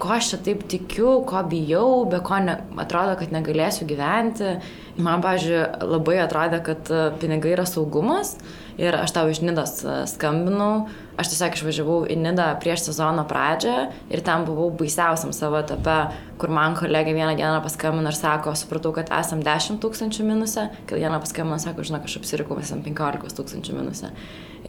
ko 0.00 0.14
aš 0.16 0.32
čia 0.32 0.40
taip 0.46 0.64
tikiu, 0.70 1.18
ko 1.28 1.42
bijau, 1.50 2.06
be 2.08 2.22
ko 2.24 2.38
ne, 2.40 2.56
atrodo, 2.80 3.18
kad 3.20 3.34
negalėsiu 3.34 3.84
gyventi. 3.90 4.56
Man, 5.00 5.20
pažiūrėjau, 5.24 5.90
labai 5.92 6.16
atrodė, 6.24 6.62
kad 6.64 6.90
pinigai 7.20 7.54
yra 7.58 7.68
saugumas 7.68 8.38
ir 8.78 8.98
aš 9.00 9.16
tau 9.16 9.30
iš 9.32 9.42
Nidos 9.44 9.80
skambinau 10.12 10.86
aš 11.20 11.30
tiesiog 11.34 11.56
išvažiavau 11.56 11.98
į 12.10 12.16
Nidą 12.20 12.46
prieš 12.62 12.86
sezono 12.88 13.24
pradžią 13.28 13.74
ir 14.12 14.22
ten 14.24 14.44
buvau 14.46 14.70
baisiausiam 14.76 15.32
savo 15.36 15.58
etape, 15.60 15.96
kur 16.40 16.52
man 16.54 16.76
kolegė 16.78 17.12
vieną 17.16 17.34
dieną 17.38 17.58
paskambino 17.64 18.12
ir 18.12 18.16
sako, 18.16 18.54
supratau, 18.58 18.92
kad 18.96 19.10
esam 19.18 19.42
10 19.44 19.80
tūkstančių 19.82 20.26
minuse, 20.26 20.68
kitą 20.86 21.00
dieną 21.02 21.20
paskambino 21.22 21.58
ir 21.58 21.64
sako, 21.64 21.84
žinok, 21.90 22.06
aš 22.08 22.20
apsirikau, 22.22 22.56
esam 22.62 22.84
15 22.86 23.36
tūkstančių 23.40 23.76
minuse. 23.76 24.12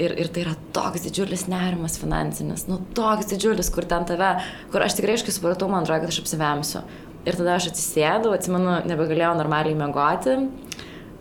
Ir, 0.02 0.16
ir 0.20 0.32
tai 0.34 0.46
yra 0.46 0.58
toks 0.76 1.06
didžiulis 1.06 1.48
nerimas 1.52 1.98
finansinis, 2.02 2.66
nu 2.72 2.80
toks 2.98 3.32
didžiulis, 3.32 3.72
kur 3.76 3.88
ten 3.88 4.08
tave, 4.10 4.34
kur 4.74 4.84
aš 4.84 4.98
tikrai 5.00 5.18
aiškiai 5.18 5.36
supratau, 5.36 5.72
man 5.72 5.86
atrodo, 5.86 6.04
kad 6.06 6.14
aš 6.14 6.22
apsivemsiu. 6.24 6.84
Ir 7.22 7.38
tada 7.38 7.60
aš 7.60 7.70
atsisėdau, 7.70 8.32
atsimenu, 8.34 8.80
nebegalėjau 8.90 9.36
normaliai 9.38 9.78
mėgoti 9.78 10.40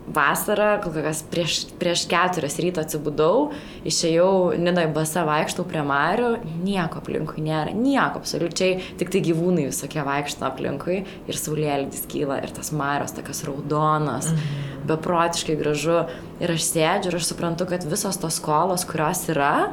vasarą, 0.09 0.79
kol 0.83 0.95
kas 1.05 1.21
prieš, 1.29 1.57
prieš 1.79 2.05
keturias 2.09 2.57
ryto 2.61 2.81
atsibudau, 2.81 3.51
išėjau 3.87 4.57
Nidai 4.61 4.87
basa 4.93 5.23
vaikštau 5.27 5.65
prie 5.69 5.83
Marių, 5.85 6.31
nieko 6.65 7.01
aplinkui 7.01 7.43
nėra, 7.45 7.75
nieko 7.75 8.21
absoliučiai, 8.21 8.81
tik 8.99 9.13
tai 9.13 9.21
gyvūnai 9.25 9.67
visokie 9.69 10.01
vaikšto 10.05 10.47
aplinkui 10.49 11.01
ir 11.05 11.39
saulėlydis 11.39 12.07
kyla 12.11 12.41
ir 12.41 12.53
tas 12.55 12.73
Marios 12.75 13.15
tokios 13.17 13.43
raudonos, 13.47 14.31
mhm. 14.33 14.83
beprotiškai 14.91 15.57
gražu 15.59 16.01
ir 16.41 16.55
aš 16.55 16.67
sėdžiu 16.71 17.11
ir 17.13 17.21
aš 17.21 17.31
suprantu, 17.31 17.69
kad 17.69 17.85
visos 17.87 18.19
tos 18.21 18.41
skolos, 18.41 18.87
kurios 18.89 19.27
yra, 19.31 19.71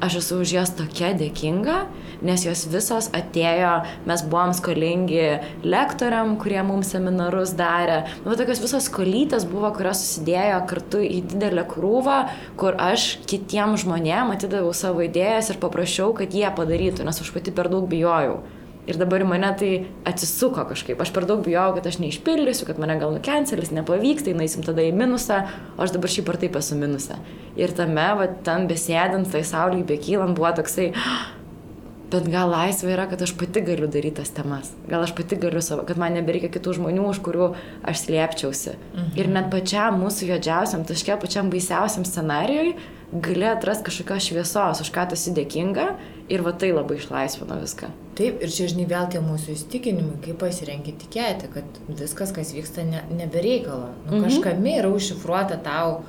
aš 0.00 0.18
esu 0.20 0.40
už 0.44 0.52
jas 0.56 0.72
tokia 0.76 1.12
dėkinga, 1.16 1.76
nes 2.26 2.44
jos 2.46 2.64
visos 2.72 3.08
atėjo, 3.16 3.72
mes 4.08 4.24
buvom 4.26 4.52
skolingi 4.56 5.26
lektoriam, 5.66 6.34
kurie 6.40 6.60
mums 6.66 6.92
seminarus 6.94 7.54
darė. 7.58 8.02
Nu, 8.24 8.36
tokios 8.38 8.62
visos 8.64 8.88
skolytės 8.90 9.46
buvo, 9.48 9.70
kurios 9.76 10.02
susidėjo 10.02 10.62
kartu 10.70 11.02
į 11.04 11.22
didelę 11.32 11.66
krūvą, 11.70 12.18
kur 12.60 12.78
aš 12.80 13.16
kitiem 13.28 13.76
žmonėm 13.80 14.34
atidaviau 14.36 14.74
savo 14.76 15.04
idėjas 15.06 15.52
ir 15.52 15.62
paprašiau, 15.62 16.12
kad 16.16 16.34
jie 16.34 16.48
padarytų, 16.56 17.06
nes 17.06 17.22
aš 17.22 17.32
pati 17.34 17.54
per 17.54 17.72
daug 17.72 17.88
bijojau. 17.90 18.40
Ir 18.86 18.98
dabar 19.00 19.24
į 19.24 19.26
mane 19.26 19.48
tai 19.58 19.70
atsisuko 20.06 20.62
kažkaip. 20.70 21.00
Aš 21.02 21.10
per 21.14 21.26
daug 21.26 21.40
bijojau, 21.42 21.74
kad 21.74 21.88
aš 21.90 21.98
neišpildysiu, 22.02 22.68
kad 22.68 22.78
mane 22.82 22.94
gal 23.00 23.14
nukencelis, 23.14 23.72
nepavyks, 23.74 24.26
tai 24.28 24.36
naisim 24.38 24.62
tada 24.66 24.84
į 24.86 24.92
minusą, 24.94 25.40
o 25.74 25.82
aš 25.82 25.96
dabar 25.96 26.12
šiaip 26.12 26.30
ar 26.30 26.38
taip 26.42 26.58
esu 26.60 26.78
minusą. 26.78 27.18
Ir 27.58 27.74
tame, 27.74 28.06
va, 28.20 28.28
ten 28.46 28.68
besėdint, 28.70 29.26
tai 29.32 29.42
saulį 29.46 29.82
bekylant 29.90 30.38
buvo 30.38 30.52
toksai, 30.60 30.92
bet 32.10 32.28
gal 32.30 32.50
laisvė 32.52 32.92
yra, 32.94 33.06
kad 33.10 33.22
aš 33.24 33.32
pati 33.38 33.62
galiu 33.66 33.88
daryti 33.90 34.20
tas 34.20 34.30
temas. 34.34 34.72
Gal 34.90 35.02
aš 35.02 35.14
pati 35.16 35.38
galiu 35.40 35.62
savo, 35.64 35.86
kad 35.88 35.98
man 36.00 36.14
nebereikia 36.16 36.50
kitų 36.54 36.76
žmonių, 36.78 37.06
už 37.12 37.22
kurių 37.26 37.52
aš 37.86 38.04
slėpčiausi. 38.06 38.76
Mhm. 38.94 39.14
Ir 39.18 39.32
net 39.32 39.48
pačiam 39.52 39.98
mūsų 40.02 40.30
juodžiausiam, 40.32 40.86
taške 40.86 41.18
pačiam 41.22 41.50
baisiausiam 41.52 42.06
scenarijui 42.06 42.76
gali 43.12 43.46
atrasti 43.46 43.86
kažkokios 43.86 44.26
šviesos, 44.26 44.80
už 44.82 44.90
ką 44.90 45.06
tu 45.08 45.14
esi 45.14 45.30
dėkinga 45.34 45.86
ir 46.32 46.42
va 46.42 46.52
tai 46.58 46.72
labai 46.74 46.98
išlaisvino 46.98 47.58
viską. 47.62 47.90
Taip, 48.18 48.40
ir 48.42 48.50
čia 48.50 48.66
žinai 48.72 48.86
vėl 48.90 49.06
tie 49.12 49.20
mūsų 49.22 49.54
įstikinimai, 49.54 50.18
kaip 50.24 50.40
pasirenki 50.40 50.96
tikėti, 51.04 51.50
kad 51.52 51.80
viskas, 51.86 52.32
kas 52.34 52.50
vyksta, 52.56 52.82
ne, 52.88 53.04
nebereikalo. 53.14 53.92
Nu, 54.08 54.18
mhm. 54.18 54.24
Kažkame 54.26 54.78
yra 54.80 54.90
užšifruota 54.90 55.60
tau 55.62 56.00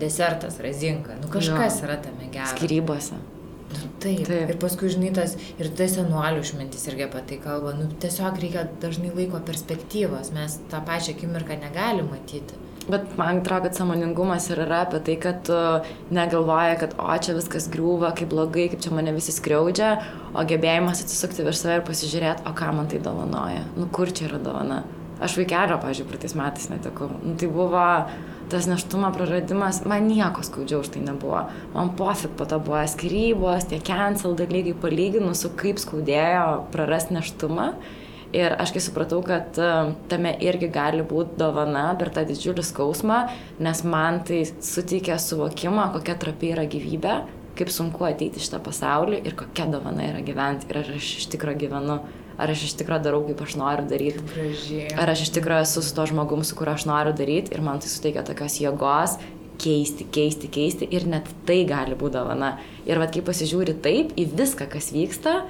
desertas, 0.00 0.60
razinka. 0.62 1.18
Nu, 1.20 1.28
kažkas 1.32 1.82
jo. 1.82 1.88
yra 1.88 1.98
tame 2.00 2.30
gero. 2.32 2.48
Skirybose. 2.54 3.18
Taip. 3.68 4.22
taip. 4.26 4.52
Ir 4.52 4.56
paskui, 4.62 4.88
žinai, 4.92 5.10
tas, 5.16 5.34
ir 5.60 5.68
tai 5.76 5.88
senuolių 5.92 6.44
išmintis 6.44 6.86
irgi 6.88 7.04
apie 7.08 7.24
tai 7.28 7.40
kalba. 7.42 7.74
Nu, 7.76 7.88
tiesiog 8.02 8.38
reikia 8.40 8.64
dažnai 8.82 9.12
laiko 9.14 9.42
perspektyvos. 9.44 10.32
Mes 10.36 10.56
tą 10.72 10.80
pačią 10.86 11.16
akimirką 11.16 11.58
negalime 11.60 12.08
matyti. 12.12 12.64
Bet 12.88 13.18
man 13.18 13.42
atrodo, 13.42 13.68
kad 13.68 13.76
samoningumas 13.76 14.46
ir 14.48 14.62
yra 14.64 14.80
apie 14.86 15.02
tai, 15.04 15.16
kad 15.20 15.42
tu 15.44 15.56
negalvoji, 16.14 16.78
kad 16.80 16.94
o 16.96 17.16
čia 17.20 17.34
viskas 17.36 17.66
griūva, 17.68 18.14
kaip 18.16 18.30
blogai, 18.32 18.70
kaip 18.72 18.80
čia 18.80 18.92
mane 18.96 19.12
visi 19.12 19.34
skriaudžia, 19.36 19.90
o 20.32 20.44
gebėjimas 20.48 21.02
atsisukti 21.04 21.44
virš 21.44 21.60
save 21.60 21.76
ir 21.80 21.84
pasižiūrėti, 21.84 22.46
o 22.48 22.54
ką 22.56 22.70
man 22.78 22.88
tai 22.88 23.02
dovanoja, 23.04 23.66
nu 23.76 23.90
kur 23.92 24.08
čia 24.08 24.30
yra 24.30 24.40
dovana. 24.40 24.80
Aš 25.20 25.36
vaikelio, 25.36 25.76
pažiūrėjau, 25.82 26.08
praeitais 26.08 26.36
metais 26.38 26.68
netekau. 26.72 27.10
Nu, 27.20 27.34
tai 27.36 27.50
buvo 27.52 27.84
tas 28.50 28.66
neštumo 28.70 29.10
praradimas, 29.14 29.82
man 29.88 30.08
nieko 30.08 30.42
skaudžiau 30.46 30.82
už 30.82 30.92
tai 30.94 31.04
nebuvo. 31.04 31.44
Man 31.74 31.94
pofik 31.96 32.34
po 32.38 32.46
to 32.48 32.58
buvo 32.62 32.82
skirybos, 32.88 33.68
tie 33.70 33.80
cancel 33.84 34.36
dalykai 34.38 34.74
palyginus 34.82 35.44
su 35.44 35.52
kaip 35.56 35.80
skaudėjo 35.82 36.68
prarasti 36.74 37.18
neštumą. 37.18 37.72
Ir 38.36 38.52
aš 38.60 38.74
kai 38.74 38.82
supratau, 38.84 39.22
kad 39.24 39.56
e, 39.56 39.68
tame 40.10 40.34
irgi 40.44 40.68
gali 40.68 41.00
būti 41.00 41.38
dovana 41.40 41.86
per 41.96 42.10
tą 42.12 42.26
didžiulį 42.28 42.64
skausmą, 42.66 43.22
nes 43.64 43.80
man 43.88 44.20
tai 44.28 44.42
suteikia 44.44 45.16
suvokimą, 45.16 45.86
kokia 45.94 46.18
trapi 46.20 46.52
yra 46.52 46.66
gyvybė, 46.68 47.14
kaip 47.56 47.72
sunku 47.72 48.04
ateiti 48.04 48.42
šitą 48.44 48.60
pasaulį 48.66 49.22
ir 49.24 49.36
kokia 49.38 49.70
dovana 49.72 50.10
yra 50.10 50.20
gyventi 50.26 50.68
ir 50.68 50.82
aš 50.82 51.14
iš 51.22 51.30
tikrųjų 51.32 51.62
gyvenu, 51.64 51.96
ar 52.38 52.52
aš 52.54 52.64
iš 52.68 52.76
tikrųjų 52.80 53.04
darau, 53.04 53.22
kaip 53.26 53.42
aš 53.44 53.58
noriu 53.60 53.84
daryti. 53.90 54.22
Ar 54.98 55.12
aš 55.12 55.26
iš 55.26 55.34
tikrųjų 55.36 55.66
esu 55.66 55.84
su 55.84 55.94
to 55.96 56.06
žmogum, 56.08 56.46
su 56.46 56.56
kuriuo 56.58 56.78
aš 56.78 56.86
noriu 56.88 57.12
daryti 57.18 57.54
ir 57.54 57.64
man 57.66 57.82
tai 57.82 57.90
suteikia 57.92 58.24
tokios 58.26 58.60
jėgos 58.62 59.18
keisti, 59.58 60.06
keisti, 60.14 60.50
keisti 60.54 60.86
ir 60.94 61.08
net 61.10 61.26
tai 61.48 61.64
gali 61.66 61.98
būti 61.98 62.14
dovana. 62.14 62.54
Ir 62.86 63.02
vad 63.02 63.10
kai 63.14 63.24
pasižiūri 63.26 63.80
taip 63.82 64.14
į 64.14 64.28
viską, 64.38 64.70
kas 64.70 64.92
vyksta, 64.94 65.40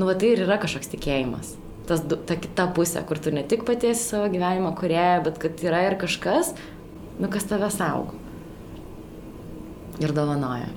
nu 0.00 0.08
va 0.08 0.16
tai 0.16 0.32
ir 0.32 0.46
yra 0.48 0.56
kažkoks 0.62 0.96
tikėjimas 0.96 1.58
tas, 1.90 2.02
ta 2.26 2.36
kita 2.38 2.68
pusė, 2.76 3.02
kur 3.06 3.18
tu 3.22 3.32
ne 3.34 3.42
tik 3.46 3.64
paties 3.68 4.02
savo 4.12 4.28
gyvenimo 4.32 4.72
kurieja, 4.78 5.20
bet 5.26 5.40
kad 5.42 5.60
yra 5.66 5.82
ir 5.88 5.96
kažkas, 6.00 6.54
nu, 7.18 7.30
kas 7.32 7.48
tave 7.50 7.70
saugo. 7.74 8.18
Ir 10.00 10.14
dovanoja. 10.16 10.70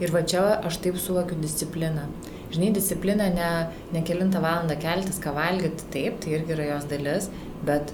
Ir 0.00 0.14
va 0.14 0.22
čia 0.26 0.44
aš 0.64 0.78
taip 0.84 0.96
suvokiu 1.00 1.36
discipliną. 1.42 2.06
Žinai, 2.54 2.70
disciplina 2.76 3.28
ne, 3.34 3.50
ne 3.94 4.02
kilintą 4.06 4.42
valandą 4.44 4.76
keltis, 4.80 5.18
ką 5.22 5.34
valgyti, 5.36 5.88
taip, 5.94 6.20
tai 6.22 6.36
irgi 6.38 6.54
yra 6.56 6.68
jos 6.74 6.88
dalis, 6.90 7.28
bet 7.66 7.92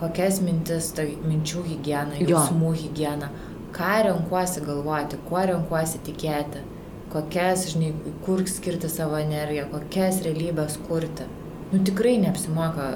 kokias 0.00 0.40
mintis, 0.42 0.90
tai 0.96 1.12
minčių 1.22 1.62
higiena, 1.68 2.18
jausmų 2.26 2.72
higiena, 2.80 3.30
ką 3.76 3.92
renkuosi 4.08 4.64
galvoti, 4.66 5.20
kuo 5.28 5.44
renkuosi 5.52 6.02
tikėti, 6.08 6.64
kokias, 7.12 7.68
žinai, 7.74 7.92
kur 8.26 8.42
skirti 8.50 8.90
savo 8.90 9.20
energiją, 9.20 9.68
kokias 9.70 10.20
realybės 10.26 10.80
kurti 10.88 11.28
nu 11.72 11.80
tikrai 11.80 12.18
neapsimoka 12.20 12.88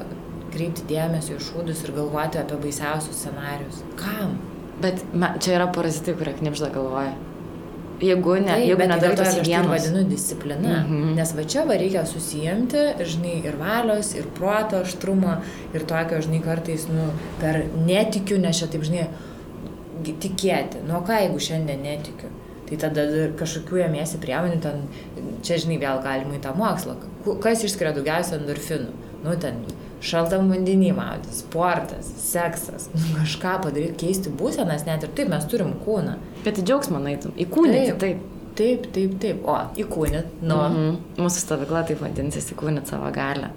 kreipti 0.53 0.85
dėmesio 0.91 1.39
į 1.39 1.45
šūdus 1.49 1.83
ir 1.85 1.95
galvoti 1.97 2.41
apie 2.41 2.59
baisiausius 2.61 3.23
scenarius. 3.23 3.81
Kam? 4.01 4.37
Bet 4.83 5.01
me, 5.17 5.33
čia 5.41 5.57
yra 5.57 5.69
parazitai, 5.73 6.15
kurie 6.19 6.35
knipžda 6.37 6.69
galvoja. 6.75 7.15
Jeigu 8.01 8.35
ne, 8.35 8.51
Taip, 8.51 8.65
jeigu 8.69 8.87
nedarai 8.91 9.17
tos. 9.17 9.37
Tai 9.41 9.61
vadinu 9.71 10.03
disciplina. 10.09 10.83
Mm 10.83 10.91
-hmm. 10.91 11.15
Nes 11.17 11.33
va 11.37 11.45
čia 11.45 11.65
va 11.65 11.77
reikia 11.81 12.07
susijimti, 12.07 12.83
žinai, 13.01 13.37
ir 13.45 13.57
valios, 13.57 14.15
ir 14.15 14.25
proto 14.39 14.77
aštrumo, 14.77 15.37
ir 15.75 15.85
tokio, 15.85 16.21
žinai, 16.21 16.41
kartais, 16.45 16.89
nu, 16.89 17.11
per 17.41 17.65
netikiu, 17.87 18.39
nes 18.39 18.59
čia 18.59 18.67
taip, 18.67 18.83
žinai, 18.83 19.07
tikėti. 20.05 20.85
Nu, 20.89 21.01
ką 21.07 21.21
jeigu 21.21 21.41
šiandien 21.41 21.83
netikiu? 21.83 22.29
Tai 22.69 22.77
tada 22.77 23.03
kažkokių 23.39 23.77
jėmėsi 23.77 24.19
priemonių, 24.19 24.61
ten, 24.61 24.83
čia 25.43 25.57
žinai, 25.57 25.79
vėl 25.79 26.03
galima 26.03 26.35
į 26.35 26.41
tą 26.43 26.55
mokslą. 26.55 26.97
Kas 27.41 27.65
išskiria 27.65 27.93
daugiausia 27.95 28.37
endorfinų? 28.37 28.91
Nu, 29.25 29.37
ten 29.41 29.55
šaltam 30.05 30.51
vandenį 30.53 30.93
maudytis, 30.97 31.43
sportas, 31.45 32.09
seksas, 32.21 32.89
nu, 32.95 33.03
kažką 33.19 33.57
padaryti, 33.65 33.99
keisti 34.07 34.33
būsenas, 34.33 34.87
net 34.89 35.05
ir 35.07 35.13
taip 35.17 35.31
mes 35.33 35.47
turim 35.51 35.75
kūną. 35.85 36.17
Bet 36.45 36.61
į 36.61 36.67
džiaugsmą 36.69 37.03
naitum, 37.03 37.35
į 37.37 37.49
kūną. 37.53 37.77
Taip, 37.77 38.01
taip. 38.05 38.25
Taip, 38.57 38.87
taip, 38.93 39.19
taip. 39.21 39.43
O, 39.45 39.57
įkūnit, 39.77 40.39
nu. 40.41 40.57
Mm 40.57 40.77
-hmm. 40.77 40.95
Mūsų 41.21 41.43
stovykla 41.45 41.83
taip 41.89 42.01
vadinsis, 42.01 42.53
įkūnit 42.53 42.89
savo 42.89 43.11
galę. 43.13 43.51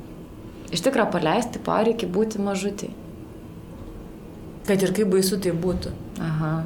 Iš 0.71 0.83
tikrųjų, 0.85 1.11
paleisti 1.11 1.59
poreikį 1.59 2.09
būti 2.13 2.41
mažutį. 2.43 2.89
Kad 4.67 4.83
ir 4.83 4.91
kaip 4.93 5.07
baisu 5.07 5.39
tai 5.41 5.51
būtų. 5.51 5.93
Aha. 6.21 6.63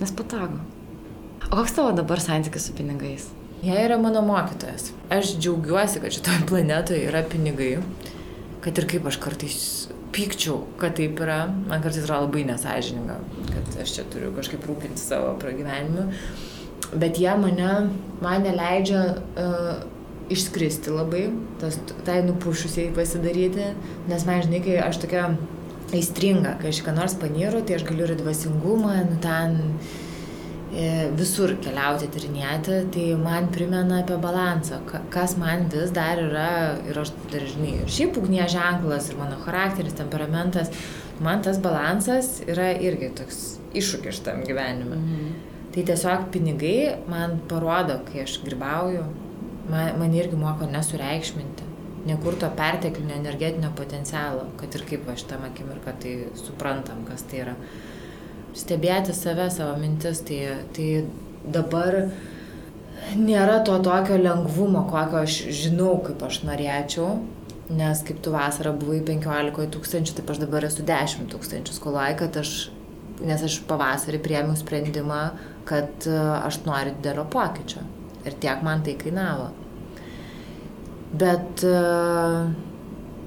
Nes 0.00 0.12
patogu. 0.12 0.58
O 1.50 1.56
koks 1.56 1.72
tavo 1.72 1.92
dabar 1.92 2.20
santykis 2.20 2.66
su 2.66 2.72
pinigais? 2.72 3.28
Jie 3.62 3.78
yra 3.84 3.96
mano 3.98 4.20
mokytojas. 4.22 4.92
Aš 5.10 5.32
džiaugiuosi, 5.38 6.00
kad 6.00 6.12
šitoje 6.12 6.44
planetoje 6.46 7.06
yra 7.08 7.22
pinigai. 7.22 7.78
Kad 8.68 8.82
ir 8.82 8.84
kaip 8.84 9.06
aš 9.08 9.16
kartais 9.16 9.60
pykčiau, 10.12 10.58
kad 10.76 10.98
taip 10.98 11.20
yra, 11.24 11.46
man 11.48 11.80
kartais 11.80 12.04
yra 12.04 12.18
labai 12.20 12.42
nesažininga, 12.44 13.14
kad 13.48 13.78
aš 13.80 13.94
čia 13.96 14.02
turiu 14.12 14.28
kažkaip 14.36 14.66
rūpinti 14.68 15.00
savo 15.00 15.30
pragyvenimu. 15.40 16.04
Bet 17.00 17.16
jie 17.16 17.32
mane, 17.40 17.70
man 18.20 18.44
neleidžia 18.44 19.00
uh, 19.16 19.70
išskristi 20.28 20.92
labai, 20.92 21.22
tas, 21.62 21.78
tai 22.04 22.20
nupušusiai 22.26 22.92
pasidaryti, 22.92 23.70
nes 24.10 24.26
man 24.28 24.44
žinai, 24.44 24.60
kai 24.66 24.76
aš 24.84 25.00
tokia 25.06 25.30
aistringa, 25.96 26.58
kai 26.60 26.68
aš 26.74 26.82
ką 26.84 26.92
nors 26.96 27.16
panyru, 27.16 27.64
tai 27.64 27.78
aš 27.78 27.88
galiu 27.88 28.04
ir 28.04 28.20
dvasingumą, 28.20 28.98
nu 29.08 29.16
ten 29.24 29.56
e, 29.64 30.07
visur 31.18 31.54
keliauti, 31.62 32.06
tyrinėti, 32.14 32.78
tai 32.94 33.04
man 33.18 33.48
primena 33.54 34.02
apie 34.04 34.18
balansą, 34.22 34.78
kas 35.10 35.34
man 35.40 35.66
vis 35.72 35.90
dar 35.94 36.20
yra, 36.22 36.50
ir 36.86 37.00
aš 37.02 37.10
dar 37.32 37.46
žinai, 37.50 37.74
ir 37.82 37.90
šiaip 37.90 38.18
ugnie 38.20 38.44
ženklas, 38.48 39.10
ir 39.10 39.18
mano 39.18 39.40
charakteris, 39.42 39.96
temperamentas, 39.98 40.70
man 41.24 41.42
tas 41.42 41.58
balansas 41.62 42.38
yra 42.46 42.70
irgi 42.78 43.10
toks 43.18 43.58
iššūkis 43.74 44.20
šitam 44.20 44.44
gyvenime. 44.46 45.00
Mhm. 45.00 45.32
Tai 45.74 45.84
tiesiog 45.90 46.30
pinigai 46.32 46.96
man 47.10 47.40
parodo, 47.48 47.98
kai 48.08 48.22
aš 48.22 48.38
gribauju, 48.44 49.02
man, 49.70 49.98
man 50.00 50.14
irgi 50.14 50.38
moko 50.38 50.66
nesureikšminti, 50.70 51.66
nekurto 52.08 52.48
perteklinio 52.56 53.18
energetinio 53.18 53.74
potencialo, 53.76 54.46
kad 54.60 54.74
ir 54.74 54.86
kaip 54.88 55.10
aš 55.12 55.26
tam 55.28 55.44
akimirką 55.50 55.94
tai 56.02 56.16
suprantam, 56.38 57.04
kas 57.08 57.26
tai 57.28 57.44
yra. 57.44 57.56
Stebėti 58.56 59.14
save, 59.14 59.50
savo 59.52 59.76
mintis, 59.80 60.22
tai, 60.26 60.40
tai 60.76 60.88
dabar 61.44 62.00
nėra 63.16 63.60
to 63.64 63.76
tokio 63.84 64.18
lengvumo, 64.20 64.84
kokio 64.90 65.22
aš 65.24 65.40
žinau, 65.54 65.98
kaip 66.04 66.22
aš 66.26 66.42
norėčiau, 66.48 67.18
nes 67.68 68.02
kaip 68.06 68.22
tu 68.24 68.32
vasarą 68.32 68.72
buvai 68.80 69.00
15 69.06 69.68
tūkstančių, 69.74 70.16
taip 70.18 70.32
aš 70.32 70.42
dabar 70.42 70.66
esu 70.68 70.84
10 70.88 71.28
tūkstančių 71.32 71.76
skolai, 71.76 72.10
kad 72.18 72.36
aš, 72.40 72.70
nes 73.20 73.44
aš 73.44 73.60
pavasarį 73.68 74.20
priemiau 74.24 74.56
sprendimą, 74.58 75.22
kad 75.68 76.08
e, 76.08 76.18
aš 76.48 76.62
noriu 76.64 76.94
didelio 76.96 77.26
pokyčio. 77.28 77.84
Ir 78.26 78.36
tiek 78.40 78.64
man 78.64 78.82
tai 78.84 78.96
kainavo. 79.00 79.50
Bet 81.18 81.64
e, 81.64 81.74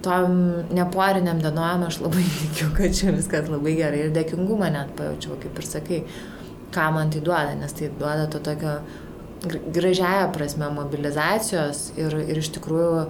tom 0.03 0.37
neporiniam 0.73 1.39
dienom 1.41 1.87
aš 1.87 2.01
labai 2.03 2.25
tikiu, 2.41 2.71
kad 2.77 2.97
čia 2.97 3.15
viskas 3.15 3.49
labai 3.51 3.77
gerai 3.79 4.05
ir 4.07 4.13
dėkingumą 4.15 4.71
net 4.73 4.93
pajaučiau, 4.97 5.39
kaip 5.41 5.57
ir 5.61 5.67
sakai, 5.67 6.03
ką 6.75 6.91
man 6.95 7.13
tai 7.13 7.23
duoda, 7.23 7.55
nes 7.59 7.73
tai 7.77 7.91
duoda 7.99 8.27
to 8.31 8.39
tokio 8.43 8.79
gražiaja 9.73 10.29
prasme 10.33 10.69
mobilizacijos 10.69 11.89
ir, 11.97 12.13
ir 12.29 12.37
iš 12.37 12.51
tikrųjų 12.57 13.05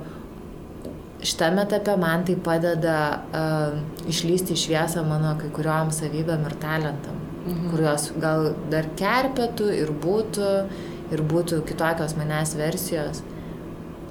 šitame 1.28 1.66
etape 1.68 1.98
man 2.02 2.24
tai 2.26 2.38
padeda 2.40 3.00
uh, 3.20 3.76
išlysti 4.10 4.56
į 4.56 4.62
šviesą 4.64 5.04
mano 5.06 5.36
kai 5.42 5.52
kuriuom 5.54 5.92
savybėm 5.94 6.48
ir 6.48 6.56
talentam 6.64 7.20
mhm. 7.46 7.68
kurios 7.74 8.10
gal 8.22 8.52
dar 8.72 8.88
kerpėtų 9.00 9.70
ir 9.76 9.92
būtų, 10.04 10.54
ir 11.14 11.26
būtų 11.34 11.62
kitokios 11.68 12.16
manęs 12.20 12.56
versijos. 12.60 13.24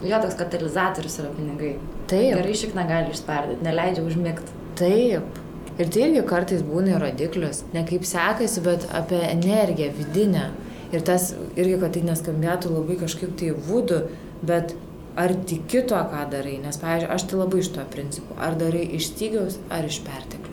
Jo, 0.01 0.20
toks 0.23 0.39
katalizatorius 0.39 1.19
yra 1.20 1.32
pinigai. 1.36 1.74
Taip. 2.11 2.35
Gerai 2.35 2.57
šikną 2.59 2.87
gali 2.89 3.15
išspardyti, 3.15 3.65
neleidžia 3.66 4.05
užmigti. 4.07 4.59
Taip. 4.81 5.41
Ir 5.81 5.89
tai 5.89 6.03
irgi 6.09 6.27
kartais 6.28 6.65
būna 6.66 6.99
rodiklis. 7.01 7.62
Ne 7.73 7.87
kaip 7.89 8.05
sekasi, 8.09 8.61
bet 8.65 8.85
apie 8.97 9.20
energiją 9.31 9.95
vidinę. 9.97 10.51
Ir 10.91 11.05
tas 11.07 11.31
irgi, 11.55 11.78
kad 11.81 11.95
tai 11.95 12.03
neskambėtų 12.09 12.74
labai 12.74 12.99
kažkaip 13.01 13.37
tai 13.39 13.53
būdu, 13.69 14.03
bet 14.43 14.74
ar 15.20 15.35
tiki 15.47 15.85
tuo, 15.87 16.03
ką 16.11 16.27
darai. 16.32 16.59
Nes, 16.62 16.78
pavyzdžiui, 16.82 17.12
aš 17.15 17.27
tai 17.31 17.41
labai 17.41 17.62
iš 17.62 17.73
to 17.77 17.87
principų. 17.95 18.39
Ar 18.43 18.59
darai 18.59 18.82
iš 18.99 19.12
stygiaus, 19.12 19.61
ar 19.70 19.87
iš 19.87 20.03
pertekliaus. 20.07 20.50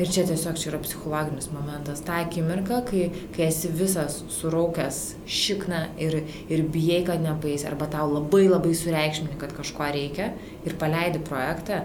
Ir 0.00 0.08
čia 0.08 0.22
tiesiog 0.24 0.56
čia 0.56 0.70
yra 0.70 0.78
psichologinis 0.80 1.50
momentas. 1.52 2.00
Ta 2.00 2.22
akimirka, 2.24 2.78
kai, 2.88 3.10
kai 3.34 3.44
esi 3.50 3.68
visas 3.68 4.22
suraukęs 4.32 5.00
šikną 5.28 5.82
ir, 6.00 6.22
ir 6.48 6.62
bijai, 6.72 7.02
kad 7.10 7.20
nepaeis, 7.20 7.66
arba 7.68 7.90
tau 7.92 8.06
labai 8.08 8.46
labai 8.48 8.72
sureikšmini, 8.78 9.36
kad 9.40 9.52
kažko 9.52 9.90
reikia 9.92 10.30
ir 10.64 10.78
paleidi 10.80 11.20
projektą. 11.26 11.82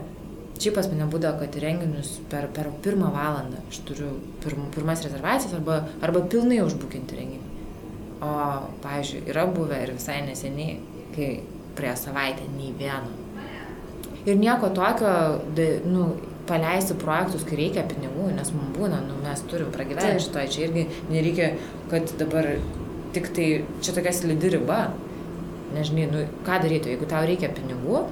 Čia 0.58 0.72
pas 0.74 0.88
mane 0.90 1.06
būdavo, 1.12 1.42
kad 1.44 1.58
renginius 1.62 2.16
per, 2.32 2.48
per 2.56 2.72
pirmą 2.82 3.12
valandą 3.14 3.60
aš 3.68 3.82
turiu 3.86 4.14
pirm, 4.42 4.64
pirmas 4.74 5.04
rezervacijas 5.06 5.54
arba, 5.60 5.84
arba 6.02 6.24
pilnai 6.32 6.64
užbukinti 6.64 7.20
renginį. 7.20 7.52
O, 8.24 8.32
pavyzdžiui, 8.82 9.28
yra 9.30 9.44
buvę 9.52 9.84
ir 9.84 9.94
visai 10.00 10.24
neseniai, 10.26 10.80
kai 11.14 11.30
prie 11.78 11.92
savaitę 12.00 12.48
nei 12.56 12.72
vieno. 12.80 13.12
Ir 14.26 14.40
nieko 14.40 14.72
tokio, 14.76 15.12
nu, 15.86 16.08
paleisti 16.48 16.96
projektus, 17.02 17.46
kai 17.48 17.60
reikia 17.60 17.84
pinigų, 17.90 18.30
nes 18.36 18.52
mums 18.56 18.74
būna, 18.78 19.02
nu, 19.08 19.18
mes 19.24 19.44
turim 19.52 19.70
pragyventi 19.74 20.24
šitoje, 20.26 20.52
čia 20.54 20.64
irgi 20.68 20.86
nereikia, 21.12 21.52
kad 21.92 22.14
dabar 22.20 22.50
tik 23.16 23.32
tai, 23.36 23.48
čia 23.84 23.96
tokia 23.96 24.14
slidi 24.16 24.54
riba, 24.56 24.80
nežinai, 25.76 26.08
nu, 26.12 26.26
ką 26.48 26.60
daryti, 26.64 26.94
jeigu 26.94 27.10
tau 27.10 27.24
reikia 27.28 27.52
pinigų, 27.54 28.04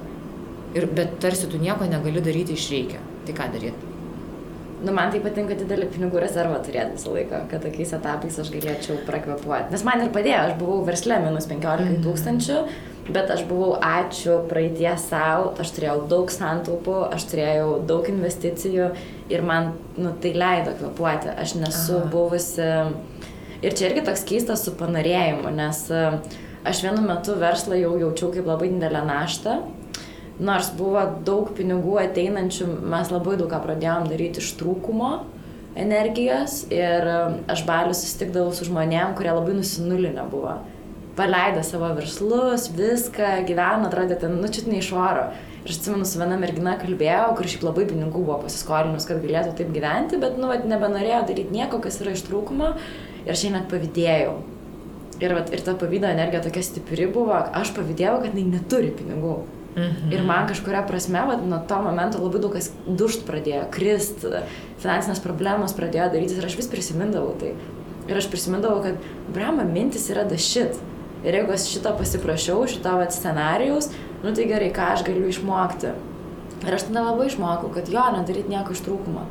ir, 0.76 0.88
bet 0.96 1.18
tarsi 1.24 1.50
tu 1.50 1.60
nieko 1.62 1.88
negali 1.90 2.24
daryti 2.24 2.56
iš 2.56 2.70
reikia, 2.74 3.02
tai 3.28 3.36
ką 3.36 3.50
daryti? 3.54 3.92
Nu, 4.84 4.92
man 4.92 5.08
tai 5.08 5.22
patinka 5.24 5.56
didelį 5.56 5.86
pinigų 5.94 6.20
rezervą 6.20 6.58
turėti 6.64 6.98
visą 6.98 7.14
laiką, 7.14 7.46
kad 7.48 7.62
tokiais 7.64 7.94
etapais 7.96 8.36
aš 8.42 8.50
galėčiau 8.52 8.98
prakvepuoti. 9.06 9.72
Nes 9.72 9.84
man 9.88 10.04
ir 10.04 10.12
padėjo, 10.12 10.42
aš 10.50 10.58
buvau 10.60 10.82
verslė 10.84 11.16
minus 11.24 11.48
15 11.48 11.88
mhm. 11.88 12.04
tūkstančių. 12.04 12.58
Mm 12.60 12.68
-hmm 12.68 12.95
bet 13.12 13.30
aš 13.30 13.44
buvau 13.46 13.76
ačiū 13.82 14.40
praeitie 14.50 14.90
savo, 14.98 15.52
aš 15.62 15.72
turėjau 15.76 16.06
daug 16.10 16.32
santaupų, 16.32 16.96
aš 17.14 17.28
turėjau 17.30 17.68
daug 17.86 18.08
investicijų 18.10 18.90
ir 19.32 19.44
man 19.46 19.74
nu, 19.98 20.12
tai 20.22 20.34
leido 20.34 20.74
kvepuoti. 20.78 21.30
Aš 21.36 21.56
nesu 21.60 22.00
Aha. 22.00 22.10
buvusi. 22.10 22.68
Ir 23.64 23.76
čia 23.76 23.88
irgi 23.88 24.04
toks 24.06 24.26
keistas 24.28 24.66
su 24.66 24.74
panorėjimu, 24.76 25.50
nes 25.54 25.86
e, 25.90 26.02
aš 26.66 26.82
vienu 26.84 27.06
metu 27.06 27.38
verslą 27.40 27.78
jau 27.80 27.94
jaučiau 28.02 28.34
kaip 28.34 28.50
labai 28.50 28.68
didelę 28.74 29.06
naštą. 29.06 29.60
Nors 30.36 30.68
buvo 30.76 31.00
daug 31.24 31.54
pinigų 31.56 31.96
ateinančių, 32.02 32.68
mes 32.84 33.10
labai 33.14 33.38
daug 33.40 33.48
ką 33.54 33.62
pradėjom 33.64 34.10
daryti 34.10 34.42
iš 34.42 34.52
trūkumo 34.60 35.14
energijos 35.76 36.64
ir 36.74 37.08
e, 37.08 37.18
aš 37.54 37.64
baliu 37.68 37.96
susitikdavau 37.96 38.52
su 38.52 38.68
žmonėm, 38.68 39.14
kurie 39.16 39.32
labai 39.32 39.56
nusinulinę 39.60 40.26
buvo 40.32 40.58
paleido 41.16 41.62
savo 41.64 41.88
verslus, 41.96 42.68
viską, 42.76 43.42
gyveno, 43.48 43.88
atrodė 43.88 44.18
ten, 44.20 44.36
nu, 44.40 44.50
čia 44.52 44.66
ne 44.68 44.80
iš 44.82 44.92
oro. 44.96 45.30
Ir 45.64 45.72
aš 45.72 45.80
atsimenu, 45.80 46.06
su 46.06 46.20
viena 46.20 46.36
mergina 46.38 46.76
kalbėjau, 46.78 47.32
kur 47.38 47.48
šiaip 47.50 47.64
labai 47.66 47.86
pinigų 47.90 48.20
buvo 48.20 48.36
pasiskolinus, 48.44 49.08
kad 49.08 49.22
galėtų 49.24 49.56
taip 49.58 49.72
gyventi, 49.74 50.20
bet, 50.22 50.36
nu, 50.38 50.50
vat, 50.52 50.66
nebenorėjo 50.68 51.24
daryti 51.30 51.56
nieko, 51.56 51.80
kas 51.82 51.98
yra 52.04 52.14
iš 52.14 52.22
trūkumo. 52.28 52.74
Ir 53.26 53.34
aš 53.34 53.46
jai 53.48 53.56
net 53.56 53.66
pavydėjau. 53.72 54.36
Ir, 55.16 55.32
vat, 55.32 55.50
ir 55.50 55.62
ta 55.64 55.74
pavydo 55.80 56.06
energija 56.12 56.42
tokia 56.44 56.62
stipri 56.62 57.08
buvo, 57.10 57.34
aš 57.34 57.72
pavydėjau, 57.74 58.18
kad 58.22 58.36
jinai 58.36 58.58
neturi 58.58 58.92
pinigų. 58.94 59.38
Mhm. 59.76 60.12
Ir 60.12 60.22
man 60.24 60.46
kažkuria 60.48 60.80
prasme, 60.88 61.20
vat, 61.28 61.42
nuo 61.44 61.58
to 61.68 61.78
momento 61.84 62.20
labai 62.22 62.40
daug 62.40 62.54
kas 62.56 62.70
dušt 62.86 63.26
pradėjo, 63.28 63.66
krist, 63.72 64.24
finansinės 64.80 65.20
problemos 65.24 65.74
pradėjo 65.76 66.10
darytis 66.14 66.38
ir 66.40 66.46
aš 66.48 66.56
vis 66.60 66.70
prisimindavau 66.72 67.34
tai. 67.40 67.52
Ir 68.06 68.20
aš 68.20 68.28
prisimindavau, 68.32 68.84
kad, 68.84 69.08
brama, 69.34 69.66
mintis 69.68 70.06
yra 70.12 70.24
dašit. 70.28 70.78
Ir 71.24 71.38
jeigu 71.40 71.54
aš 71.54 71.70
šitą 71.72 71.94
pasiprašiau, 71.96 72.66
šitą 72.68 72.98
vat 73.00 73.14
scenarijaus, 73.14 73.88
nu 74.24 74.34
tai 74.36 74.46
gerai, 74.50 74.68
ką 74.74 74.92
aš 74.94 75.06
galiu 75.06 75.30
išmokti. 75.30 75.94
Ir 76.66 76.76
aš 76.76 76.88
tada 76.88 77.06
labai 77.08 77.30
išmokau, 77.30 77.72
kad 77.74 77.88
jo, 77.92 78.04
nedaryti 78.16 78.52
nieko 78.52 78.76
iš 78.76 78.84
trūkumo. 78.86 79.24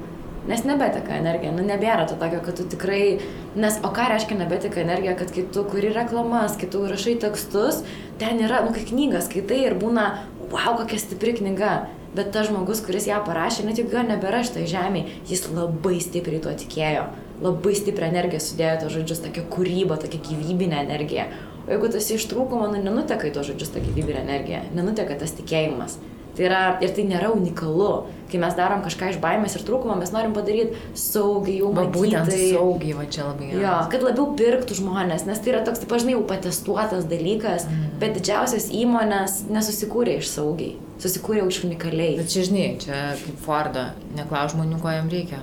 Nes 0.46 0.62
nebeteka 0.62 1.16
energija, 1.18 1.50
nu 1.56 1.64
nebėra 1.66 2.04
to 2.06 2.16
tokio, 2.22 2.38
kad 2.46 2.60
tu 2.60 2.68
tikrai, 2.70 3.18
nes 3.58 3.80
o 3.82 3.90
ką 3.94 4.12
reiškia 4.12 4.38
nebeteka 4.44 4.84
energija, 4.84 5.16
kad 5.18 5.34
kai 5.34 5.42
tu 5.54 5.64
kuri 5.66 5.90
reklamas, 5.94 6.54
kai 6.62 6.70
tu 6.70 6.84
rašai 6.86 7.16
tekstus, 7.24 7.82
ten 8.22 8.44
yra, 8.46 8.62
nu 8.68 8.76
kai 8.76 8.86
knygas 8.86 9.26
skaitai 9.26 9.64
ir 9.66 9.78
būna, 9.82 10.06
wow, 10.52 10.76
kokia 10.78 11.02
stipri 11.02 11.34
knyga. 11.40 11.88
Bet 12.16 12.30
tas 12.32 12.48
žmogus, 12.48 12.80
kuris 12.86 13.10
ją 13.10 13.18
parašė, 13.26 13.66
net 13.68 13.82
jeigu 13.82 13.98
jo 13.98 14.06
nebėra 14.06 14.44
šitoje 14.46 14.70
žemėje, 14.72 15.18
jis 15.28 15.42
labai 15.52 15.98
stipriai 16.00 16.44
tuo 16.46 16.54
tikėjo. 16.62 17.10
Labai 17.44 17.74
stiprią 17.76 18.08
energiją 18.14 18.40
sudėjo 18.40 18.78
tos 18.86 18.94
žodžius, 18.94 19.26
tokia 19.26 19.44
kūryba, 19.52 19.98
tokia 20.00 20.22
gyvybinė 20.30 20.78
energija. 20.86 21.26
O 21.66 21.74
jeigu 21.74 21.90
tas 21.94 22.10
iš 22.14 22.28
trūkumo, 22.30 22.68
nu, 22.70 22.82
nenuteka 22.82 23.30
į 23.30 23.34
tos 23.36 23.50
žodžius 23.50 23.74
ta 23.74 23.82
gyvybinė 23.82 24.22
energija, 24.22 24.62
nenuteka 24.76 25.18
tas 25.18 25.34
tikėjimas. 25.38 25.98
Tai 26.36 26.44
yra, 26.44 26.62
ir 26.84 26.92
tai 26.92 27.06
nėra 27.08 27.30
unikalu. 27.32 27.90
Kai 28.28 28.40
mes 28.42 28.56
darom 28.58 28.82
kažką 28.84 29.14
iš 29.14 29.20
baimės 29.24 29.56
ir 29.56 29.64
trūkumo, 29.64 29.96
mes 29.96 30.12
norim 30.12 30.34
padaryti 30.36 30.76
saugiai, 31.00 31.62
jau 31.62 31.70
Va, 31.76 31.86
būtent 31.94 32.32
saugiai, 32.34 32.96
va 32.98 33.06
čia 33.08 33.30
labai 33.30 33.48
Jo, 33.54 33.62
gerai. 33.62 33.86
kad 33.94 34.04
labiau 34.04 34.26
pirktų 34.36 34.78
žmonės, 34.82 35.24
nes 35.30 35.40
tai 35.40 35.54
yra 35.54 35.62
toks, 35.64 35.84
taip 35.84 35.94
žinai, 35.96 36.18
jau 36.18 36.26
patestuotas 36.28 37.08
dalykas, 37.08 37.70
mm. 37.70 37.94
bet 38.02 38.18
didžiausias 38.18 38.68
įmonės 38.76 39.46
nesusikūrė 39.54 40.18
iš 40.20 40.34
saugiai, 40.34 40.74
susikūrė 41.06 41.46
iš 41.48 41.62
unikaliai. 41.70 42.18
Bet 42.20 42.34
čia 42.34 42.44
žinai, 42.50 42.68
čia 42.84 43.04
kaip 43.22 43.40
Fordo, 43.46 43.88
neklaus 44.18 44.58
žmonių, 44.58 44.82
ko 44.84 44.92
jam 44.92 45.08
reikia. 45.14 45.40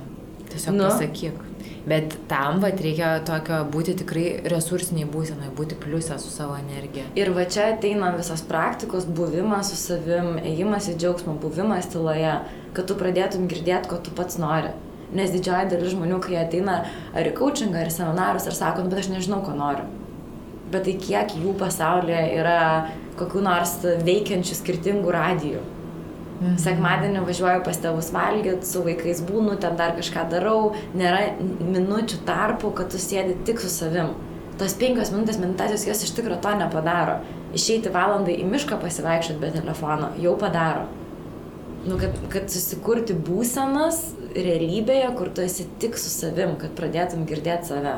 Tiesiog 0.52 0.76
nu. 0.76 0.90
pasakyk. 0.90 1.40
Bet 1.82 2.14
tam, 2.30 2.60
va, 2.62 2.68
reikia 2.70 3.16
tokio 3.26 3.56
būti 3.72 3.96
tikrai 3.98 4.26
resursiniai 4.50 5.08
būsenai, 5.10 5.48
būti 5.56 5.74
pliusę 5.82 6.14
su 6.22 6.30
savo 6.30 6.54
energija. 6.60 7.08
Ir 7.18 7.32
va 7.34 7.42
čia 7.50 7.72
ateina 7.72 8.12
visas 8.14 8.44
praktikos, 8.46 9.08
buvimas 9.18 9.72
su 9.72 9.78
savim, 9.80 10.36
ėjimas 10.38 10.86
į 10.92 10.94
džiaugsmą, 11.02 11.34
buvimas 11.42 11.90
tyloje, 11.90 12.36
kad 12.76 12.86
tu 12.86 12.94
pradėtum 12.98 13.48
girdėti, 13.50 13.90
ko 13.90 13.98
tu 13.98 14.14
pats 14.14 14.38
nori. 14.38 14.70
Nes 15.12 15.34
didžioji 15.34 15.72
dalis 15.74 15.92
žmonių, 15.96 16.22
kai 16.22 16.38
ateina 16.44 16.78
ar 17.18 17.26
į 17.28 17.34
coachingą, 17.40 17.82
ar 17.82 17.90
į 17.90 17.96
seminarus, 17.98 18.46
ar 18.46 18.56
sako, 18.56 18.86
nu, 18.86 18.92
bet 18.92 19.02
aš 19.02 19.10
nežinau, 19.12 19.42
ko 19.44 19.58
noriu. 19.58 19.90
Bet 20.72 20.86
tai 20.86 20.94
kiek 21.02 21.34
jų 21.36 21.58
pasaulyje 21.60 22.22
yra 22.38 22.60
kokių 23.18 23.42
nors 23.44 23.74
veikiančių 24.06 24.56
skirtingų 24.62 25.18
radijų. 25.18 25.66
Mhm. 26.42 26.58
Sekmadienį 26.58 27.22
važiuoju 27.22 27.62
pas 27.62 27.78
tėvus 27.78 28.08
valgyti, 28.14 28.66
su 28.66 28.82
vaikais 28.82 29.20
būnu, 29.28 29.54
ten 29.62 29.76
dar 29.78 29.94
kažką 29.94 30.24
darau, 30.32 30.72
nėra 30.98 31.36
minučių 31.38 32.22
tarpų, 32.26 32.72
kad 32.80 32.90
tu 32.90 32.98
sėdi 32.98 33.36
tik 33.46 33.62
su 33.62 33.70
savim. 33.70 34.10
Tos 34.58 34.74
penkios 34.78 35.12
minutės 35.14 35.38
meditacijos 35.38 35.86
jos 35.86 36.02
iš 36.06 36.16
tikrųjų 36.16 36.40
to 36.42 36.54
nepadaro. 36.58 37.20
Išeiti 37.54 37.92
valandai 37.94 38.34
į 38.42 38.48
mišką 38.48 38.80
pasivaikščioti 38.82 39.40
be 39.40 39.52
telefono 39.54 40.10
jau 40.20 40.34
padaro. 40.40 40.88
Nu, 41.86 41.96
kad, 41.98 42.18
kad 42.30 42.50
susikurti 42.50 43.14
būsenas 43.14 44.00
realybėje, 44.34 45.08
kur 45.18 45.30
tu 45.34 45.42
esi 45.46 45.66
tik 45.82 45.98
su 45.98 46.10
savim, 46.10 46.56
kad 46.58 46.74
pradėtum 46.78 47.24
girdėti 47.28 47.72
save. 47.72 47.96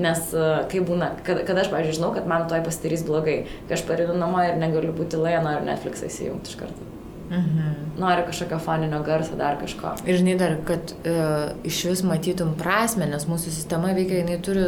Nes 0.00 0.30
e, 0.34 0.46
kai 0.70 0.82
būna, 0.86 1.12
kad, 1.26 1.42
kad 1.46 1.58
aš, 1.58 1.70
pavyzdžiui, 1.72 1.98
žinau, 1.98 2.12
kad 2.14 2.26
man 2.30 2.46
toj 2.50 2.62
pasidarys 2.66 3.02
blogai, 3.06 3.40
kai 3.66 3.78
aš 3.78 3.84
pareinu 3.86 4.14
namo 4.18 4.42
ir 4.46 4.58
negaliu 4.58 4.94
būti 4.94 5.18
laja, 5.18 5.42
noriu 5.46 5.66
Netflixą 5.66 6.10
įsijungti 6.10 6.54
iš 6.54 6.58
karto. 6.62 6.90
Mhm. 7.30 7.74
Noriu 7.98 8.24
kažkokio 8.26 8.58
foninio 8.58 9.02
garso, 9.06 9.36
dar 9.38 9.56
kažko. 9.60 9.92
Ir 10.06 10.16
žinai 10.18 10.36
dar, 10.38 10.56
kad 10.66 10.94
e, 11.04 11.12
iš 11.64 11.84
vis 11.84 12.02
matytum 12.02 12.54
prasme, 12.58 13.06
nes 13.06 13.26
mūsų 13.30 13.52
sistema 13.54 13.92
veikia, 13.94 14.18
jinai 14.24 14.40
turi 14.42 14.64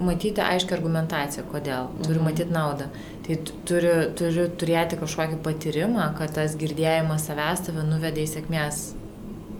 matyti 0.00 0.40
aiškę 0.40 0.72
argumentaciją, 0.78 1.44
kodėl, 1.52 1.88
turi 2.06 2.18
Mhm. 2.18 2.24
matyti 2.24 2.52
naudą. 2.54 2.86
Tai 3.26 3.36
tu- 3.44 3.52
turi, 3.68 3.90
turi 4.16 4.48
turėti 4.56 4.96
kažkokį 4.96 5.36
patyrimą, 5.44 6.14
kad 6.16 6.32
tas 6.32 6.56
girdėjimas 6.56 7.26
savęs 7.28 7.66
tave 7.66 7.82
nuvedė 7.84 8.24
į 8.24 8.30
sėkmės 8.36 8.94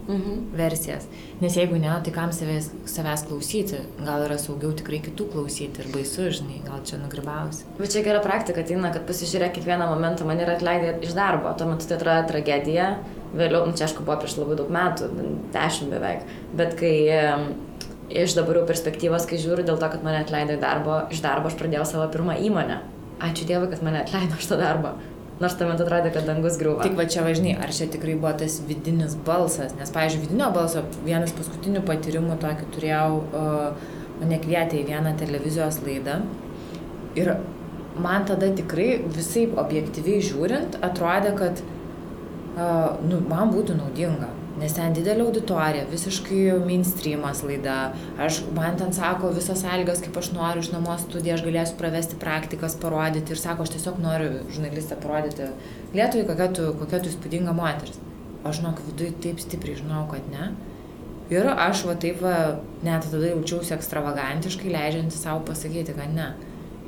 Mhm. 0.09 0.57
versijas. 0.57 1.05
Nes 1.41 1.57
jeigu 1.57 1.77
ne, 1.77 1.91
tai 2.05 2.13
kam 2.15 2.31
savęs, 2.33 2.71
savęs 2.89 3.27
klausyti? 3.29 3.83
Gal 4.01 4.25
yra 4.25 4.39
saugiau 4.41 4.73
tikrai 4.73 5.03
kitų 5.05 5.27
klausyti 5.35 5.83
ir 5.85 5.91
baisu, 5.93 6.31
žinai, 6.33 6.63
gal 6.65 6.81
čia 6.89 6.97
nugribausi. 7.03 7.67
Bet 7.77 7.93
čia 7.93 8.01
gera 8.07 8.23
praktika 8.25 8.65
ateina, 8.65 8.89
kad 8.95 9.05
pasižiūrėk 9.05 9.59
kiekvieną 9.59 9.91
momentą, 9.91 10.25
man 10.25 10.41
yra 10.41 10.57
atleidę 10.57 10.95
iš 11.05 11.13
darbo, 11.13 11.53
tuo 11.61 11.69
metu 11.69 11.85
tai 11.91 11.99
atrodo 11.99 12.25
tragedija, 12.31 12.89
vėliau, 13.37 13.67
nu 13.69 13.77
čia 13.77 13.85
aišku 13.85 14.07
buvo 14.07 14.17
prieš 14.23 14.39
labai 14.41 14.57
daug 14.57 14.73
metų, 14.73 15.11
dešimt 15.53 15.93
beveik, 15.93 16.25
bet 16.57 16.73
kai 16.81 16.95
iš 18.09 18.39
dabar 18.39 18.63
jau 18.63 18.65
perspektyvos, 18.73 19.29
kai 19.29 19.37
žiūriu 19.45 19.67
dėl 19.69 19.77
to, 19.77 19.93
kad 19.93 20.09
mane 20.09 20.23
atleido 20.23 20.57
darbo, 20.61 21.03
iš 21.13 21.21
darbo 21.21 21.53
aš 21.53 21.61
pradėjau 21.61 21.85
savo 21.85 22.09
pirmą 22.13 22.41
įmonę. 22.49 22.81
Ačiū 23.29 23.45
Dievui, 23.45 23.69
kad 23.69 23.85
mane 23.85 24.01
atleido 24.07 24.41
iš 24.41 24.49
to 24.49 24.57
darbo. 24.57 24.95
Nors 25.39 25.55
tuo 25.55 25.69
metu 25.69 25.85
atrodė, 25.85 26.11
kad 26.15 26.27
dangus 26.27 26.57
griūva. 26.59 26.83
Tik 26.83 26.97
va 26.99 27.05
čia 27.07 27.23
važinai, 27.23 27.53
ar 27.63 27.71
čia 27.75 27.87
tikrai 27.93 28.17
buvo 28.19 28.33
tas 28.41 28.57
vidinis 28.67 29.15
balsas, 29.27 29.77
nes, 29.79 29.93
pavyzdžiui, 29.95 30.25
vidinio 30.25 30.49
balso 30.55 30.83
vienas 31.07 31.35
paskutinių 31.37 31.85
patyrimų 31.87 32.41
tokį 32.43 32.67
turėjau, 32.75 33.21
uh, 33.23 33.95
mane 34.19 34.41
kvietė 34.43 34.81
į 34.81 34.89
vieną 34.89 35.15
televizijos 35.21 35.79
laidą 35.85 36.19
ir 37.19 37.37
man 38.03 38.27
tada 38.27 38.51
tikrai 38.59 38.89
visai 39.15 39.47
objektyviai 39.63 40.25
žiūrint 40.27 40.81
atrodė, 40.83 41.35
kad 41.39 41.63
uh, 41.63 42.99
nu, 43.07 43.23
man 43.31 43.55
būtų 43.55 43.79
naudinga. 43.79 44.33
Nes 44.59 44.75
ten 44.75 44.95
didelė 44.97 45.23
auditorija, 45.23 45.85
visiškai 45.91 46.41
mainstreamas 46.65 47.45
laida. 47.47 47.77
Aš, 48.19 48.41
man 48.57 48.79
ten 48.81 48.91
sako 48.97 49.31
visas 49.37 49.63
sąlygas, 49.63 50.03
kaip 50.03 50.17
aš 50.19 50.33
noriu 50.35 50.65
iš 50.65 50.73
namos 50.73 51.05
studiją, 51.07 51.37
aš 51.37 51.45
galėsiu 51.47 51.77
pravesti 51.79 52.19
praktikas, 52.19 52.75
parodyti. 52.83 53.35
Ir 53.35 53.43
sako, 53.43 53.67
aš 53.67 53.77
tiesiog 53.77 54.01
noriu 54.03 54.33
žurnalistę 54.51 54.99
parodyti 55.03 55.53
Lietuvai, 55.95 56.27
kokia 56.33 56.49
tu, 56.57 56.67
kokia 56.81 57.03
tu 57.05 57.13
įspūdinga 57.13 57.55
moteris. 57.55 58.01
Aš 58.47 58.59
žinok, 58.59 58.83
viduje 58.89 59.15
taip 59.23 59.39
stipriai 59.43 59.79
žinau, 59.79 60.03
kad 60.11 60.27
ne. 60.33 60.51
Ir 61.33 61.47
aš 61.53 61.85
va 61.85 61.95
taip 62.01 62.23
va, 62.25 62.37
net 62.83 63.07
tada 63.13 63.31
jaučiausi 63.31 63.75
ekstravagantiškai, 63.77 64.73
leidžianti 64.73 65.17
savo 65.17 65.45
pasakyti, 65.49 65.95
kad 65.97 66.13
ne. 66.15 66.33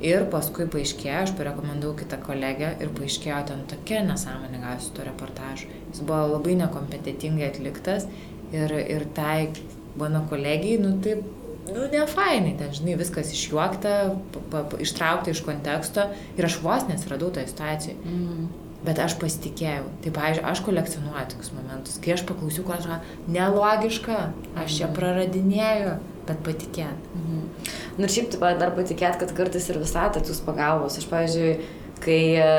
Ir 0.01 0.23
paskui 0.33 0.65
paaiškėjo, 0.71 1.17
aš 1.27 1.33
parekomendavau 1.37 1.93
kitą 1.99 2.17
kolegę 2.23 2.71
ir 2.81 2.89
paaiškėjo 2.97 3.41
ten 3.51 3.59
tokia 3.69 3.99
nesąmonė 4.07 4.61
gausi 4.63 4.89
to 4.95 5.05
reportažu. 5.05 5.69
Jis 5.91 6.01
buvo 6.01 6.23
labai 6.33 6.55
nekompetitingai 6.63 7.51
atliktas 7.51 8.07
ir, 8.53 8.73
ir 8.81 9.05
tai 9.17 9.51
mano 9.99 10.23
kolegijai, 10.29 10.79
nu 10.81 10.95
taip, 11.05 11.21
nu 11.69 11.85
ne 11.91 12.01
fainai, 12.09 12.55
ten 12.57 12.73
žinai, 12.73 12.97
viskas 12.99 13.29
išjuokta, 13.35 13.93
pa, 14.33 14.63
pa, 14.71 14.81
ištraukta 14.81 15.35
iš 15.35 15.43
konteksto 15.45 16.07
ir 16.37 16.49
aš 16.49 16.57
vos 16.65 16.87
nesiradau 16.89 17.29
toje 17.35 17.51
situacijoje. 17.51 18.01
Mm. 18.01 18.49
Bet 18.81 18.97
aš 18.97 19.13
pasitikėjau. 19.21 19.85
Tai, 20.01 20.11
pavyzdžiui, 20.15 20.45
aš 20.49 20.63
kolekcionuoju 20.65 21.25
tokius 21.35 21.51
momentus. 21.53 21.99
Kai 22.01 22.15
aš 22.15 22.23
paklausiu, 22.25 22.63
ko 22.65 22.73
atrodo 22.73 22.97
nelogiška, 23.29 24.15
aš 24.57 24.79
čia 24.79 24.89
praradinėju, 24.95 25.99
bet 26.25 26.41
patikėt. 26.47 27.11
Mhm. 27.13 27.40
Nu 27.97 28.07
ir 28.07 28.13
šiaip 28.13 28.31
taip 28.33 28.41
pat 28.43 28.59
dar 28.61 28.73
patikėt, 28.75 29.19
kad 29.21 29.31
kartais 29.37 29.67
ir 29.69 29.79
visata 29.81 30.21
atsiūs 30.21 30.41
pagalbos. 30.45 30.97
Aš, 30.99 31.07
pavyzdžiui, 31.11 31.53
kai 32.01 32.21
e, 32.41 32.49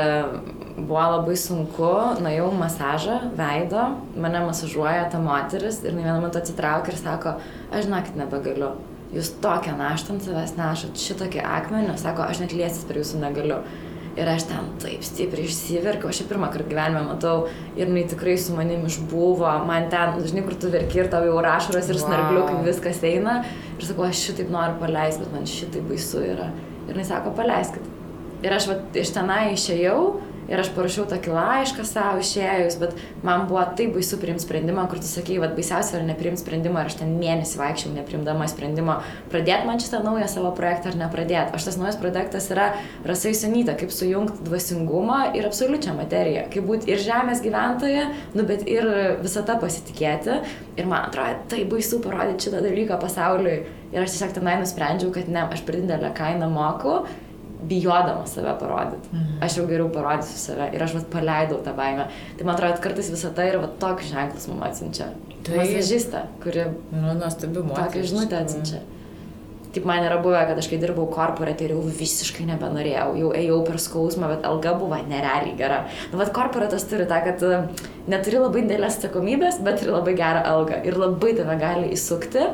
buvo 0.77 1.03
labai 1.15 1.35
sunku, 1.39 1.91
nuėjau 2.23 2.49
masažą 2.57 3.19
veido, 3.37 3.85
mane 4.15 4.43
masažuoja 4.47 5.09
ta 5.11 5.21
moteris 5.21 5.81
ir 5.83 5.91
jinai 5.91 6.07
vieną 6.07 6.19
metą 6.25 6.41
atsitraukia 6.41 6.93
ir 6.93 6.99
sako, 7.01 7.37
aš 7.71 7.87
žinokit 7.87 8.19
nebegaliu. 8.19 8.73
Jūs 9.13 9.35
tokią 9.43 9.75
naštą 9.77 10.15
ant 10.15 10.25
savęs 10.25 10.55
nešat, 10.57 10.97
šitokį 10.97 11.43
akmenį, 11.45 11.97
sako, 12.01 12.25
aš 12.25 12.41
net 12.41 12.55
liestis 12.57 12.87
per 12.89 12.97
jūsų 13.01 13.21
negaliu. 13.21 13.59
Ir 14.13 14.29
aš 14.29 14.43
ten 14.45 14.67
taip 14.77 15.01
stipriai 15.01 15.47
išsiverkiau, 15.49 16.11
aš 16.11 16.19
ją 16.21 16.27
pirmą 16.29 16.51
kartą 16.53 16.69
gyvenime 16.69 17.01
matau 17.07 17.47
ir 17.73 17.87
jinai 17.87 18.03
tikrai 18.11 18.35
su 18.37 18.53
manim 18.53 18.83
išbuvo, 18.85 19.49
man 19.65 19.87
ten, 19.89 20.13
nu, 20.19 20.27
žinai, 20.29 20.43
kur 20.45 20.53
tu 20.61 20.69
verki 20.73 21.01
ir 21.01 21.09
tau 21.09 21.23
jau 21.25 21.39
rašaras 21.41 21.89
ir 21.89 21.97
Vau. 21.97 22.03
snargliu, 22.05 22.43
kaip 22.45 22.67
viskas 22.67 23.01
eina. 23.09 23.39
Ir 23.79 23.87
sakau, 23.87 24.05
aš 24.05 24.21
šitaip 24.27 24.53
noriu 24.53 24.77
paleisti, 24.83 25.25
bet 25.25 25.33
man 25.33 25.49
šitaip 25.49 25.89
baisu 25.89 26.21
yra. 26.27 26.51
Ir 26.85 26.93
jinai 26.93 27.07
sako, 27.09 27.33
paleiskit. 27.39 27.89
Ir 28.45 28.53
aš 28.53 28.69
va, 28.69 28.77
iš 29.01 29.15
tenai 29.15 29.41
išėjau 29.55 29.97
ir 30.49 30.59
aš 30.59 30.71
parašiau 30.75 31.05
tokį 31.09 31.33
laišką 31.33 31.85
savo 31.87 32.21
išėjus, 32.23 32.77
bet 32.81 32.97
man 33.25 33.45
buvo 33.49 33.63
taip 33.77 33.93
baisu 33.95 34.19
priimti 34.21 34.45
sprendimą, 34.45 34.85
kur 34.91 35.01
tu 35.01 35.07
sakai, 35.09 35.39
va, 35.41 35.49
baisiausia 35.53 35.99
yra 35.99 36.07
nepriimti 36.09 36.43
sprendimą 36.43 36.83
ir 36.83 36.91
aš 36.91 36.97
ten 37.01 37.13
mėnesį 37.19 37.59
vaikščiau 37.61 37.93
neprimdama 37.95 38.47
sprendimo, 38.51 38.97
pradėti 39.33 39.69
man 39.69 39.81
šitą 39.83 40.03
naują 40.05 40.27
savo 40.31 40.53
projektą 40.57 40.91
ar 40.91 40.99
nepradėti. 41.05 41.55
O 41.55 41.61
šitas 41.61 41.79
naujas 41.79 41.99
projektas 42.01 42.49
yra 42.53 42.71
Rasai 43.07 43.33
Senyta, 43.37 43.77
kaip 43.79 43.93
sujungti 43.93 44.45
dvasingumą 44.47 45.21
ir 45.37 45.47
absoliučią 45.49 45.95
materiją, 45.97 46.47
kaip 46.53 46.67
būti 46.69 46.91
ir 46.93 47.03
žemės 47.03 47.43
gyventoja, 47.43 48.09
nu 48.35 48.47
bet 48.47 48.65
ir 48.69 48.87
visata 49.23 49.57
pasitikėti. 49.61 50.41
Ir 50.77 50.89
man 50.89 51.07
atrodo, 51.09 51.43
tai 51.51 51.63
baisu 51.69 51.99
parodyti 52.03 52.47
šitą 52.47 52.63
dalyką 52.65 52.97
pasauliui. 53.01 53.61
Ir 53.93 54.01
aš 54.01 54.15
tiesiog 54.15 54.33
tenai 54.39 54.55
nusprendžiau, 54.57 55.11
kad 55.13 55.27
ne, 55.29 55.45
aš 55.53 55.61
per 55.67 55.77
didelę 55.77 56.09
kainą 56.17 56.47
moku, 56.49 57.03
bijodama 57.69 58.25
save 58.27 58.53
parodyti. 58.59 59.09
Mhm. 59.13 59.37
Aš 59.45 59.57
jau 59.57 59.67
geriau 59.67 59.89
parodysiu 59.93 60.37
save 60.37 60.69
ir 60.75 60.83
aš 60.83 60.93
vat 60.99 61.05
paleidau 61.13 61.61
tą 61.65 61.75
baimę. 61.77 62.07
Tai 62.37 62.45
man 62.45 62.55
atrodo, 62.55 62.73
kad 62.77 62.83
kartais 62.89 63.11
visą 63.13 63.33
tai 63.35 63.49
yra 63.51 63.59
vat 63.61 63.77
toks 63.79 64.09
ženklas 64.11 64.47
mums 64.47 64.63
atsiunčia. 64.69 65.11
Tai- 65.43 65.57
masažistė, 65.59 66.25
kuri 66.43 66.65
Nu, 66.91 67.13
nuostabi 67.19 67.59
moteris. 67.63 67.85
tokią 67.87 68.03
žinutę 68.11 68.41
atsiunčia. 68.43 68.81
Taip 69.73 69.85
man 69.89 70.03
yra 70.05 70.19
buvę, 70.21 70.37
kad 70.47 70.57
aš 70.61 70.67
kai 70.69 70.77
dirbau 70.77 71.07
korporate 71.09 71.61
ir 71.65 71.71
jau 71.73 71.81
visiškai 71.81 72.45
nebenorėjau, 72.45 73.15
jau 73.17 73.31
ėjau 73.33 73.55
per 73.65 73.79
skausmą, 73.81 74.27
bet 74.29 74.43
alga 74.45 74.73
buvo 74.77 74.95
nerealiai 75.09 75.55
gera. 75.57 75.79
Nu, 76.11 76.19
vad 76.19 76.29
korporatas 76.31 76.83
turi 76.85 77.07
tą, 77.09 77.17
kad 77.25 77.41
e, 77.41 77.63
neturi 78.07 78.37
labai 78.37 78.61
didelės 78.67 78.99
atsakomybės, 78.99 79.57
bet 79.65 79.79
turi 79.81 79.89
labai 79.95 80.13
gerą 80.13 80.43
algą 80.45 80.77
ir 80.85 80.93
labai 80.93 81.33
tave 81.35 81.57
gali 81.59 81.89
įsukti. 81.97 82.45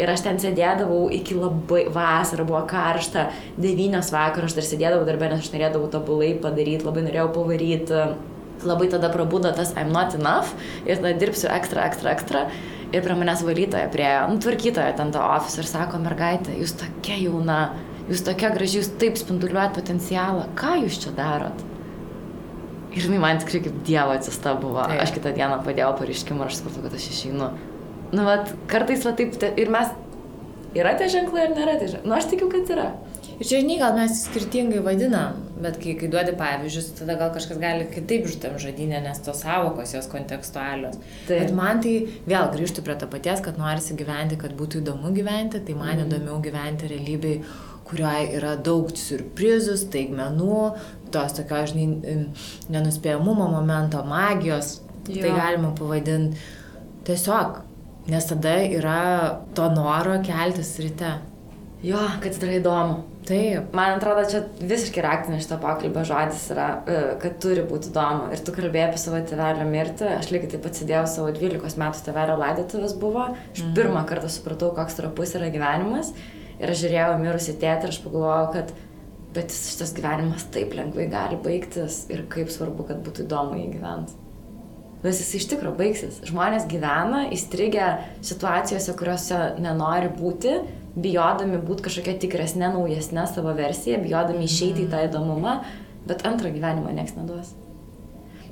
Ir 0.00 0.08
aš 0.08 0.24
ten 0.24 0.38
sėdėdavau 0.40 1.06
iki 1.12 1.36
labai 1.36 1.84
vasarą, 1.92 2.46
buvo 2.48 2.62
karšta, 2.68 3.26
devynios 3.60 4.12
vakaro, 4.14 4.48
aš 4.48 4.56
dar 4.56 4.66
sėdėdavau 4.66 5.06
darbę, 5.08 5.28
nes 5.32 5.42
aš 5.44 5.50
norėdavau 5.52 5.90
tobulai 5.92 6.32
padaryti, 6.40 6.86
labai 6.88 7.04
norėjau 7.08 7.28
pavaryti. 7.36 8.04
Labai 8.62 8.86
tada 8.92 9.08
prabudo 9.10 9.50
tas 9.50 9.72
I'm 9.74 9.90
not 9.90 10.14
enough 10.14 10.52
ir 10.86 11.00
tada 11.00 11.16
dirbsiu 11.18 11.48
ekstra, 11.50 11.88
ekstra, 11.90 12.12
ekstra. 12.14 12.44
Ir 12.92 13.02
prie 13.02 13.16
manęs 13.18 13.42
valytoja, 13.42 13.88
prie, 13.90 14.06
nu, 14.28 14.38
tvarkytoja 14.44 14.92
ten 14.98 15.10
to 15.12 15.20
ofisą 15.24 15.64
ir 15.64 15.68
sako, 15.70 15.98
mergaitė, 16.04 16.54
jūs 16.60 16.76
tokia 16.78 17.16
jauna, 17.24 17.58
jūs 18.10 18.22
tokia 18.26 18.52
graži, 18.52 18.82
jūs 18.82 18.92
taip 19.00 19.16
spinduliuojat 19.18 19.74
potencialą, 19.80 20.46
ką 20.60 20.76
jūs 20.84 21.00
čia 21.02 21.14
darot? 21.16 21.64
Ir 22.92 23.06
jinai 23.06 23.20
man 23.22 23.40
tikrai 23.40 23.62
kaip 23.64 23.76
Dievo 23.88 24.12
atsista 24.12 24.52
buvo. 24.60 24.84
Taip. 24.84 25.00
Aš 25.00 25.14
kitą 25.16 25.32
dieną 25.32 25.62
padėjau 25.64 25.94
pareiškimą 26.02 26.44
ir 26.44 26.52
aš 26.52 26.60
supratau, 26.60 26.84
kad 26.84 26.96
aš 26.98 27.08
išeinu. 27.14 27.48
Nu, 28.12 28.26
vat, 28.28 28.52
kartais 28.68 29.06
va 29.06 29.14
taip, 29.16 29.38
ir 29.56 29.72
mes, 29.72 29.94
yra 30.76 30.92
tie 31.00 31.08
ženklai 31.12 31.46
ar 31.46 31.56
nėra 31.56 31.78
tie 31.80 31.88
ženklai? 31.94 32.10
Nu, 32.10 32.18
aš 32.18 32.28
tikiu, 32.32 32.50
kad 32.52 32.68
yra. 32.74 32.90
Ir 33.38 33.48
čia, 33.48 33.62
žinai, 33.62 33.78
gal 33.80 33.96
mes 33.96 34.20
skirtingai 34.26 34.82
vadinam, 34.84 35.40
bet 35.62 35.78
kai, 35.82 35.96
kai 35.98 36.10
duodi 36.12 36.34
pavyzdžius, 36.38 36.92
tada 37.00 37.16
gal 37.18 37.32
kažkas 37.34 37.58
gali 37.62 37.88
kitaip 37.90 38.28
žutam 38.30 38.58
žodinę, 38.60 39.00
nes 39.02 39.18
tos 39.24 39.40
savokos 39.42 39.96
jos 39.96 40.06
kontekstualios. 40.12 41.00
Taip. 41.26 41.32
Bet 41.32 41.56
man 41.56 41.80
tai 41.82 41.96
vėl 42.28 42.52
grįžtų 42.52 42.84
prie 42.86 42.98
to 43.00 43.08
paties, 43.10 43.42
kad 43.42 43.58
norisi 43.58 43.96
gyventi, 43.98 44.38
kad 44.38 44.54
būtų 44.58 44.84
įdomu 44.84 45.10
gyventi, 45.16 45.62
tai 45.64 45.74
man 45.78 45.96
mm. 45.96 46.06
įdomiau 46.06 46.38
gyventi 46.44 46.92
realybėj 46.92 47.38
kurioje 47.88 48.38
yra 48.38 48.54
daug 48.56 48.92
surprizų, 48.96 49.74
staigmenų, 49.80 50.60
tos 51.12 51.34
tokio, 51.36 51.64
žinai, 51.72 52.14
nenuspėjamumo 52.72 53.50
momento, 53.52 54.00
magijos, 54.08 54.78
jo. 55.08 55.18
tai 55.18 55.34
galima 55.34 55.74
pavadinti 55.76 56.40
tiesiog, 57.06 57.60
nes 58.10 58.26
tada 58.26 58.56
yra 58.66 59.02
to 59.54 59.68
noro 59.74 60.18
keltis 60.26 60.74
ryte. 60.82 61.16
Jo, 61.82 62.02
kad 62.22 62.36
yra 62.38 62.60
įdomu. 62.60 63.00
Taip. 63.26 63.70
Man 63.74 63.96
atrodo, 63.96 64.22
čia 64.26 64.40
visiškai 64.66 65.02
raktinis 65.02 65.44
šito 65.44 65.60
pokalbio 65.62 66.02
žodis 66.06 66.44
yra, 66.50 66.66
e, 66.90 67.00
kad 67.22 67.36
turi 67.42 67.62
būti 67.66 67.90
įdomu. 67.90 68.28
Ir 68.34 68.42
tu 68.42 68.54
kalbėjai 68.54 68.88
apie 68.88 69.02
savo 69.02 69.20
tėvelio 69.26 69.66
mirtį. 69.68 70.08
Aš 70.16 70.30
lygiai 70.34 70.50
taip 70.54 70.64
pat 70.66 70.78
sėdėjau 70.78 71.02
savo 71.10 71.34
12 71.34 71.78
metų 71.82 72.06
tėvelio 72.06 72.38
laidotuvės 72.38 72.94
buvo. 72.98 73.28
Aš 73.54 73.62
mhm. 73.62 73.74
pirmą 73.78 74.02
kartą 74.10 74.30
supratau, 74.30 74.72
koks 74.74 74.98
trapus 74.98 75.36
yra 75.38 75.50
gyvenimas. 75.54 76.10
Ir 76.62 76.74
aš 76.74 76.82
žiūrėjau 76.82 77.20
mirusi 77.22 77.54
tėtį 77.62 77.88
ir 77.88 77.94
aš 77.94 78.00
pagalvojau, 78.02 78.50
kad 78.58 78.74
bet 79.34 79.54
šitas 79.54 79.94
gyvenimas 79.96 80.46
taip 80.54 80.74
lengvai 80.78 81.08
gali 81.10 81.38
baigtis 81.42 82.04
ir 82.12 82.26
kaip 82.30 82.50
svarbu, 82.52 82.90
kad 82.90 83.02
būtų 83.06 83.26
įdomu 83.26 83.58
jį 83.58 83.70
gyventi. 83.78 84.21
Nes 85.02 85.18
jis 85.18 85.32
iš 85.40 85.48
tikrųjų 85.50 85.74
baigsis. 85.80 86.20
Žmonės 86.28 86.68
gyvena 86.70 87.24
įstrigę 87.34 87.88
situacijose, 88.22 88.94
kuriuose 88.98 89.40
nenori 89.62 90.12
būti, 90.14 90.60
bijodami 90.94 91.58
būti 91.58 91.88
kažkokia 91.88 92.14
tikresnė, 92.22 92.68
naujesnė 92.76 93.26
savo 93.30 93.54
versija, 93.58 93.98
bijodami 94.02 94.46
išeiti 94.46 94.86
į 94.86 94.92
tą 94.92 95.02
įdomumą, 95.08 95.58
bet 96.06 96.22
antrą 96.28 96.52
gyvenimą 96.54 96.94
niekas 96.94 97.18
neduos. 97.18 97.50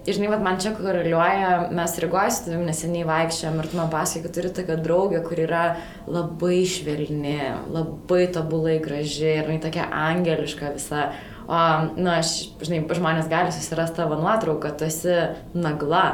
Ir 0.09 0.17
žinai, 0.17 0.31
vat, 0.33 0.41
man 0.41 0.57
čia 0.59 0.73
koreliuoja, 0.73 1.49
mes 1.77 1.95
Rygoje 2.01 2.33
su 2.33 2.45
tavimi 2.47 2.71
neseniai 2.71 3.05
vaikščiam 3.05 3.59
ir 3.61 3.67
tu 3.69 3.77
man 3.77 3.91
pasakai, 3.93 4.23
kad 4.25 4.33
turi 4.39 4.53
tokią 4.57 4.79
draugę, 4.81 5.21
kur 5.27 5.43
yra 5.45 5.65
labai 6.09 6.63
švelni, 6.65 7.37
labai 7.69 8.23
tobulai 8.33 8.79
graži 8.81 9.29
ir 9.29 9.45
jinai 9.45 9.61
tokia 9.61 9.91
angeliška 10.09 10.73
visa. 10.73 11.11
O, 11.45 11.53
na, 11.53 11.93
nu, 11.99 12.11
aš, 12.15 12.33
žinai, 12.65 12.81
žmonės 12.97 13.29
gali 13.29 13.53
susirasti 13.53 14.01
tavo 14.01 14.17
nuotrauką, 14.23 14.73
tu 14.81 14.89
esi 14.89 15.19
nagla, 15.53 16.07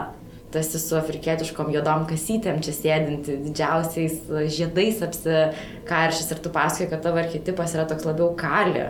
esi 0.55 0.79
su 0.79 0.95
afrikietiškom 0.97 1.73
juodom 1.75 2.07
kasytėm 2.09 2.63
čia 2.65 2.73
sėdinti, 2.77 3.41
didžiausiais 3.49 4.31
žiedais 4.55 5.03
apsikaršys 5.05 6.31
ir 6.33 6.45
tu 6.45 6.53
pasakai, 6.55 6.93
kad 6.93 7.03
tavo 7.05 7.21
archetipas 7.21 7.75
yra 7.75 7.89
toks 7.91 8.07
labiau 8.07 8.31
kali 8.39 8.87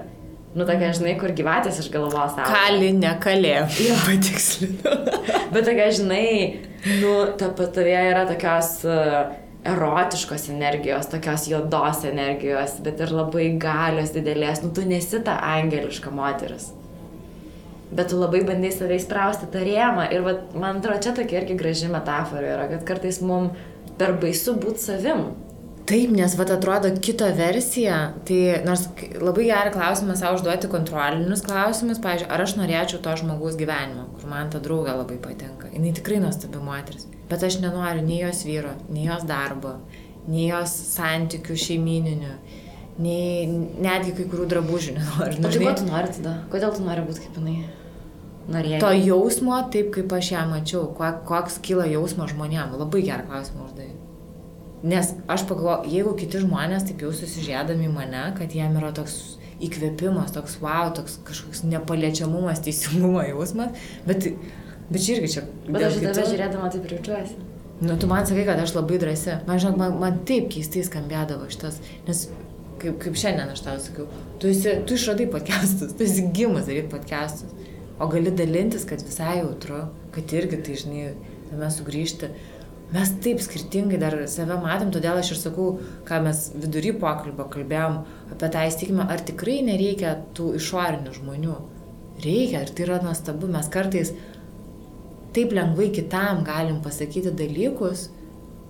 Nu, 0.56 0.64
tokia, 0.64 0.88
žinai, 0.96 1.18
kur 1.20 1.34
gyvatės 1.36 1.82
iš 1.82 1.90
galvos. 1.92 2.36
Kali, 2.48 2.88
ne 2.96 3.10
kalė. 3.20 3.58
Jo, 3.76 3.96
patikslinu. 4.06 4.94
Bet 5.52 5.66
tokia, 5.68 5.90
žinai, 5.98 6.28
nu, 7.02 7.10
ta 7.36 7.50
patavė 7.58 7.98
yra 8.08 8.22
tokios 8.30 8.70
uh, 8.88 9.34
erotiškos 9.68 10.48
energijos, 10.54 11.10
tokios 11.12 11.44
juodos 11.50 12.06
energijos, 12.08 12.78
bet 12.86 13.02
ir 13.04 13.12
labai 13.12 13.50
galios 13.60 14.14
didelės. 14.14 14.62
Nu, 14.64 14.72
tu 14.72 14.86
nesi 14.88 15.20
ta 15.26 15.36
angeliška 15.58 16.12
moteris. 16.14 16.70
Bet 17.94 18.10
tu 18.10 18.18
labai 18.18 18.42
bandai 18.46 18.72
save 18.74 18.98
įsprausti 18.98 19.46
tą 19.52 19.62
rėmą. 19.62 20.08
Ir 20.10 20.24
vat, 20.26 20.54
man 20.58 20.80
atrodo, 20.80 20.98
čia 21.04 21.14
tokia 21.14 21.42
irgi 21.42 21.58
graži 21.58 21.90
metafora 21.92 22.54
yra, 22.56 22.68
kad 22.72 22.86
kartais 22.88 23.20
mums 23.22 23.54
per 23.98 24.16
baisu 24.20 24.56
būti 24.58 24.82
savim. 24.82 25.28
Taip, 25.86 26.10
nes 26.10 26.32
vat 26.34 26.50
atrodo 26.50 26.88
kito 26.98 27.28
versija, 27.38 27.96
tai 28.26 28.38
nors 28.66 28.88
labai 29.22 29.44
gerą 29.46 29.70
klausimą 29.76 30.16
savo 30.18 30.34
užduoti 30.40 30.66
kontrolinius 30.72 31.44
klausimus, 31.46 32.00
pavyzdžiui, 32.02 32.26
ar 32.34 32.42
aš 32.42 32.56
norėčiau 32.58 32.98
to 33.04 33.12
žmogaus 33.20 33.54
gyvenimo, 33.60 34.08
kur 34.16 34.26
man 34.32 34.50
ta 34.50 34.58
draugė 34.64 34.96
labai 34.98 35.20
patinka. 35.22 35.70
Jis 35.70 36.00
tikrai 36.00 36.18
nuostabi 36.24 36.58
moteris, 36.66 37.06
bet 37.30 37.46
aš 37.46 37.60
nenoriu 37.62 38.02
nei 38.02 38.18
jos 38.24 38.42
vyro, 38.48 38.74
nei 38.90 39.06
jos 39.06 39.22
darbo, 39.30 39.76
nei 40.26 40.48
jos 40.48 40.74
santykių 40.96 41.54
šeimininių, 41.68 42.34
nei 43.02 43.47
netgi 43.48 44.14
kai 44.16 44.28
kurių 44.31 44.47
drabužių 44.52 44.97
nenoriu. 44.97 45.40
Nu, 45.43 45.51
tai 45.51 45.60
ko 45.60 45.74
tu 45.81 45.89
nori 45.89 46.14
tada? 46.16 46.35
Kodėl 46.52 46.74
tu 46.77 46.86
nori 46.86 47.05
būti 47.06 47.27
kaip 47.27 47.39
jinai? 47.40 47.59
Norėjai. 48.47 48.81
To 48.82 48.93
jausmo, 48.94 49.56
taip 49.74 49.90
kaip 49.97 50.12
aš 50.14 50.32
ją 50.36 50.44
mačiau, 50.51 50.85
koks 50.97 51.59
kyla 51.66 51.89
jausmas 51.90 52.31
žmonėm. 52.31 52.77
Labai 52.78 53.02
gerą 53.06 53.27
klausimą 53.27 53.66
uždavė. 53.66 53.94
Nes 54.86 55.10
aš 55.32 55.43
pagalvoju, 55.48 55.90
jeigu 55.90 56.12
kiti 56.20 56.43
žmonės 56.44 56.86
taip 56.86 57.02
jau 57.02 57.10
susižėdami 57.16 57.89
mane, 57.90 58.23
kad 58.39 58.55
jiem 58.55 58.77
yra 58.78 58.93
toks 58.94 59.16
įkvėpimas, 59.66 60.35
toks 60.36 60.59
wow, 60.62 60.93
toks 60.94 61.16
kažkoks 61.27 61.64
nepaliečiamumas, 61.66 62.60
teisingumo 62.62 63.24
jausmas, 63.24 63.74
bet, 64.06 64.28
bet 64.93 65.01
čia 65.01 65.16
irgi 65.16 65.32
čia. 65.32 65.44
Bet 65.66 65.89
aš 65.89 65.98
kitų... 65.98 66.12
tave 66.12 66.27
žiūrėdama 66.31 66.73
taip 66.74 66.90
jaučiuosi. 66.93 67.39
Nu, 67.81 67.97
tu 68.01 68.09
man 68.09 68.28
sakai, 68.28 68.47
kad 68.48 68.60
aš 68.60 68.73
labai 68.77 69.01
drąsi. 69.01 69.40
Man, 69.48 69.59
žinok, 69.60 69.81
man, 69.81 69.97
man 70.01 70.20
taip 70.28 70.47
keistai 70.52 70.85
skambėdavo 70.86 71.48
šitas, 71.52 71.81
nes 72.06 72.23
kaip, 72.82 72.98
kaip 73.03 73.16
šiandien 73.19 73.53
aš 73.53 73.62
tau 73.66 73.78
sakiau, 73.82 74.09
tu, 74.40 74.51
esi, 74.51 74.74
tu 74.89 74.97
išradai 74.98 75.28
podcastus, 75.32 75.94
tu 75.97 76.07
esi 76.07 76.27
gimas 76.36 76.69
daryti 76.69 76.93
podcastus, 76.93 77.55
o 77.98 78.09
gali 78.12 78.32
dalintis, 78.35 78.85
kad 78.89 79.05
visai 79.05 79.39
jautru, 79.40 79.86
kad 80.15 80.36
irgi 80.36 80.61
tai, 80.65 80.77
žinai, 80.82 81.09
tame 81.51 81.70
sugrįžti 81.73 82.31
mes 82.94 83.11
taip 83.23 83.40
skirtingai 83.43 83.98
dar 83.98 84.15
save 84.31 84.59
matom, 84.62 84.93
todėl 84.94 85.19
aš 85.19 85.32
ir 85.35 85.40
sakau, 85.40 85.69
ką 86.07 86.20
mes 86.27 86.43
vidury 86.55 86.93
pokalbio 86.94 87.48
kalbėjom 87.51 87.98
apie 88.35 88.51
tą 88.55 88.62
įstikimą, 88.69 89.09
ar 89.11 89.24
tikrai 89.27 89.59
nereikia 89.66 90.15
tų 90.36 90.53
išorinių 90.61 91.15
žmonių. 91.19 91.57
Reikia 92.23 92.62
ir 92.65 92.73
tai 92.73 92.86
yra 92.86 93.01
nuostabu, 93.03 93.51
mes 93.51 93.66
kartais 93.73 94.15
taip 95.36 95.53
lengvai 95.53 95.90
kitam 95.93 96.44
galim 96.47 96.78
pasakyti 96.85 97.35
dalykus, 97.36 98.09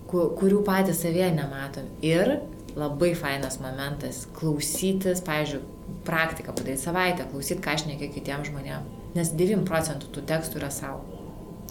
kurių 0.09 0.63
patys 0.67 1.03
savie 1.03 1.29
nematom. 1.35 1.85
Ir 2.03 2.39
labai 2.77 3.13
fainas 3.17 3.59
momentas 3.63 4.25
klausytis, 4.37 5.23
pavyzdžiui, 5.25 5.63
praktiką 6.07 6.53
padaryti 6.53 6.83
savaitę, 6.83 7.25
klausyti, 7.31 7.61
ką 7.63 7.73
aš 7.73 7.87
nekiek 7.89 8.13
kitiems 8.13 8.51
žmonėms. 8.51 8.95
Nes 9.17 9.33
9 9.33 9.65
procentų 9.67 10.13
tų 10.13 10.23
tekstų 10.29 10.61
yra 10.61 10.71
savo. 10.73 11.03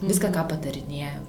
Viską, 0.02 0.32
ką 0.34 0.44
patarinėjau 0.50 1.24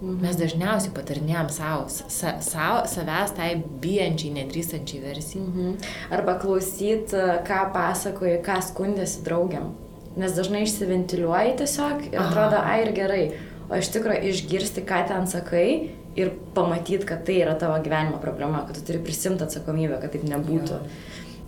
Mhm. 0.00 0.20
Mes 0.24 0.36
dažniausiai 0.40 0.94
patarinėjom 0.96 1.50
savo, 1.52 1.84
sa, 1.92 2.38
sa, 2.40 2.68
savęs 2.88 3.34
tai 3.36 3.50
bijančiai, 3.82 4.32
nedrįstančiai 4.38 5.02
versijai. 5.04 5.44
Mhm. 5.44 5.74
Arba 6.16 6.38
klausyt, 6.40 7.12
ką 7.48 7.60
pasakoji, 7.74 8.38
ką 8.46 8.58
skundėsi 8.64 9.24
draugiam. 9.26 9.74
Nes 10.18 10.32
dažnai 10.34 10.64
išsiventiliuoji 10.64 11.58
tiesiog 11.60 12.08
ir 12.08 12.18
atrodo, 12.18 12.62
ai 12.64 12.80
ir 12.86 12.94
gerai. 12.96 13.24
O 13.70 13.78
iš 13.78 13.92
tikrųjų 13.94 14.32
išgirsti, 14.32 14.82
ką 14.88 15.04
ten 15.06 15.28
sakai 15.30 15.66
ir 16.18 16.32
pamatyti, 16.56 17.04
kad 17.06 17.22
tai 17.26 17.38
yra 17.44 17.54
tavo 17.58 17.78
gyvenimo 17.84 18.18
problema, 18.22 18.64
kad 18.66 18.78
tu 18.78 18.84
turi 18.86 19.02
prisimti 19.04 19.46
atsakomybę, 19.46 20.00
kad 20.02 20.14
taip 20.14 20.26
nebūtų. 20.26 20.80
Jo. 20.80 20.98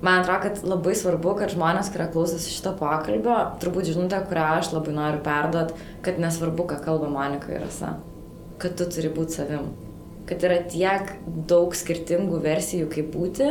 Man 0.03 0.23
atrodo, 0.23 0.49
kad 0.49 0.63
labai 0.67 0.95
svarbu, 0.99 1.37
kad 1.39 1.53
žmonės, 1.55 1.93
kurie 1.95 2.09
klausosi 2.11 2.51
šito 2.51 2.73
pokalbio, 2.79 3.37
turbūt 3.63 3.93
žinutė, 3.93 4.23
kurią 4.27 4.47
aš 4.59 4.73
labai 4.75 4.97
noriu 4.97 5.21
perduot, 5.23 5.77
kad 6.03 6.19
nesvarbu, 6.23 6.67
ką 6.73 6.81
kalba 6.83 7.11
Monika 7.13 7.55
ir 7.55 7.63
Rasa 7.63 8.01
kad 8.63 8.79
tu 8.79 8.87
turi 8.91 9.11
būti 9.13 9.41
savim. 9.41 9.71
Kad 10.29 10.45
yra 10.47 10.61
tiek 10.71 11.17
daug 11.51 11.75
skirtingų 11.75 12.39
versijų, 12.45 12.89
kaip 12.93 13.11
būti, 13.15 13.49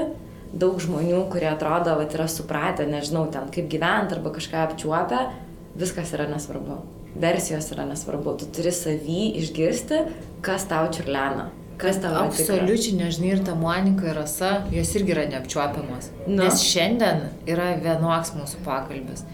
daug 0.55 0.79
žmonių, 0.83 1.25
kurie 1.31 1.49
atrodo, 1.51 1.97
kad 1.99 2.15
yra 2.15 2.27
supratę, 2.31 2.87
nežinau, 2.87 3.25
ten 3.31 3.51
kaip 3.53 3.67
gyventi 3.71 4.17
arba 4.17 4.31
kažką 4.35 4.65
apčiuopę, 4.69 5.21
viskas 5.79 6.13
yra 6.15 6.29
nesvarbu. 6.31 6.79
Versijos 7.15 7.71
yra 7.75 7.85
nesvarbu. 7.89 8.37
Tu 8.39 8.47
turi 8.55 8.71
savį 8.75 9.23
išgirsti, 9.41 10.05
kas 10.45 10.67
tau 10.69 10.87
čiurlena. 10.93 11.49
Kas 11.81 11.97
tau 12.01 12.13
Absoliučiai 12.27 12.97
nežinai 12.99 13.31
ir 13.35 13.43
ta 13.45 13.55
Monika 13.57 14.11
ir 14.11 14.17
Rasa, 14.19 14.51
jos 14.71 14.91
irgi 14.99 15.15
yra 15.15 15.25
neapčiuopiamos. 15.31 16.11
Nu. 16.27 16.43
Nes 16.43 16.61
šiandien 16.61 17.23
yra 17.49 17.71
vienoks 17.81 18.35
mūsų 18.37 18.61
pokalbis. 18.65 19.25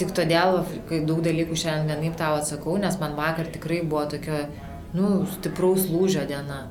Tik 0.00 0.14
todėl, 0.16 0.62
kai 0.88 1.02
daug 1.06 1.20
dalykų 1.22 1.58
šiandien 1.60 1.92
vienaip 1.92 2.16
tau 2.18 2.38
atsakau, 2.38 2.78
nes 2.80 2.96
man 2.98 3.14
vakar 3.18 3.50
tikrai 3.52 3.82
buvo 3.84 4.06
tokia 4.16 4.46
nu, 4.96 5.20
stipraus 5.36 5.86
lūžio 5.92 6.24
diena. 6.30 6.64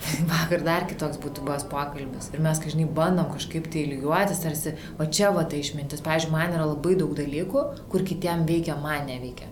Vakar 0.30 0.62
dar 0.64 0.86
kitoks 0.88 1.20
būtų 1.20 1.44
buvęs 1.44 1.66
pokalbis. 1.70 2.30
Ir 2.34 2.42
mes, 2.44 2.60
kažkaip, 2.62 2.92
bandom 2.96 3.28
kažkaip 3.32 3.68
tai 3.72 3.84
lygiuotis, 3.90 4.42
tarsi, 4.42 4.74
o 4.98 5.06
čia 5.06 5.32
va 5.36 5.44
tai 5.48 5.60
išmintis. 5.64 6.02
Pavyzdžiui, 6.04 6.32
man 6.34 6.54
yra 6.56 6.68
labai 6.70 6.96
daug 7.00 7.12
dalykų, 7.16 7.64
kur 7.92 8.06
kitiem 8.06 8.46
veikia, 8.48 8.78
man 8.80 9.08
neveikia. 9.10 9.50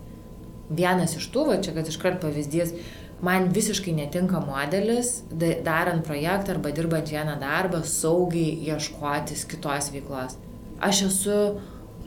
Vienas 0.68 1.16
iš 1.16 1.28
tų, 1.32 1.46
va 1.50 1.60
čia, 1.64 1.74
kad 1.76 1.88
iškart 1.88 2.20
pavyzdys, 2.24 2.74
man 3.24 3.48
visiškai 3.52 3.94
netinka 3.96 4.40
modelis, 4.44 5.22
darant 5.32 6.04
projektą 6.06 6.56
arba 6.56 6.72
dirbant 6.76 7.12
vieną 7.12 7.38
darbą, 7.40 7.82
saugiai 7.84 8.56
ieškotis 8.68 9.44
kitos 9.48 9.92
veiklos. 9.94 10.38
Aš 10.84 11.04
esu 11.08 11.38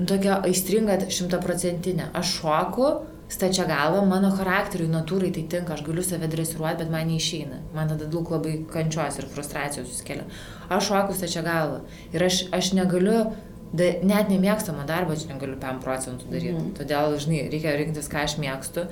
tokia 0.08 0.40
aistringa 0.48 0.98
šimtaprocentinė. 1.12 2.10
Aš 2.18 2.38
šoku, 2.40 2.92
stačia 3.32 3.66
galva, 3.66 4.02
mano 4.06 4.32
charakteriui, 4.36 4.90
natūrai 4.92 5.32
tai 5.32 5.46
tinka, 5.54 5.76
aš 5.76 5.86
galiu 5.86 6.04
save 6.04 6.28
dresiruoti, 6.32 6.82
bet 6.84 6.92
man 6.92 7.08
neišeina. 7.08 7.62
Man 7.76 7.94
tada 7.94 8.10
daug 8.12 8.28
labai 8.34 8.58
kančios 8.72 9.22
ir 9.22 9.30
frustracijos 9.32 9.88
susikelia. 9.88 10.28
Aš 10.68 10.90
šoku 10.92 11.16
stačia 11.16 11.46
galva 11.46 11.80
ir 12.12 12.26
aš, 12.28 12.44
aš 12.56 12.74
negaliu, 12.76 13.24
da, 13.72 13.88
net 14.04 14.32
nemėgstamą 14.34 14.84
darbą 14.90 15.16
aš 15.16 15.26
negaliu 15.32 15.56
5 15.64 15.84
procentų 15.86 16.28
daryti. 16.32 16.58
Mm. 16.60 16.70
Todėl, 16.80 17.18
žinai, 17.24 17.42
reikia 17.54 17.78
rinktis, 17.80 18.12
ką 18.12 18.26
aš 18.28 18.38
mėgstu. 18.44 18.88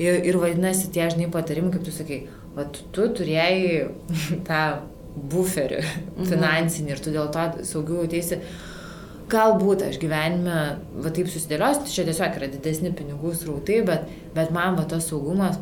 Ir, 0.00 0.20
ir 0.28 0.40
vadinasi, 0.40 0.90
tie, 0.92 1.06
žinai, 1.12 1.28
patarimai, 1.32 1.72
kaip 1.76 1.84
tu 1.84 1.92
sakai, 1.92 2.22
va, 2.56 2.64
tu 2.72 3.08
turėjai 3.16 3.90
tą 4.48 4.62
buferį 5.16 5.80
mhm. 5.80 6.26
finansinį 6.28 6.92
ir 6.92 7.00
tu 7.00 7.12
dėl 7.14 7.30
to 7.32 7.44
saugiau 7.64 8.04
teisi 8.10 8.40
galbūt 9.30 9.82
aš 9.88 9.98
gyvenime, 10.02 10.58
va 11.02 11.12
taip 11.14 11.30
susidėliosiu, 11.30 11.88
čia 11.90 12.04
tiesiog 12.06 12.38
yra 12.38 12.50
didesni 12.52 12.92
pinigų 12.94 13.34
srautai, 13.34 13.80
bet, 13.86 14.06
bet 14.36 14.52
man 14.54 14.78
va 14.78 14.86
tas 14.88 15.08
saugumas, 15.10 15.58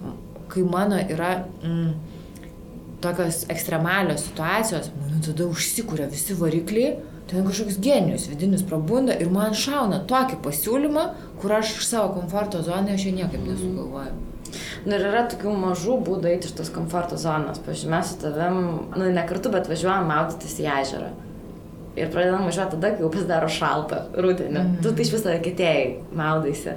kai 0.52 0.64
mano 0.68 0.98
yra 1.00 1.38
mm, 1.62 1.94
tokios 3.04 3.44
ekstremalios 3.52 4.26
situacijos, 4.28 4.92
man 5.00 5.24
tada 5.24 5.48
užsikūrė 5.48 6.10
visi 6.12 6.36
varikliai, 6.36 6.98
ten 7.30 7.46
kažkoks 7.48 7.80
genijus 7.80 8.28
vidinis 8.28 8.64
prabunda 8.68 9.16
ir 9.16 9.32
man 9.32 9.56
šauna 9.56 10.02
tokį 10.10 10.42
pasiūlymą, 10.44 11.08
kur 11.40 11.56
aš 11.56 11.78
iš 11.78 11.90
savo 11.94 12.12
komforto 12.18 12.60
zoną 12.64 12.98
aš 12.98 13.08
jo 13.08 13.16
niekaip 13.16 13.40
mhm. 13.40 13.50
nesugalvoju. 13.52 14.14
Nu, 14.84 14.92
ir 14.92 15.02
yra 15.08 15.24
tokių 15.32 15.50
mažų 15.58 15.96
būdų 16.04 16.28
eiti 16.30 16.46
iš 16.46 16.52
tos 16.60 16.68
komforto 16.70 17.16
zonos. 17.18 17.58
Pavyzdžiui, 17.64 17.88
mes 17.90 18.10
su 18.12 18.20
tavim, 18.20 18.58
nu, 18.92 19.08
ne 19.16 19.24
kartu, 19.26 19.50
bet 19.50 19.66
važiuojam 19.66 20.06
maudytis 20.12 20.60
į 20.62 20.68
ežerą 20.76 21.08
ir 21.96 22.10
pradedam 22.10 22.44
važiuoti 22.48 22.76
tada, 22.76 22.90
kai 22.94 23.04
jau 23.04 23.10
pasidaro 23.12 23.48
šalta, 23.52 24.04
rudenį. 24.18 24.60
Mm. 24.60 24.76
Tu 24.82 24.92
tai 24.92 25.06
iš 25.06 25.14
viso 25.14 25.38
kitėjai 25.44 25.86
maudaisi. 26.16 26.74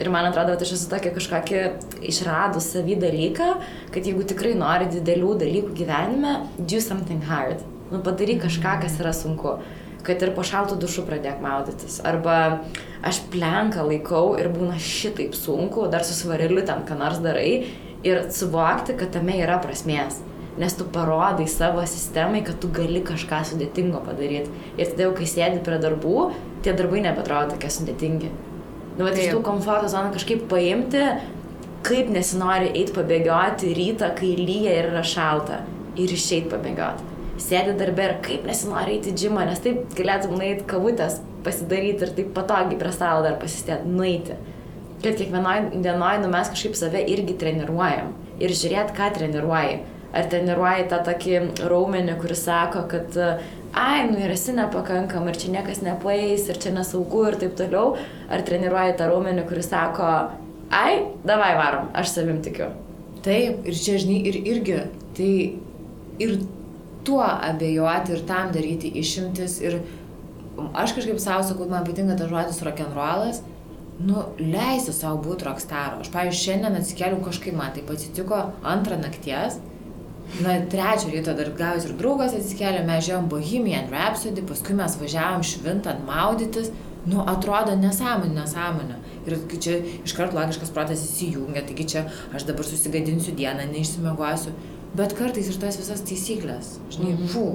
Ir 0.00 0.08
man 0.08 0.30
atrodo, 0.30 0.54
kad 0.54 0.62
aš 0.64 0.72
esu 0.78 0.88
tokia 0.88 1.12
kažkokia 1.12 1.64
išradus 2.08 2.70
savį 2.72 2.96
dalyką, 3.02 3.50
kad 3.92 4.06
jeigu 4.08 4.24
tikrai 4.30 4.54
nori 4.56 4.88
didelių 4.94 5.34
dalykų 5.42 5.74
gyvenime, 5.76 6.38
do 6.56 6.80
something 6.80 7.26
hard. 7.28 7.60
Nu, 7.90 8.00
padaryk 8.06 8.46
kažką, 8.46 8.78
kas 8.86 8.96
yra 9.02 9.12
sunku. 9.16 9.58
Kad 10.06 10.22
ir 10.24 10.32
po 10.32 10.40
šaltų 10.46 10.78
dušų 10.80 11.04
pradėk 11.04 11.42
maudytis. 11.44 11.98
Arba 12.08 12.62
aš 13.04 13.20
plenką 13.34 13.84
laikau 13.84 14.38
ir 14.40 14.48
būna 14.54 14.78
šitaip 14.80 15.36
sunku, 15.36 15.84
dar 15.92 16.06
su 16.08 16.16
svareliu 16.16 16.64
ten 16.64 16.86
ką 16.88 16.96
nors 16.96 17.20
darai 17.20 17.66
ir 18.06 18.30
suvokti, 18.32 18.96
kad 18.96 19.12
tame 19.12 19.36
yra 19.42 19.60
prasmės 19.60 20.22
nes 20.58 20.74
tu 20.74 20.84
parodai 20.84 21.46
savo 21.48 21.82
sistemai, 21.86 22.42
kad 22.46 22.58
tu 22.62 22.70
gali 22.74 23.02
kažką 23.06 23.42
sudėtingo 23.52 24.02
padaryti. 24.06 24.50
Ir 24.76 24.90
tada 24.90 25.06
jau, 25.06 25.12
kai 25.18 25.28
sėdi 25.30 25.62
prie 25.66 25.78
darbų, 25.82 26.30
tie 26.64 26.74
darbai 26.76 27.02
nebetrodo 27.04 27.54
tokie 27.54 27.70
sudėtingi. 27.72 28.32
Nu, 28.98 29.06
bet 29.06 29.16
iš 29.16 29.30
tų 29.34 29.44
komforto 29.46 29.88
zonų 29.92 30.12
kažkaip 30.16 30.44
paimti, 30.50 31.04
kaip 31.86 32.10
nesinori 32.12 32.72
eiti 32.74 32.94
pabėgioti 32.96 33.74
rytą, 33.76 34.10
kai 34.18 34.34
lyja 34.36 34.74
ir 34.76 34.90
yra 34.90 35.04
šalta. 35.06 35.62
Ir 36.00 36.12
išeiti 36.14 36.50
pabėgioti. 36.52 37.06
Sėdi 37.40 37.72
darbė 37.78 38.06
ir 38.06 38.16
kaip 38.24 38.44
nesinori 38.48 38.98
eiti 38.98 39.14
džimą, 39.16 39.46
nes 39.48 39.62
taip 39.64 39.94
galėtum 39.96 40.36
nueiti 40.36 40.66
kavutės 40.68 41.20
pasidaryti 41.44 42.04
ir 42.04 42.12
taip 42.18 42.34
patogiai 42.36 42.76
prie 42.80 42.92
stalo 42.92 43.24
dar 43.24 43.38
pasistėti, 43.40 43.88
nueiti. 43.88 44.36
Kad 45.00 45.16
kiekvienoje 45.16 45.80
dienoje 45.80 46.20
nu, 46.20 46.28
mes 46.34 46.50
kažkaip 46.52 46.76
save 46.76 47.00
irgi 47.08 47.38
treniruojam. 47.40 48.12
Ir 48.44 48.52
žiūrėt, 48.52 48.92
ką 48.96 49.08
treniruoji 49.16 49.78
ar 50.16 50.28
treniruoji 50.30 50.88
tą 50.90 51.00
tokį 51.06 51.40
raumenį, 51.70 52.16
kuris 52.20 52.44
sako, 52.46 52.84
kad 52.90 53.16
ai, 53.20 54.06
nu 54.10 54.18
ir 54.18 54.34
esi 54.34 54.54
nepakankam, 54.56 55.28
ir 55.30 55.38
čia 55.38 55.52
niekas 55.54 55.82
nepaeis, 55.86 56.48
ir 56.50 56.58
čia 56.62 56.74
nesaugu 56.74 57.26
ir 57.28 57.38
taip 57.40 57.56
toliau, 57.58 57.96
ar 58.30 58.44
treniruoji 58.46 58.96
tą 58.98 59.10
raumenį, 59.10 59.46
kuris 59.48 59.70
sako, 59.70 60.08
ai, 60.74 60.94
davai 61.26 61.52
varom, 61.58 61.90
aš 61.94 62.16
savim 62.16 62.40
tikiu. 62.42 62.72
Taip, 63.24 63.66
ir 63.68 63.76
čia 63.76 63.98
žinai, 64.00 64.22
ir 64.30 64.40
irgi, 64.40 64.80
tai 65.16 65.32
ir 66.20 66.36
tuo 67.04 67.22
abejoti 67.24 68.16
ir 68.16 68.26
tam 68.28 68.50
daryti 68.52 68.90
išimtis 69.00 69.58
ir 69.64 69.80
aš 70.76 70.94
kažkaip 70.96 71.20
savo 71.22 71.44
sakau, 71.46 71.68
man 71.70 71.86
patinka 71.86 72.16
tas 72.18 72.28
žodis 72.32 72.60
rock'n'rollas, 72.64 73.40
nu, 74.00 74.24
leisiu 74.40 74.92
savo 74.96 75.20
būti 75.24 75.46
rockstaro. 75.46 76.00
Aš, 76.02 76.10
pavyzdžiui, 76.12 76.44
šiandien 76.44 76.78
atsikeliu 76.80 77.20
kažkaip, 77.24 77.56
man 77.56 77.72
taip 77.76 77.90
atsitiko 77.92 78.40
antrą 78.64 78.98
nakties 79.00 79.60
Na, 80.38 80.60
trečią 80.72 81.10
ryto 81.10 81.34
dar 81.34 81.50
gavus 81.58 81.88
ir 81.88 81.96
draugas 81.98 82.36
atsikėlė, 82.38 82.84
mes 82.86 83.02
žiūrėjom 83.06 83.26
Bohemian 83.32 83.90
Rhapsody, 83.90 84.44
paskui 84.46 84.76
mes 84.78 84.94
važiavom 85.00 85.42
švintant 85.46 86.04
maudytis, 86.06 86.70
nu, 87.10 87.24
atrodo 87.32 87.74
nesąmonė, 87.80 88.36
nesąmonė. 88.38 89.00
Ir 89.26 89.36
čia 89.58 89.80
iškart 90.06 90.36
logiškas 90.36 90.70
protas 90.76 91.02
įsijungia, 91.04 91.64
taigi 91.66 91.88
čia 91.94 92.04
aš 92.36 92.46
dabar 92.48 92.68
susigadinsiu 92.68 93.34
dieną, 93.36 93.66
neišsimegosiu. 93.74 94.54
Bet 94.96 95.18
kartais 95.18 95.50
ir 95.50 95.58
tas 95.62 95.76
visas 95.78 96.02
taisyklės, 96.06 96.78
žinai, 96.94 97.12
mm 97.12 97.18
-hmm. 97.18 97.34
fū, 97.34 97.46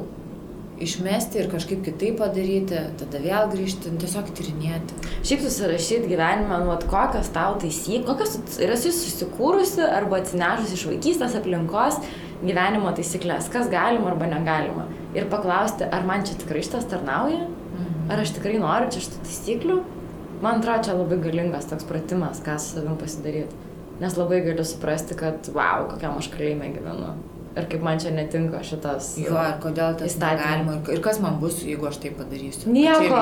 išmesti 0.79 1.39
ir 1.39 1.49
kažkaip 1.51 1.83
kitaip 1.85 2.19
padaryti, 2.19 2.79
tada 2.99 3.19
vėl 3.23 3.49
grįžti, 3.51 3.91
tiesiog 4.01 4.31
tyrinėti. 4.35 4.99
Šiaip 5.23 5.43
susirašyti 5.43 6.11
gyvenimą, 6.11 6.59
nu, 6.65 6.75
kokios 6.91 7.31
tau 7.35 7.55
taisyklės, 7.61 8.05
kokios 8.07 8.59
yra 8.59 8.77
susikūrusi 8.77 9.83
arba 9.87 10.19
atsinešusi 10.21 10.73
iš 10.79 10.85
vaikystės 10.91 11.37
aplinkos 11.39 11.99
gyvenimo 12.43 12.91
taisyklės, 12.95 13.49
kas 13.53 13.69
galima 13.71 14.11
arba 14.11 14.29
negalima. 14.31 14.87
Ir 15.15 15.29
paklausti, 15.31 15.87
ar 15.87 16.07
man 16.07 16.25
čia 16.27 16.37
tikrai 16.39 16.63
šitas 16.65 16.87
tarnauja, 16.91 17.45
mhm. 17.47 18.09
ar 18.11 18.23
aš 18.23 18.35
tikrai 18.37 18.57
noriu 18.61 18.91
čia 18.93 19.05
šitų 19.05 19.21
taisyklių. 19.27 19.77
Man 20.43 20.59
atrodo, 20.59 20.83
čia 20.87 20.97
labai 20.97 21.21
galingas 21.23 21.69
toks 21.69 21.87
pratimas, 21.87 22.41
ką 22.43 22.57
su 22.59 22.75
savim 22.75 22.97
pasidaryti. 22.99 23.63
Nes 24.01 24.17
labai 24.19 24.41
galiu 24.43 24.65
suprasti, 24.67 25.15
kad, 25.15 25.47
wow, 25.55 25.87
kokiam 25.93 26.17
aš 26.19 26.27
kalėjime 26.33 26.73
gyvenu. 26.75 27.13
Ir 27.55 27.69
kaip 27.71 27.83
man 27.87 28.01
čia 28.03 28.11
netinka 28.11 28.59
šitas. 28.67 29.13
Jo, 29.15 29.37
ir 29.39 29.55
kodėl 29.63 29.95
tas 29.95 30.11
įstatymas. 30.11 30.81
Ir, 30.81 30.97
ir 30.97 31.03
kas 31.03 31.21
man 31.23 31.37
bus, 31.39 31.61
jeigu 31.63 31.87
aš 31.87 32.01
tai 32.03 32.11
padarysiu. 32.17 32.73
Nieko. 32.75 33.21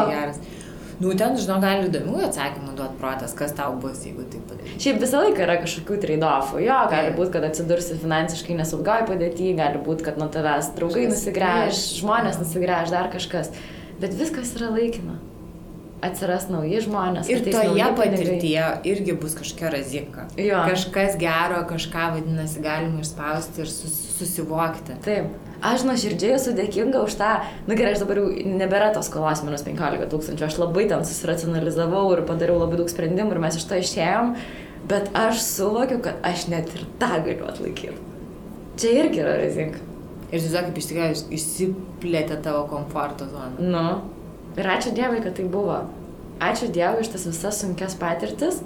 Nu, 1.01 1.13
ten, 1.17 1.35
žinau, 1.39 1.57
gali 1.63 1.87
įdomių 1.89 2.21
atsakymų 2.27 2.75
duoti 2.77 2.99
protas, 3.01 3.33
kas 3.37 3.53
tau 3.57 3.73
bus, 3.81 4.03
jeigu 4.05 4.25
tai 4.29 4.41
padarysi. 4.49 4.79
Šiaip 4.83 5.01
visą 5.01 5.23
laiką 5.23 5.45
yra 5.45 5.57
kažkokių 5.63 5.99
trade-offų. 6.05 6.61
Jo, 6.65 6.79
gali 6.91 7.13
būti, 7.17 7.33
kad 7.35 7.47
atsidursi 7.49 7.97
finansiškai 8.01 8.57
nesaugioj 8.59 9.05
padėtyje, 9.09 9.57
gali 9.59 9.81
būti, 9.83 10.05
kad 10.07 10.21
nuo 10.21 10.29
tavęs 10.33 10.73
draugai 10.77 11.07
nusigręž, 11.11 11.83
žmonės 11.99 12.41
nusigręž, 12.43 12.93
dar 12.93 13.11
kažkas. 13.13 13.53
Bet 14.01 14.15
viskas 14.19 14.53
yra 14.59 14.73
laikina. 14.73 15.19
Atsiras 16.03 16.49
nauji 16.51 16.81
žmonės. 16.83 17.29
Ir 17.31 17.45
toje 17.47 17.85
patirtyje 17.95 18.65
irgi 18.91 19.13
bus 19.15 19.37
kažkokia 19.39 19.69
razika. 19.71 20.25
Jo. 20.35 20.59
Kažkas 20.67 21.15
gero, 21.21 21.61
kažką 21.69 22.09
vadinasi 22.17 22.59
galima 22.65 22.99
išspausti 23.05 23.63
ir 23.63 23.71
sus, 23.71 23.95
susivokti. 24.17 24.97
Taip. 25.05 25.31
Aš 25.63 25.85
nuoširdžiai 25.87 26.35
esu 26.35 26.51
dėkinga 26.57 27.05
už 27.07 27.13
tą, 27.15 27.29
nu 27.69 27.75
gerai, 27.79 27.93
aš 27.95 28.01
dabar 28.03 28.19
jau 28.19 28.55
nebėra 28.59 28.89
tos 28.95 29.07
skolos 29.07 29.45
minus 29.47 29.63
15 29.63 30.09
tūkstančių, 30.11 30.43
aš 30.43 30.57
labai 30.59 30.89
ten 30.91 31.05
susiracionalizavau 31.07 32.03
ir 32.11 32.23
padariau 32.27 32.57
labai 32.59 32.81
daug 32.81 32.89
sprendimų 32.91 33.31
ir 33.31 33.39
mes 33.45 33.55
iš 33.55 33.63
to 33.69 33.77
išėjom, 33.79 34.33
bet 34.91 35.07
aš 35.15 35.39
suvokiu, 35.45 36.01
kad 36.03 36.19
aš 36.27 36.49
net 36.51 36.73
ir 36.75 36.83
tą 36.99 37.13
galiu 37.23 37.47
atlaikyti. 37.47 37.95
Čia 38.81 38.91
irgi 39.05 39.21
yra 39.23 39.37
rizika. 39.39 39.79
Ir 40.33 40.41
tiesiog 40.41 40.67
kaip 40.67 40.79
iš 40.81 40.87
tikrųjų 40.89 41.17
išsiplėtė 41.37 42.39
tavo 42.43 42.65
komforto 42.67 43.29
zona. 43.31 43.53
Nu. 43.61 43.85
Ir 44.59 44.67
ačiū 44.67 44.91
Dievui, 44.97 45.21
kad 45.23 45.37
tai 45.37 45.45
buvo. 45.49 45.77
Ačiū 46.43 46.67
Dievui 46.73 47.05
iš 47.05 47.13
tas 47.13 47.27
visas 47.29 47.61
sunkias 47.61 47.95
patirtis. 48.01 48.59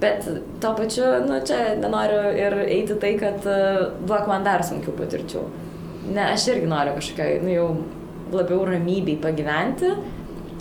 Bet 0.00 0.24
tuo 0.62 0.72
pačiu, 0.78 1.04
nu, 1.26 1.42
čia 1.46 1.74
nenoriu 1.78 2.22
ir 2.38 2.56
eiti 2.64 2.96
tai, 3.02 3.12
kad 3.20 3.44
uh, 3.44 3.90
duok 4.06 4.30
man 4.30 4.46
dar 4.46 4.64
sunkių 4.66 4.96
patirčių 4.96 5.44
ne, 6.08 6.24
aš 6.32 6.48
irgi 6.52 6.70
noriu 6.70 6.96
kažkokiai, 6.98 7.40
nu 7.44 7.52
jau 7.52 7.66
labiau 8.32 8.64
ramybei 8.66 9.18
pagyventi, 9.22 9.92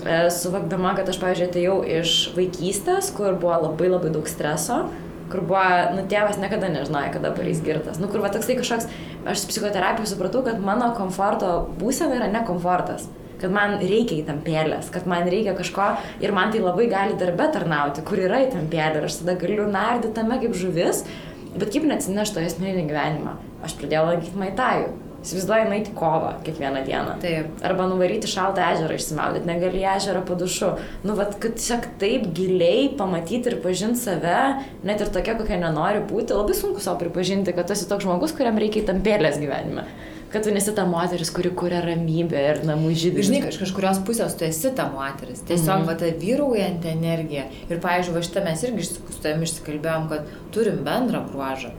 e, 0.04 0.18
suvokdama, 0.34 0.96
kad 0.98 1.10
aš, 1.10 1.22
pavyzdžiui, 1.22 1.48
atėjau 1.50 1.78
iš 2.00 2.18
vaikystės, 2.38 3.14
kur 3.16 3.38
buvo 3.40 3.62
labai 3.68 3.92
labai 3.92 4.12
daug 4.14 4.28
streso, 4.30 4.84
kur 5.32 5.46
buvo, 5.48 5.64
nu, 5.96 6.04
tėvas 6.12 6.40
niekada 6.42 6.70
nežinojo, 6.74 7.14
kada 7.16 7.32
pareis 7.36 7.64
girtas. 7.64 8.02
Nu, 8.02 8.12
kur 8.12 8.24
va 8.24 8.32
toksai 8.34 8.60
kažkoks, 8.60 8.90
aš 9.32 9.48
psichoterapijų 9.50 10.12
supratau, 10.12 10.44
kad 10.48 10.60
mano 10.64 10.92
komforto 10.98 11.56
būsena 11.80 12.20
yra 12.20 12.30
nekomfortas 12.34 13.10
kad 13.42 13.50
man 13.50 13.80
reikia 13.82 14.20
įtampėlės, 14.22 14.92
kad 14.94 15.08
man 15.10 15.26
reikia 15.26 15.56
kažko 15.58 15.88
ir 16.22 16.34
man 16.36 16.52
tai 16.54 16.62
labai 16.62 16.86
gali 16.92 17.16
darbe 17.18 17.48
tarnauti, 17.50 18.04
kur 18.06 18.22
yra 18.22 18.44
įtampėlė 18.46 19.02
ir 19.02 19.08
aš 19.08 19.22
tada 19.24 19.34
galiu 19.42 19.66
nardyti 19.66 20.14
tame 20.14 20.38
kaip 20.44 20.54
žuvis, 20.58 21.02
bet 21.56 21.72
kaip 21.74 21.88
neatsinešti 21.90 22.38
to 22.38 22.44
asmeninį 22.46 22.84
gyvenimą. 22.92 23.40
Aš 23.66 23.80
pradėjau 23.80 24.12
lankyti 24.12 24.44
maitajų 24.44 24.92
Įsivaizduoji, 25.22 25.66
nueiti 25.70 25.92
kovą 25.94 26.32
kiekvieną 26.46 26.82
dieną. 26.86 27.18
Taip. 27.22 27.60
Arba 27.66 27.86
nuvaryti 27.90 28.30
šaltą 28.30 28.64
ežerą 28.74 28.96
išsimaudyti, 28.98 29.46
negali 29.46 29.84
ežerą 29.86 30.24
padušu. 30.26 30.72
Nu, 31.06 31.14
vad, 31.20 31.36
kad 31.44 31.60
tiesiog 31.60 31.86
taip 32.02 32.26
giliai 32.38 32.88
pamatyti 32.98 33.52
ir 33.52 33.60
pažinti 33.62 34.02
save, 34.02 34.40
net 34.88 35.04
ir 35.04 35.12
tokia, 35.14 35.36
kokia 35.38 35.60
nenori 35.62 36.02
būti, 36.10 36.34
labai 36.34 36.56
sunku 36.58 36.82
savo 36.82 36.98
pripažinti, 37.04 37.54
kad 37.54 37.70
tu 37.70 37.78
esi 37.78 37.86
toks 37.90 38.08
žmogus, 38.08 38.34
kuriam 38.38 38.58
reikia 38.62 38.82
tampėlės 38.88 39.38
gyvenime. 39.42 39.86
Kad 40.32 40.48
tu 40.48 40.56
nesi 40.56 40.74
ta 40.74 40.88
moteris, 40.88 41.30
kuri 41.36 41.52
kuria 41.54 41.84
ramybę 41.84 42.42
ir 42.42 42.64
namų 42.66 42.96
žydį. 42.96 43.28
Žinai, 43.28 43.44
iš 43.52 43.60
kažkurios 43.62 44.00
pusės 44.08 44.34
tu 44.40 44.48
esi 44.48 44.72
ta 44.74 44.88
moteris. 44.90 45.44
Tiesiog 45.44 45.84
mhm. 45.84 45.90
va, 45.92 45.98
ta 46.00 46.10
vyraujanti 46.24 46.94
energija. 46.96 47.46
Ir, 47.68 47.84
pavyzdžiui, 47.84 48.16
va 48.16 48.26
šitą 48.26 48.46
mes 48.48 48.64
irgi 48.66 48.88
su 48.88 49.20
tavimi 49.20 49.50
išsikalbėjom, 49.50 50.08
kad 50.14 50.36
turim 50.56 50.82
bendrą 50.88 51.26
bruožą. 51.28 51.76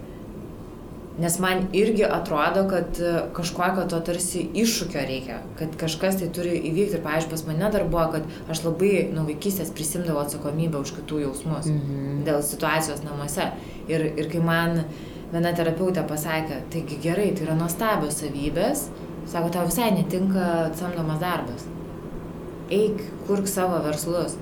Nes 1.19 1.39
man 1.39 1.67
irgi 1.77 2.05
atrodo, 2.09 2.65
kad 2.71 3.01
e, 3.01 3.11
kažkokio 3.37 3.85
to 3.91 3.99
tarsi 4.01 4.47
iššūkio 4.57 5.03
reikia, 5.09 5.41
kad 5.59 5.75
kažkas 5.81 6.17
tai 6.23 6.31
turi 6.33 6.55
įvykti. 6.57 6.97
Ir, 6.97 7.03
pavyzdžiui, 7.05 7.31
pas 7.35 7.43
mane 7.51 7.69
dar 7.75 7.85
buvo, 7.85 8.07
kad 8.15 8.53
aš 8.53 8.63
labai 8.65 8.93
nuo 9.13 9.27
vaikystės 9.29 9.75
prisimdavau 9.77 10.23
atsakomybę 10.25 10.81
už 10.81 10.95
kitų 11.01 11.21
jausmus 11.27 11.69
mm 11.69 11.81
-hmm. 11.81 12.23
dėl 12.29 12.41
situacijos 12.43 13.05
namuose. 13.05 13.51
Ir, 13.89 14.07
ir 14.17 14.31
kai 14.33 14.41
man 14.41 14.85
viena 15.33 15.53
terapeutė 15.53 16.07
pasakė, 16.09 16.63
taigi 16.73 16.97
gerai, 17.03 17.33
tai 17.37 17.45
yra 17.45 17.55
nuostabios 17.55 18.23
savybės, 18.23 18.89
sako, 19.27 19.49
tau 19.49 19.67
visai 19.67 19.91
netinka 19.91 20.71
samdomas 20.75 21.21
darbas. 21.21 21.67
Eik, 22.71 23.05
kurk 23.27 23.49
savo 23.49 23.83
verslus. 23.85 24.37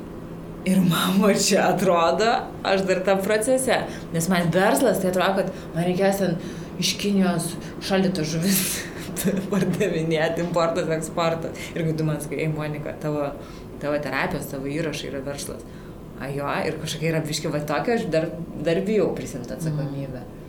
Ir 0.69 0.81
mama 0.85 1.33
čia 1.41 1.71
atrodo, 1.71 2.29
aš 2.69 2.83
dar 2.89 3.01
tam 3.05 3.23
procese, 3.25 3.79
nes 4.13 4.29
man 4.29 4.51
verslas, 4.53 5.01
tai 5.01 5.09
atrodo, 5.09 5.41
kad 5.41 5.77
man 5.77 5.87
reikės 5.89 6.21
ten 6.21 6.35
iš 6.81 6.95
Kinijos 7.01 7.55
šaldytas 7.89 8.29
žuvis 8.29 8.61
pardavinėti, 9.53 10.45
importas, 10.45 10.91
eksportas. 10.97 11.57
Ir 11.73 11.87
kai 11.87 11.95
tu 11.97 12.09
man 12.09 12.21
sakai, 12.21 12.43
ei 12.45 12.53
Monika, 12.53 12.93
tavo, 13.01 13.31
tavo 13.81 14.01
terapijos, 14.05 14.51
tavo 14.53 14.69
įrašai 14.69 15.09
yra 15.15 15.23
verslas. 15.25 15.65
A 16.21 16.29
jo, 16.29 16.51
ir 16.69 16.77
kažkokia 16.83 17.15
yra 17.15 17.25
biški 17.25 17.53
va 17.53 17.63
tokia, 17.65 17.97
aš 17.97 18.11
dar, 18.13 18.29
dar 18.61 18.83
bijau 18.85 19.09
prisimti 19.17 19.57
atsakomybę. 19.57 20.21
Mm. 20.21 20.40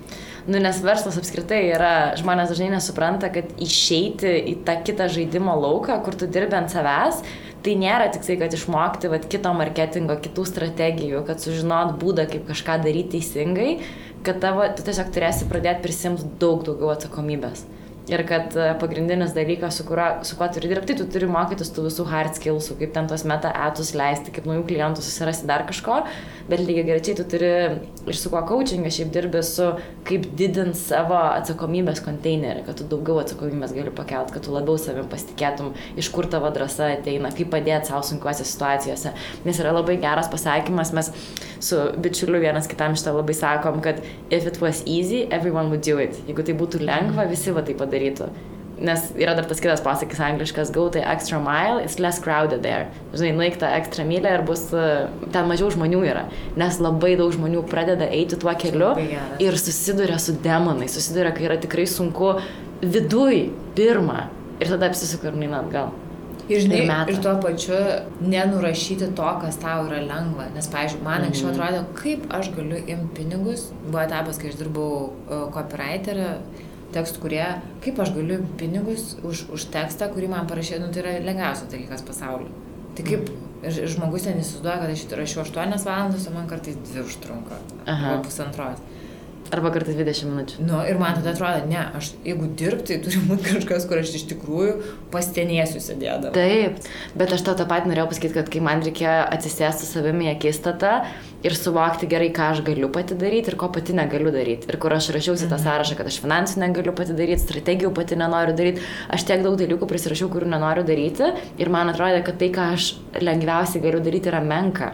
Nu, 0.47 0.57
nes 0.57 0.80
verslas 0.81 1.19
apskritai 1.19 1.59
yra, 1.69 1.93
žmonės 2.18 2.49
dažnai 2.49 2.72
nesupranta, 2.73 3.30
kad 3.34 3.51
išeiti 3.61 4.31
į 4.49 4.55
tą 4.65 4.80
kitą 4.88 5.05
žaidimo 5.13 5.53
lauką, 5.53 5.99
kur 6.01 6.18
tu 6.18 6.26
dirbi 6.26 6.57
ant 6.57 6.73
savęs, 6.73 7.19
tai 7.61 7.76
nėra 7.77 8.07
tik 8.13 8.26
tai, 8.26 8.39
kad 8.41 8.55
išmokti 8.57 9.11
vat, 9.11 9.27
kito 9.30 9.51
marketingo, 9.53 10.15
kitų 10.23 10.47
strategijų, 10.49 11.22
kad 11.27 11.43
sužinot 11.43 11.93
būdą, 12.01 12.26
kaip 12.31 12.47
kažką 12.49 12.80
daryti 12.81 13.19
teisingai, 13.19 13.69
kad 14.26 14.41
tavo, 14.41 14.65
tu 14.73 14.88
tiesiog 14.88 15.13
turėsi 15.13 15.49
pradėti 15.51 15.85
prisimti 15.85 16.26
daug 16.41 16.65
daugiau 16.65 16.95
atsakomybės. 16.95 17.68
Ir 18.10 18.23
kad 18.26 18.56
e, 18.57 18.72
pagrindinis 18.82 19.36
dalykas, 19.36 19.76
su, 19.78 19.84
kurio, 19.86 20.07
su 20.26 20.34
kuo 20.38 20.48
turi 20.49 20.72
dirbti, 20.72 20.95
tu 20.98 21.06
turi 21.06 21.28
mokytis 21.30 21.69
tų 21.69 21.86
visų 21.86 22.07
hard 22.10 22.34
skillsų, 22.34 22.80
kaip 22.80 22.95
ten 22.95 23.06
tos 23.10 23.22
meta 23.30 23.52
etus 23.68 23.91
leisti, 23.94 24.34
kaip 24.34 24.48
naujų 24.49 24.64
klientų 24.72 25.03
susirasti 25.06 25.45
dar 25.49 25.68
kažko, 25.69 25.99
bet 26.49 26.64
lygiai 26.65 26.88
greičiai 26.88 27.19
tu 27.19 27.26
turi 27.30 27.52
ir 28.10 28.18
su 28.18 28.32
kuo 28.34 28.41
coachingą 28.49 28.90
šiaip 28.91 29.11
dirbi 29.14 29.44
su, 29.45 29.68
kaip 30.07 30.26
didint 30.38 30.80
savo 30.80 31.19
atsakomybės 31.19 32.02
konteinerį, 32.02 32.65
kad 32.65 32.82
tu 32.82 32.88
daugiau 32.90 33.22
atsakomybės 33.22 33.76
gali 33.78 33.94
pakelt, 33.94 34.34
kad 34.34 34.48
tu 34.48 34.56
labiau 34.56 34.82
savim 34.82 35.06
pasitikėtum, 35.11 35.76
iš 36.02 36.10
kur 36.15 36.26
tavo 36.32 36.49
drąsa 36.56 36.90
ateina, 36.98 37.30
kaip 37.38 37.53
padėti 37.53 37.94
savo 37.94 38.02
sunkiuose 38.10 38.49
situacijose. 38.49 39.14
Nes 39.45 39.61
yra 39.61 39.76
labai 39.78 39.99
geras 40.02 40.32
pasakymas, 40.34 40.95
mes 40.98 41.14
su 41.61 41.78
bičiuliu 42.02 42.41
vienas 42.41 42.65
kitam 42.72 42.98
šitą 42.98 43.14
labai 43.19 43.38
sakom, 43.38 43.78
kad 43.86 44.02
if 44.34 44.49
it 44.49 44.57
was 44.61 44.82
easy, 44.90 45.28
everyone 45.30 45.69
would 45.69 45.86
do 45.86 46.02
it. 46.02 46.18
Jeigu 46.26 46.49
tai 46.49 46.57
būtų 46.57 46.82
lengva, 46.82 47.30
visi 47.30 47.53
va 47.53 47.61
tai 47.61 47.78
padarytų 47.91 48.01
darytų. 48.01 48.31
Nes 48.81 49.11
yra 49.13 49.35
dar 49.38 49.45
tas 49.45 49.59
kitas 49.61 49.81
pasakys 49.85 50.19
angliškas, 50.19 50.72
go 50.73 50.89
the 50.89 51.07
extra 51.07 51.39
mile, 51.39 51.77
it's 51.77 51.99
less 51.99 52.18
crowded 52.19 52.63
there. 52.63 52.88
Žinai, 53.13 53.35
nueik 53.38 53.59
tą 53.61 53.69
ekstra 53.77 54.05
mylę 54.07 54.31
ir 54.39 54.41
bus, 54.47 54.72
e, 54.73 55.07
ten 55.31 55.45
mažiau 55.45 55.69
žmonių 55.69 56.01
yra. 56.09 56.26
Nes 56.57 56.80
labai 56.81 57.13
daug 57.19 57.30
žmonių 57.35 57.61
pradeda 57.69 58.09
eiti 58.09 58.39
tuo 58.41 58.53
keliu 58.57 58.95
ir 59.39 59.57
susiduria 59.61 60.18
su 60.18 60.34
demonai, 60.34 60.89
susiduria, 60.89 61.34
kai 61.35 61.45
yra 61.51 61.59
tikrai 61.61 61.85
sunku 61.85 62.39
viduj 62.81 63.51
pirmą 63.77 64.23
ir 64.57 64.73
tada 64.73 64.89
apsisuka 64.89 65.30
ir 65.30 65.38
neina 65.43 65.61
atgal. 65.61 65.93
Ir, 66.49 66.63
žinai, 66.65 66.81
ir, 66.81 67.13
ir 67.13 67.22
tuo 67.22 67.35
pačiu 67.43 67.77
nenurašyti 68.26 69.11
to, 69.15 69.30
kas 69.43 69.61
tau 69.61 69.85
yra 69.85 70.01
lengva. 70.07 70.49
Nes, 70.55 70.65
pavyzdžiui, 70.73 71.03
man 71.05 71.27
anksčiau 71.27 71.51
mm 71.51 71.53
-hmm. 71.53 71.61
atrodė, 71.61 72.01
kaip 72.01 72.34
aš 72.39 72.49
galiu 72.57 72.81
imti 72.81 73.13
pinigus. 73.15 73.69
Buvo 73.85 74.01
etapas, 74.01 74.41
kai 74.41 74.49
aš 74.49 74.57
dirbau 74.59 74.89
uh, 75.30 75.45
copywriterį 75.53 76.27
tekstų, 76.95 77.22
kurie, 77.26 77.43
kaip 77.84 77.99
aš 78.03 78.13
galiu 78.15 78.41
pinigus 78.59 79.15
už, 79.27 79.45
už 79.55 79.68
tekstą, 79.73 80.09
kurį 80.13 80.31
man 80.34 80.49
parašė, 80.49 80.81
nu, 80.84 80.91
tai 80.93 81.03
yra 81.03 81.15
lengviausias 81.26 81.69
dalykas 81.72 82.05
pasaulyje. 82.07 82.51
Tai 82.97 83.05
kaip 83.07 83.30
mm. 83.31 83.51
ir, 83.68 83.77
ir 83.85 83.93
žmogus 83.95 84.27
ten 84.27 84.41
įsivaizduoja, 84.41 84.80
kad 84.84 84.95
aš 84.95 85.05
rašiau 85.22 85.43
8 85.45 85.77
valandas, 85.88 86.27
o 86.27 86.35
man 86.35 86.49
kartais 86.51 86.80
2 86.91 87.05
užtrunka. 87.07 87.59
Arba 87.85 88.18
pusantros. 88.26 88.84
Arba 89.52 89.68
kartais 89.73 89.98
20 89.99 90.30
minučių. 90.30 90.64
Nu, 90.64 90.78
ir 90.88 90.95
man 90.99 91.18
tada 91.18 91.34
atrodo, 91.34 91.65
ne, 91.68 91.82
aš 91.98 92.14
jeigu 92.23 92.48
dirbti, 92.56 92.95
tai 92.95 92.99
turi 93.03 93.19
būti 93.28 93.49
kažkas, 93.49 93.88
kur 93.90 93.99
aš 93.99 94.14
iš 94.22 94.23
tikrųjų 94.30 94.76
pastenėsiu 95.11 95.82
sėdėdama. 95.84 96.32
Taip, 96.38 96.80
bet 97.19 97.36
aš 97.36 97.44
to 97.48 97.56
tą 97.60 97.65
patį 97.68 97.91
norėjau 97.91 98.07
pasakyti, 98.14 98.38
kad 98.38 98.52
kai 98.53 98.64
man 98.64 98.84
reikėjo 98.86 99.18
atsisėsti 99.36 99.90
savimi 99.90 100.30
į 100.30 100.38
akistatą 100.38 100.94
ir 101.44 101.57
suvokti 101.57 102.07
gerai, 102.07 102.32
ką 102.32 102.48
aš 102.53 102.64
galiu 102.64 102.88
pati 102.95 103.19
daryti 103.19 103.52
ir 103.52 103.60
ko 103.60 103.68
pati 103.76 103.98
negaliu 103.98 104.32
daryti. 104.32 104.72
Ir 104.72 104.80
kur 104.80 104.95
aš 104.95 105.11
rašiausi 105.18 105.49
tą 105.49 105.57
mhm. 105.60 105.68
sąrašą, 105.68 105.99
kad 105.99 106.11
aš 106.14 106.22
finansų 106.23 106.64
negaliu 106.64 106.95
pati 106.95 107.18
daryti, 107.18 107.44
strategijų 107.44 107.91
pati 107.98 108.19
nenoriu 108.23 108.56
daryti, 108.56 108.88
aš 109.11 109.28
tiek 109.28 109.44
daug 109.44 109.60
dalykų 109.60 109.91
prisirašiau, 109.91 110.32
kurių 110.32 110.52
nenoriu 110.56 110.88
daryti 110.88 111.34
ir 111.60 111.76
man 111.76 111.91
atrodė, 111.91 112.23
kad 112.23 112.40
tai, 112.40 112.53
ką 112.56 112.72
aš 112.78 112.94
lengviausiai 113.19 113.84
galiu 113.84 113.99
daryti, 114.06 114.32
yra 114.32 114.40
menka. 114.45 114.94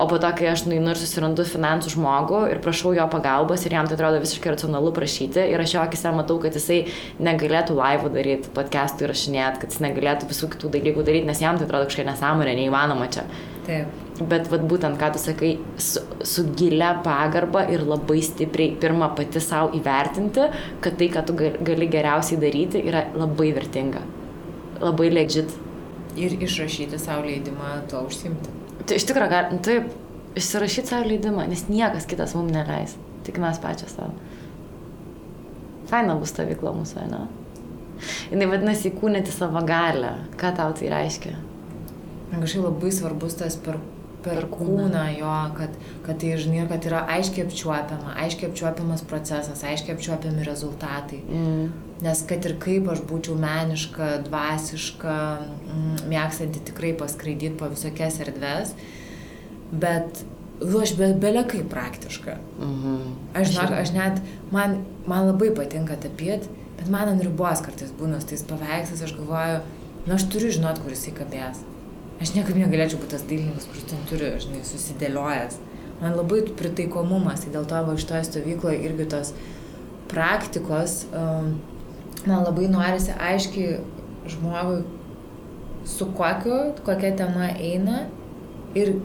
O 0.00 0.06
po 0.08 0.16
to, 0.16 0.30
kai 0.32 0.46
aš 0.48 0.62
nueinu 0.64 0.94
ir 0.94 0.96
susirandu 0.96 1.44
finansų 1.44 1.90
žmogų 1.92 2.38
ir 2.48 2.60
prašau 2.64 2.94
jo 2.96 3.04
pagalbos 3.12 3.66
ir 3.68 3.74
jam 3.76 3.88
tai 3.88 3.98
atrodo 3.98 4.22
visiškai 4.22 4.54
racionalu 4.54 4.94
prašyti 4.96 5.42
ir 5.52 5.60
aš 5.60 5.74
jo 5.74 5.82
akise 5.82 6.12
matau, 6.16 6.38
kad 6.40 6.54
jisai 6.56 6.78
negalėtų 7.20 7.74
laivų 7.76 8.08
daryti, 8.14 8.48
podcastų 8.56 9.04
įrašinėti, 9.04 9.60
kad 9.60 9.74
jis 9.74 9.82
negalėtų 9.84 10.28
visų 10.30 10.48
kitų 10.54 10.70
dalykų 10.72 11.04
daryti, 11.04 11.28
nes 11.28 11.42
jam 11.44 11.60
tai 11.60 11.66
atrodo 11.68 11.90
kažkokia 11.90 12.06
nesąmonė, 12.08 12.54
neįmanoma 12.56 13.10
čia. 13.12 13.26
Taip. 13.66 13.98
Bet 14.30 14.48
vat, 14.52 14.64
būtent, 14.70 14.96
ką 15.00 15.10
tu 15.12 15.20
sakai, 15.20 15.50
su, 15.80 16.00
su 16.32 16.46
gilia 16.56 16.94
pagarba 17.04 17.66
ir 17.72 17.84
labai 17.84 18.22
stipriai 18.24 18.78
pirmą 18.80 19.10
pati 19.18 19.42
savo 19.44 19.74
įvertinti, 19.76 20.46
kad 20.80 20.96
tai, 20.96 21.10
ką 21.12 21.24
tu 21.28 21.36
gali 21.40 21.90
geriausiai 21.92 22.40
daryti, 22.40 22.80
yra 22.88 23.04
labai 23.20 23.50
vertinga. 23.56 24.00
Labai 24.80 25.12
legit. 25.12 25.52
Ir 26.16 26.40
išrašyti 26.40 27.00
savo 27.00 27.28
leidimą 27.28 27.82
tuo 27.92 28.06
užsimti. 28.08 28.59
Tai 28.90 28.96
iš 28.98 29.04
tikrųjų, 29.06 29.30
gal, 29.30 29.52
nu, 29.54 29.60
taip, 29.62 29.92
išsirašyti 30.34 30.90
savo 30.90 31.06
leidimą, 31.06 31.44
nes 31.46 31.68
niekas 31.70 32.08
kitas 32.10 32.32
mums 32.34 32.50
neleis, 32.50 32.96
tik 33.22 33.36
mes 33.38 33.60
pačios 33.62 33.92
savo. 33.94 34.16
Faina 35.86 36.16
bus 36.18 36.34
ta 36.34 36.42
veikla 36.48 36.72
mūsų, 36.74 37.04
ne? 37.12 37.20
Jis 38.32 38.50
vadinasi 38.50 38.90
įkūnyti 38.90 39.30
savo 39.30 39.62
galę. 39.66 40.10
Ką 40.40 40.50
tau 40.58 40.74
tai 40.74 40.90
reiškia? 40.90 41.36
Man 42.32 42.42
kažkaip 42.42 42.66
labai 42.66 42.90
svarbus 42.94 43.38
tas 43.38 43.54
per, 43.62 43.78
per, 44.24 44.46
kūną, 44.52 45.04
jo, 45.18 45.34
kad, 45.56 45.76
kad 46.06 46.18
tai, 46.22 46.32
žinai, 46.40 46.64
kad 46.70 46.86
yra 46.88 47.04
aiškiai 47.16 47.46
apčiuopiama, 47.46 48.16
aiškiai 48.24 48.50
apčiuopiamas 48.50 49.04
procesas, 49.10 49.62
aiškiai 49.66 49.96
apčiuopiami 49.96 50.46
rezultatai. 50.46 51.22
Mm. 51.26 51.70
Nes 52.04 52.24
kad 52.28 52.46
ir 52.48 52.56
kaip 52.62 52.88
aš 52.92 53.02
būčiau 53.08 53.36
meniška, 53.40 54.10
dvasiška, 54.28 55.16
mm, 55.44 56.04
mėgstanti 56.10 56.62
tikrai 56.70 56.94
paskraidyti 57.00 57.58
po 57.60 57.68
visokias 57.72 58.20
erdves, 58.24 58.74
bet 59.70 60.24
nu, 60.60 60.80
aš 60.80 60.94
be, 60.96 61.12
belekai 61.20 61.64
praktiška. 61.68 62.36
Mhm. 62.60 62.96
Aš, 63.34 63.52
žinok, 63.54 63.74
aš 63.80 63.92
net, 63.96 64.22
man, 64.52 64.80
man 65.06 65.28
labai 65.30 65.52
patinka 65.56 65.96
tapyti, 66.00 66.48
bet 66.78 66.88
man 66.92 67.12
ant 67.14 67.24
ribos 67.24 67.64
kartais 67.64 67.92
būna 67.96 68.20
tais 68.24 68.44
paveikslas, 68.48 69.04
aš 69.06 69.16
galvoju, 69.18 69.60
na 70.06 70.16
aš 70.16 70.28
turiu 70.32 70.52
žinot, 70.52 70.80
kur 70.82 70.96
jisai 70.96 71.14
kabės. 71.16 71.64
Aš 72.20 72.34
niekaip 72.36 72.58
negalėčiau 72.60 73.00
būti 73.00 73.14
tas 73.14 73.24
dailininkas, 73.24 73.66
kuris 73.70 73.86
ten 73.88 74.00
turi, 74.08 74.34
žinai, 74.42 74.60
susidėliojęs. 74.68 75.56
Man 76.02 76.16
labai 76.16 76.42
pritaikomumas, 76.56 77.44
tai 77.44 77.52
dėl 77.54 77.64
to 77.68 77.80
va 77.86 77.96
šitoje 77.96 78.26
stovykloje 78.28 78.82
irgi 78.84 79.06
tos 79.12 79.32
praktikos 80.10 81.04
um, 81.16 81.54
man 82.28 82.44
labai 82.44 82.68
norisi 82.68 83.14
aiškiai 83.16 83.78
žmogui, 84.28 84.82
su 85.88 86.10
kokiu, 86.16 86.58
kokia 86.84 87.14
tema 87.16 87.50
eina 87.56 88.04
ir 88.76 88.98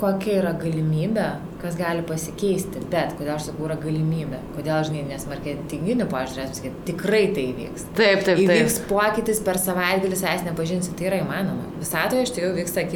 kokia 0.00 0.38
yra 0.40 0.52
galimybė, 0.58 1.26
kas 1.62 1.76
gali 1.78 2.02
pasikeisti. 2.06 2.82
Bet 2.92 3.14
kodėl 3.18 3.34
aš 3.36 3.50
sakau, 3.50 3.66
yra 3.68 3.76
galimybė. 3.80 4.40
Kodėl, 4.56 4.80
žinai, 4.88 5.04
nes 5.08 5.26
marketinginių 5.30 6.06
požiūrės, 6.10 6.62
kad 6.64 6.80
tikrai 6.88 7.22
tai 7.36 7.46
įvyks. 7.52 7.86
Taip, 7.98 8.24
taip, 8.26 8.40
taip. 8.40 8.42
Įvyks 8.46 8.80
pokytis 8.90 9.42
per 9.46 9.60
savaitgalį, 9.62 10.18
savęs 10.18 10.44
nepažinsi, 10.48 10.92
tai 10.98 11.08
yra 11.10 11.20
įmanoma. 11.22 11.70
Visatoje 11.80 12.26
iš 12.26 12.34
tikrųjų 12.36 12.58
vyksta 12.58 12.86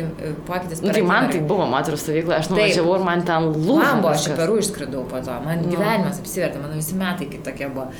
pokytis. 0.49 0.83
Na, 0.85 0.97
tai 0.97 1.05
man 1.07 1.31
tai 1.33 1.41
buvo 1.45 1.69
moterų 1.71 2.01
stovykla, 2.01 2.41
aš 2.43 2.53
nuvažiavau 2.53 2.99
ir 2.99 3.07
man 3.09 3.25
ten 3.29 3.49
lūžo. 3.53 3.81
Man 3.81 4.05
buvo, 4.05 4.13
aš 4.17 4.29
į 4.33 4.39
Peru 4.41 4.61
išskridau 4.61 5.07
po 5.11 5.23
to, 5.25 5.39
man 5.47 5.65
mm. 5.65 5.73
gyvenimas 5.73 6.21
apsivertė, 6.23 6.63
mano 6.63 6.79
visi 6.79 6.99
metai 6.99 7.29
kitokie 7.33 7.71
buvo. 7.71 7.91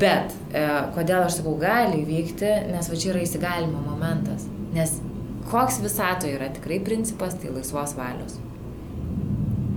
Bet 0.00 0.34
e, 0.52 0.66
kodėl 0.94 1.24
aš 1.24 1.40
sakau 1.40 1.56
gali 1.60 2.02
įvykti, 2.04 2.50
nes 2.70 2.90
va 2.90 2.98
čia 3.00 3.14
yra 3.14 3.24
įsigalimo 3.24 3.80
momentas. 3.86 4.44
Nes 4.76 4.98
koks 5.50 5.80
visatoje 5.82 6.36
yra 6.36 6.50
tikrai 6.54 6.78
principas, 6.84 7.34
tai 7.40 7.50
laisvos 7.54 7.96
valios. 7.98 8.38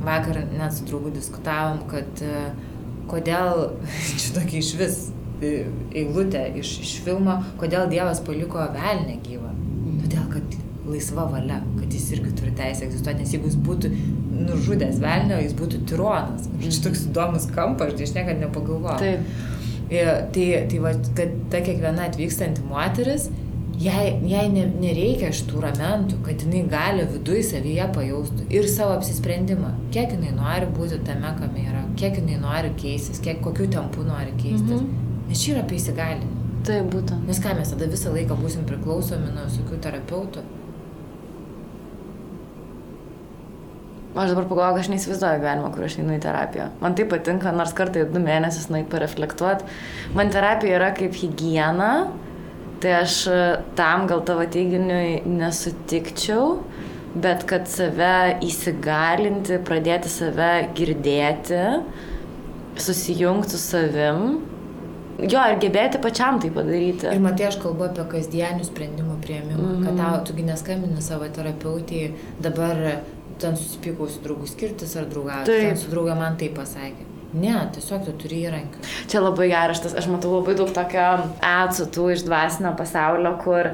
Vakar 0.03 0.41
net 0.51 0.75
su 0.75 0.87
draugu 0.87 1.13
diskutavom, 1.15 1.83
kad 1.91 2.23
e, 2.23 2.47
kodėl, 3.11 3.69
čia 4.19 4.33
tokia 4.37 4.59
iš 4.59 4.73
vis 4.79 4.99
e, 5.43 5.53
eilutė 6.03 6.45
iš, 6.59 6.75
iš 6.83 6.97
filmo, 7.05 7.39
kodėl 7.61 7.87
Dievas 7.91 8.23
paliko 8.25 8.65
velnę 8.75 9.19
gyvą. 9.25 9.53
Todėl, 10.03 10.27
kad 10.33 10.59
laisva 10.87 11.25
valia, 11.31 11.61
kad 11.77 11.93
jis 11.95 12.09
irgi 12.17 12.33
turi 12.37 12.51
teisę 12.57 12.87
egzistuoti, 12.87 13.23
nes 13.23 13.33
jeigu 13.33 13.47
jis 13.47 13.59
būtų 13.63 13.91
nužudęs 14.43 14.99
velnio, 15.03 15.39
jis 15.39 15.55
būtų 15.57 15.83
tironas. 15.89 16.49
Čia 16.59 16.73
toks 16.87 17.05
įdomus 17.07 17.47
kampas, 17.55 17.95
aš 17.95 18.15
niekada 18.17 18.43
nepagalvojau. 18.43 18.99
Taip. 18.99 19.51
Tai, 20.33 20.45
tai 20.71 20.77
va, 20.81 20.91
kad 21.17 21.33
ta 21.53 21.59
kiekviena 21.61 22.07
atvykstanti 22.09 22.63
moteris, 22.65 23.27
jai, 23.79 24.19
jai 24.29 24.45
ne, 24.53 24.65
nereikia 24.81 25.31
šitų 25.33 25.63
ramentų, 25.63 26.19
kad 26.25 26.43
jinai 26.45 26.63
gali 26.69 27.07
viduje 27.09 27.43
savyje 27.47 27.87
pajaustų 27.95 28.47
ir 28.53 28.69
savo 28.71 28.97
apsisprendimą, 28.97 29.73
kiek 29.95 30.13
jinai 30.15 30.33
nori 30.37 30.69
būti 30.75 31.01
tame, 31.07 31.33
kame 31.39 31.65
yra, 31.65 31.83
kiek 31.99 32.19
jinai 32.21 32.39
nori 32.41 32.73
keistis, 32.79 33.21
kiek 33.23 33.41
kokiu 33.43 33.69
tempu 33.71 34.05
nori 34.07 34.35
keistis. 34.39 34.79
Mhm. 34.79 35.11
Nes 35.29 35.43
čia 35.43 35.55
yra 35.55 35.63
apie 35.65 35.79
įsigalinimą. 35.79 36.41
Tai 36.63 36.81
būtent. 36.87 37.23
Nes 37.27 37.39
ką 37.43 37.55
mes 37.57 37.71
tada 37.73 37.87
visą 37.91 38.11
laiką 38.13 38.37
būsim 38.39 38.67
priklausomi 38.67 39.33
nuo 39.33 39.47
visokių 39.49 39.79
terapeutų. 39.83 40.43
Aš 44.13 44.29
dabar 44.29 44.45
pagalvoju, 44.45 44.83
aš 44.83 44.89
neįsivaizduoju 44.93 45.39
gyvenimo, 45.41 45.71
kur 45.73 45.87
aš 45.87 45.95
einu 45.97 46.13
į 46.13 46.21
terapiją. 46.21 46.67
Man 46.83 46.93
tai 46.93 47.07
patinka, 47.09 47.51
nors 47.55 47.73
kartą 47.73 48.03
į 48.03 48.11
du 48.13 48.21
mėnesius 48.21 48.69
nueit 48.69 48.85
pareflektuoti. 48.91 49.65
Man 50.13 50.29
terapija 50.31 50.77
yra 50.77 50.91
kaip 50.93 51.17
hygiena, 51.17 51.89
tai 52.83 52.95
aš 52.99 53.17
e, 53.31 53.41
tam 53.79 54.07
gal 54.09 54.23
tavo 54.27 54.45
teiginiui 54.55 55.21
nesutikčiau, 55.39 56.57
bet 57.23 57.45
kad 57.49 57.69
save 57.71 58.39
įsigalinti, 58.43 59.59
pradėti 59.67 60.11
save 60.11 60.49
girdėti, 60.77 61.61
susijungti 62.83 63.53
su 63.53 63.61
savim. 63.61 64.25
Jo, 65.21 65.43
ir 65.53 65.59
gebėti 65.61 66.01
pačiam 66.01 66.39
tai 66.41 66.49
padaryti. 66.51 67.05
Ir 67.13 67.21
matai, 67.21 67.45
aš 67.51 67.59
kalbu 67.61 67.85
apie 67.85 68.03
kasdienių 68.15 68.65
sprendimų 68.65 69.19
prieimimą, 69.23 69.61
mm 69.61 69.75
-hmm. 69.75 69.85
kad 69.85 69.93
mhm. 69.93 70.03
tau, 70.03 70.23
tugi 70.29 70.47
neskambini 70.47 71.01
savo 71.05 71.29
terapeutį, 71.37 72.03
dabar 72.41 72.81
ten 73.39 73.57
susipykau 73.57 74.09
su 74.09 74.21
draugu 74.25 74.47
skirtis 74.49 74.95
ar 74.97 75.05
draugauti. 75.09 75.77
Su 75.77 75.91
drauga 75.93 76.15
man 76.15 76.37
tai 76.37 76.49
pasakė. 76.49 77.12
Ne, 77.33 77.55
tiesiog 77.73 78.03
tu 78.05 78.13
turi 78.23 78.43
įrankių. 78.47 78.83
Čia 79.09 79.23
labai 79.23 79.49
geras, 79.49 79.81
tas, 79.81 79.95
aš 79.97 80.05
matau 80.11 80.35
labai 80.35 80.53
daug 80.57 80.69
tokio 80.73 81.05
atsutų 81.41 82.11
iš 82.13 82.25
dvasinio 82.27 82.75
pasaulio, 82.77 83.33
kur 83.41 83.71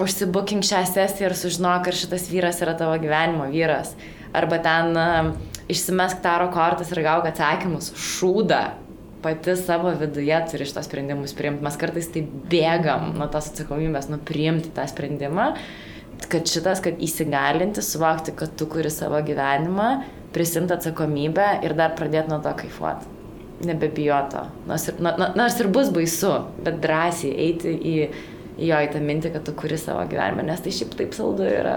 užsibukink 0.00 0.64
šią 0.64 0.80
sesiją 0.88 1.28
ir 1.28 1.36
sužinok, 1.38 1.90
ar 1.90 1.98
šitas 1.98 2.30
vyras 2.32 2.62
yra 2.64 2.72
tavo 2.78 2.96
gyvenimo 3.02 3.50
vyras. 3.52 3.92
Arba 4.34 4.58
ten 4.64 4.96
uh, 4.98 5.34
išsimesk 5.70 6.24
taro 6.24 6.48
kortas 6.54 6.90
ir 6.94 7.04
gauk 7.04 7.28
atsakymus. 7.28 7.92
Šūda. 7.92 8.62
Pati 9.24 9.54
savo 9.56 9.92
viduje 9.96 10.36
turi 10.50 10.66
šitos 10.68 10.88
sprendimus 10.88 11.36
priimti. 11.36 11.64
Mes 11.64 11.76
kartais 11.80 12.10
tai 12.12 12.24
bėgam 12.24 13.14
nuo 13.16 13.28
tos 13.32 13.52
atsakomybės, 13.52 14.10
nu 14.12 14.20
priimti 14.20 14.72
tą 14.74 14.88
sprendimą 14.90 15.52
kad 16.30 16.48
šitas, 16.48 16.80
kad 16.84 17.00
įsigalinti, 17.02 17.82
suvokti, 17.84 18.32
kad 18.38 18.54
tu 18.58 18.68
kuri 18.70 18.90
savo 18.92 19.18
gyvenimą, 19.26 19.88
prisimti 20.34 20.74
atsakomybę 20.76 21.48
ir 21.66 21.74
dar 21.78 21.94
pradėti 21.98 22.32
nuo 22.32 22.40
to 22.44 22.52
kaifuoti. 22.58 23.10
Nebebijoto. 23.64 24.44
Nors 24.68 24.88
ir, 24.90 24.96
nors 25.00 25.58
ir 25.62 25.68
bus 25.72 25.90
baisu, 25.94 26.32
bet 26.66 26.80
drąsiai 26.82 27.34
eiti 27.46 27.74
į, 27.74 27.96
į 28.58 28.68
jo 28.68 28.80
į 28.86 28.88
tą 28.92 29.02
mintį, 29.02 29.34
kad 29.36 29.44
tu 29.46 29.54
kuri 29.56 29.78
savo 29.80 30.02
gyvenimą, 30.10 30.44
nes 30.46 30.62
tai 30.64 30.72
šiaip 30.74 30.96
taip 30.98 31.14
saldu 31.16 31.46
yra. 31.48 31.76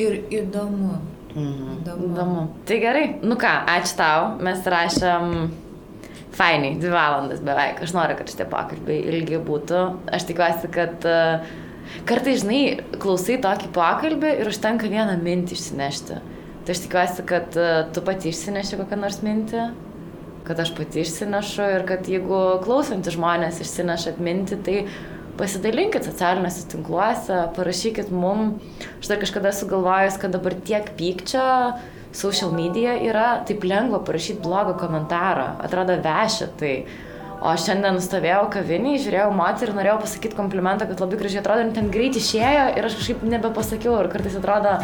Ir 0.00 0.22
įdomu. 0.32 0.94
Mhm. 1.34 1.72
Įdomu. 1.80 2.12
įdomu. 2.12 2.44
Tai 2.66 2.78
gerai, 2.82 3.06
nu 3.22 3.38
ką, 3.38 3.50
ačiū 3.74 3.98
tau, 3.98 4.30
mes 4.42 4.70
rašėm 4.74 5.34
fainiai, 6.34 6.78
dvi 6.80 6.94
valandas 6.94 7.42
beveik. 7.44 7.82
Aš 7.84 7.92
noriu, 7.94 8.16
kad 8.18 8.30
šitie 8.30 8.46
pokalbiai 8.50 9.02
ilgi 9.12 9.42
būtų. 9.44 9.82
Aš 10.14 10.30
tikiuosi, 10.30 10.70
kad 10.72 11.06
uh, 11.10 11.50
Kartai, 12.06 12.36
žinai, 12.38 12.60
klausai 13.02 13.38
tokį 13.42 13.70
pokalbį 13.74 14.34
ir 14.40 14.50
užtenka 14.50 14.88
vieną 14.90 15.16
mintį 15.20 15.56
išsinešti. 15.56 16.18
Tai 16.66 16.74
aš 16.74 16.82
tikiuosi, 16.84 17.24
kad 17.28 17.56
uh, 17.56 17.86
tu 17.94 18.02
pati 18.04 18.30
išsineši 18.30 18.78
kokią 18.82 18.98
nors 19.00 19.22
mintį, 19.24 19.70
kad 20.44 20.60
aš 20.60 20.74
pati 20.76 21.04
išsinešu 21.04 21.70
ir 21.76 21.86
kad 21.88 22.08
jeigu 22.08 22.40
klausantys 22.64 23.16
žmonės 23.16 23.62
išsinešat 23.64 24.20
mintį, 24.20 24.60
tai 24.66 24.76
pasidalinkit 25.40 26.04
socialiniuose 26.04 26.66
tinkluose, 26.68 27.38
parašykit 27.56 28.10
mum. 28.12 28.58
Aš 29.00 29.12
dar 29.12 29.20
kažkada 29.22 29.54
sugalvojus, 29.56 30.20
kad 30.20 30.36
dabar 30.36 30.56
tiek 30.68 30.92
pykčio 30.98 31.46
social 32.12 32.52
media 32.52 32.96
yra, 33.00 33.40
taip 33.48 33.64
lengva 33.64 34.02
parašyti 34.04 34.42
blogą 34.44 34.74
komentarą, 34.80 35.54
atrodo 35.64 35.96
vešia 36.04 36.50
tai. 36.60 36.74
O 37.40 37.54
šiandien 37.56 37.96
stovėjau 38.04 38.50
kaviniai, 38.52 38.98
žiūrėjau 39.00 39.30
moterį 39.32 39.70
ir 39.70 39.76
norėjau 39.78 40.00
pasakyti 40.02 40.36
komplimentą, 40.36 40.84
kad 40.90 41.00
labai 41.00 41.16
gražiai 41.22 41.40
atrodo, 41.40 41.62
ir 41.64 41.70
ten 41.78 41.88
greit 41.94 42.18
išėjo 42.20 42.66
ir 42.76 42.88
aš 42.88 42.98
kažkaip 42.98 43.22
nebepasakiau. 43.24 43.94
Ir 44.02 44.10
kartais 44.12 44.36
atrodo 44.36 44.74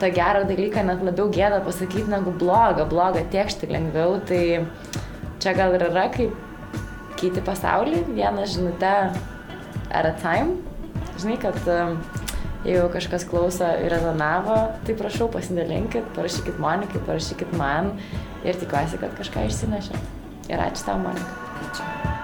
tą 0.00 0.10
gerą 0.14 0.44
dalyką 0.48 0.84
net 0.86 1.04
labiau 1.06 1.30
gėda 1.32 1.60
pasakyti 1.64 2.10
negu 2.10 2.34
blogą, 2.40 2.86
blogą 2.90 3.24
tiekšti 3.32 3.70
lengviau. 3.70 4.18
Tai 4.28 4.42
čia 5.42 5.54
gal 5.56 5.76
ir 5.76 5.86
yra 5.90 6.08
kaip 6.14 6.34
keiti 7.20 7.42
pasaulį, 7.44 8.04
vieną 8.16 8.46
žinutę 8.50 8.94
at 9.90 10.10
a 10.10 10.14
time. 10.22 10.58
Žinai, 11.20 11.38
kad 11.38 11.58
um, 11.70 12.00
jeigu 12.66 12.88
kažkas 12.92 13.26
klauso 13.28 13.68
ir 13.84 13.92
rezonavo, 13.94 14.56
tai 14.86 14.96
prašau 14.98 15.30
pasidalinkit, 15.32 16.10
parašykit 16.16 16.58
Monikai, 16.62 17.04
parašykit 17.06 17.54
man 17.60 17.94
ir 18.44 18.58
tikiuosi, 18.58 19.00
kad 19.00 19.14
kažką 19.20 19.46
išsinešė. 19.50 20.04
Ir 20.50 20.66
ačiū 20.66 20.90
tau, 20.90 21.00
Monika. 21.00 21.40
Ačiū. 21.70 22.23